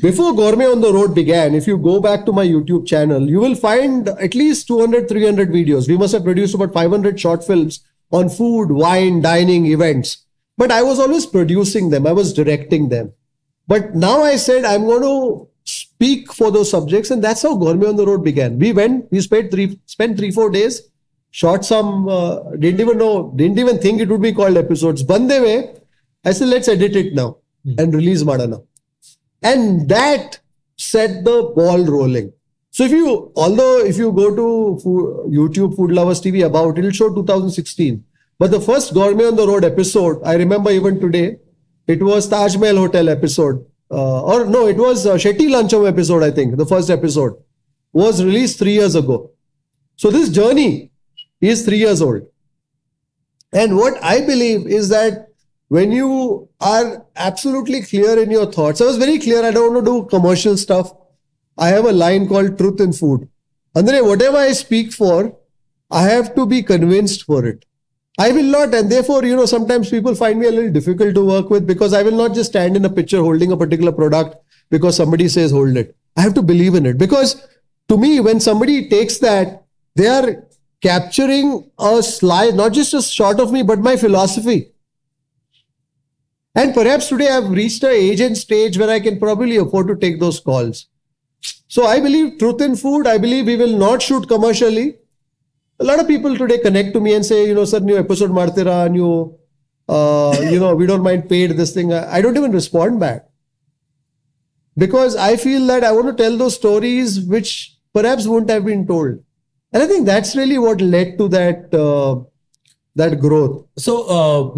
Before 0.02 0.34
Gourmet 0.34 0.66
on 0.66 0.82
the 0.82 0.92
Road 0.92 1.14
began, 1.14 1.54
if 1.54 1.68
you 1.68 1.78
go 1.78 2.00
back 2.00 2.26
to 2.26 2.32
my 2.32 2.48
YouTube 2.48 2.88
channel, 2.88 3.30
you 3.30 3.40
will 3.40 3.54
find 3.54 4.08
at 4.08 4.34
least 4.34 4.68
200, 4.68 5.08
300 5.08 5.50
videos. 5.50 5.88
We 5.88 5.98
must 5.98 6.14
have 6.14 6.24
produced 6.24 6.56
about 6.56 6.74
500 6.74 7.20
short 7.20 7.44
films 7.46 7.86
on 8.12 8.30
food, 8.30 8.72
wine, 8.72 9.22
dining, 9.22 9.68
events. 9.68 10.26
But 10.58 10.72
I 10.72 10.82
was 10.82 11.00
always 11.00 11.28
producing 11.28 11.92
them, 11.92 12.08
I 12.08 12.14
was 12.14 12.34
directing 12.34 12.90
them. 12.90 13.14
But 13.68 13.96
now 13.96 14.22
I 14.24 14.38
said, 14.38 14.66
I'm 14.66 14.86
going 14.86 15.02
to 15.02 15.48
speak 15.66 16.32
for 16.34 16.52
those 16.52 16.72
subjects, 16.72 17.12
and 17.12 17.24
that's 17.24 17.42
how 17.42 17.56
Gourmet 17.56 17.88
on 17.88 17.96
the 17.98 18.06
Road 18.06 18.24
began. 18.24 18.58
We 18.58 18.72
went, 18.72 19.12
we 19.12 19.20
spent 19.22 19.52
three, 19.52 19.80
spent 19.86 20.18
three, 20.18 20.32
four 20.32 20.50
days, 20.50 20.84
shot 21.32 21.66
some, 21.66 22.08
uh, 22.08 22.40
didn't 22.52 22.80
even 22.80 22.98
know, 22.98 23.34
didn't 23.36 23.60
even 23.60 23.80
think 23.80 24.00
it 24.00 24.08
would 24.10 24.22
be 24.22 24.34
called 24.34 24.58
episodes. 24.58 25.04
Bandeve, 25.04 25.80
I 26.24 26.32
said, 26.32 26.48
let's 26.48 26.68
edit 26.68 26.96
it 26.96 27.14
now 27.14 27.38
and 27.78 27.94
release 27.94 28.24
Madana. 28.24 28.66
And 29.44 29.88
that 29.90 30.40
set 30.78 31.24
the 31.26 31.52
ball 31.56 31.84
rolling. 31.84 32.34
So 32.72 32.84
if 32.84 32.92
you, 32.92 33.32
although 33.36 33.80
if 33.80 33.98
you 33.98 34.12
go 34.12 34.36
to 34.36 34.80
food, 34.82 35.32
YouTube 35.32 35.76
Food 35.76 35.92
Lovers 35.92 36.22
TV 36.22 36.46
about, 36.46 36.78
it'll 36.78 36.92
show 36.92 37.14
2016. 37.14 38.04
But 38.40 38.52
the 38.52 38.62
first 38.62 38.94
Gourmet 38.94 39.26
on 39.26 39.36
the 39.36 39.48
Road 39.48 39.66
episode, 39.66 40.22
I 40.24 40.36
remember 40.36 40.70
even 40.70 41.00
today, 41.00 41.40
it 41.88 42.04
was 42.04 42.28
Taj 42.28 42.56
Mahal 42.58 42.78
Hotel 42.78 43.10
episode. 43.10 43.66
Uh, 43.90 44.22
or 44.24 44.46
no, 44.46 44.68
it 44.68 44.78
was 44.78 45.06
uh, 45.06 45.14
Shetty 45.16 45.48
Luncham 45.48 45.88
episode, 45.88 46.24
I 46.24 46.32
think, 46.32 46.58
the 46.58 46.66
first 46.66 46.90
episode 46.90 47.36
was 47.94 48.24
released 48.24 48.60
three 48.60 48.74
years 48.74 48.96
ago. 48.96 49.32
So 49.96 50.12
this 50.12 50.30
journey 50.30 50.92
is 51.40 51.66
three 51.66 51.78
years 51.78 52.02
old. 52.02 52.24
And 53.54 53.78
what 53.78 54.02
I 54.04 54.22
believe 54.22 54.68
is 54.68 54.90
that 54.90 55.30
when 55.70 55.92
you 55.92 56.50
are 56.60 57.06
absolutely 57.16 57.82
clear 57.82 58.22
in 58.22 58.30
your 58.30 58.52
thoughts, 58.52 58.82
I 58.82 58.86
was 58.86 58.98
very 58.98 59.20
clear, 59.20 59.44
I 59.44 59.52
don't 59.52 59.74
want 59.74 59.86
to 59.86 59.92
do 59.92 60.08
commercial 60.08 60.58
stuff. 60.58 60.92
I 61.58 61.70
have 61.70 61.86
a 61.86 61.92
line 61.92 62.28
called 62.28 62.58
Truth 62.58 62.82
in 62.82 62.94
Food. 62.94 63.30
Andre, 63.76 64.02
whatever 64.02 64.38
I 64.38 64.52
speak 64.52 64.94
for, 64.94 65.36
I 65.90 66.04
have 66.04 66.36
to 66.36 66.46
be 66.46 66.62
convinced 66.62 67.24
for 67.24 67.46
it. 67.46 67.66
I 68.18 68.32
will 68.32 68.44
not, 68.44 68.74
and 68.74 68.92
therefore, 68.92 69.24
you 69.24 69.36
know, 69.36 69.46
sometimes 69.46 69.92
people 69.92 70.16
find 70.16 70.40
me 70.40 70.48
a 70.48 70.52
little 70.52 70.72
difficult 70.72 71.14
to 71.14 71.24
work 71.24 71.52
with 71.52 71.68
because 71.68 71.94
I 71.94 72.02
will 72.02 72.18
not 72.18 72.34
just 72.34 72.50
stand 72.50 72.76
in 72.76 72.84
a 72.84 72.90
picture 72.90 73.20
holding 73.20 73.52
a 73.52 73.58
particular 73.58 73.92
product 73.92 74.38
because 74.72 74.96
somebody 74.96 75.28
says 75.28 75.52
hold 75.52 75.78
it. 75.78 75.96
I 76.16 76.22
have 76.22 76.34
to 76.34 76.42
believe 76.42 76.74
in 76.74 76.86
it 76.88 76.98
because 76.98 77.48
to 77.90 77.98
me, 77.98 78.20
when 78.20 78.40
somebody 78.40 78.90
takes 78.90 79.20
that, 79.20 79.66
they 79.96 80.08
are 80.08 80.48
capturing 80.82 81.70
a 81.80 82.02
slide, 82.02 82.56
not 82.56 82.74
just 82.74 82.94
a 82.94 83.02
shot 83.02 83.40
of 83.40 83.52
me, 83.52 83.62
but 83.64 83.80
my 83.80 83.96
philosophy. 83.96 84.72
And 86.56 86.74
perhaps 86.74 87.10
today 87.10 87.30
I've 87.30 87.52
reached 87.52 87.84
a 87.84 87.92
age 87.92 88.20
and 88.20 88.36
stage 88.36 88.80
where 88.80 88.90
I 88.90 89.00
can 89.00 89.20
probably 89.20 89.58
afford 89.58 89.88
to 89.90 89.96
take 89.96 90.20
those 90.20 90.40
calls. 90.40 90.88
So 91.68 91.86
I 91.86 92.00
believe 92.00 92.40
truth 92.40 92.62
in 92.62 92.76
food. 92.76 93.06
I 93.06 93.20
believe 93.20 93.46
we 93.46 93.58
will 93.58 93.78
not 93.78 94.02
shoot 94.02 94.28
commercially 94.28 94.96
A 95.81 95.85
lot 95.85 96.01
of 96.01 96.07
people 96.07 96.37
today 96.37 96.59
connect 96.59 96.93
to 96.95 97.01
me 97.01 97.15
and 97.15 97.25
say, 97.25 97.47
you 97.47 97.55
know, 97.55 97.65
sir, 97.65 97.81
new 97.81 97.97
episode 97.97 98.31
martira, 98.31 98.91
new, 98.91 99.37
uh, 99.89 100.37
you 100.53 100.59
know, 100.61 100.75
we 100.75 100.87
don't 100.87 101.03
mind 101.03 101.29
paid 101.29 101.53
this 101.53 101.73
thing. 101.75 101.93
I 101.93 102.19
I 102.19 102.23
don't 102.23 102.37
even 102.37 102.53
respond 102.53 103.01
back 103.01 103.21
because 104.77 105.17
I 105.17 105.37
feel 105.37 105.67
that 105.67 105.85
I 105.85 105.93
want 105.93 106.09
to 106.09 106.17
tell 106.23 106.37
those 106.37 106.55
stories 106.55 107.21
which 107.35 107.51
perhaps 107.95 108.27
wouldn't 108.27 108.51
have 108.51 108.65
been 108.65 108.87
told. 108.87 109.13
And 109.73 109.83
I 109.83 109.87
think 109.87 110.07
that's 110.07 110.37
really 110.37 110.59
what 110.59 110.81
led 110.81 111.19
to 111.19 111.29
that 111.29 111.75
uh, 111.85 112.13
that 112.97 113.13
growth. 113.25 113.55
So 113.87 113.93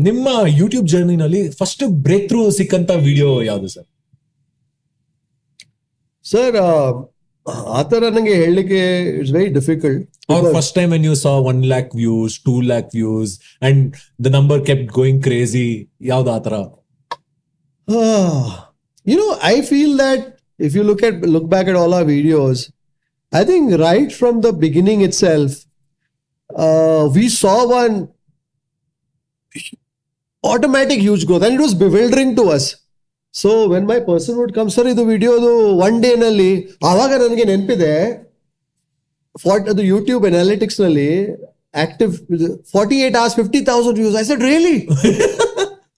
ನಿಮ್ಮ 0.08 0.28
YouTube 0.60 0.86
ಜರ್ನಿನಲ್ಲಿ 0.92 1.42
first 1.60 1.84
break 2.06 2.26
through 2.30 2.40
ಸಿಕ್ಕಂತ 2.58 2.90
video 3.08 3.28
ಯಾವುದು 3.50 3.68
sir 3.74 3.86
sir 6.26 6.56
ಆ 7.78 7.80
ಥರ 7.90 8.02
ನನಗೆ 8.08 8.34
ಹೇಳಲಿಕ್ಕೆ 8.42 8.80
it's 9.18 9.34
very 9.38 9.52
difficult 9.58 10.02
Or 10.34 10.38
first 10.54 10.72
time 10.76 10.90
when 10.94 11.02
you 11.06 11.14
saw 11.22 11.32
one 11.42 11.58
lakh 11.70 11.90
views, 11.92 12.32
two 12.46 12.60
lakh 12.68 12.86
views, 12.94 13.30
and 13.66 13.78
the 14.24 14.30
number 14.36 14.56
kept 14.68 14.86
going 14.98 15.18
crazy. 15.26 15.68
ಯಾವ್ದು 16.12 16.30
ಆತರ 16.36 16.54
you 19.10 19.16
know, 19.20 19.32
I 19.42 19.60
feel 19.70 19.96
that 19.96 20.38
if 20.58 20.74
you 20.74 20.82
look 20.82 21.02
at 21.02 21.20
look 21.34 21.48
back 21.48 21.66
at 21.68 21.76
all 21.80 21.92
our 21.92 22.04
videos, 22.04 22.58
I 23.32 23.44
think 23.44 23.78
right 23.78 24.10
from 24.20 24.40
the 24.40 24.52
beginning 24.52 25.00
itself, 25.02 25.52
uh, 26.64 27.02
we 27.16 27.28
saw 27.28 27.56
one 27.82 28.08
automatic 30.44 31.00
huge 31.00 31.26
growth, 31.26 31.42
and 31.42 31.54
it 31.54 31.60
was 31.60 31.74
bewildering 31.74 32.34
to 32.36 32.44
us. 32.50 32.76
So 33.33 33.49
when 33.73 33.87
my 33.89 33.99
person 34.07 34.35
would 34.39 34.53
come 34.57 34.69
sir 34.75 34.87
ಇದು 34.93 35.03
ವಿಡಿಯೋದು 35.11 35.51
one 35.85 35.97
ಡೇನಲ್ಲಿ 36.05 36.51
ಆವಾಗ 36.91 37.11
ನನಗೆ 37.23 37.45
ನೆನಪಿದೆ 37.51 37.93
ಫಾರ್ಟ್ 39.35 39.67
ಅದು 39.69 39.81
YouTube 39.91 40.23
ಅನಾಲಿಟಿಕ್ಸ್ನಲ್ಲಿ 40.29 41.09
active 41.83 42.11
forty 42.73 42.97
eight 43.07 43.17
hours 43.21 43.35
fifty 43.35 43.59
thousand 43.69 43.99
views 44.01 44.15
I 44.21 44.23
said 44.29 44.43
really 44.49 44.75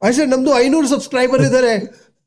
I 0.07 0.11
said 0.17 0.32
ನಮ್ದು 0.36 0.51
ಐನೂರು 0.63 0.88
ಸಬ್ಸ್ಕ್ರೈಬರ್ 0.95 1.43
ಇದ್ದಾರೆ 1.47 1.73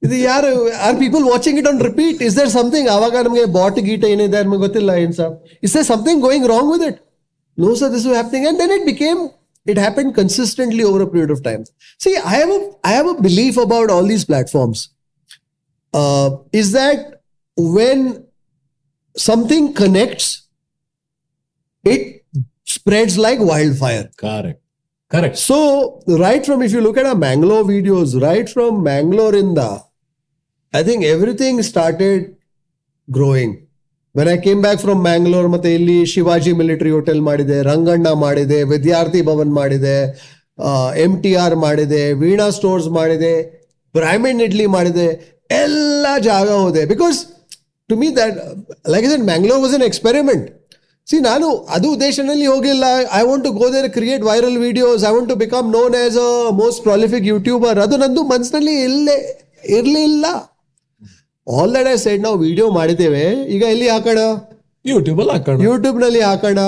ಇದು 0.03 0.17
ಯಾರು 0.23 0.51
are 0.87 0.97
people 1.05 1.23
watching 1.33 1.59
it 1.61 1.69
on 1.71 1.81
repeat 1.89 2.19
is 2.27 2.35
there 2.41 2.51
something 2.57 2.89
ಅವಾಗ 2.97 3.23
ನಮಗೆ 3.29 3.45
ಬಾಟ್ 3.59 3.79
ಗೀಟ 3.89 4.05
ಏನಿದೆ 4.15 4.41
ನಮಗೆ 4.47 4.63
ಗೊತ್ತಿಲ್ಲ 4.67 4.93
ಏನ್ 5.05 5.15
sir 5.21 5.33
is 5.67 5.75
there 5.77 5.87
something 5.93 6.21
going 6.27 6.49
wrong 6.55 6.71
with 6.75 6.85
it 6.91 6.99
no 7.59 7.71
sir 7.81 7.93
this 7.95 8.07
happening 8.13 8.47
and 8.51 8.61
then 8.63 8.75
it 8.79 8.87
became 8.93 9.23
it 9.67 9.79
happened 9.79 10.15
consistently 10.15 10.83
over 10.85 11.03
a 11.03 11.07
period 11.07 11.31
of 11.31 11.43
time. 11.43 11.65
See, 12.01 12.17
I 12.23 12.33
have 12.33 12.51
a 12.51 12.59
I 12.85 12.91
have 12.91 13.07
a 13.07 13.15
belief 13.19 13.57
about 13.57 13.91
all 13.91 14.05
these 14.05 14.25
platforms. 14.25 14.81
Uh, 15.94 16.30
is 16.54 16.72
that 16.74 17.00
when 17.58 18.00
something 19.16 19.74
connects, 19.74 20.28
it 21.86 22.02
spreads 22.68 23.18
like 23.18 23.40
wildfire. 23.42 24.06
Correct 24.24 24.62
correct 25.12 25.40
So, 25.50 25.58
right 26.26 26.44
from 26.46 26.60
if 26.62 26.72
you 26.72 26.82
look 26.82 26.98
at 26.98 27.06
our 27.06 27.20
Mangalore 27.26 27.64
videos, 27.64 28.12
right 28.22 28.48
from 28.48 28.84
Mangalore 28.90 29.36
in 29.36 29.50
the, 29.54 29.70
I 30.74 30.84
think 30.84 31.04
everything 31.16 31.56
started 31.64 32.20
growing. 33.08 33.52
When 34.16 34.28
I 34.28 34.38
came 34.38 34.62
back 34.62 34.80
from 34.80 35.00
Mangalore, 35.08 35.50
ಮತ್ತೆ 35.50 35.70
ಇಲ್ಲಿ 35.74 35.98
Shivaji 36.06 36.52
military 36.52 36.90
hotel 36.90 37.22
ಮಾಡಿದೆ 37.22 37.58
ರಂಗಣ್ಣ 37.62 38.08
ಮಾಡಿದೆ 38.26 38.64
ವಿದ್ಯಾರ್ಥಿ 38.74 39.22
ಭವನ್ 39.22 39.54
ಮಾಡಿದೆ 39.54 39.98
M 41.06 41.14
T 41.22 41.32
R 41.36 41.56
ಮಾಡಿದೆ 41.56 42.04
Veena 42.22 42.48
stores 42.50 42.88
ಮಾಡಿದೆ 43.00 43.34
ಬ್ರಾಹ್ಮಣ್ 43.96 44.42
ಇಡ್ಲಿ 44.48 44.66
ಮಾಡಿದೆ 44.66 45.10
ಎಲ್ಲ 45.63 46.07
ಜಾಗ 46.29 46.49
ಹೋದೆ. 46.65 46.83
Because 46.93 47.19
to 47.91 47.97
me 48.03 48.09
that 48.21 48.37
like 48.95 49.07
is 49.09 49.15
Mangalore 49.33 49.61
was 49.65 49.75
an 49.79 49.87
experiment 49.91 50.45
see 51.11 51.17
ನಾನು 51.29 51.47
ಅದು 51.77 51.87
ಉದ್ದೇಶದಲ್ಲಿ 51.95 52.47
ಹೋಗಿಲ್ಲ. 52.53 52.85
I 53.19 53.23
want 53.29 53.45
to 53.47 53.51
go 53.61 53.67
there 53.75 53.89
create 53.97 54.23
viral 54.29 54.59
videos 54.67 55.03
I 55.09 55.11
want 55.17 55.31
to 55.33 55.37
become 55.45 55.67
known 55.79 55.95
as 56.03 56.19
a 56.27 56.31
most 56.63 56.81
prolific 56.89 57.27
YouTuber 57.33 57.79
ಅದು 57.85 57.97
ನಂದು 58.03 58.23
ಮನಸ್ಸಿನಲ್ಲಿ 58.33 58.75
ಇಲ್ಲೇ 58.89 59.17
ಇರಲಿಲ್ಲ. 59.79 60.27
ಆಲ್ 61.47 61.73
ದಟ್ 61.77 61.89
ಐ 61.95 61.97
ಸೈಡ್ 62.07 62.23
ನಾವು 62.27 62.39
ವಿಡಿಯೋ 62.49 62.67
ಮಾಡಿದ್ದೇವೆ. 62.79 63.25
ಈಗ 63.55 63.63
ಎಲ್ಲಿ 63.75 63.89
ಹಾಕೋಣ? 63.95 64.21
ಯೂಟ್ಯೂಬಲ್ಲಿ 64.85 65.33
ಹಾಕೋಣ. 65.37 65.59
ಯೂಟ್ಯೂಬ್ನಲ್ಲಿ 65.69 66.23
ಹಾಕೋಣ. 66.31 66.61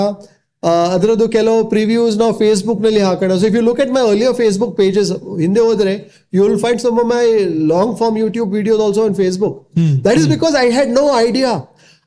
ಅದರದ್ದು 0.63 1.25
ಕೆಲವು 1.35 1.59
ಪ್ರಿವ್ಯೂಸ್ 1.73 2.15
ನಾವು 2.21 2.33
ಫೇಸ್ಬುಕ್ನಲ್ಲಿ 2.39 3.01
ಹಾಕೋಣ. 3.07 3.33
So 3.41 3.45
if 3.49 3.55
you 3.57 3.63
look 3.67 3.81
at 3.83 3.91
my 3.97 4.03
earlier 4.13 4.35
Facebook 4.41 4.73
pages 4.77 5.11
ಹಿಂದೆ 5.43 5.61
ಹೋದ್ರೆ 5.67 5.93
you 6.33 6.41
will 6.45 6.61
find 6.65 6.81
some 6.85 7.01
my 7.13 7.23
long 7.73 7.93
form 8.01 8.17
YouTube 8.23 8.49
videos 8.59 8.81
also 8.85 9.03
on 9.09 9.17
Facebook 9.21 9.57
that 10.07 10.17
is 10.21 10.29
because 10.35 10.55
I 10.63 10.67
had 10.77 10.91
no 11.01 11.05
idea 11.25 11.51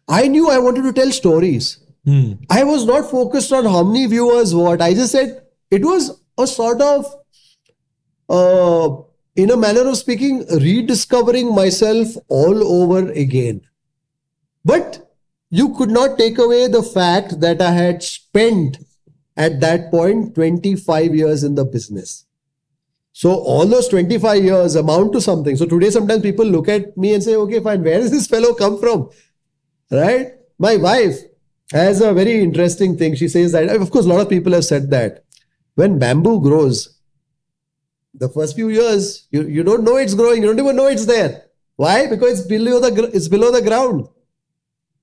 I 0.09 0.23
knew 0.37 0.47
I 0.57 0.59
wanted 0.67 0.87
to 0.91 0.95
tell 1.01 1.15
stories 1.21 1.69
hmm. 2.07 2.29
I 2.59 2.63
was 2.65 2.83
not 2.91 3.03
focused 3.17 3.53
on 3.57 3.65
how 3.73 3.81
many 3.89 4.05
viewers, 4.13 4.51
what. 4.61 4.79
I 4.87 4.95
just 4.95 5.13
said 5.17 5.31
it 5.73 5.83
was 5.85 6.05
a 6.45 6.47
sort 6.59 6.81
of, 6.93 7.01
uh, 8.29 8.87
in 9.37 9.51
a 9.51 9.59
manner 9.65 9.85
of 9.91 9.97
speaking, 9.97 10.37
rediscovering 10.65 11.49
myself 11.55 12.09
all 12.39 12.59
over 12.79 13.01
again. 13.25 13.57
But 14.65 14.89
you 15.51 15.75
could 15.75 15.91
not 15.91 16.17
take 16.17 16.39
away 16.39 16.69
the 16.69 16.83
fact 16.83 17.41
that 17.41 17.61
I 17.61 17.73
had 17.73 18.03
spent 18.03 18.79
at 19.37 19.61
that 19.61 19.91
point 19.91 20.35
25 20.35 21.15
years 21.15 21.43
in 21.43 21.57
the 21.57 21.65
business. 21.65 22.27
So 23.13 23.33
all 23.33 23.67
those 23.67 23.89
25 23.89 24.45
years 24.45 24.77
amount 24.77 25.13
to 25.13 25.21
something. 25.21 25.57
So 25.57 25.67
today, 25.67 25.91
sometimes 25.91 26.23
people 26.23 26.47
look 26.47 26.69
at 26.69 26.97
me 26.97 27.15
and 27.15 27.23
say, 27.23 27.35
okay, 27.35 27.61
fine, 27.61 27.83
where 27.83 27.99
does 27.99 28.13
this 28.13 28.29
fellow 28.29 28.55
come 28.55 28.79
from? 28.79 29.11
Right? 29.91 30.35
My 30.59 30.77
wife 30.77 31.19
has 31.73 32.01
a 32.01 32.15
very 32.15 32.41
interesting 32.41 32.97
thing. 32.97 33.17
She 33.17 33.29
says 33.29 33.53
that, 33.53 33.69
of 33.69 33.91
course, 33.91 34.07
a 34.07 34.09
lot 34.09 34.21
of 34.21 34.29
people 34.29 34.53
have 34.53 34.65
said 34.65 34.91
that. 34.91 35.25
When 35.75 35.99
bamboo 35.99 36.41
grows, 36.41 37.01
the 38.15 38.29
first 38.29 38.55
few 38.55 38.69
years, 38.69 39.27
you, 39.31 39.43
you 39.43 39.63
don't 39.63 39.85
know 39.85 39.97
it's 39.97 40.15
growing. 40.15 40.43
You 40.43 40.49
don't 40.49 40.59
even 40.65 40.77
know 40.77 40.87
it's 40.87 41.07
there. 41.07 41.45
Why? 41.77 42.07
Because 42.07 42.41
it's 42.41 42.49
below 42.49 42.81
the 42.81 43.11
it's 43.15 43.29
below 43.29 43.51
the 43.51 43.63
ground. 43.63 44.09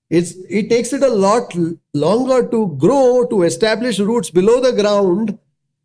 It's, 0.10 0.36
it 0.50 0.70
takes 0.70 0.94
it 0.94 1.04
a 1.04 1.10
lot 1.10 1.54
longer 1.94 2.48
to 2.50 2.76
grow, 2.78 3.26
to 3.30 3.44
establish 3.44 4.00
roots 4.00 4.30
below 4.30 4.62
the 4.62 4.72
ground, 4.72 5.38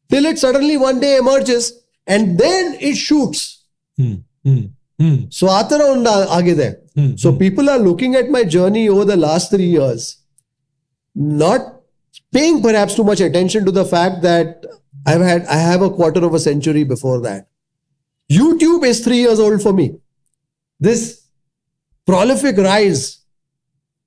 till 0.08 0.26
it 0.26 0.38
suddenly 0.38 0.76
one 0.76 1.00
day 1.00 1.16
emerges 1.16 1.82
and 2.06 2.38
then 2.38 2.76
it 2.80 2.96
shoots. 2.96 3.64
Hmm, 3.96 4.14
hmm, 4.44 4.60
hmm. 4.98 5.16
So, 5.30 5.48
hmm, 5.48 6.72
hmm, 7.00 7.16
so 7.16 7.36
people 7.36 7.68
are 7.68 7.78
looking 7.78 8.14
at 8.14 8.30
my 8.30 8.44
journey 8.44 8.88
over 8.88 9.04
the 9.04 9.16
last 9.16 9.50
three 9.50 9.66
years, 9.66 10.18
not 11.14 11.80
paying 12.32 12.62
perhaps 12.62 12.94
too 12.94 13.04
much 13.04 13.20
attention 13.20 13.64
to 13.64 13.72
the 13.72 13.84
fact 13.84 14.22
that 14.22 14.64
I've 15.06 15.20
had 15.20 15.46
I 15.46 15.56
have 15.56 15.82
a 15.82 15.90
quarter 15.90 16.24
of 16.24 16.34
a 16.34 16.38
century 16.38 16.84
before 16.84 17.20
that. 17.22 17.48
YouTube 18.30 18.84
is 18.84 19.04
three 19.04 19.18
years 19.18 19.40
old 19.40 19.62
for 19.62 19.72
me. 19.72 19.98
This 20.78 21.26
prolific 22.06 22.56
rise 22.56 23.21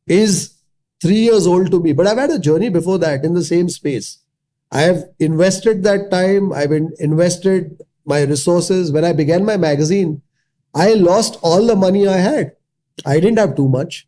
is 0.06 0.54
three 1.02 1.20
years 1.20 1.46
old 1.46 1.70
to 1.70 1.80
me, 1.80 1.92
but 1.92 2.06
I've 2.06 2.18
had 2.18 2.30
a 2.30 2.38
journey 2.38 2.68
before 2.68 2.98
that 2.98 3.24
in 3.24 3.34
the 3.34 3.44
same 3.44 3.68
space. 3.68 4.18
I 4.72 4.82
have 4.82 5.04
invested 5.18 5.82
that 5.82 6.10
time. 6.10 6.52
I've 6.52 6.72
in- 6.72 6.94
invested 6.98 7.82
my 8.04 8.22
resources. 8.22 8.92
When 8.92 9.04
I 9.04 9.12
began 9.12 9.44
my 9.44 9.56
magazine, 9.56 10.22
I 10.74 10.94
lost 10.94 11.38
all 11.42 11.66
the 11.66 11.76
money 11.76 12.06
I 12.06 12.16
had. 12.16 12.52
I 13.06 13.20
didn't 13.20 13.38
have 13.38 13.56
too 13.56 13.68
much. 13.68 14.06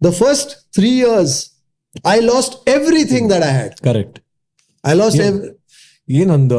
The 0.00 0.12
first 0.12 0.66
three 0.74 0.88
years, 0.88 1.50
I 2.04 2.18
lost 2.20 2.52
everything 2.66 3.28
that 3.28 3.42
I 3.42 3.52
had. 3.52 3.80
Correct 3.80 4.18
I 4.84 4.94
lost 4.94 5.16
Yeah. 5.16 5.28
every. 5.28 5.50
ಏನೊಂದು 6.10 6.58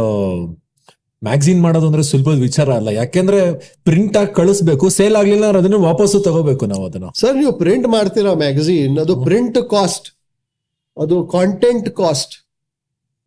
magazine 1.26 1.60
ಮಾಡೋದು 1.64 1.86
ಅಂದ್ರೆ 1.88 2.02
ಸುಲಭದ 2.10 2.38
ವಿಚಾರ 2.48 2.68
ಅಲ್ಲ. 2.80 2.90
ಯಾಕೆಂದ್ರೆ 3.00 3.40
print 3.88 4.14
ಆಗಿ 4.20 4.32
ಕಳಿಸ್ಬೇಕು 4.38 4.86
sale 4.98 5.16
ಆಗ್ಲಿಲ್ಲ 5.20 5.46
ಅದನ್ನ 5.60 5.78
ವಾಪಸ್ಸು 5.88 6.18
ತಗೋಬೇಕು 6.26 6.64
ನಾವು 6.72 6.84
ಅದನ್ನ. 6.88 7.08
ಸರ್ 7.20 7.34
ನೀವು 7.40 7.52
ಪ್ರಿಂಟ್ 7.62 7.86
ಮಾಡ್ತೀರಾ 7.94 8.32
ಮ್ಯಾಗಝೀನ್ 8.44 8.94
ಅದು 9.04 9.16
ಪ್ರಿಂಟ್ 9.26 9.58
ಕಾಸ್ಟ್ 9.74 10.06
ಅದು 10.96 11.16
content 11.36 11.88
cost 12.02 12.34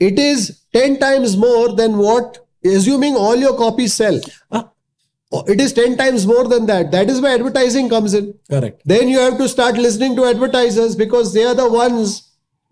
it 0.08 0.22
is 0.30 0.44
ten 0.78 0.96
times 1.06 1.36
more 1.46 1.70
than 1.82 1.98
what 2.08 2.34
assuming 2.78 3.20
all 3.26 3.42
your 3.48 3.58
copy 3.64 3.88
sell. 4.00 4.20
It 5.54 5.62
is 5.66 5.76
ten 5.82 5.96
times 6.02 6.26
more 6.34 6.48
than 6.54 6.66
that 6.74 6.90
that 6.98 7.12
is 7.16 7.22
my 7.28 7.34
advertising 7.40 7.90
comes 7.96 8.16
in 8.22 8.28
correct 8.56 8.82
then 8.94 9.12
you 9.14 9.20
have 9.24 9.38
to 9.44 9.48
start 9.56 9.80
listening 9.88 10.18
to 10.22 10.26
advertisers 10.34 10.96
because 11.04 11.30
they 11.38 11.46
are 11.52 11.60
the 11.64 11.68
ones 11.86 12.16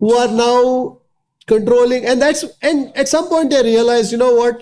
who 0.00 0.10
are 0.24 0.34
now 0.46 0.56
controlling. 1.50 2.02
And 2.10 2.18
that's 2.22 2.42
and 2.68 2.78
at 3.00 3.08
some 3.12 3.24
point 3.30 3.48
they 3.52 3.62
realize 3.68 4.06
you 4.12 4.18
know 4.20 4.34
what? 4.40 4.58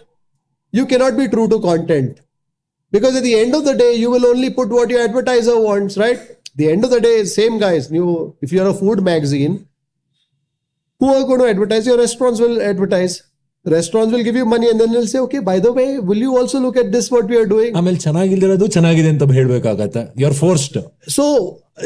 you 0.73 0.85
cannot 0.91 1.15
be 1.21 1.27
true 1.33 1.47
to 1.53 1.59
content 1.59 2.13
because 2.95 3.15
at 3.19 3.23
the 3.23 3.35
end 3.43 3.53
of 3.59 3.63
the 3.67 3.75
day 3.83 3.91
you 4.03 4.09
will 4.15 4.25
only 4.31 4.49
put 4.57 4.69
what 4.77 4.89
your 4.89 5.03
advertiser 5.07 5.55
wants 5.67 5.97
right 6.03 6.19
the 6.61 6.67
end 6.73 6.83
of 6.87 6.91
the 6.95 7.01
day 7.07 7.15
same 7.37 7.55
guys 7.65 7.91
you 7.99 8.07
if 8.41 8.51
you're 8.55 8.71
a 8.73 8.77
food 8.81 9.01
magazine 9.11 9.55
who 10.99 11.07
are 11.13 11.23
going 11.29 11.41
to 11.45 11.49
advertise 11.53 11.85
your 11.91 11.97
restaurants 11.97 12.39
will 12.45 12.61
advertise 12.71 13.15
restaurants 13.75 14.11
will 14.13 14.23
give 14.27 14.35
you 14.35 14.45
money 14.45 14.67
and 14.71 14.79
then 14.81 14.91
they'll 14.93 15.11
say 15.13 15.19
okay 15.27 15.39
by 15.51 15.57
the 15.65 15.71
way 15.77 15.87
will 16.09 16.21
you 16.25 16.31
also 16.37 16.59
look 16.65 16.77
at 16.77 16.91
this 16.95 17.05
what 17.15 17.25
we 17.33 17.37
are 17.41 17.49
doing 17.55 17.71
ಆಮೇಲೆ 17.79 17.99
ಚೆನ್ನಾಗಿಲ್ದಿರೋದು 18.05 18.67
ಚೆನ್ನಾಗಿದೆ 18.75 19.09
ಅಂತ 19.13 19.27
ಹೇಳ್ಬೇಕಾಗತ್ತೆ 19.39 20.03
you 20.21 20.27
are 20.29 20.37
forced 20.43 20.77
So 21.17 21.25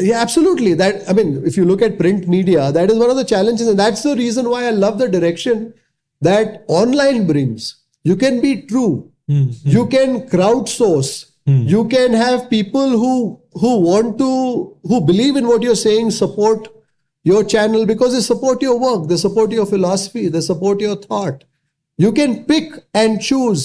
yeah, 0.08 0.18
absolutely. 0.24 0.72
That 0.80 0.96
I 1.10 1.14
mean, 1.18 1.30
if 1.50 1.54
you 1.58 1.64
look 1.70 1.82
at 1.86 1.98
print 2.02 2.28
media, 2.34 2.70
that 2.76 2.88
is 2.92 2.98
one 3.04 3.10
of 3.14 3.16
the 3.20 3.24
challenges, 3.32 3.66
and 3.70 3.78
that's 3.84 4.02
the 4.08 4.14
reason 4.20 4.44
why 4.52 4.60
I 4.68 4.70
love 4.84 4.96
the 5.02 5.08
direction 5.16 5.56
that 6.22 6.46
online 6.80 7.26
brings. 7.30 7.62
You 8.04 8.16
can 8.16 8.40
be 8.40 8.52
true. 8.62 8.92
You 9.66 9.86
can 9.86 10.10
crowdsource. 10.28 11.10
You 11.66 11.82
can 11.86 12.12
have 12.14 12.48
people 12.48 12.90
who 12.94 13.12
who 13.54 13.70
want 13.80 14.18
to 14.18 14.30
who 14.84 15.00
believe 15.02 15.36
in 15.36 15.46
what 15.46 15.62
you're 15.62 15.80
saying 15.80 16.10
support 16.12 16.68
your 17.24 17.42
channel 17.44 17.82
because 17.86 18.12
they 18.12 18.20
support 18.22 18.62
your 18.62 18.78
work, 18.78 19.08
they 19.08 19.16
support 19.16 19.50
your 19.52 19.66
philosophy, 19.66 20.28
they 20.28 20.40
support 20.40 20.80
your 20.80 20.96
thought. 20.96 21.38
You 21.98 22.12
can 22.12 22.44
pick 22.44 22.68
and 22.94 23.20
choose 23.20 23.62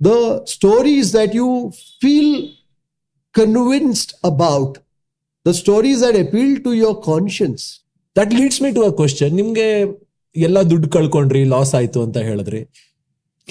the 0.00 0.18
stories 0.46 1.12
that 1.12 1.32
you 1.32 1.48
feel 2.00 2.30
convinced 3.34 4.14
about 4.24 4.78
the 5.46 5.54
stories 5.54 6.00
that 6.00 6.16
appeal 6.16 6.52
to 6.60 6.72
your 6.74 6.94
conscience. 7.10 7.64
That 8.16 8.32
leads 8.38 8.58
me 8.62 8.70
to 8.78 8.82
a 8.88 8.92
question 8.98 9.34
ನಿಮ್ಗೆ 9.40 9.68
ಎಲ್ಲ 10.36 10.58
ದುಡ್ಡು 10.72 10.88
ಕಳ್ಕೊಂಡ್ರಿ 10.88 11.42
loss 11.52 11.72
ಆಯ್ತು 11.78 12.00
ಅಂತ 12.06 12.18
ಹೇಳಿದ್ರಿ 12.28 12.60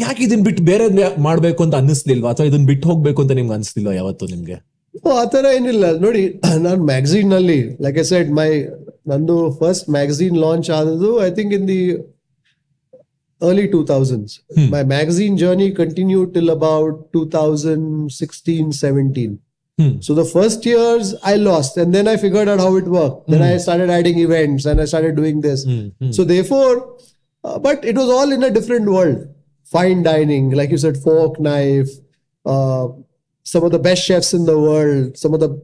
ಯಾಕೆ 0.01 0.24
ಇದನ್ 0.24 0.44
ಬಿಟ್ಟು 0.44 0.62
ಬೇರೆ 0.62 0.86
ಮಾಡ್ಬೇಕು 1.18 1.62
ಅಂತ 1.62 1.74
ಅನ್ನಿಸ್ಲಿಲ್ವಾ? 1.74 2.30
ಅಥವಾ 2.30 2.47
ಇದನ್ನ 2.47 2.66
ಬಿಟ್ಟು 2.66 2.88
ಹೋಗ್ಬೇಕು 2.88 3.22
ಅಂತ 3.22 3.32
ನಿಮ್ಗೆ 3.32 3.55
ಅನ್ಸಲಿಲ್ಲ 3.55 3.90
ಯಾವತ್ತು 3.90 4.26
ನಿಮ್ಗೆ? 4.26 4.76
ಆತರ 5.12 5.44
ಏನಿಲ್ಲ. 5.57 5.99
ನೋಡಿ 5.99 6.40
ನಾನು 6.59 6.84
ಮ್ಯಾಗ್ಝಿನ್ನಲ್ಲಿ 6.84 7.76
ಲೈಕ್ 7.82 7.99
ಎ 7.99 8.03
ಸೈಡ್ 8.03 8.30
ಮೈ 8.30 8.62
ನಂದು 9.09 9.51
ಫಸ್ಟ್ 9.51 9.90
ಮ್ಯಾಗ್ಝಿನ್ 9.90 10.38
ಲಾಂಚ್ 10.38 10.70
ಆದದ್ದು 10.70 11.26
I 11.26 11.30
think 11.30 11.55
in 11.55 11.68
the 11.68 11.97
early 13.42 13.66
two 13.66 13.86
my 14.70 14.82
magazine 14.82 15.38
journey 15.38 15.70
continue 15.70 16.24
till 16.24 16.51
about 16.51 17.12
two 17.12 17.24
thousand 17.26 18.12
sixteen 18.12 18.72
seventeen 18.72 19.36
so 20.03 20.16
the 20.16 20.22
first 20.22 20.66
years 20.66 21.14
I 21.26 21.36
lost 21.36 21.78
and 21.78 21.94
then 21.94 22.09
I 22.09 22.16
figured 22.16 22.51
out 22.51 22.61
how 22.61 22.78
it 22.78 22.86
work 22.86 23.32
then 23.32 23.42
I 23.42 23.59
started 23.59 23.90
adding 23.90 24.20
events 24.20 24.66
I 24.66 24.84
started 24.84 25.16
doing 25.16 25.42
this 25.42 25.64
so 26.12 26.28
they 26.28 26.42
but 27.59 27.86
it 27.86 27.99
was 27.99 28.11
all 28.11 28.32
in 28.32 28.44
a 28.44 28.49
different 28.49 28.88
world 28.88 29.36
fine 29.71 30.03
dining, 30.03 30.51
like 30.51 30.71
you 30.71 30.79
said, 30.79 30.97
fork, 30.97 31.39
knife, 31.41 31.89
uh, 32.45 32.89
some 33.43 33.64
of 33.64 33.73
the 33.73 33.79
best 33.79 34.05
chefs 34.05 34.35
in 34.35 34.47
the 34.47 34.59
world, 34.59 35.17
some 35.17 35.35
of 35.35 35.41
the 35.41 35.62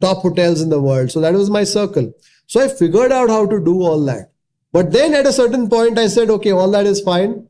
top 0.00 0.18
hotels 0.18 0.60
in 0.60 0.68
the 0.68 0.80
world. 0.80 1.10
So 1.10 1.20
that 1.20 1.34
was 1.34 1.50
my 1.50 1.64
circle. 1.64 2.12
So 2.46 2.60
I 2.60 2.68
figured 2.68 3.12
out 3.12 3.28
how 3.28 3.46
to 3.46 3.64
do 3.64 3.82
all 3.82 4.04
that. 4.06 4.30
But 4.72 4.92
then 4.92 5.14
at 5.14 5.26
a 5.26 5.32
certain 5.32 5.68
point, 5.68 5.98
I 5.98 6.06
said, 6.08 6.30
okay, 6.30 6.50
all 6.50 6.70
that 6.72 6.86
is 6.86 7.00
fine. 7.00 7.48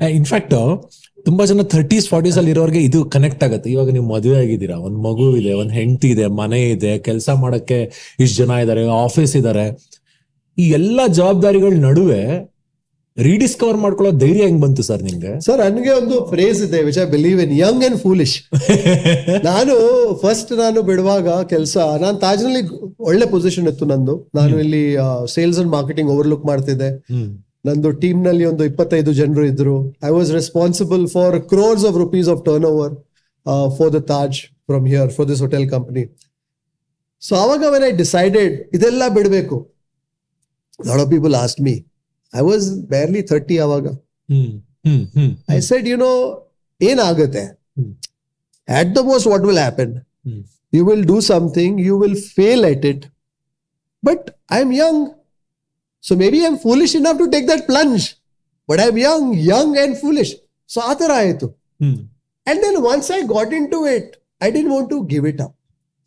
In 0.00 0.10
in fact 0.10 0.90
ತುಂಬಾ 1.24 1.44
ಜನ 1.44 1.62
thirties 1.62 2.08
forties 2.08 2.36
ಅಲ್ಲಿ 2.36 2.50
ಇರೋರಿಗೆ 2.50 2.78
ಇದು 2.78 3.04
connect 3.04 3.44
ಆಗುತ್ತೆ. 3.44 3.70
ಇವಾಗ 3.70 3.90
ನೀವು 3.90 4.12
ಮದುವೆ 4.12 4.38
ಆಗಿದ್ದೀರಾ? 4.38 4.76
ಒಂದ್ 4.76 4.98
ಮಗು 4.98 5.36
ಇದೆ 5.36 5.52
ಒಂದ್ 5.52 5.72
ಹೆಂಡತಿ 5.72 6.08
ಇದೆ 6.08 6.26
ಮನೆ 6.26 6.70
ಇದೆ 6.70 6.98
ಕೆಲಸ 6.98 7.30
ಮಾಡಕ್ಕೆ 7.30 7.92
ಇಷ್ಟು 8.20 8.44
ಜನ 8.44 8.50
ಇದಾರೆ 8.50 8.88
ಆಫೀಸ್ 8.88 9.36
ಇದಾರೆ. 9.36 9.78
ಈ 10.58 10.70
ಎಲ್ಲಾ 10.70 11.06
ಜವಾಬ್ದಾರಿಗಳ 11.06 11.72
ನಡುವೆ 11.80 12.54
ರೀಡಿಸ್ಕವರ್ 13.26 13.78
ಮಾಡ್ಕೊಳ್ಳೋ 13.82 14.10
ಧೈರ್ಯ 14.22 14.42
ಹೆಂಗ್ 14.48 14.60
ಬಂತು 14.64 14.82
ಸರ್ 14.88 15.02
ನಿಮ್ಗೆ? 15.06 15.32
ಸರ್ 15.46 15.60
ನನಗೆ 15.64 15.92
ಒಂದು 16.00 16.16
ಫ್ರೇಸ್ 16.32 16.60
ಇದೆ 16.66 16.78
which 16.88 16.98
I 17.04 17.06
believe 17.14 17.38
in 17.44 17.54
young 17.62 17.82
and 17.86 17.98
foolish 18.04 18.34
ನಾನು 19.48 19.74
ಫಸ್ಟ್ 20.22 20.52
ನಾನು 20.62 20.82
ಬಿಡುವಾಗ 20.90 21.28
ಕೆಲಸ 21.52 21.76
ನಾನು 22.04 22.16
ತಾಜ್ನಲ್ಲಿ 22.24 22.62
ಒಳ್ಳೆ 23.10 23.26
ಪೊಸಿಷನ್ 23.34 23.66
ಇತ್ತು 23.72 23.86
ನಂದು. 23.92 24.14
ನಾನು 24.38 24.54
ಇಲ್ಲಿ 24.64 24.82
ಸೇಲ್ಸ್ 25.34 25.58
ಅಂಡ್ 25.62 25.72
ಮಾರ್ಕೆಟಿಂಗ್ 25.76 26.12
ಓವರ್ಲುಕ್ 26.14 26.46
ಮಾಡ್ತಿದ್ದೆ. 26.50 26.90
ನಂದು 27.68 27.90
ಟೀಮ್ನಲ್ಲಿ 28.02 28.44
ಒಂದು 28.52 28.64
ಇಪ್ಪತ್ತೈದು 28.70 29.12
ಜನರು 29.20 29.44
ಇದ್ರು. 29.52 29.76
I 30.08 30.12
was 30.18 30.30
responsible 30.38 31.04
for 31.16 31.36
crores 31.52 31.84
of 31.90 31.98
rupees 32.04 32.30
of 32.34 32.40
turnover 32.72 32.94
for 33.78 33.92
the 33.96 34.00
Taj 34.12 34.38
from 34.70 34.86
here 34.92 35.10
for 35.16 35.28
this 35.32 35.42
hotel 35.46 35.66
company 35.74 36.04
so 37.22 37.34
ಅವಾಗ 37.44 37.62
ವೆನ್ 37.74 37.84
ಐ 37.90 37.92
ಡಿಸೈಡೆಡ್ 38.02 38.54
ಇದೆಲ್ಲ 38.76 39.02
ಬಿಡಬೇಕು. 39.18 39.56
Lot 40.88 41.00
of 41.04 41.10
people 41.14 41.36
asked 41.44 41.60
me 41.68 41.74
I 42.32 42.42
was 42.42 42.76
barely 42.76 43.22
30 43.22 43.56
awaga. 43.56 44.00
Mm, 44.30 45.36
I 45.48 45.60
said, 45.60 45.86
you 45.86 45.96
know, 45.96 46.44
in 46.80 46.98
agate, 46.98 47.56
at 48.66 48.94
the 48.94 49.02
most, 49.02 49.26
what 49.26 49.42
will 49.42 49.56
happen? 49.56 50.04
You 50.70 50.84
will 50.84 51.02
do 51.02 51.20
something, 51.20 51.78
you 51.78 51.96
will 51.96 52.14
fail 52.14 52.66
at 52.66 52.84
it. 52.84 53.08
But 54.02 54.38
I'm 54.50 54.72
young. 54.72 55.14
So 56.00 56.14
maybe 56.14 56.44
I'm 56.44 56.58
foolish 56.58 56.94
enough 56.94 57.18
to 57.18 57.30
take 57.30 57.46
that 57.46 57.66
plunge. 57.66 58.16
But 58.66 58.80
I'm 58.80 58.98
young, 58.98 59.32
young 59.34 59.76
and 59.78 59.96
foolish. 59.96 60.34
So 60.66 60.82
atarayatu. 60.82 61.54
Hmm. 61.80 61.94
And 62.46 62.62
then 62.62 62.82
once 62.82 63.10
I 63.10 63.22
got 63.24 63.52
into 63.52 63.86
it, 63.86 64.22
I 64.40 64.50
didn't 64.50 64.70
want 64.70 64.90
to 64.90 65.04
give 65.06 65.24
it 65.24 65.40
up. 65.40 65.54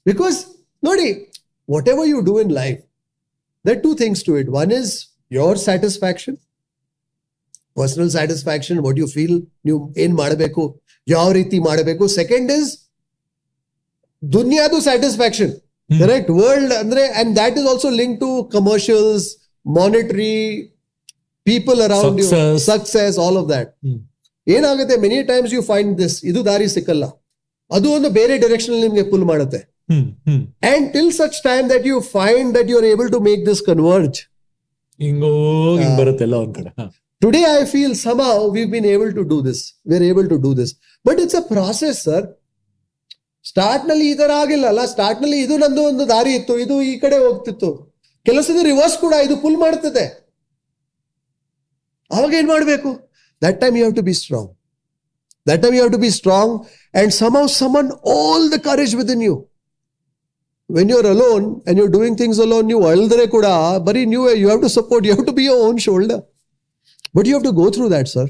Because, 0.06 0.56
Nodi, 0.84 1.28
whatever 1.66 2.06
you 2.06 2.24
do 2.24 2.38
in 2.38 2.50
life, 2.50 2.82
there 3.64 3.78
are 3.78 3.82
two 3.82 3.96
things 3.96 4.24
to 4.24 4.36
it. 4.36 4.50
One 4.50 4.72
is 4.72 5.08
your 5.38 5.54
satisfaction 5.66 6.38
personal 7.80 8.10
satisfaction 8.18 8.80
what 8.86 8.98
you 9.02 9.08
feel 9.16 9.38
ನೀವು 9.68 9.80
ಏನ್ 10.04 10.14
ಮಾಡಬೇಕು 10.22 10.64
ಯಾವ 11.08 11.28
ರೀತಿ 11.40 11.58
ಮಾಡಬೇಕು. 11.68 12.04
Second 12.20 12.50
is 12.60 12.70
ದುನಿಯಾದು 14.24 14.80
satisfaction. 14.88 15.54
Correct 15.90 16.32
world 16.40 16.74
ಅಂದ್ರೆ 16.82 17.04
and 17.20 17.32
that 17.42 17.56
is 17.62 17.68
also 17.72 17.90
link 18.02 18.18
to 18.26 18.30
commercials 18.58 19.26
monetary 19.66 20.36
people 21.50 21.80
around 21.88 22.20
you 22.22 22.28
Success. 22.30 22.66
Success 22.72 23.18
all 23.26 23.38
of 23.42 23.48
that. 23.54 23.72
ಏನಾಗುತ್ತೆ 24.48 24.96
many 25.06 25.18
times 25.32 25.54
you 25.58 25.62
find 25.72 25.94
this 26.02 26.16
ಇದು 26.32 26.40
ದಾರಿ 26.50 26.68
ಸಿಕ್ಕಲ್ಲ. 26.76 27.06
ಅದು 27.72 27.88
ಒಂದು 27.98 28.10
ಬೇರೆ 28.20 28.36
ಡೈರೆಕ್ಷನ್ 28.44 28.76
ನಿಮ್ಗೆ 28.86 29.04
ಪುಲ್ 29.12 29.26
ಮಾಡುತ್ತೆ. 29.32 29.60
And 30.72 30.86
till 30.96 31.12
such 31.22 31.40
time 31.50 31.66
that 31.74 31.88
you 31.92 31.98
find 32.18 32.50
that 32.58 32.70
you 32.72 32.78
are 32.82 32.90
able 32.94 33.10
to 33.16 33.20
make 33.30 33.42
this 33.50 33.64
converge 33.72 34.20
ಹಿಂಗೋ 35.02 35.32
ಹಿಂಗ್ 35.82 35.96
ಬರುತ್ತೆಲ್ಲ 36.00 36.36
ಒಂದ್ 36.44 36.56
ಕಡೆ. 36.58 36.70
ಹ. 36.80 36.86
Today 37.22 37.42
I 37.54 37.64
feel 37.66 37.96
somehow 38.04 38.38
been 38.74 38.88
able 38.94 39.12
to 39.18 39.24
do 39.32 39.38
this 39.48 39.62
we 39.88 39.96
are 39.96 40.06
able 40.10 40.28
to 40.30 40.38
do 40.46 40.52
this 40.60 40.72
but 41.06 41.20
it's 41.24 41.38
a 41.42 41.44
process 41.52 42.00
sir 42.08 42.26
ಸ್ಟಾರ್ಟ್ನಲ್ಲಿ 43.46 44.06
ಈ 44.12 44.16
ತರ 44.16 44.32
ಆಗಿಲ್ಲ 44.42 44.66
ಅಲ್ಲ? 44.72 44.82
ಸ್ಟಾರ್ಟ್ನಲ್ಲಿ 44.86 45.38
ಇದು 45.46 45.56
ನಂದು 45.58 45.82
ಒಂದು 45.84 46.04
ದಾರಿ 46.08 46.32
ಇತ್ತು. 46.40 46.54
ಇದು 46.66 46.76
ಈ 46.82 46.94
ಕಡೆ 47.04 47.18
ಹೋಗ್ತಿತ್ತು. 47.18 47.70
ಕೆಲಸದ 48.26 48.60
ರಿವರ್ಸ್ 48.68 48.98
ಕೂಡ 49.00 49.14
ಇದು 49.26 49.36
ಪುಲ್ 49.44 49.58
ಮಾಡ್ತದೆ. 49.58 50.04
ಅವಾಗ 52.12 52.32
ಏನ್ 52.34 52.48
ಮಾಡಬೇಕು? 52.48 52.90
That 53.42 53.58
time 53.62 53.76
you 53.78 53.84
have 53.84 53.96
to 54.00 54.04
be 54.10 54.14
strong 54.22 54.50
that 55.46 55.62
time 55.64 55.76
you 55.76 55.82
have 55.82 55.94
to 55.96 56.02
be 56.04 56.12
strong 56.18 56.54
and 56.94 57.14
somehow 57.40 57.46
summon 57.56 57.90
all 58.16 58.46
the 58.54 58.60
courage 58.68 58.94
within 59.16 59.24
you 59.24 59.36
When 60.71 60.91
you're 60.95 61.09
alone 61.15 61.45
and 61.69 61.79
you're 61.81 61.93
doing 61.97 62.17
things 62.23 62.41
alone 62.47 62.67
ನೀವು 62.73 62.85
ಅಳ್ದ್ರೆ 62.93 63.27
ಕೂಡ 63.37 63.49
ಬರೀ 63.89 64.03
ನೀವು 64.15 64.25
you 64.43 64.47
have 64.49 64.63
to 64.67 64.73
support 64.79 65.07
you 65.09 65.13
have 65.15 65.29
to 65.31 65.37
be 65.41 65.45
your 65.51 65.63
own 65.69 65.79
shoulder 65.87 66.23
But 67.15 67.27
you 67.27 67.33
have 67.33 67.45
to 67.45 67.53
go 67.55 67.71
through 67.71 67.89
that, 67.91 68.09
sir. 68.09 68.29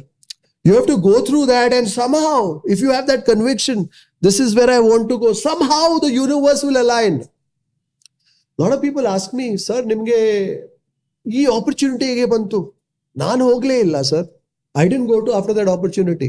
You 0.64 0.74
have 0.74 0.86
to 0.86 0.96
go 0.98 1.24
through 1.24 1.46
that, 1.46 1.72
and 1.72 1.88
somehow, 1.90 2.36
if 2.66 2.80
you 2.80 2.90
have 2.90 3.06
that 3.08 3.24
conviction, 3.24 3.88
this 4.22 4.38
is 4.38 4.54
where 4.54 4.70
I 4.70 4.78
want 4.80 5.08
to 5.08 5.18
go, 5.18 5.32
somehow 5.34 5.98
the 5.98 6.10
universe 6.14 6.62
will 6.62 6.80
align. 6.80 7.14
A 8.58 8.62
lot 8.62 8.72
of 8.72 8.80
people 8.80 9.08
ask 9.08 9.32
me, 9.32 9.46
sir, 9.58 9.80
ನಿಮಗೆ 9.84 10.18
ಈ 11.26 11.42
opportunity 11.56 12.06
ಹೇಗೆ 12.10 12.26
ಬಂತು 12.26 12.58
ನಾನು 13.16 13.42
ಹೋಗ್ಲೇ 13.44 13.76
ಇಲ್ಲ 13.86 13.96
sir 14.10 14.26
I 14.74 14.86
didn't 14.88 15.08
go 15.12 15.18
to 15.26 15.32
after 15.38 15.56
that 15.58 15.70
opportunity 15.74 16.28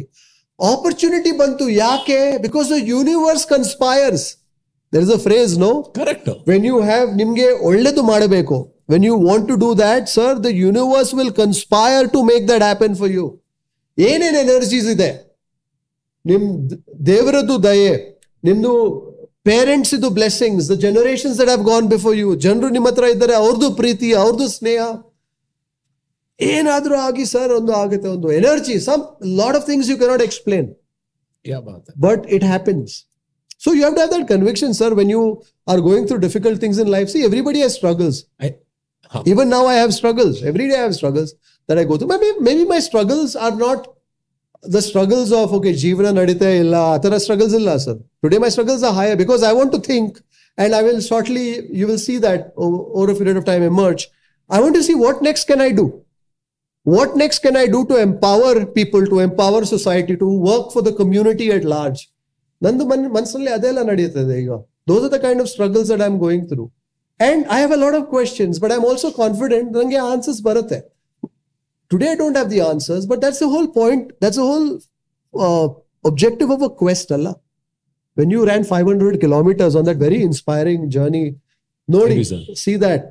opportunity 0.59 1.31
ಬಂತು 1.41 1.67
ಯಾಕೆ 1.83 2.19
because 2.45 2.67
the 2.75 2.79
universe 2.93 3.45
ಕನ್ಸ್ಪೈರ್ಸ್ 3.53 4.25
There 4.92 5.04
is 5.06 5.12
a 5.16 5.20
phrase 5.26 5.52
no 5.66 5.70
correct 5.98 6.30
when 6.50 6.64
you 6.70 6.76
have 6.90 7.08
ನಿಮ್ಗೆ 7.20 7.48
ಒಳ್ಳೇದು 7.68 8.02
ಮಾಡಬೇಕು. 8.12 8.56
When 8.92 9.04
you 9.08 9.14
want 9.28 9.46
to 9.50 9.56
do 9.64 9.68
that 9.82 10.08
sir 10.16 10.34
the 10.46 10.50
universe 10.64 11.12
will 11.18 11.34
conspire 11.42 12.08
to 12.14 12.20
make 12.30 12.44
that 12.52 12.64
happen 12.68 12.96
for 13.00 13.12
you 13.18 13.26
ಏನೇನು 13.98 14.38
energies 14.46 14.88
ಇದೆ? 14.96 15.10
ನಿಮ್ 16.24 16.44
ದೇವರದ್ದು 17.12 17.56
ದಯೆ 17.68 17.94
ನಿಮ್ದು 18.44 18.72
ಪೇರೆಂಟ್ಸ್ 19.48 19.92
ಇದು 19.96 20.08
blessings 20.18 20.66
the 20.72 20.74
generations 20.84 21.38
that 21.40 21.50
have 21.52 21.64
gone 21.70 21.86
before 21.94 22.16
you 22.22 22.28
ಜನರು 22.44 22.68
ನಿಮ್ಮ 22.76 22.90
ಹತ್ರ 22.90 23.06
ಇದ್ದಾರೆ 23.14 23.34
ಅವ್ರದ್ದು 23.42 23.70
ಪ್ರೀತಿ 23.80 24.10
ಅವ್ರದ್ದು 24.22 24.46
ಸ್ನೇಹ. 24.58 24.82
ಏನಾದರೂ 26.40 26.96
ಆಗಿ 27.06 27.24
ಸರ್ 27.32 27.50
ಒಂದು 27.56 27.72
ಆಗುತ್ತೆ 27.80 28.08
ಒಂದು 28.16 28.28
energy 28.38 28.76
some 28.86 29.02
lot 29.40 29.56
of 29.58 29.66
things 29.70 29.88
you 29.92 29.96
cannot 30.02 30.24
explain 30.28 30.68
but 32.06 32.24
it 32.36 32.46
happens. 32.52 32.90
So 33.64 33.72
you 33.72 33.82
have 33.84 33.94
to 33.96 34.00
have 34.00 34.10
that 34.10 34.26
conviction, 34.26 34.74
sir, 34.74 34.92
when 34.92 35.08
you 35.08 35.40
are 35.68 35.80
going 35.80 36.06
through 36.06 36.18
difficult 36.22 36.58
things 36.58 36.78
in 36.84 36.88
life. 36.88 37.10
See, 37.10 37.24
everybody 37.24 37.60
has 37.64 37.74
struggles. 37.80 38.24
I- 38.40 38.54
Huh. 39.12 39.22
Even 39.32 39.50
now, 39.50 39.66
I 39.66 39.74
have 39.74 39.92
struggles. 39.94 40.42
Every 40.50 40.68
day, 40.68 40.76
I 40.76 40.84
have 40.84 40.94
struggles 40.94 41.34
that 41.68 41.78
I 41.80 41.84
go 41.84 41.96
through. 41.96 42.08
Maybe, 42.08 42.28
maybe 42.46 42.64
my 42.64 42.78
struggles 42.86 43.36
are 43.36 43.54
not 43.54 43.88
the 44.76 44.80
struggles 44.80 45.32
of, 45.40 45.52
okay, 45.58 45.72
Jivana 45.82 46.12
Nadite 46.18 46.60
illa, 46.60 46.98
atara 46.98 47.20
struggles 47.20 47.52
illa, 47.58 47.78
sir. 47.78 47.98
Today, 48.24 48.38
my 48.38 48.48
struggles 48.48 48.82
are 48.82 48.92
higher 48.92 49.16
because 49.16 49.42
I 49.42 49.52
want 49.52 49.72
to 49.72 49.80
think, 49.80 50.20
and 50.56 50.74
I 50.74 50.82
will 50.82 51.00
shortly, 51.00 51.44
you 51.80 51.86
will 51.86 51.98
see 51.98 52.18
that 52.18 52.52
over 52.56 53.12
a 53.12 53.14
period 53.14 53.36
of 53.36 53.44
time 53.44 53.62
emerge. 53.62 54.08
I 54.48 54.60
want 54.60 54.74
to 54.76 54.82
see 54.82 54.94
what 54.94 55.22
next 55.22 55.44
can 55.44 55.60
I 55.60 55.72
do? 55.72 55.86
What 56.84 57.16
next 57.16 57.40
can 57.40 57.56
I 57.56 57.66
do 57.66 57.84
to 57.86 57.96
empower 57.96 58.64
people, 58.66 59.06
to 59.06 59.20
empower 59.20 59.64
society, 59.64 60.16
to 60.16 60.32
work 60.50 60.72
for 60.72 60.82
the 60.82 60.92
community 60.92 61.52
at 61.52 61.64
large? 61.64 62.11
ನಂದು 62.62 62.84
ಮನ್ 62.92 63.02
ಮನಸ್ಸಲ್ಲಿ 63.16 63.50
ಅದೆಲ್ಲ 63.56 63.80
ನಡೆಯುತ್ತದೆ 63.90 64.36
ಈಗ 64.42 64.52
those 64.90 65.04
are 65.06 65.12
the 65.16 65.20
kind 65.26 65.42
of 65.44 65.50
struggles 65.54 65.90
that 65.92 66.02
I 66.06 66.08
am 66.12 66.18
going 66.26 66.46
through 66.52 66.64
and 67.20 67.42
I 67.56 67.58
have 67.60 67.74
a 67.78 67.80
lot 67.84 67.96
of 68.00 68.06
questions 68.14 68.58
but 68.64 68.72
I 68.74 68.78
am 68.80 68.86
also 68.90 69.10
confident 69.22 69.70
ನನಗೆ 69.78 70.00
answers 70.12 70.40
ಬರುತ್ತೆ 70.48 70.80
today 71.90 72.08
I 72.12 72.16
don't 72.22 72.38
have 72.38 72.50
the 72.56 72.62
answers 72.72 73.06
but 73.12 73.22
that's 73.26 73.42
a 73.42 73.50
whole 73.54 73.70
point 73.80 74.06
that's 74.24 74.40
a 74.44 74.48
whole 74.50 74.68
objective 76.04 76.52
of 76.56 76.64
a 76.68 76.72
quest 76.82 77.12
ಅಲ್ಲ 77.18 77.28
when 78.16 78.32
you 78.36 78.42
ran 78.50 78.66
five 78.72 78.86
hundred 78.92 79.18
kilometres 79.20 79.76
on 79.80 79.88
that 79.90 80.00
very 80.06 80.20
inspiring 80.30 80.84
journey 80.96 81.24
ನೋಡಿ 81.88 82.14
Thank 82.14 82.22
you, 82.22 82.30
sir. 82.32 82.42
See 82.62 82.72
that 82.84 83.04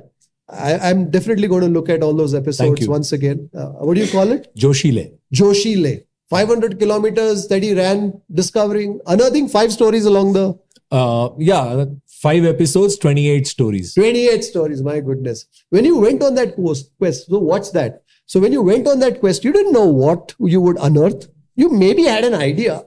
I, 0.48 0.78
I'm 0.80 1.10
definitely 1.10 1.48
going 1.48 1.62
to 1.62 1.68
look 1.68 1.88
at 1.88 2.02
all 2.02 2.14
those 2.14 2.34
episodes 2.34 2.80
you. 2.80 2.90
once 2.90 3.12
again. 3.12 3.48
Uh, 3.54 3.68
what 3.78 3.94
do 3.94 4.00
you 4.00 4.10
call 4.10 4.30
it? 4.32 4.42
Joshile 4.62 5.04
Joshi 5.32 5.72
Le. 5.82 5.92
500 6.32 6.78
kilometers 6.78 7.46
that 7.48 7.62
he 7.62 7.74
ran, 7.74 8.18
discovering, 8.32 8.98
unearthing 9.06 9.48
five 9.48 9.70
stories 9.70 10.06
along 10.06 10.32
the. 10.32 10.58
Uh, 10.90 11.28
yeah, 11.38 11.84
five 12.08 12.46
episodes, 12.46 12.96
28 12.96 13.46
stories. 13.46 13.92
28 13.94 14.42
stories, 14.42 14.82
my 14.82 15.00
goodness. 15.00 15.44
When 15.68 15.84
you 15.84 15.98
went 15.98 16.22
on 16.22 16.34
that 16.36 16.54
quest, 16.54 17.26
so 17.26 17.38
watch 17.38 17.70
that? 17.72 18.02
So 18.24 18.40
when 18.40 18.50
you 18.50 18.62
went 18.62 18.88
on 18.88 18.98
that 19.00 19.20
quest, 19.20 19.44
you 19.44 19.52
didn't 19.52 19.74
know 19.74 19.86
what 19.86 20.34
you 20.38 20.62
would 20.62 20.78
unearth. 20.80 21.28
You 21.54 21.68
maybe 21.68 22.04
had 22.04 22.24
an 22.24 22.34
idea. 22.34 22.82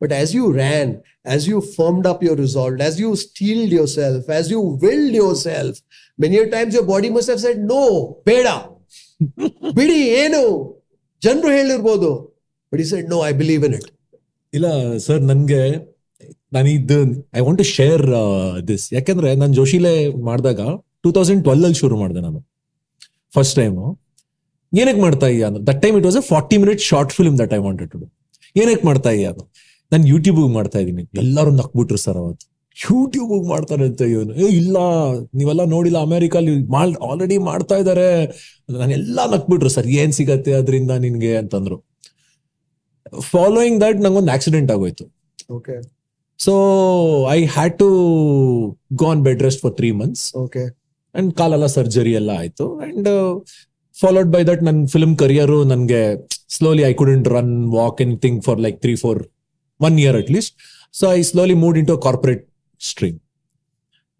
But 0.00 0.10
as 0.10 0.34
you 0.34 0.52
ran, 0.52 1.02
as 1.24 1.46
you 1.46 1.60
firmed 1.60 2.06
up 2.06 2.24
your 2.24 2.34
resolve, 2.34 2.80
as 2.80 2.98
you 2.98 3.14
steeled 3.14 3.70
yourself, 3.70 4.28
as 4.28 4.50
you 4.50 4.60
willed 4.60 5.14
yourself, 5.14 5.78
many 6.18 6.44
times 6.50 6.74
your 6.74 6.86
body 6.86 7.08
must 7.08 7.28
have 7.28 7.38
said, 7.38 7.60
no, 7.60 8.20
peda, 8.26 8.76
bidi, 9.38 10.24
eno, 10.24 10.79
ಜನರು 11.22 11.50
ಹೇಳಿರ್ಬೋದು 11.58 12.10
but 12.72 12.82
is 12.84 12.92
no 13.14 13.18
I 13.30 13.32
believe 13.42 13.64
in 13.68 13.74
it 13.78 13.88
ಇಲ್ಲ 14.52 14.66
sir 15.06 15.22
ನನ್ಗೆ 15.30 15.62
ನಾನು 16.54 16.68
ಇದು 16.76 16.96
I 17.38 17.40
want 17.46 17.58
to 17.62 17.66
share 17.78 18.04
this 18.70 18.84
ಯಾಕೆಂದ್ರೆ 18.96 19.28
ನಾನು 19.42 19.52
ಜೋಶಿಲೆ 19.58 19.92
ಮಾಡಿದಾಗ 20.28 20.60
two 21.04 21.10
thousand 21.16 21.42
twelve 21.46 21.64
ಅಲ್ಲಿ 21.66 21.78
ಶುರು 21.82 21.96
ಮಾಡಿದೆ 22.02 22.20
ನಾನು. 22.26 22.40
ಫಸ್ಟ್ 23.34 23.54
ಟೈಮು 23.60 23.84
ಏನಕ್ಕೆ 24.72 25.02
ಮಾಡ್ತಾ 25.06 25.26
ಇದೆಯಾ 25.32 25.46
ಅಂದ್ರೆ. 25.50 25.62
That 25.68 25.78
time 25.82 25.94
it 25.98 26.06
was 26.08 26.18
a 26.22 26.24
forty 26.32 26.56
minute 26.62 26.80
short 26.90 27.12
film 27.18 27.36
that 27.42 27.52
I 27.58 27.60
wanted 27.66 27.90
to 27.92 27.98
ಏನಕ್ಕೆ 28.56 28.84
ಮಾಡ್ತಾ 28.88 29.10
ಇದೆಯಾ 29.16 29.30
ಅದು 29.34 29.44
ನಾನು 29.92 30.04
ಯೂಟ್ಯೂಬ್ 30.12 30.38
ಮಾಡ್ತಾ 30.58 30.78
ಇದ್ದೀನಿ. 30.82 31.02
ಎಲ್ಲರೂ 31.22 31.50
ನಕ್ಬಿಟ್ರು 31.60 31.98
ಸರ್ 32.06 32.18
ಅವತ್ತು. 32.22 32.46
ಯೂಟ್ಯೂಬ್ 32.76 33.32
ಮಾಡ್ತಾರೆ 33.52 33.84
ಅಂತ 33.90 34.02
ಇವನು. 34.14 34.32
ಏ 34.42 34.48
ಇಲ್ಲ 34.60 34.76
ನೀವೆಲ್ಲ 35.38 35.62
ನೋಡಿಲ್ಲ 35.74 35.98
ಅಮೆರಿಕಲ್ಲಿ 36.08 36.52
ಮಾಡ್ 36.74 36.96
ಆಲ್ರೆಡಿ 37.08 37.36
ಮಾಡ್ತಾ 37.50 37.76
ಇದ್ದಾರೆ 37.82 38.08
ನಾನೆಲ್ಲ 38.78 39.20
ನಕ್ಬಿಟ್ರು 39.32 39.70
ಸರ್ 39.76 39.88
ಏನ್ 40.02 40.12
ಸಿಗತ್ತೆ 40.18 40.52
ಅದರಿಂದ 40.60 40.92
ನಿನ್ಗೆ 41.04 41.32
ಅಂತಂದ್ರು. 41.42 41.78
ಫಾಲೋಯಿಂಗ್ 43.32 43.78
ದಟ್ 43.84 44.00
ನಂಗೊಂದು 44.06 44.32
ಆಕ್ಸಿಡೆಂಟ್ 44.36 44.70
ಆಗೋಯ್ತು. 44.74 45.04
Okay 45.56 45.76
so 46.40 46.52
I 47.36 47.38
had 47.56 47.74
to 47.82 47.88
gone 49.02 49.22
bed 49.28 49.42
rest 49.46 49.62
for 49.64 49.74
three 49.80 49.90
months 50.02 50.24
okay 50.44 50.62
and 51.14 51.30
ಕಾಲೆಲ್ಲ 51.40 51.66
ಸರ್ಜರಿ 51.76 52.12
ಎಲ್ಲ 52.20 52.30
ಆಯ್ತು. 52.42 52.66
ಅಂಡ್ 52.86 53.08
ಫಾಲೋಡ್ 53.96 54.28
ಬೈ 54.34 54.42
ದಟ್ 54.50 54.62
ನನ್ನ 54.68 54.82
ಫಿಲ್ಮ್ 54.92 55.14
ಕರಿಯರು 55.22 55.58
ನನಗೆ 55.72 56.02
slowly 56.56 56.84
I 56.90 56.92
couldn't 57.00 57.26
run 57.36 57.54
walk 57.78 57.98
anything 58.04 58.38
for 58.46 58.60
like 58.66 58.78
three 58.84 58.94
four 59.02 59.20
one 59.80 59.96
year 60.04 60.16
at 60.20 60.30
least 60.36 60.54
so 60.94 61.04
I 61.16 61.20
slowly 61.30 61.56
moved 61.64 61.76
into 61.80 61.92
to 61.92 62.02
corporate 62.02 62.42
stream 62.80 63.18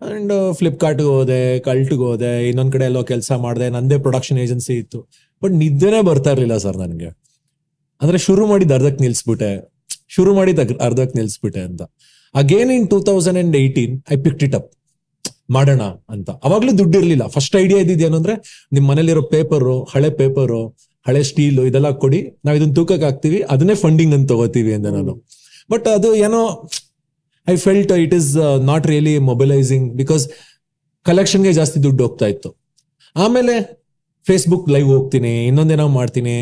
and 0.03 0.55
ಫ್ಲಿಪ್ಕಾರ್ಟ್ಗೆ 0.59 1.09
ಹೋದೆ 1.09 1.59
ಕಲ್ಟ್ಗೆ 1.59 2.01
ಹೋದೆ 2.01 2.49
ಇನ್ನೊಂದ್ 2.49 2.73
ಕಡೆ 2.73 2.85
ಎಲ್ಲೋ 2.85 3.03
ಕೆಲಸ 3.03 3.33
ಮಾಡಿದೆ 3.33 3.69
ನಂದೇ 3.69 3.99
ಪ್ರೊಡಕ್ಷನ್ 3.99 4.39
ಏಜೆನ್ಸಿ 4.39 4.75
ಇತ್ತು. 4.75 5.09
ಬಟ್ 5.43 5.53
ನಿದ್ದೆನೇ 5.53 6.03
ಬರ್ತಾ 6.03 6.31
ಇರ್ಲಿಲ್ಲ 6.31 6.57
ಸರ್ 6.57 6.77
ನನಗೆ. 6.77 7.07
ಅಂದ್ರೆ 8.03 8.19
ಶುರು 8.19 8.47
ಮಾಡಿದ 8.47 8.71
ಅರ್ಧಕ್ಕೆ 8.71 9.05
ನಿಲ್ಸ್ಬಿಟ್ಟೆ. 9.05 9.73
ಶುರು 10.09 10.35
ಮಾಡಿದ 10.35 10.59
ಅರ್ಧಕ್ಕೆ 10.81 11.19
ನಿಲ್ಸ್ಬಿಟ್ಟೆ 11.19 11.61
ಅಂತ. 11.61 11.83
Again 12.35 12.71
in 12.71 12.91
two 12.91 13.01
thousand 13.01 13.39
and 13.39 13.57
eighteen 13.57 14.03
I 14.13 14.17
picked 14.17 14.45
it 14.45 14.55
up 14.55 14.71
ಮಾಡೋಣ 15.51 15.83
ಅಂತ. 15.83 16.31
ಅವಾಗ್ಲೂ 16.31 16.79
ದುಡ್ಡು 16.79 16.99
ಇರ್ಲಿಲ್ಲ. 16.99 17.27
ಫಸ್ಟ್ 17.27 17.57
ಐಡಿಯಾ 17.57 17.81
ಇದ್ದಿದ್ದೇನು 17.81 18.17
ಅಂದ್ರೆ 18.17 18.67
ನಿಮ್ 18.73 18.89
ಮನೇಲಿರೋ 18.89 19.23
ಪೇಪರು 19.23 19.85
ಹಳೆ 19.85 20.11
ಪೇಪರು 20.11 20.69
ಹಳೆ 21.07 21.23
ಸ್ಟೀಲು 21.23 21.67
ಇದೆಲ್ಲ 21.67 21.91
ಕೊಡಿ 21.91 22.41
ನಾವ್ 22.45 22.57
ಇದನ್ನ 22.57 22.73
ತೂಕಕ್ಕೆ 22.75 23.05
ಹಾಕ್ತೀವಿ 23.05 23.43
ಅದನ್ನೇ 23.51 23.75
ಫಂಡಿಂಗ್ 23.75 24.15
ಅಂತ 24.15 24.29
ತಗೋತೀವಿ 24.29 24.75
ಅಂದೆ 24.75 24.91
ನಾನು. 24.91 25.27
ಬಟ್ 25.71 25.89
ಅದು 25.89 26.15
ಏನೋ 26.15 26.69
I 27.49 27.57
felt 27.65 27.93
it 28.05 28.15
is 28.21 28.31
not 28.71 28.87
really 28.93 29.15
mobilising 29.31 29.87
because 30.01 30.25
ಕಲೆಕ್ಷನ್ಗೆ 31.07 31.53
ಜಾಸ್ತಿ 31.59 31.79
ದುಡ್ಡು 31.85 32.03
ಹೋಗ್ತಾ 32.07 32.27
ಇತ್ತು. 32.33 32.51
ಆಮೇಲೆ 33.17 33.55
ಫೇಸ್ಬುಕ್ 34.27 34.67
ಲೈವ್ 34.75 34.89
ಹೋಗ್ತೀನಿ 34.95 35.33
ಇನ್ನೊಂದೇನೋ 35.51 35.87
ಮಾಡ್ತೀನಿ. 35.99 36.35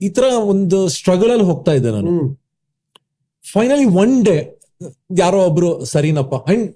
ಈ 0.00 0.08
ತರ 0.16 0.26
ಒಂದು 0.52 0.78
ಸ್ಟ್ರಗಲ್ 0.96 1.32
ಅಲ್ಲಿ 1.34 1.46
ಹೋಗ್ತಾ 1.50 1.72
ಇದ್ದೆ 1.78 1.90
ನಾನು. 1.96 2.12
ಫೈನಲಿ 3.44 3.88
ಒನ್ 4.02 4.14
ಡೇ 4.28 4.36
ಯಾರೋ 5.22 5.38
ಒಬ್ರು 5.48 5.70
ಸರಿನಪ್ಪ. 5.92 6.34
ಅಂಡ್ 6.52 6.66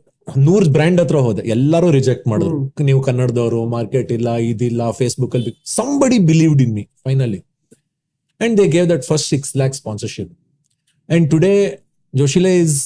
ನೂರ್ 0.47 0.67
ಬ್ರ್ಯಾಂಡ್ 0.75 1.01
ಹತ್ರ 1.03 1.19
ಹೋದೆ. 1.27 1.43
ಎಲ್ಲರೂ 1.55 1.89
ರಿಜೆಕ್ಟ್ 1.97 2.27
ಮಾಡಿದ್ರು. 2.33 2.59
ನೀವು 2.89 3.01
ಕನ್ನಡದವರು 3.09 3.61
ಮಾರ್ಕೆಟ್ 3.77 4.11
ಇಲ್ಲ 4.17 4.29
ಇದಿಲ್ಲ 4.51 4.91
ಫೇಸ್ಬುಕ್ 5.01 5.35
ಅಲ್ಲಿ 5.39 5.53
somebody 5.79 6.19
believed 6.31 6.63
in 6.67 6.73
me 6.79 6.85
finally 7.07 7.41
and 8.41 8.55
they 8.61 8.67
gave 8.77 8.87
that 8.93 9.05
first 9.11 9.29
six 9.35 9.53
lakh 9.61 9.75
sponsorship 9.81 10.33
and 11.09 11.27
today 11.33 11.53
Joshile 12.15 12.53
is 12.65 12.79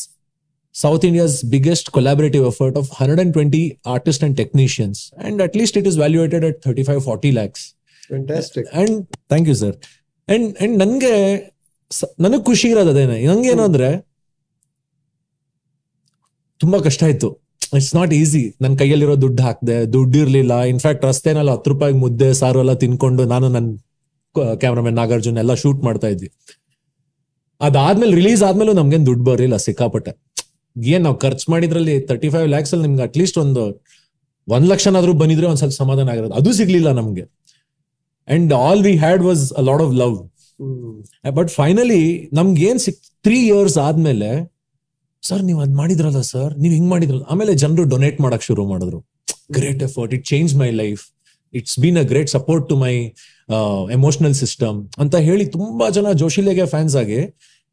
South 0.74 1.04
India's 1.08 1.36
biggest 1.54 1.88
collaborative 1.96 2.44
effort 2.52 2.76
of 2.80 2.88
hundred 3.00 3.20
and 3.24 3.32
twenty 3.38 3.62
artist 3.94 4.24
and 4.26 4.36
technicians 4.42 5.00
and 5.28 5.38
at 5.46 5.56
least 5.60 5.78
it 5.80 5.88
is 5.92 5.98
valuated 6.02 6.46
at 6.50 6.58
thirty 6.66 6.84
five 6.88 7.00
forty 7.10 7.30
lakhs 7.38 7.64
fantastic 8.10 8.68
and 8.82 8.96
thank 9.32 9.48
you 9.52 9.56
sir 9.62 9.76
and 10.28 10.48
and 10.64 10.76
ನನ್ಗೆ 10.84 11.14
ನನಗೆ 12.24 12.42
ಖುಷಿ 12.48 12.66
ಇರೋದು 12.72 12.90
ಅದೇನೆ. 12.94 13.14
ನಂಗೇನು 13.30 13.62
ಅಂದ್ರೆ 13.68 13.88
ತುಂಬಾ 16.60 16.78
ಕಷ್ಟ 16.86 17.02
ಆಯ್ತು. 17.08 17.28
ಇಟ್ಸ್ 17.78 17.94
ನಾಟ್ 17.98 18.12
ಈಸಿ 18.18 18.42
ನನ್ನ 18.62 18.74
ಕೈಯಲ್ಲಿರೋ 18.80 19.14
ದುಡ್ಡು 19.24 19.42
ಹಾಕಿದೆ 19.46 19.76
ದುಡ್ಡು 19.94 20.16
ಇರಲಿಲ್ಲ. 20.22 20.52
ಇನ್ಫ್ಯಾಕ್ಟ್ 20.72 21.04
ರಸ್ತೆನಲ್ಲಿ 21.08 21.52
ಹತ್ತು 21.54 21.70
ರೂಪಾಯಿಗೆ 21.72 21.98
ಮುದ್ದೆ 22.04 22.28
ಸಾರು 22.40 22.58
ಎಲ್ಲ 22.64 22.74
ತಿನ್ಕೊಂಡು 22.82 23.24
ನಾನು 23.32 23.48
ನನ್ನ 23.56 23.68
ಕ್ಯಾಮ್ರಾಮನ್ 24.62 24.96
ನಾಗಾರ್ಜುನ್ 25.00 25.38
ಎಲ್ಲ 25.42 25.54
ಶೂಟ್ 25.62 25.80
ಮಾಡ್ತಾ 25.88 26.08
ಇದ್ವಿ 26.14 26.28
ಅದಾದ್ಮೇಲೆ 27.60 28.14
ರಿಲೀಸ್ 28.20 28.42
ಆದ್ಮೇಲೂ 28.48 28.72
ನಮ್ಗೇನು 28.80 29.06
ದುಡ್ಡು 29.10 29.24
ಬರಲಿಲ್ಲ 29.30 29.56
ಸಿಕ್ಕಾಪಟ್ಟೆ. 29.66 30.12
ಏನ್ 30.86 31.02
ನಾವು 31.04 31.16
ಖರ್ಚು 31.16 31.46
ಮಾಡಿದ್ರಲ್ಲಿ 31.50 32.00
ತರ್ಟಿ 32.00 32.28
ಫೈವ್ 32.28 32.48
ಲ್ಯಾಕ್ಸ್ 32.48 32.74
ಅಲ್ಲಿ 32.74 32.86
ನಿಮ್ಗೆ 32.86 33.02
ಅಟ್ಲೀಸ್ಟ್ 33.02 33.38
ಒಂದು 33.38 33.64
ಒಂದ್ 34.48 34.68
ಲಕ್ಷನಾದ್ರೂ 34.68 35.12
ಬಂದಿದ್ರೆ 35.12 35.46
ಒಂದ್ 35.46 35.58
ಸ್ವಲ್ಪ 35.58 35.74
ಸಮಾಧಾನ 35.74 36.08
ಆಗಿರೋದು. 36.08 36.34
ಅದು 36.34 36.52
ಸಿಗ್ಲಿಲ್ಲ 36.52 36.92
ನಮ್ಗೆ. 36.92 37.24
And 38.28 38.52
all 38.52 38.82
we 38.82 38.96
had 38.96 39.22
was 39.22 39.52
a 39.52 39.60
lot 39.60 39.82
of 39.82 39.94
love 39.94 40.16
but 41.34 41.48
finally 41.48 42.30
ನಮ್ಗೆ 42.32 42.62
ಏನ್ 42.66 42.78
ಸಿಕ್ 42.78 43.00
ತ್ರೀ 43.22 43.38
ಇಯರ್ಸ್ 43.46 43.78
ಆದ್ಮೇಲೆ 43.78 44.30
ಸರ್ 45.22 45.42
ನೀವು 45.42 45.60
ಅದ್ 45.60 45.74
ಮಾಡಿದ್ರಲ್ಲ 45.74 46.20
ಸರ್ 46.20 46.58
ನೀವ್ 46.58 46.74
ಹಿಂಗ್ 46.74 46.90
ಮಾಡಿದ್ರಲ್ಲ? 46.90 47.22
ಆಮೇಲೆ 47.30 47.54
ಜನರು 47.54 47.84
ಡೊನೇಟ್ 47.84 48.20
ಮಾಡಕ್ 48.20 48.42
ಶುರು 48.42 48.66
ಮಾಡಿದ್ರು. 48.66 48.98
Great 49.52 49.82
effort 49.82 50.14
it 50.14 50.24
change 50.24 50.56
my 50.56 50.70
life 50.70 51.02
it's 51.54 51.80
been 51.80 51.98
a 51.98 52.02
great 52.02 52.30
support 52.30 52.68
to 52.68 52.76
my 52.76 52.94
emotional 53.92 54.34
system 54.34 54.88
ಅಂತ 54.98 55.16
ಹೇಳಿ 55.16 55.46
ತುಂಬಾ 55.46 55.90
ಜನ 55.90 56.12
ಜೋಶಿಲೆಗೆ 56.12 56.66
ಫ್ಯಾನ್ಸ್ 56.66 56.96
ಆಗಿ 56.96 57.20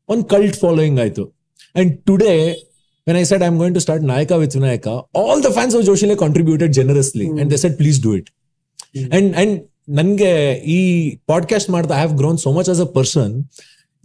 ಒಂದ್ 0.10 0.26
ಕಲ್ಟ್ 0.26 0.56
ಫಾಲೋಯಿಂಗ್ 0.56 0.99
ಆಯ್ತು. 0.99 1.26
And 1.76 1.91
today 2.06 2.34
when 3.07 3.18
I 3.18 3.23
I'm 3.23 3.57
going 3.57 3.76
am 3.76 3.82
start 3.86 4.02
Nayaka 4.11 4.38
start 4.40 4.57
Nayaka 4.57 4.88
all 4.88 5.02
the 5.02 5.22
all 5.22 5.41
the 5.44 5.49
fans 5.49 5.76
contributed 6.23 6.73
generously 6.73 7.26
mm. 7.26 7.32
and 7.32 7.41
and 7.41 7.57
said, 7.64 7.73
please 7.82 7.98
do 7.99 8.11
do 8.11 8.15
it 8.15 8.30
and 9.18 9.36
and 9.36 9.56
ನನಗೆ 9.90 10.53
ಈ 10.76 10.80
podcast 11.32 11.69
ಮಾಡ್ತಾ 11.69 11.94
I 11.95 11.98
have 11.98 12.18
grown 12.18 12.38
so 12.38 12.52
much 12.52 12.69
as 12.69 12.82
a 12.82 12.86
person 12.86 13.44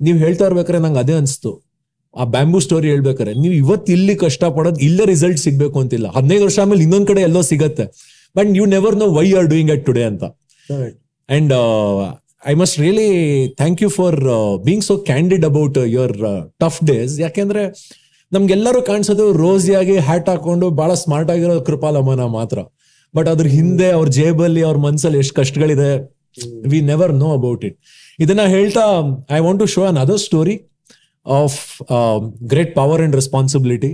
ನೀವ್ 0.00 0.18
ಹೇಳ್ತಾ 0.18 0.44
ಇರ್ಬೇಕಾದ್ರೆ 0.46 0.78
ನಂಗೆ 0.78 0.98
ಅದೇ 0.98 1.12
ಅನ್ಸ್ತು. 1.12 1.62
ಆ 2.16 2.24
ಬ್ಯಾಂಬೂ 2.24 2.60
ಸ್ಟೋರಿ 2.60 2.88
ಹೇಳ್ಬೇಕಾರೆ 2.88 3.34
ನೀವು 3.34 3.54
ಇವತ್ತು 3.54 3.92
ಇಲ್ಲಿ 3.92 4.14
ಕಷ್ಟ 4.14 4.44
ಪಡೋದು 4.44 4.80
ಇಲ್ಲೇ 4.80 5.04
ರಿಸಲ್ಟ್ 5.04 5.38
ಸಿಗ್ಬೇಕು 5.38 5.80
ಅಂತಿಲ್ಲ. 5.80 6.08
ಹದಿನೈದು 6.16 6.44
ವರ್ಷ 6.44 6.58
ಆಮೇಲೆ 6.58 6.82
ಇನ್ನೊಂದ್ 6.82 7.08
ಕಡೆ 7.08 7.20
ಎಲ್ಲೋ 7.20 7.42
ಸಿಗತ್ತೆ. 7.42 7.84
But 8.36 8.56
you 8.56 8.64
never 8.64 8.96
know 8.96 9.08
why 9.18 9.32
are 9.32 9.46
doing 9.46 9.70
at 9.70 9.86
today 9.86 10.02
ಅಂತ. 10.02 10.24
And 11.28 11.52
I 12.46 12.54
must 12.54 12.78
really 12.80 13.48
thank 13.48 13.82
you 13.82 13.88
for 13.88 14.20
being 14.64 14.84
so 14.84 14.96
candid 14.96 15.44
about 15.44 15.78
your 15.78 16.16
tough 16.60 16.84
days 16.84 17.20
ಯಾಕೆಂದ್ರೆ 17.20 17.64
ನಮ್ಗೆಲ್ಲರೂ 18.32 18.80
ಕಾಣಿಸೋದು 18.88 19.24
ರೋಸಿಯಾಗಿ 19.42 19.94
ಹ್ಯಾಟ್ 20.08 20.28
ಹಾಕೊಂಡು 20.32 20.66
ಬಹಳ 20.80 20.92
ಸ್ಮಾರ್ಟ್ 21.02 21.30
ಆಗಿರೋ 21.34 21.54
ಕೃಪಾಲಮನ 21.68 22.24
ಮಾತ್ರ. 22.38 22.58
ಬಟ್ 23.14 23.28
ಅದ್ರ 23.32 23.46
ಹಿಂದೆ 23.56 23.88
ಅವ್ರ 23.96 24.08
ಜೇಬಲ್ಲಿ 24.18 24.62
ಅವ್ರ 24.68 24.78
ಮನ್ಸಲ್ಲಿ 24.86 25.18
ಎಷ್ಟು 25.22 25.34
ಕಷ್ಟಗಳಿದೆ 25.40 25.90
we 26.72 26.80
never 26.90 27.12
know 27.22 27.28
about 27.38 27.62
it 27.68 27.76
ಇದನ್ನ 28.24 28.42
ಹೇಳ್ತಾ 28.54 28.84
I 29.36 29.40
want 29.46 29.60
to 29.62 29.66
show 29.74 29.82
another 30.04 30.20
story 30.26 30.54
of 31.26 31.58
great 32.52 32.72
power 32.80 33.02
and 33.06 33.16
responsibility 33.20 33.92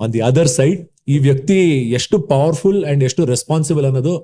on 0.00 0.12
the 0.14 0.22
other 0.30 0.50
side 0.58 0.80
ಈ 1.08 1.18
ವ್ಯಕ್ತಿ 1.28 1.58
ಎಷ್ಟು 1.98 2.18
ಪವರ್ಫುಲ್ 2.32 2.80
ಅಂಡ್ 2.92 3.04
ಎಷ್ಟು 3.08 3.24
ರೆಸ್ಪಾನ್ಸಿಬಲ್ 3.34 3.86
ಅನ್ನೋದು 3.90 4.14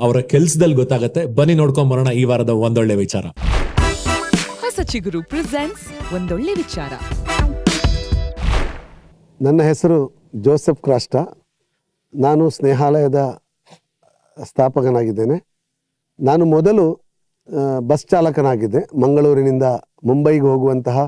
ಅವರ 0.00 0.18
ಕೆಲ್ಸದಲ್ಲಿ 0.32 0.74
ಗೊತ್ತಾಗತ್ತೆ. 0.74 1.22
ಬನ್ನಿ 1.38 1.54
ನೋಡ್ಕೊಂಡ್ 1.54 1.90
ಬರೋಣ 1.92 2.10
ಈ 2.20 2.24
ವಾರದ 2.24 2.52
ಒಂದೊಳ್ಳೆ 2.66 2.94
ವಿಚಾರ. 3.04 3.24
ಹೊಸ 4.62 4.78
ಚಿಗುರು 4.92 5.22
ಪ್ರೆಸೆಂಟ್ಸ್ 5.32 5.86
ಒಂದೊಳ್ಳೆ 6.14 6.54
ವಿಚಾರ. 6.54 6.92
ನನ್ನ 9.40 9.60
ಹೆಸರು 9.62 9.98
ಜೋಸೆಫ್ 10.36 10.82
ಕ್ರಾಸ್ಟ 10.82 11.16
ನಾನು 12.14 12.50
ಸ್ನೇಹಾಲಯದ 12.50 13.20
ಸ್ಥಾಪಕನಾಗಿದ್ದೇನೆ. 14.44 15.36
ನಾನು 16.18 16.44
ಮೊದಲು 16.44 16.84
ಬಸ್ 17.78 18.06
ಚಾಲಕನಾಗಿದ್ದೆ. 18.06 18.80
ಮಂಗಳೂರಿನಿಂದ 19.00 19.66
ಮುಂಬೈಗೆ 20.04 20.46
ಹೋಗುವಂತಹ, 20.50 20.98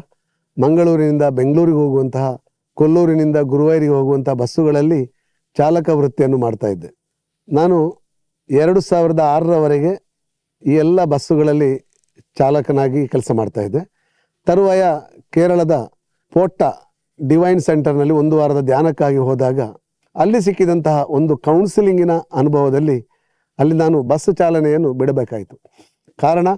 ಮಂಗಳೂರಿನಿಂದ 0.57 1.25
ಬೆಂಗಳೂರಿಗೆ 1.39 1.77
ಹೋಗುವಂತಹ, 1.77 2.27
ಕೊಲ್ಲೂರಿನಿಂದ 2.77 3.39
ಗುರುವಾಯೂರಿಗೆ 3.53 3.93
ಹೋಗುವಂಥ 3.93 4.29
ಬಸ್ಸುಗಳಲ್ಲಿ 4.43 5.03
ಚಾಲಕ 5.57 5.89
ವೃತ್ತಿಯನ್ನು 5.89 6.39
ಮಾಡ್ತಾಯಿದ್ದೆ 6.39 6.91
ನಾನು 7.49 7.79
ಎರಡು 8.51 8.81
ಸಾವಿರದ 8.81 9.21
ಆರರವರೆಗೆ 9.35 9.93
ಈ 10.63 10.75
ಎಲ್ಲ 10.75 11.05
ಬಸ್ಸುಗಳಲ್ಲಿ 11.05 11.73
ಚಾಲಕನಾಗಿ 12.39 13.09
ಕೆಲಸ 13.09 13.31
ಮಾಡ್ತಾಯಿದ್ದೆ 13.35 13.83
ತರುವಾಯ 14.47 14.83
ಕೇರಳದ 15.31 15.77
ಪೋಟ್ಟ 16.33 16.63
ಡಿವೈನ್ 17.31 17.61
ಸೆಂಟರ್ನಲ್ಲಿ 17.61 18.15
ಒಂದು 18.21 18.35
ವಾರದ 18.39 18.61
ಧ್ಯಾನಕ್ಕಾಗಿ 18.71 19.21
ಹೋದಾಗ 19.29 19.61
ಅಲ್ಲಿ 20.17 20.39
ಸಿಕ್ಕಿದಂತಹ 20.47 20.97
ಒಂದು 21.19 21.35
ಕೌನ್ಸಿಲಿಂಗಿನ 21.49 22.15
ಅನುಭವದಲ್ಲಿ 22.41 22.99
ಅಲ್ಲಿ 23.59 23.75
ನಾನು 23.75 23.97
ಬಸ್ 24.11 24.31
ಚಾಲನೆಯನ್ನು 24.41 24.91
ಬಿಡಬೇಕಾಯಿತು. 25.01 25.57
ಕಾರಣ, 26.19 26.49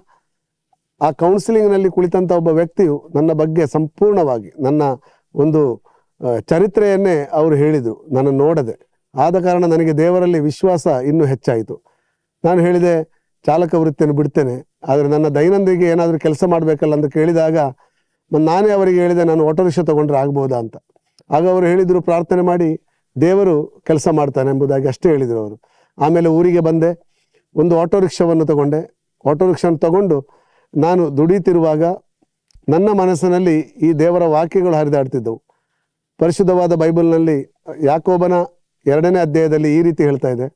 ಆ 1.01 1.09
ಕೌನ್ಸಿಲಿಂಗ್ನಲ್ಲಿ 1.23 1.91
ಕುಳಿತಂಥ 1.91 2.31
ಒಬ್ಬ 2.32 2.51
ವ್ಯಕ್ತಿಯು 2.61 2.97
ನನ್ನ 3.15 3.31
ಬಗ್ಗೆ 3.43 3.65
ಸಂಪೂರ್ಣವಾಗಿ 3.66 4.51
ನನ್ನ 4.66 4.82
ಒಂದು 5.35 5.62
ಚರಿತ್ರೆಯನ್ನೇ 6.51 7.16
ಅವರು 7.39 7.55
ಹೇಳಿದರು 7.55 7.97
ನಾನು 8.12 8.31
ನೋಡದೆ. 8.43 8.74
ಆದ 9.15 9.36
ಕಾರಣ 9.47 9.65
ನನಗೆ 9.74 9.93
ದೇವರಲ್ಲಿ 9.99 10.41
ವಿಶ್ವಾಸ 10.41 10.86
ಇನ್ನೂ 11.11 11.24
ಹೆಚ್ಚಾಯಿತು. 11.24 11.74
ನಾನು 12.45 12.61
ಹೇಳಿದೆ, 12.61 12.95
ಚಾಲಕ 13.45 13.74
ವೃತ್ತಿಯನ್ನು 13.74 14.16
ಬಿಡ್ತೇನೆ, 14.20 14.55
ಆದರೆ 14.89 15.09
ನನ್ನ 15.09 15.27
ದೈನಂದಿಗೆ 15.28 15.86
ಏನಾದರೂ 15.95 16.19
ಕೆಲಸ 16.19 16.45
ಮಾಡಬೇಕಲ್ಲ 16.53 16.95
ಅಂತ 16.99 17.09
ಕೇಳಿದಾಗ 17.16 17.59
ಮ- 18.32 18.38
ನಾನೇ 18.40 18.70
ಅವರಿಗೆ 18.70 19.01
ಹೇಳಿದೆ 19.01 19.24
ನಾನು 19.24 19.48
ಆಟೋ 19.48 19.62
ರಿಕ್ಷಾ 19.62 19.82
ತೊಗೊಂಡ್ರೆ 19.82 20.18
ಆಗ್ಬೋದಾ 20.18 20.59
ಅಂತ. 20.59 20.76
ಆಗ 21.30 21.48
ಅವರು 21.48 21.66
ಹೇಳಿದರು 21.66 22.01
ಪ್ರಾರ್ಥನೆ 22.01 22.42
ಮಾಡಿ 22.42 22.68
ದೇವರು 23.16 23.55
ಕೆಲಸ 23.86 24.09
ಮಾಡ್ತಾನೆ 24.12 24.51
ಎಂಬುದಾಗಿ 24.51 24.86
ಅಷ್ಟೇ 24.88 25.09
ಹೇಳಿದರು 25.09 25.38
ಅವರು. 25.38 25.56
ಆಮೇಲೆ 25.98 26.28
ಊರಿಗೆ 26.28 26.60
ಬಂದೆ, 26.60 26.90
ಒಂದು 27.55 27.80
ಆಟೋ 27.80 28.01
ರಿಕ್ಷಾವನ್ನು 28.01 28.46
ತಗೊಂಡೆ. 28.46 28.80
ಆಟೋ 29.24 29.46
ರಿಕ್ಷಾವನ್ನು 29.46 29.78
ತಗೊಂಡು 29.78 30.16
ನಾನು 30.74 31.16
ದುಡಿತಿರುವಾಗ 31.16 31.82
ನನ್ನ 32.68 32.88
ಮನಸ್ಸಿನಲ್ಲಿ 32.92 33.56
ಈ 33.82 33.92
ದೇವರ 33.92 34.24
ವಾಕ್ಯಗಳು 34.26 34.76
ಹರಿದಾಡ್ತಿದ್ದವು. 34.76 35.38
ಪರಿಶುದ್ಧವಾದ 36.20 36.72
ಬೈಬಲ್ನಲ್ಲಿ 36.74 37.38
ಯಾಕೋಬನ 37.82 38.34
ಎರಡನೇ 38.86 39.18
ಅಧ್ಯಾಯದಲ್ಲಿ 39.18 39.70
ಈ 39.76 39.82
ರೀತಿ 39.82 40.02
ಹೇಳ್ತಾ 40.02 40.28
ಇದೆ, 40.28 40.46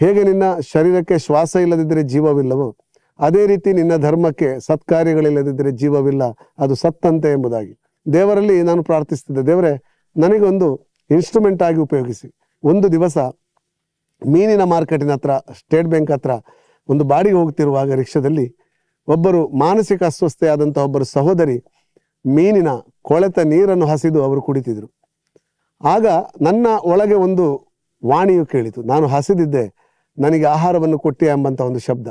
ಹೇಗೆ 0.00 0.22
ನಿನ್ನ 0.22 0.44
ಶರೀರಕ್ಕೆ 0.72 1.18
ಶ್ವಾಸ 1.18 1.56
ಇಲ್ಲದಿದ್ದರೆ 1.56 2.02
ಜೀವವಿಲ್ಲವೋ 2.02 2.68
ಅದೇ 3.26 3.42
ರೀತಿ 3.50 3.70
ನಿನ್ನ 3.78 3.94
ಧರ್ಮಕ್ಕೆ 4.06 4.48
ಸತ್ಕಾರ್ಯಗಳಿಲ್ಲದಿದ್ದರೆ 4.68 5.70
ಜೀವವಿಲ್ಲ, 5.82 6.24
ಅದು 6.64 6.74
ಸತ್ತಂತೆ 6.82 7.28
ಎಂಬುದಾಗಿ. 7.36 7.74
ದೇವರಲ್ಲಿ 8.06 8.56
ನಾನು 8.68 8.82
ಪ್ರಾರ್ಥಿಸ್ತಿದ್ದೆ, 8.88 9.42
ದೇವರೇ, 9.50 9.72
ನನಗೊಂದು 10.16 10.68
ಇನ್ಸ್ಟ್ರೂಮೆಂಟ್ 11.10 11.62
ಆಗಿ 11.68 11.80
ಉಪಯೋಗಿಸಿ. 11.86 12.28
ಒಂದು 12.64 12.86
ದಿವಸ 12.92 13.18
ಮೀನಿನ 14.22 14.64
ಮಾರ್ಕೆಟಿನ 14.72 15.12
ಹತ್ರ, 15.18 15.32
ಸ್ಟೇಟ್ 15.60 15.88
ಬ್ಯಾಂಕ್ 15.92 16.10
ಹತ್ರ 16.14 16.32
ಒಂದು 16.88 17.04
ಬಾಡಿಗೆ 17.12 17.36
ಹೋಗ್ತಿರುವಾಗ 17.40 17.94
ರಿಕ್ಷಾದಲ್ಲಿ 18.00 18.46
ಒಬ್ಬರು 19.08 19.40
ಮಾನಸಿಕ 19.64 20.02
ಅಸ್ವಸ್ಥೆಯಾದಂಥ 20.02 20.78
ಒಬ್ಬರು 20.86 21.06
ಸಹೋದರಿ 21.16 21.56
ಮೀನಿನ 22.24 22.70
ಕೊಳೆತ 23.08 23.38
ನೀರನ್ನು 23.52 23.86
ಹಸಿದು 23.86 24.18
ಅವರು 24.26 24.40
ಕುಡಿತಿದ್ರು. 24.48 24.88
ಆಗ 25.80 26.06
ನನ್ನ 26.46 26.66
ಒಳಗೆ 26.92 27.16
ಒಂದು 27.26 27.46
ವಾಣಿಯು 28.02 28.44
ಕೇಳಿತು, 28.52 28.80
ನಾನು 28.82 29.06
ಹಸಿದಿದ್ದೆ, 29.06 29.64
ನನಗೆ 30.18 30.46
ಆಹಾರವನ್ನು 30.56 30.98
ಕೊಟ್ಟಿಯ 30.98 31.34
ಎಂಬಂಥ 31.36 31.60
ಒಂದು 31.60 31.80
ಶಬ್ದ. 31.88 32.08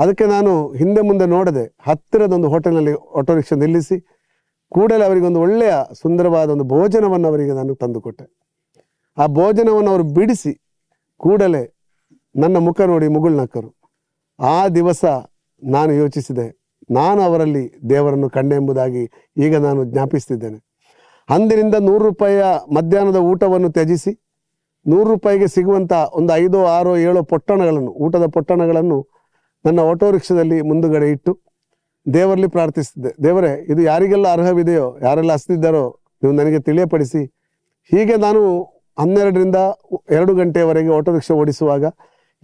ಅದಕ್ಕೆ 0.00 0.26
ನಾನು 0.34 0.52
ಹಿಂದೆ 0.80 1.02
ಮುಂದೆ 1.08 1.26
ನೋಡದೆ 1.34 1.64
ಹತ್ತಿರದ 1.88 2.32
ಒಂದು 2.38 2.48
ಹೋಟೆಲ್ನಲ್ಲಿ 2.52 2.92
ಆಟೋ 3.18 3.34
ರಿಕ್ಷಾ 3.38 3.56
ನಿಲ್ಲಿಸಿ 3.62 3.96
ಕೂಡಲೇ 4.72 5.04
ಅವರಿಗೆ 5.08 5.26
ಒಂದು 5.30 5.40
ಒಳ್ಳೆಯ 5.46 5.74
ಸುಂದರವಾದ 6.02 6.48
ಒಂದು 6.54 6.66
ಭೋಜನವನ್ನು 6.74 7.26
ಅವರಿಗೆ 7.30 7.54
ನಾನು 7.58 7.74
ತಂದುಕೊಟ್ಟೆ. 7.82 8.24
ಆ 9.16 9.24
ಭೋಜನವನ್ನು 9.38 9.90
ಅವರು 9.94 10.06
ಬಿಡಿಸಿ 10.16 10.52
ಕೂಡಲೇ 11.20 11.62
ನನ್ನ 12.34 12.56
ಮುಖ 12.68 12.80
ನೋಡಿ 12.92 13.06
ಮುಗುಳ್ನಕ್ಕರು 13.16 13.70
ಆ 14.38 14.56
ದಿವಸ 14.78 15.04
ನಾನು 15.62 15.92
ಯೋಚಿಸಿದೆ, 16.02 16.46
ನಾನು 16.98 17.20
ಅವರಲ್ಲಿ 17.28 17.64
ದೇವರನ್ನು 17.90 18.28
ಕಂಡೆ 18.36 18.54
ಎಂಬುದಾಗಿ 18.60 19.02
ಈಗ 19.44 19.54
ನಾನು 19.66 19.80
ಜ್ಞಾಪಿಸ್ತಿದ್ದೇನೆ. 19.92 20.58
ಅಂದಿನಿಂದ 21.28 21.76
ನೂರು 21.88 22.02
ರೂಪಾಯಿಯ 22.08 22.44
ಮಧ್ಯಾಹ್ನದ 22.76 23.18
ಊಟವನ್ನು 23.30 23.68
ತ್ಯಜಿಸಿ, 23.76 24.12
ನೂರು 24.86 25.06
ರೂಪಾಯಿಗೆ 25.14 25.48
ಸಿಗುವಂಥ 25.56 25.92
ಒಂದು 26.18 26.30
ಐದೋ, 26.42 26.60
ಆರೋ, 26.76 26.92
ಏಳೋ 27.08 27.22
ಪೊಟ್ಟಣಗಳನ್ನು, 27.32 27.92
ಊಟದ 28.04 28.26
ಪೊಟ್ಟಣಗಳನ್ನು 28.36 28.98
ನನ್ನ 29.64 29.80
ಆಟೋ 29.90 30.10
ರಿಕ್ಷಾದಲ್ಲಿ 30.10 30.62
ಮುಂದುಗಡೆ 30.62 31.08
ಇಟ್ಟು 31.14 31.32
ದೇವರಲ್ಲಿ 32.06 32.48
ಪ್ರಾರ್ಥಿಸ್ತಿದ್ದೆ 32.48 33.10
ದೇವರೇ, 33.24 33.50
ಇದು 33.72 33.80
ಯಾರಿಗೆಲ್ಲ 33.82 34.26
ಅರ್ಹವಿದೆಯೋ, 34.36 34.86
ಯಾರೆಲ್ಲ 35.06 35.32
ಹಸ್ತಿದ್ದಾರೋ 35.32 35.82
ನೀವು 36.22 36.32
ನನಗೆ 36.34 36.60
ತಿಳಿಯಪಡಿಸಿ. 36.68 37.22
ಹೀಗೆ 37.90 38.16
ನಾನು 38.16 38.40
ಹನ್ನೆರಡರಿಂದ 38.98 39.58
ಎರಡು 40.10 40.34
ಗಂಟೆಯವರೆಗೆ 40.34 40.90
ಆಟೋ 40.98 41.12
ರಿಕ್ಷಾ 41.16 41.34
ಓಡಿಸುವಾಗ 41.34 41.84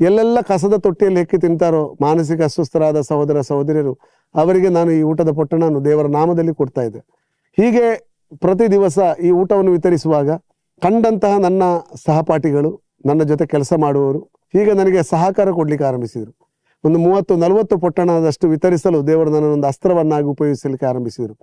ಎಲ್ಲೆಲ್ಲ 0.01 0.39
ಕಸದ 0.41 0.77
ತೊಟ್ಟಿಯಲ್ಲಿ 0.77 1.21
ಹೆಕ್ಕಿ 1.21 1.39
ತಿಂತಾರೋ, 1.45 1.97
ಮಾನಸಿಕ 2.01 2.41
ಅಸ್ವಸ್ಥರಾದ 2.43 3.01
ಸಹೋದರ 3.01 3.41
ಸಹೋದರಿಯರು, 3.41 3.93
ಅವರಿಗೆ 4.35 4.69
ನಾನು 4.69 4.91
ಈ 4.91 5.03
ಊಟದ 5.03 5.31
ಪೊಟ್ಟಣವನ್ನು 5.31 5.85
ದೇವರ 5.85 6.07
ನಾಮದಲ್ಲಿ 6.19 6.55
ಕೊಡ್ತಾ 6.55 6.83
ಇದ್ದೆ. 6.83 7.01
ಹೀಗೆ 7.59 7.87
ಪ್ರತಿ 8.45 8.67
ದಿವಸ 8.77 8.99
ಈ 9.27 9.31
ಊಟವನ್ನು 9.31 9.73
ವಿತರಿಸುವಾಗ 9.73 10.31
ಕಂಡಂತಹ 10.83 11.35
ನನ್ನ 11.39 11.63
ಸಹಪಾಠಿಗಳು 12.07 12.71
ನನ್ನ 13.07 13.23
ಜೊತೆ 13.23 13.47
ಕೆಲಸ 13.47 13.73
ಮಾಡುವವರು 13.85 14.21
ಹೀಗೆ 14.55 14.73
ನನಗೆ 14.73 15.01
ಸಹಕಾರ 15.03 15.49
ಕೊಡಲಿಕ್ಕೆ 15.51 15.87
ಆರಂಭಿಸಿದರು. 15.91 16.33
ಒಂದು 16.85 16.99
ಮೂವತ್ತು, 16.99 17.37
ನಲವತ್ತು 17.37 17.79
ಪೊಟ್ಟಣದಷ್ಟು 17.79 18.49
ವಿತರಿಸಲು 18.49 19.07
ದೇವರು 19.07 19.31
ನನ್ನನ್ನು 19.35 19.67
ಅಸ್ತ್ರವನ್ನಾಗಿ 19.67 20.29
ಉಪಯೋಗಿಸಲಿಕ್ಕೆ 20.35 20.87
ಆರಂಭಿಸಿದರು. 20.87 21.35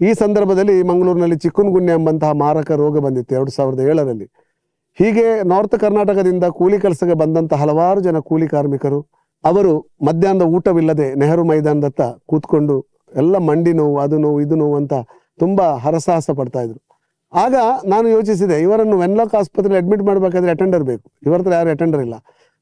ಈ 0.00 0.10
ಸಂದರ್ಭದಲ್ಲಿ 0.12 0.82
ಮಂಗಳೂರಿನಲ್ಲಿ 0.82 1.36
ಚಿಕ್ಕುನ್ಗುನ್ಯ 1.44 1.92
ಎಂಬಂತಹ 1.98 2.32
ಮಾರಕ 2.32 2.70
ರೋಗ 2.82 2.98
ಬಂದಿತ್ತು 3.06 3.34
ಎರಡು 3.34 3.50
ಸಾವಿರದ 3.50 3.80
ಏಳರಲ್ಲಿ. 3.80 4.26
ಹೀಗೆ 4.98 5.24
ನಾರ್ತ್ 5.42 5.76
ಕರ್ನಾಟಕದಿಂದ 5.84 6.44
ಕೂಲಿ 6.58 6.78
ಕೆಲಸಕ್ಕೆ 6.80 7.14
ಬಂದಂತ 7.14 7.54
ಹಲವಾರು 7.54 8.00
ಜನ 8.00 8.18
ಕೂಲಿ 8.18 8.46
ಕಾರ್ಮಿಕರು, 8.48 9.00
ಅವರು 9.44 9.72
ಮಧ್ಯಾಹ್ನದ 10.02 10.44
ಊಟವಿಲ್ಲದೆ 10.56 11.14
ನೆಹರು 11.14 11.44
ಮೈದಾನದತ್ತ 11.44 12.02
ಕೂತ್ಕೊಂಡು 12.26 12.76
ಎಲ್ಲ 13.16 13.36
ಮಂಡಿ 13.48 13.72
ನೋವು, 13.72 13.96
ಅದು 13.98 14.18
ನೋವು, 14.18 14.38
ಇದು 14.40 14.54
ನೋವು 14.54 14.76
ಅಂತ 14.76 14.94
ತುಂಬ 15.38 15.60
ಹರಸಾಹಸ 15.84 16.30
ಪಡ್ತಾ 16.30 16.60
ಇದ್ರು. 16.62 16.80
ಆಗ 17.32 17.54
ನಾನು 17.86 18.08
ಯೋಚಿಸಿದೆ, 18.08 18.56
ಇವರನ್ನು 18.60 18.96
ವೆನ್ಲಾಕ್ 18.98 19.34
ಆಸ್ಪತ್ರೆಯಲ್ಲಿ 19.34 19.80
ಅಡ್ಮಿಟ್ 19.82 20.02
ಮಾಡಬೇಕಾದ್ರೆ 20.02 20.50
ಅಟೆಂಡರ್ 20.50 20.84
ಬೇಕು. 20.84 21.06
ಇವರ 21.26 21.38
ಹತ್ರ 21.38 21.52
ಯಾರು 21.52 21.70
ಅಟೆಂಡರ್ 21.70 22.02
ಇಲ್ಲ. 22.06 22.16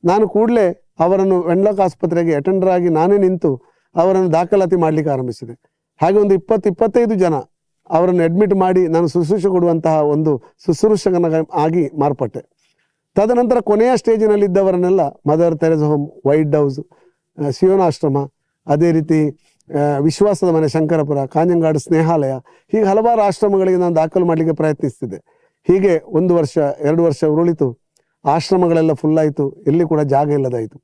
ನಾನು 0.04 0.28
ಕೂಡಲೇ 0.28 0.66
ಅವರನ್ನು 0.98 1.36
ವೆಂಡ್ಲಾಕ್ 1.50 1.80
ಆಸ್ಪತ್ರೆಗೆ 1.86 2.32
ಅಟೆಂಡರ್ 2.40 2.70
ಆಗಿ 2.76 2.88
ನಾನೇ 2.98 3.18
ನಿಂತು 3.24 3.50
ಅವರನ್ನು 3.94 4.30
ದಾಖಲಾತಿ 4.32 4.76
ಮಾಡ್ಲಿಕ್ಕೆ 4.84 5.10
ಆರಂಭಿಸಿದೆ. 5.14 5.54
ಹಾಗೆ 6.00 6.18
ಒಂದು 6.22 6.34
ಇಪ್ಪತ್ತು 6.40 6.66
ಇಪ್ಪತ್ತೈದು 6.72 7.14
ಜನ 7.24 7.34
ಅವರನ್ನು 7.90 8.22
ಅಡ್ಮಿಟ್ 8.28 8.54
ಮಾಡಿ 8.64 8.82
ನಾನು 8.94 9.06
ಶುಶ್ರೂಷೆ 9.14 9.48
ಕೊಡುವಂತಹ 9.54 9.96
ಒಂದು 10.14 10.32
ಶುಶ್ರೂಷಕನ 10.66 11.40
ಆಗಿ 11.64 11.84
ಮಾರ್ಪಟ್ಟೆ. 12.02 12.42
ತದನಂತರ 13.16 13.58
ಕೊನೆಯ 13.70 13.90
ಸ್ಟೇಜಿನಲ್ಲಿದ್ದವರನ್ನೆಲ್ಲ 14.02 15.02
mother 15.30 15.56
Teresa's 15.62 15.84
home 15.90 16.06
white 16.28 16.54
house 16.58 16.78
ಶಿವನಾಶ್ರಮ 17.58 18.18
ಅದೇ 18.66 18.88
ರೀತಿ 18.96 19.20
ವಿಶ್ವಾಸದ 20.06 20.50
ಮನೆ 20.56 20.68
ಶಂಕರಪುರ 20.74 21.20
ಕಾಂಜಂಗಾಡು 21.34 21.80
ಸ್ನೇಹಾಲಯ, 21.84 22.32
ಹೀಗೆ 22.72 22.86
ಹಲವಾರು 22.90 23.20
ಆಶ್ರಮಗಳಿಗೆ 23.28 23.78
ನಾನು 23.82 23.94
ದಾಖಲು 24.00 24.26
ಮಾಡಲಿಕ್ಕೆ 24.30 24.54
ಪ್ರಯತ್ನಿಸ್ತಿದ್ದೆ. 24.60 25.18
ಹೀಗೆ 25.68 25.92
ಒಂದು 26.18 26.32
ವರ್ಷ, 26.38 26.54
ಎರಡು 26.88 27.02
ವರ್ಷ 27.06 27.20
ಉರುಳಿತು. 27.34 27.68
ಆಶ್ರಮಗಳೆಲ್ಲ 28.32 28.92
ಫುಲ್ 29.00 29.18
ಆಯಿತು. 29.22 29.44
ಎಲ್ಲಿ 29.70 29.84
ಕೂಡ 29.92 30.00
ಜಾಗ 30.14 30.28
ಇಲ್ಲದಾಯಿತು. 30.38 30.76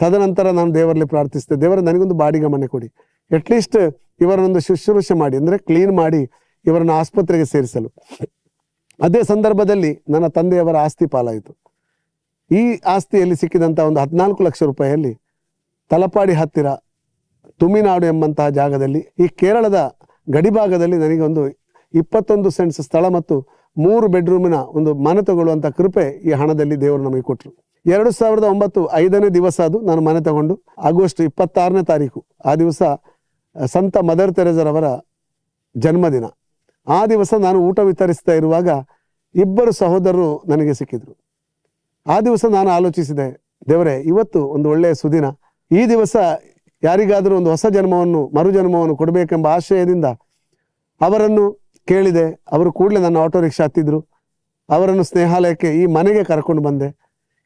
ತದನಂತರ 0.00 0.50
ನಾನು 0.58 0.70
ದೇವರಲ್ಲಿ 0.78 1.08
ಪ್ರಾರ್ಥಿಸಿದೆ. 1.12 1.56
ದೇವರ, 1.62 1.78
ನನಗೊಂದು 1.88 2.16
ಬಾಡಿಗೆ 2.22 2.48
ಮನೆ 2.54 2.66
ಕೊಡಿ. 2.74 2.88
ಅಟ್ಲೀಸ್ಟ್ 3.30 3.78
ಇವರನ್ನೊಂದು 4.24 4.60
ಶುಶ್ರೂಷೆ 4.68 5.14
ಮಾಡಿ, 5.22 5.36
ಅಂದರೆ 5.40 5.56
ಕ್ಲೀನ್ 5.68 5.92
ಮಾಡಿ 6.02 6.22
ಇವರನ್ನು 6.64 6.94
ಆಸ್ಪತ್ರೆಗೆ 7.00 7.46
ಸೇರಿಸಲು. 7.52 7.88
ಅದೇ 9.06 9.20
ಸಂದರ್ಭದಲ್ಲಿ 9.32 9.92
ನನ್ನ 10.14 10.26
ತಂದೆಯವರ 10.36 10.76
ಆಸ್ತಿ 10.86 11.06
ಪಾಲಾಯಿತು. 11.14 11.52
ಈ 12.50 12.62
ಆಸ್ತಿಯಲ್ಲಿ 12.94 13.36
ಸಿಕ್ಕಿದಂಥ 13.42 13.80
ಒಂದು 13.88 14.00
ಹದಿನಾಲ್ಕು 14.04 14.42
ಲಕ್ಷ 14.46 14.62
ರೂಪಾಯಿಯಲ್ಲಿ 14.70 15.12
ತಲಪಾಡಿ 15.90 16.34
ಹತ್ತಿರ 16.40 16.68
ತುಮಿನಾಡು 17.60 18.06
ಎಂಬಂತಹ 18.12 18.48
ಜಾಗದಲ್ಲಿ 18.58 19.00
ಈ 19.24 19.26
ಕೇರಳದ 19.40 19.78
ಗಡಿಭಾಗದಲ್ಲಿ 20.26 20.98
ನನಗೆ 21.04 21.24
ಒಂದು 21.28 21.42
ಇಪ್ಪತ್ತೊಂದು 21.94 22.48
ಸೆಂಟ್ಸ್ 22.56 22.80
ಸ್ಥಳ 22.88 23.04
ಮತ್ತು 23.16 23.36
ಮೂರು 23.76 24.06
ಬೆಡ್ರೂಮಿನ 24.08 24.56
ಒಂದು 24.78 24.90
ಮನೆ 25.06 25.22
ತಗೊಳ್ಳುವಂಥ 25.28 25.66
ಕೃಪೆ 25.78 26.04
ಈ 26.28 26.32
ಹಣದಲ್ಲಿ 26.40 26.76
ದೇವರು 26.80 27.02
ನಮಗೆ 27.02 27.24
ಕೊಟ್ಟರು 27.28 27.52
ಎರಡು 27.86 28.10
ಸಾವಿರದ 28.10 28.44
ಒಂಬತ್ತು 28.44 28.80
ಐದನೇ 28.94 29.28
ದಿವಸ 29.36 29.56
ಅದು 29.68 29.78
ನಾನು 29.86 30.00
ಮನೆ 30.00 30.20
ತಗೊಂಡು, 30.20 30.54
ಆಗಸ್ಟ್ 30.88 31.20
ಇಪ್ಪತ್ತಾರನೇ 31.20 31.82
ತಾರೀಕು, 31.82 32.20
ಆ 32.46 32.52
ದಿವಸ 32.54 32.82
ಸಂತ 33.56 33.96
ಮದರ್ 34.10 34.32
ತೆರೆಜರವರ 34.36 34.88
ಜನ್ಮದಿನ. 35.74 36.26
ಆ 36.86 37.00
ದಿವಸ 37.12 37.32
ನಾನು 37.46 37.58
ಊಟ 37.68 37.78
ವಿತರಿಸ್ತಾ 37.88 38.32
ಇರುವಾಗ 38.32 38.68
ಇಬ್ಬರು 39.34 39.72
ಸಹೋದರರು 39.72 40.28
ನನಗೆ 40.48 40.74
ಸಿಕ್ಕಿದ್ರು. 40.80 41.12
ಆ 42.06 42.16
ದಿವಸ 42.20 42.44
ನಾನು 42.56 42.70
ಆಲೋಚಿಸಿದೆ, 42.70 43.26
ದೇವರೇ, 43.70 43.96
ಇವತ್ತು 44.12 44.40
ಒಂದು 44.54 44.68
ಒಳ್ಳೆಯ 44.74 44.94
ಸುದಿನ. 45.02 45.26
ಈ 45.70 45.82
ದಿವಸ 45.86 46.16
ಯಾರಿಗಾದರೂ 46.82 47.34
ಒಂದು 47.36 47.50
ಹೊಸ 47.50 47.66
ಜನ್ಮವನ್ನು 47.76 48.20
ಮರು 48.36 48.50
ಜನ್ಮವನ್ನು 48.50 48.96
ಕೊಡಬೇಕೆಂಬ 48.96 49.46
ಆಶಯದಿಂದ 49.46 50.06
ಅವರನ್ನು 51.00 51.44
ಕೇಳಿದೆ, 51.90 52.24
ಅವರು 52.56 52.70
ಕೂಡಲೇ 52.78 53.00
ನನ್ನ 53.00 53.18
ಆಟೋ 53.24 53.40
ರಿಕ್ಷಾ 53.40 53.64
ಹತ್ತಿದ್ರು. 53.66 53.98
ಅವರನ್ನು 54.68 55.04
ಸ್ನೇಹಾಲಯಕ್ಕೆ 55.10 55.70
ಈ 55.80 55.84
ಮನೆಗೆ 55.96 56.22
ಕರ್ಕೊಂಡು 56.24 56.62
ಬಂದೆ. 56.62 56.88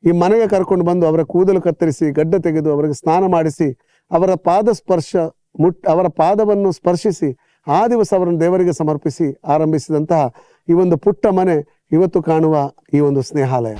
ಈ 0.04 0.12
ಮನೆಗೆ 0.22 0.46
ಕರ್ಕೊಂಡು 0.54 0.84
ಬಂದು 0.84 1.04
ಅವರ 1.10 1.22
ಕೂದಲು 1.32 1.60
ಕತ್ತರಿಸಿ, 1.66 2.06
ಗಡ್ಡ 2.18 2.34
ತೆಗೆದು 2.46 2.70
ಅವರಿಗೆ 2.74 2.96
ಸ್ನಾನ 3.00 3.24
ಮಾಡಿಸಿ, 3.34 3.68
ಅವರ 4.10 4.30
ಪಾದ 4.48 4.68
ಸ್ಪರ್ಶ 4.80 5.16
ಮುಟ್, 5.62 5.80
ಅವರ 5.92 6.06
ಪಾದವನ್ನು 6.20 6.70
ಸ್ಪರ್ಶಿಸಿ, 6.72 7.30
ಆ 7.66 7.80
ದಿವಸ 7.92 8.10
ಅವರನ್ನು 8.16 8.40
ದೇವರಿಗೆ 8.40 8.72
ಸಮರ್ಪಿಸಿ 8.72 9.26
ಆರಂಭಿಸಿದಂತಹ 9.54 10.24
ಈ 10.68 10.72
ಒಂದು 10.82 10.96
ಪುಟ್ಟ 11.04 11.26
ಮನೆ 11.38 11.56
ಇವತ್ತು 11.96 12.20
ಕಾಣುವ 12.22 12.56
ಈ 12.96 13.00
ಒಂದು 13.08 13.22
ಸ್ನೇಹಾಲಯ. 13.22 13.76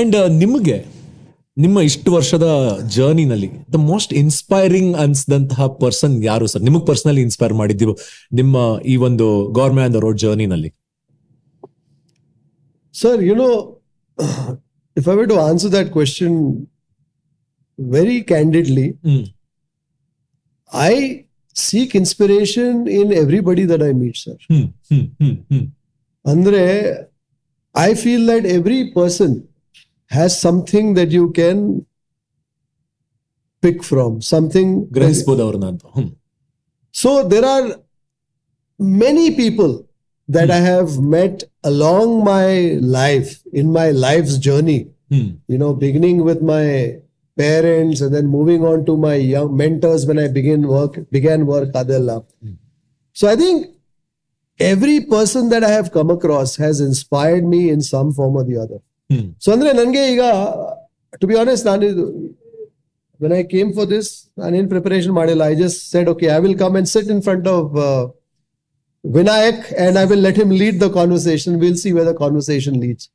ಅಂಡ್ 0.00 0.16
ನಿಮಗೆ 0.42 0.76
ನಿಮ್ಮ 1.60 1.78
ಇಷ್ಟು 1.80 2.10
ವರ್ಷದ 2.12 2.46
ಜರ್ನಿನಲ್ಲಿ 2.88 3.48
ದ 3.72 3.78
ಮೋಸ್ಟ್ 3.84 4.12
ಇನ್ಸ್ಪೈರಿಂಗ್ 4.14 4.92
ಅನ್ಸಿದಂತಹ 4.96 5.66
ಪರ್ಸನ್ 5.80 6.14
ಯಾರು 6.24 6.46
ಸರ್ 6.46 6.62
ನಿಮಗ್ 6.62 6.84
ಪರ್ಸನಲಿ 6.86 7.22
ಇನ್ಸ್ಪೈರ್ 7.22 7.54
ಮಾಡಿದ್ದೀವಿ 7.54 7.94
ನಿಮ್ಮ 8.32 8.56
ಈ 8.84 8.96
ಒಂದು 9.00 9.26
gourmet 9.50 9.82
on 9.82 9.94
the 9.94 10.00
road 10.00 10.18
ಜರ್ನಿನಲ್ಲಿ 10.18 10.70
sir 12.94 13.20
you know 13.22 13.48
if 14.96 15.08
I 15.08 15.16
to 15.26 15.38
answer 15.40 15.72
that 15.72 15.90
question 15.92 16.38
very 17.78 18.18
candidly 18.22 18.86
I 20.72 20.94
seek 21.56 21.94
inspiration 21.96 22.80
in 22.98 23.12
everybody 23.14 23.64
that 23.68 23.82
I 23.82 23.92
meet 23.94 24.18
sir 24.18 24.40
ಅಂದ್ರೆ 26.24 26.62
I 27.74 27.90
feel 27.94 28.26
that 28.28 28.46
every 28.50 28.78
person 28.92 29.34
has 30.10 30.38
something 30.38 30.94
that 30.94 31.10
you 31.10 31.30
can 31.30 31.86
pick 33.62 33.82
from, 33.84 34.20
something. 34.20 34.88
Hmm. 35.94 36.08
So 36.92 37.28
there 37.28 37.44
are 37.44 37.76
many 38.78 39.36
people 39.36 39.86
that 40.28 40.46
hmm. 40.46 40.52
I 40.52 40.56
have 40.56 40.98
met 40.98 41.44
along 41.62 42.24
my 42.24 42.78
life, 42.80 43.42
in 43.52 43.72
my 43.72 43.90
life's 43.90 44.38
journey, 44.38 44.90
hmm. 45.08 45.30
you 45.46 45.58
know, 45.58 45.74
beginning 45.74 46.24
with 46.24 46.42
my 46.42 46.96
parents 47.36 48.00
and 48.00 48.14
then 48.14 48.26
moving 48.26 48.64
on 48.64 48.84
to 48.86 48.96
my 48.96 49.14
young 49.14 49.56
mentors 49.56 50.06
when 50.06 50.18
I 50.18 50.28
begin 50.28 50.66
work, 50.66 51.10
began 51.10 51.46
work, 51.46 51.70
Adela. 51.74 52.24
Hmm. 52.42 52.54
So 53.12 53.28
I 53.28 53.36
think 53.36 53.76
every 54.58 55.02
person 55.02 55.50
that 55.50 55.62
I 55.62 55.70
have 55.70 55.92
come 55.92 56.10
across 56.10 56.56
has 56.56 56.80
inspired 56.80 57.44
me 57.44 57.70
in 57.70 57.80
some 57.80 58.12
form 58.12 58.36
or 58.36 58.44
the 58.44 58.56
other. 58.56 58.80
Hmm 59.10 59.26
so 59.40 59.50
ಅಂದ್ರೆ 59.54 59.70
ನನಗೆ 59.78 60.02
ಈಗ 60.12 60.22
to 61.20 61.26
be 61.26 61.36
honest 61.38 61.66
ನಾನು 61.68 61.86
when 63.20 63.34
I 63.34 63.42
came 63.52 63.70
for 63.74 63.88
this 63.90 64.10
ನಾನೇನ್ 64.38 64.68
preparation 64.70 65.14
ಮಾಡಿಲ್ಲ. 65.14 65.42
I 65.48 65.56
just 65.56 65.80
said 65.92 66.08
okay 66.12 66.26
I 66.34 66.40
will 66.40 66.58
come 66.60 66.76
and 66.78 66.90
sit 66.92 67.10
in 67.14 67.22
front 67.26 67.48
of 67.54 67.72
Vinayak 69.04 69.64
and 69.84 69.98
I 69.98 70.06
will 70.10 70.24
let 70.26 70.38
him 70.38 70.52
lead 70.60 70.78
the 70.80 70.90
conversation 70.96 71.56
will 71.62 71.80
see 71.82 71.92
where 71.96 72.08
the 72.08 72.16
conversation 72.20 72.78
leads 72.82 73.06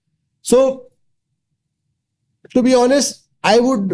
so 0.46 0.60
to 2.56 2.62
be 2.64 2.74
honest 2.82 3.14
I 3.50 3.58
would 3.66 3.88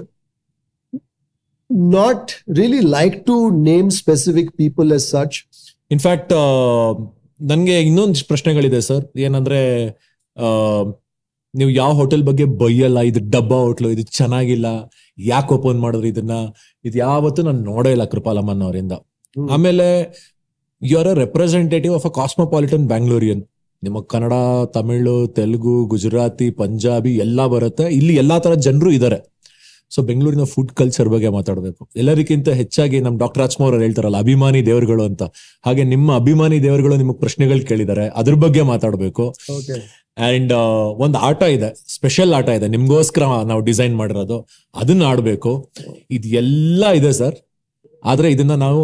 not 1.94 2.30
really 2.58 2.82
like 2.94 3.18
to 3.26 3.36
name 3.68 3.90
specific 4.00 4.52
people 4.58 4.90
as 4.92 5.08
such 5.12 5.38
in fact 5.92 6.34
ನನಗೆ 7.44 7.78
ಇನ್ನೊಂದು 7.82 8.26
ಪ್ರಶ್ನೆಗಳಿದೆ 8.28 8.82
sir 8.84 9.06
ಏನಂದ್ರೆ 9.20 9.62
ಆ, 10.38 10.48
ನೀವು 11.56 11.70
ಯಾವ 11.70 11.92
hotel 11.92 12.24
ಬಗ್ಗೆ 12.24 12.46
ಬೈಯಲ್ಲ 12.46 13.00
ಇದು 13.00 13.20
ಡಬ್ಬಾ 13.30 13.56
hotel 13.56 13.90
ಇದು 13.90 14.02
ಚೆನ್ನಾಗಿಲ್ಲ 14.02 14.92
ಯಾಕೆ 15.18 15.54
ಓಪನ್ 15.54 15.80
ಮಾಡಿದ್ರು 15.80 16.08
ಇದನ್ನ? 16.08 16.32
ಇದು 16.86 16.98
ಯಾವತ್ತೂ 16.98 17.42
ನಾನು 17.42 17.60
ನೋಡೇ 17.60 17.92
ಇಲ್ಲ 17.92 18.06
ಕೃಪಾಲಮ್ಮನ್ 18.06 18.62
ಅವರಿಂದ. 18.62 18.92
ಆಮೇಲೆ 19.52 19.88
you 20.84 21.00
are 21.00 21.08
a 21.08 21.14
representative 21.14 21.94
of 21.94 22.06
a 22.06 22.10
cosmopolitan 22.10 22.88
Bangalorean 22.88 23.44
ನಿಮಗೆ 23.84 24.08
ಕನ್ನಡ 24.08 24.34
ತಮಿಳು 24.74 25.28
ತೆಲುಗು 25.28 25.86
ಗುಜರಾತಿ 25.86 26.52
ಪಂಜಾಬಿ 26.52 27.18
ಎಲ್ಲ 27.18 27.48
ಬರುತ್ತೆ. 27.48 27.84
ಇಲ್ಲಿ 27.84 28.16
ಎಲ್ಲಾ 28.16 28.40
ತರ 28.40 28.54
ಜನರು 28.54 28.92
ಇದಾರೆ. 28.92 29.32
ಸೊ 29.90 30.02
ಬೆಂಗಳೂರಿನ 30.02 30.44
ಫುಡ್ 30.44 30.72
ಕಲ್ಚರ್ 30.72 31.10
ಬಗ್ಗೆ 31.10 31.30
ಮಾತಾಡಬೇಕು. 31.30 31.90
ಎಲ್ಲರಿಗಿಂತ 31.96 32.50
ಹೆಚ್ಚಾಗಿ 32.50 33.00
ನಮ್ಮ 33.00 33.18
ಡಾಕ್ಟರ್ 33.18 33.42
ರಾಜ್ಕುಮಾರ್ 33.42 33.74
ಅವ್ರು 33.74 33.86
ಹೇಳ್ತಾರಲ್ಲ 33.86 34.18
ಅಭಿಮಾನಿ 34.18 34.66
ದೇವರುಗಳು 34.66 35.04
ಅಂತ. 35.04 35.24
ಹಾಗೆ 35.66 35.84
ನಿಮ್ಮ 35.84 36.16
ಅಭಿಮಾನಿ 36.16 36.64
ದೇವರುಗಳು 36.64 36.96
ನಿಮಗೆ 36.98 37.20
ಪ್ರಶ್ನೆಗಳು 37.20 37.68
ಕೇಳಿದ್ದಾರೆ. 37.68 38.08
ಅದ್ರ 38.08 38.34
ಬಗ್ಗೆ 38.34 38.62
ಮಾತಾಡಬೇಕು. 38.62 39.34
ಅಂಡ್ 40.18 40.54
ಒಂದು 41.04 41.18
ಆಟ 41.18 41.42
ಇದೆ 41.56 41.70
ಸ್ಪೆಷಲ್ 41.88 42.34
ಆಟ 42.34 42.50
ಇದೆ. 42.50 42.68
ನಿಮ್ಗೋಸ್ಕರ 42.68 43.24
ನಾವು 43.52 43.62
ಡಿಸೈನ್ 43.62 43.96
ಮಾಡಿರೋದು. 43.96 44.38
ಅದನ್ನ 44.76 45.04
ಆಡಬೇಕು. 45.04 45.52
ಇದು 46.12 46.28
ಎಲ್ಲ 46.42 46.92
ಇದೆ 47.00 47.14
ಸರ್ 47.22 47.38
ಆದ್ರೆ 48.06 48.32
ಇದನ್ನ 48.32 48.56
ನಾವು 48.56 48.84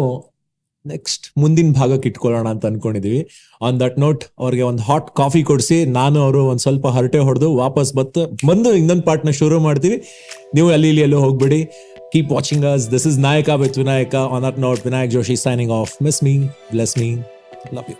ನೆಕ್ಸ್ಟ್ 0.86 1.24
ಮುಂದಿನ 1.38 1.72
ಭಾಗಕ್ಕೆ 1.72 2.08
ಇಟ್ಕೊಳ್ಳೋಣ 2.08 2.48
ಅಂತ 2.54 2.66
ಅನ್ಕೊಂಡಿದೀವಿ. 2.66 3.20
ಆನ್ 3.62 3.80
ದಟ್ 3.80 3.98
ನೋಟ್ 3.98 4.24
ಅವ್ರಿಗೆ 4.38 4.62
ಒಂದು 4.62 4.82
ಹಾಟ್ 4.82 5.08
ಕಾಫಿ 5.16 5.42
ಕೊಡಿಸಿ, 5.42 5.84
ನಾನು 5.84 6.22
ಅವರು 6.22 6.46
ಒಂದು 6.46 6.58
ಸ್ವಲ್ಪ 6.58 6.86
ಹರಟೆ 6.96 7.18
ಹೊಡೆದು 7.18 7.56
ವಾಪಸ್ 7.56 7.94
ಬತ್ತು, 7.94 8.22
ಬಂದು 8.46 8.72
ಇನ್ನೊಂದು 8.74 9.02
ಪಾರ್ಟ್ನ 9.02 9.30
ಶುರು 9.30 9.60
ಮಾಡ್ತೀವಿ. 9.60 9.98
ನೀವು 10.54 10.70
ಅಲ್ಲಿ 10.70 10.88
ಇಲ್ಲಿ 10.88 11.02
ಎಲ್ಲೋ 11.02 11.20
ಹೋಗ್ಬೇಡಿ. 11.20 11.60
Keep 12.12 12.32
watching 12.32 12.66
us 12.74 12.90
this 12.90 13.06
is 13.06 13.18
Nayaka 13.18 13.48
with 13.64 13.78
Vinayaka 13.78 14.14
on 14.14 14.44
that 14.48 14.60
note 14.66 14.80
Vinayak 14.86 15.10
Joshi 15.10 15.36
signing 15.36 15.72
off 15.80 16.02
miss 16.02 16.24
me 16.24 16.38
bless 16.74 16.98
me 16.98 17.10
love 17.78 17.90
you 17.90 17.96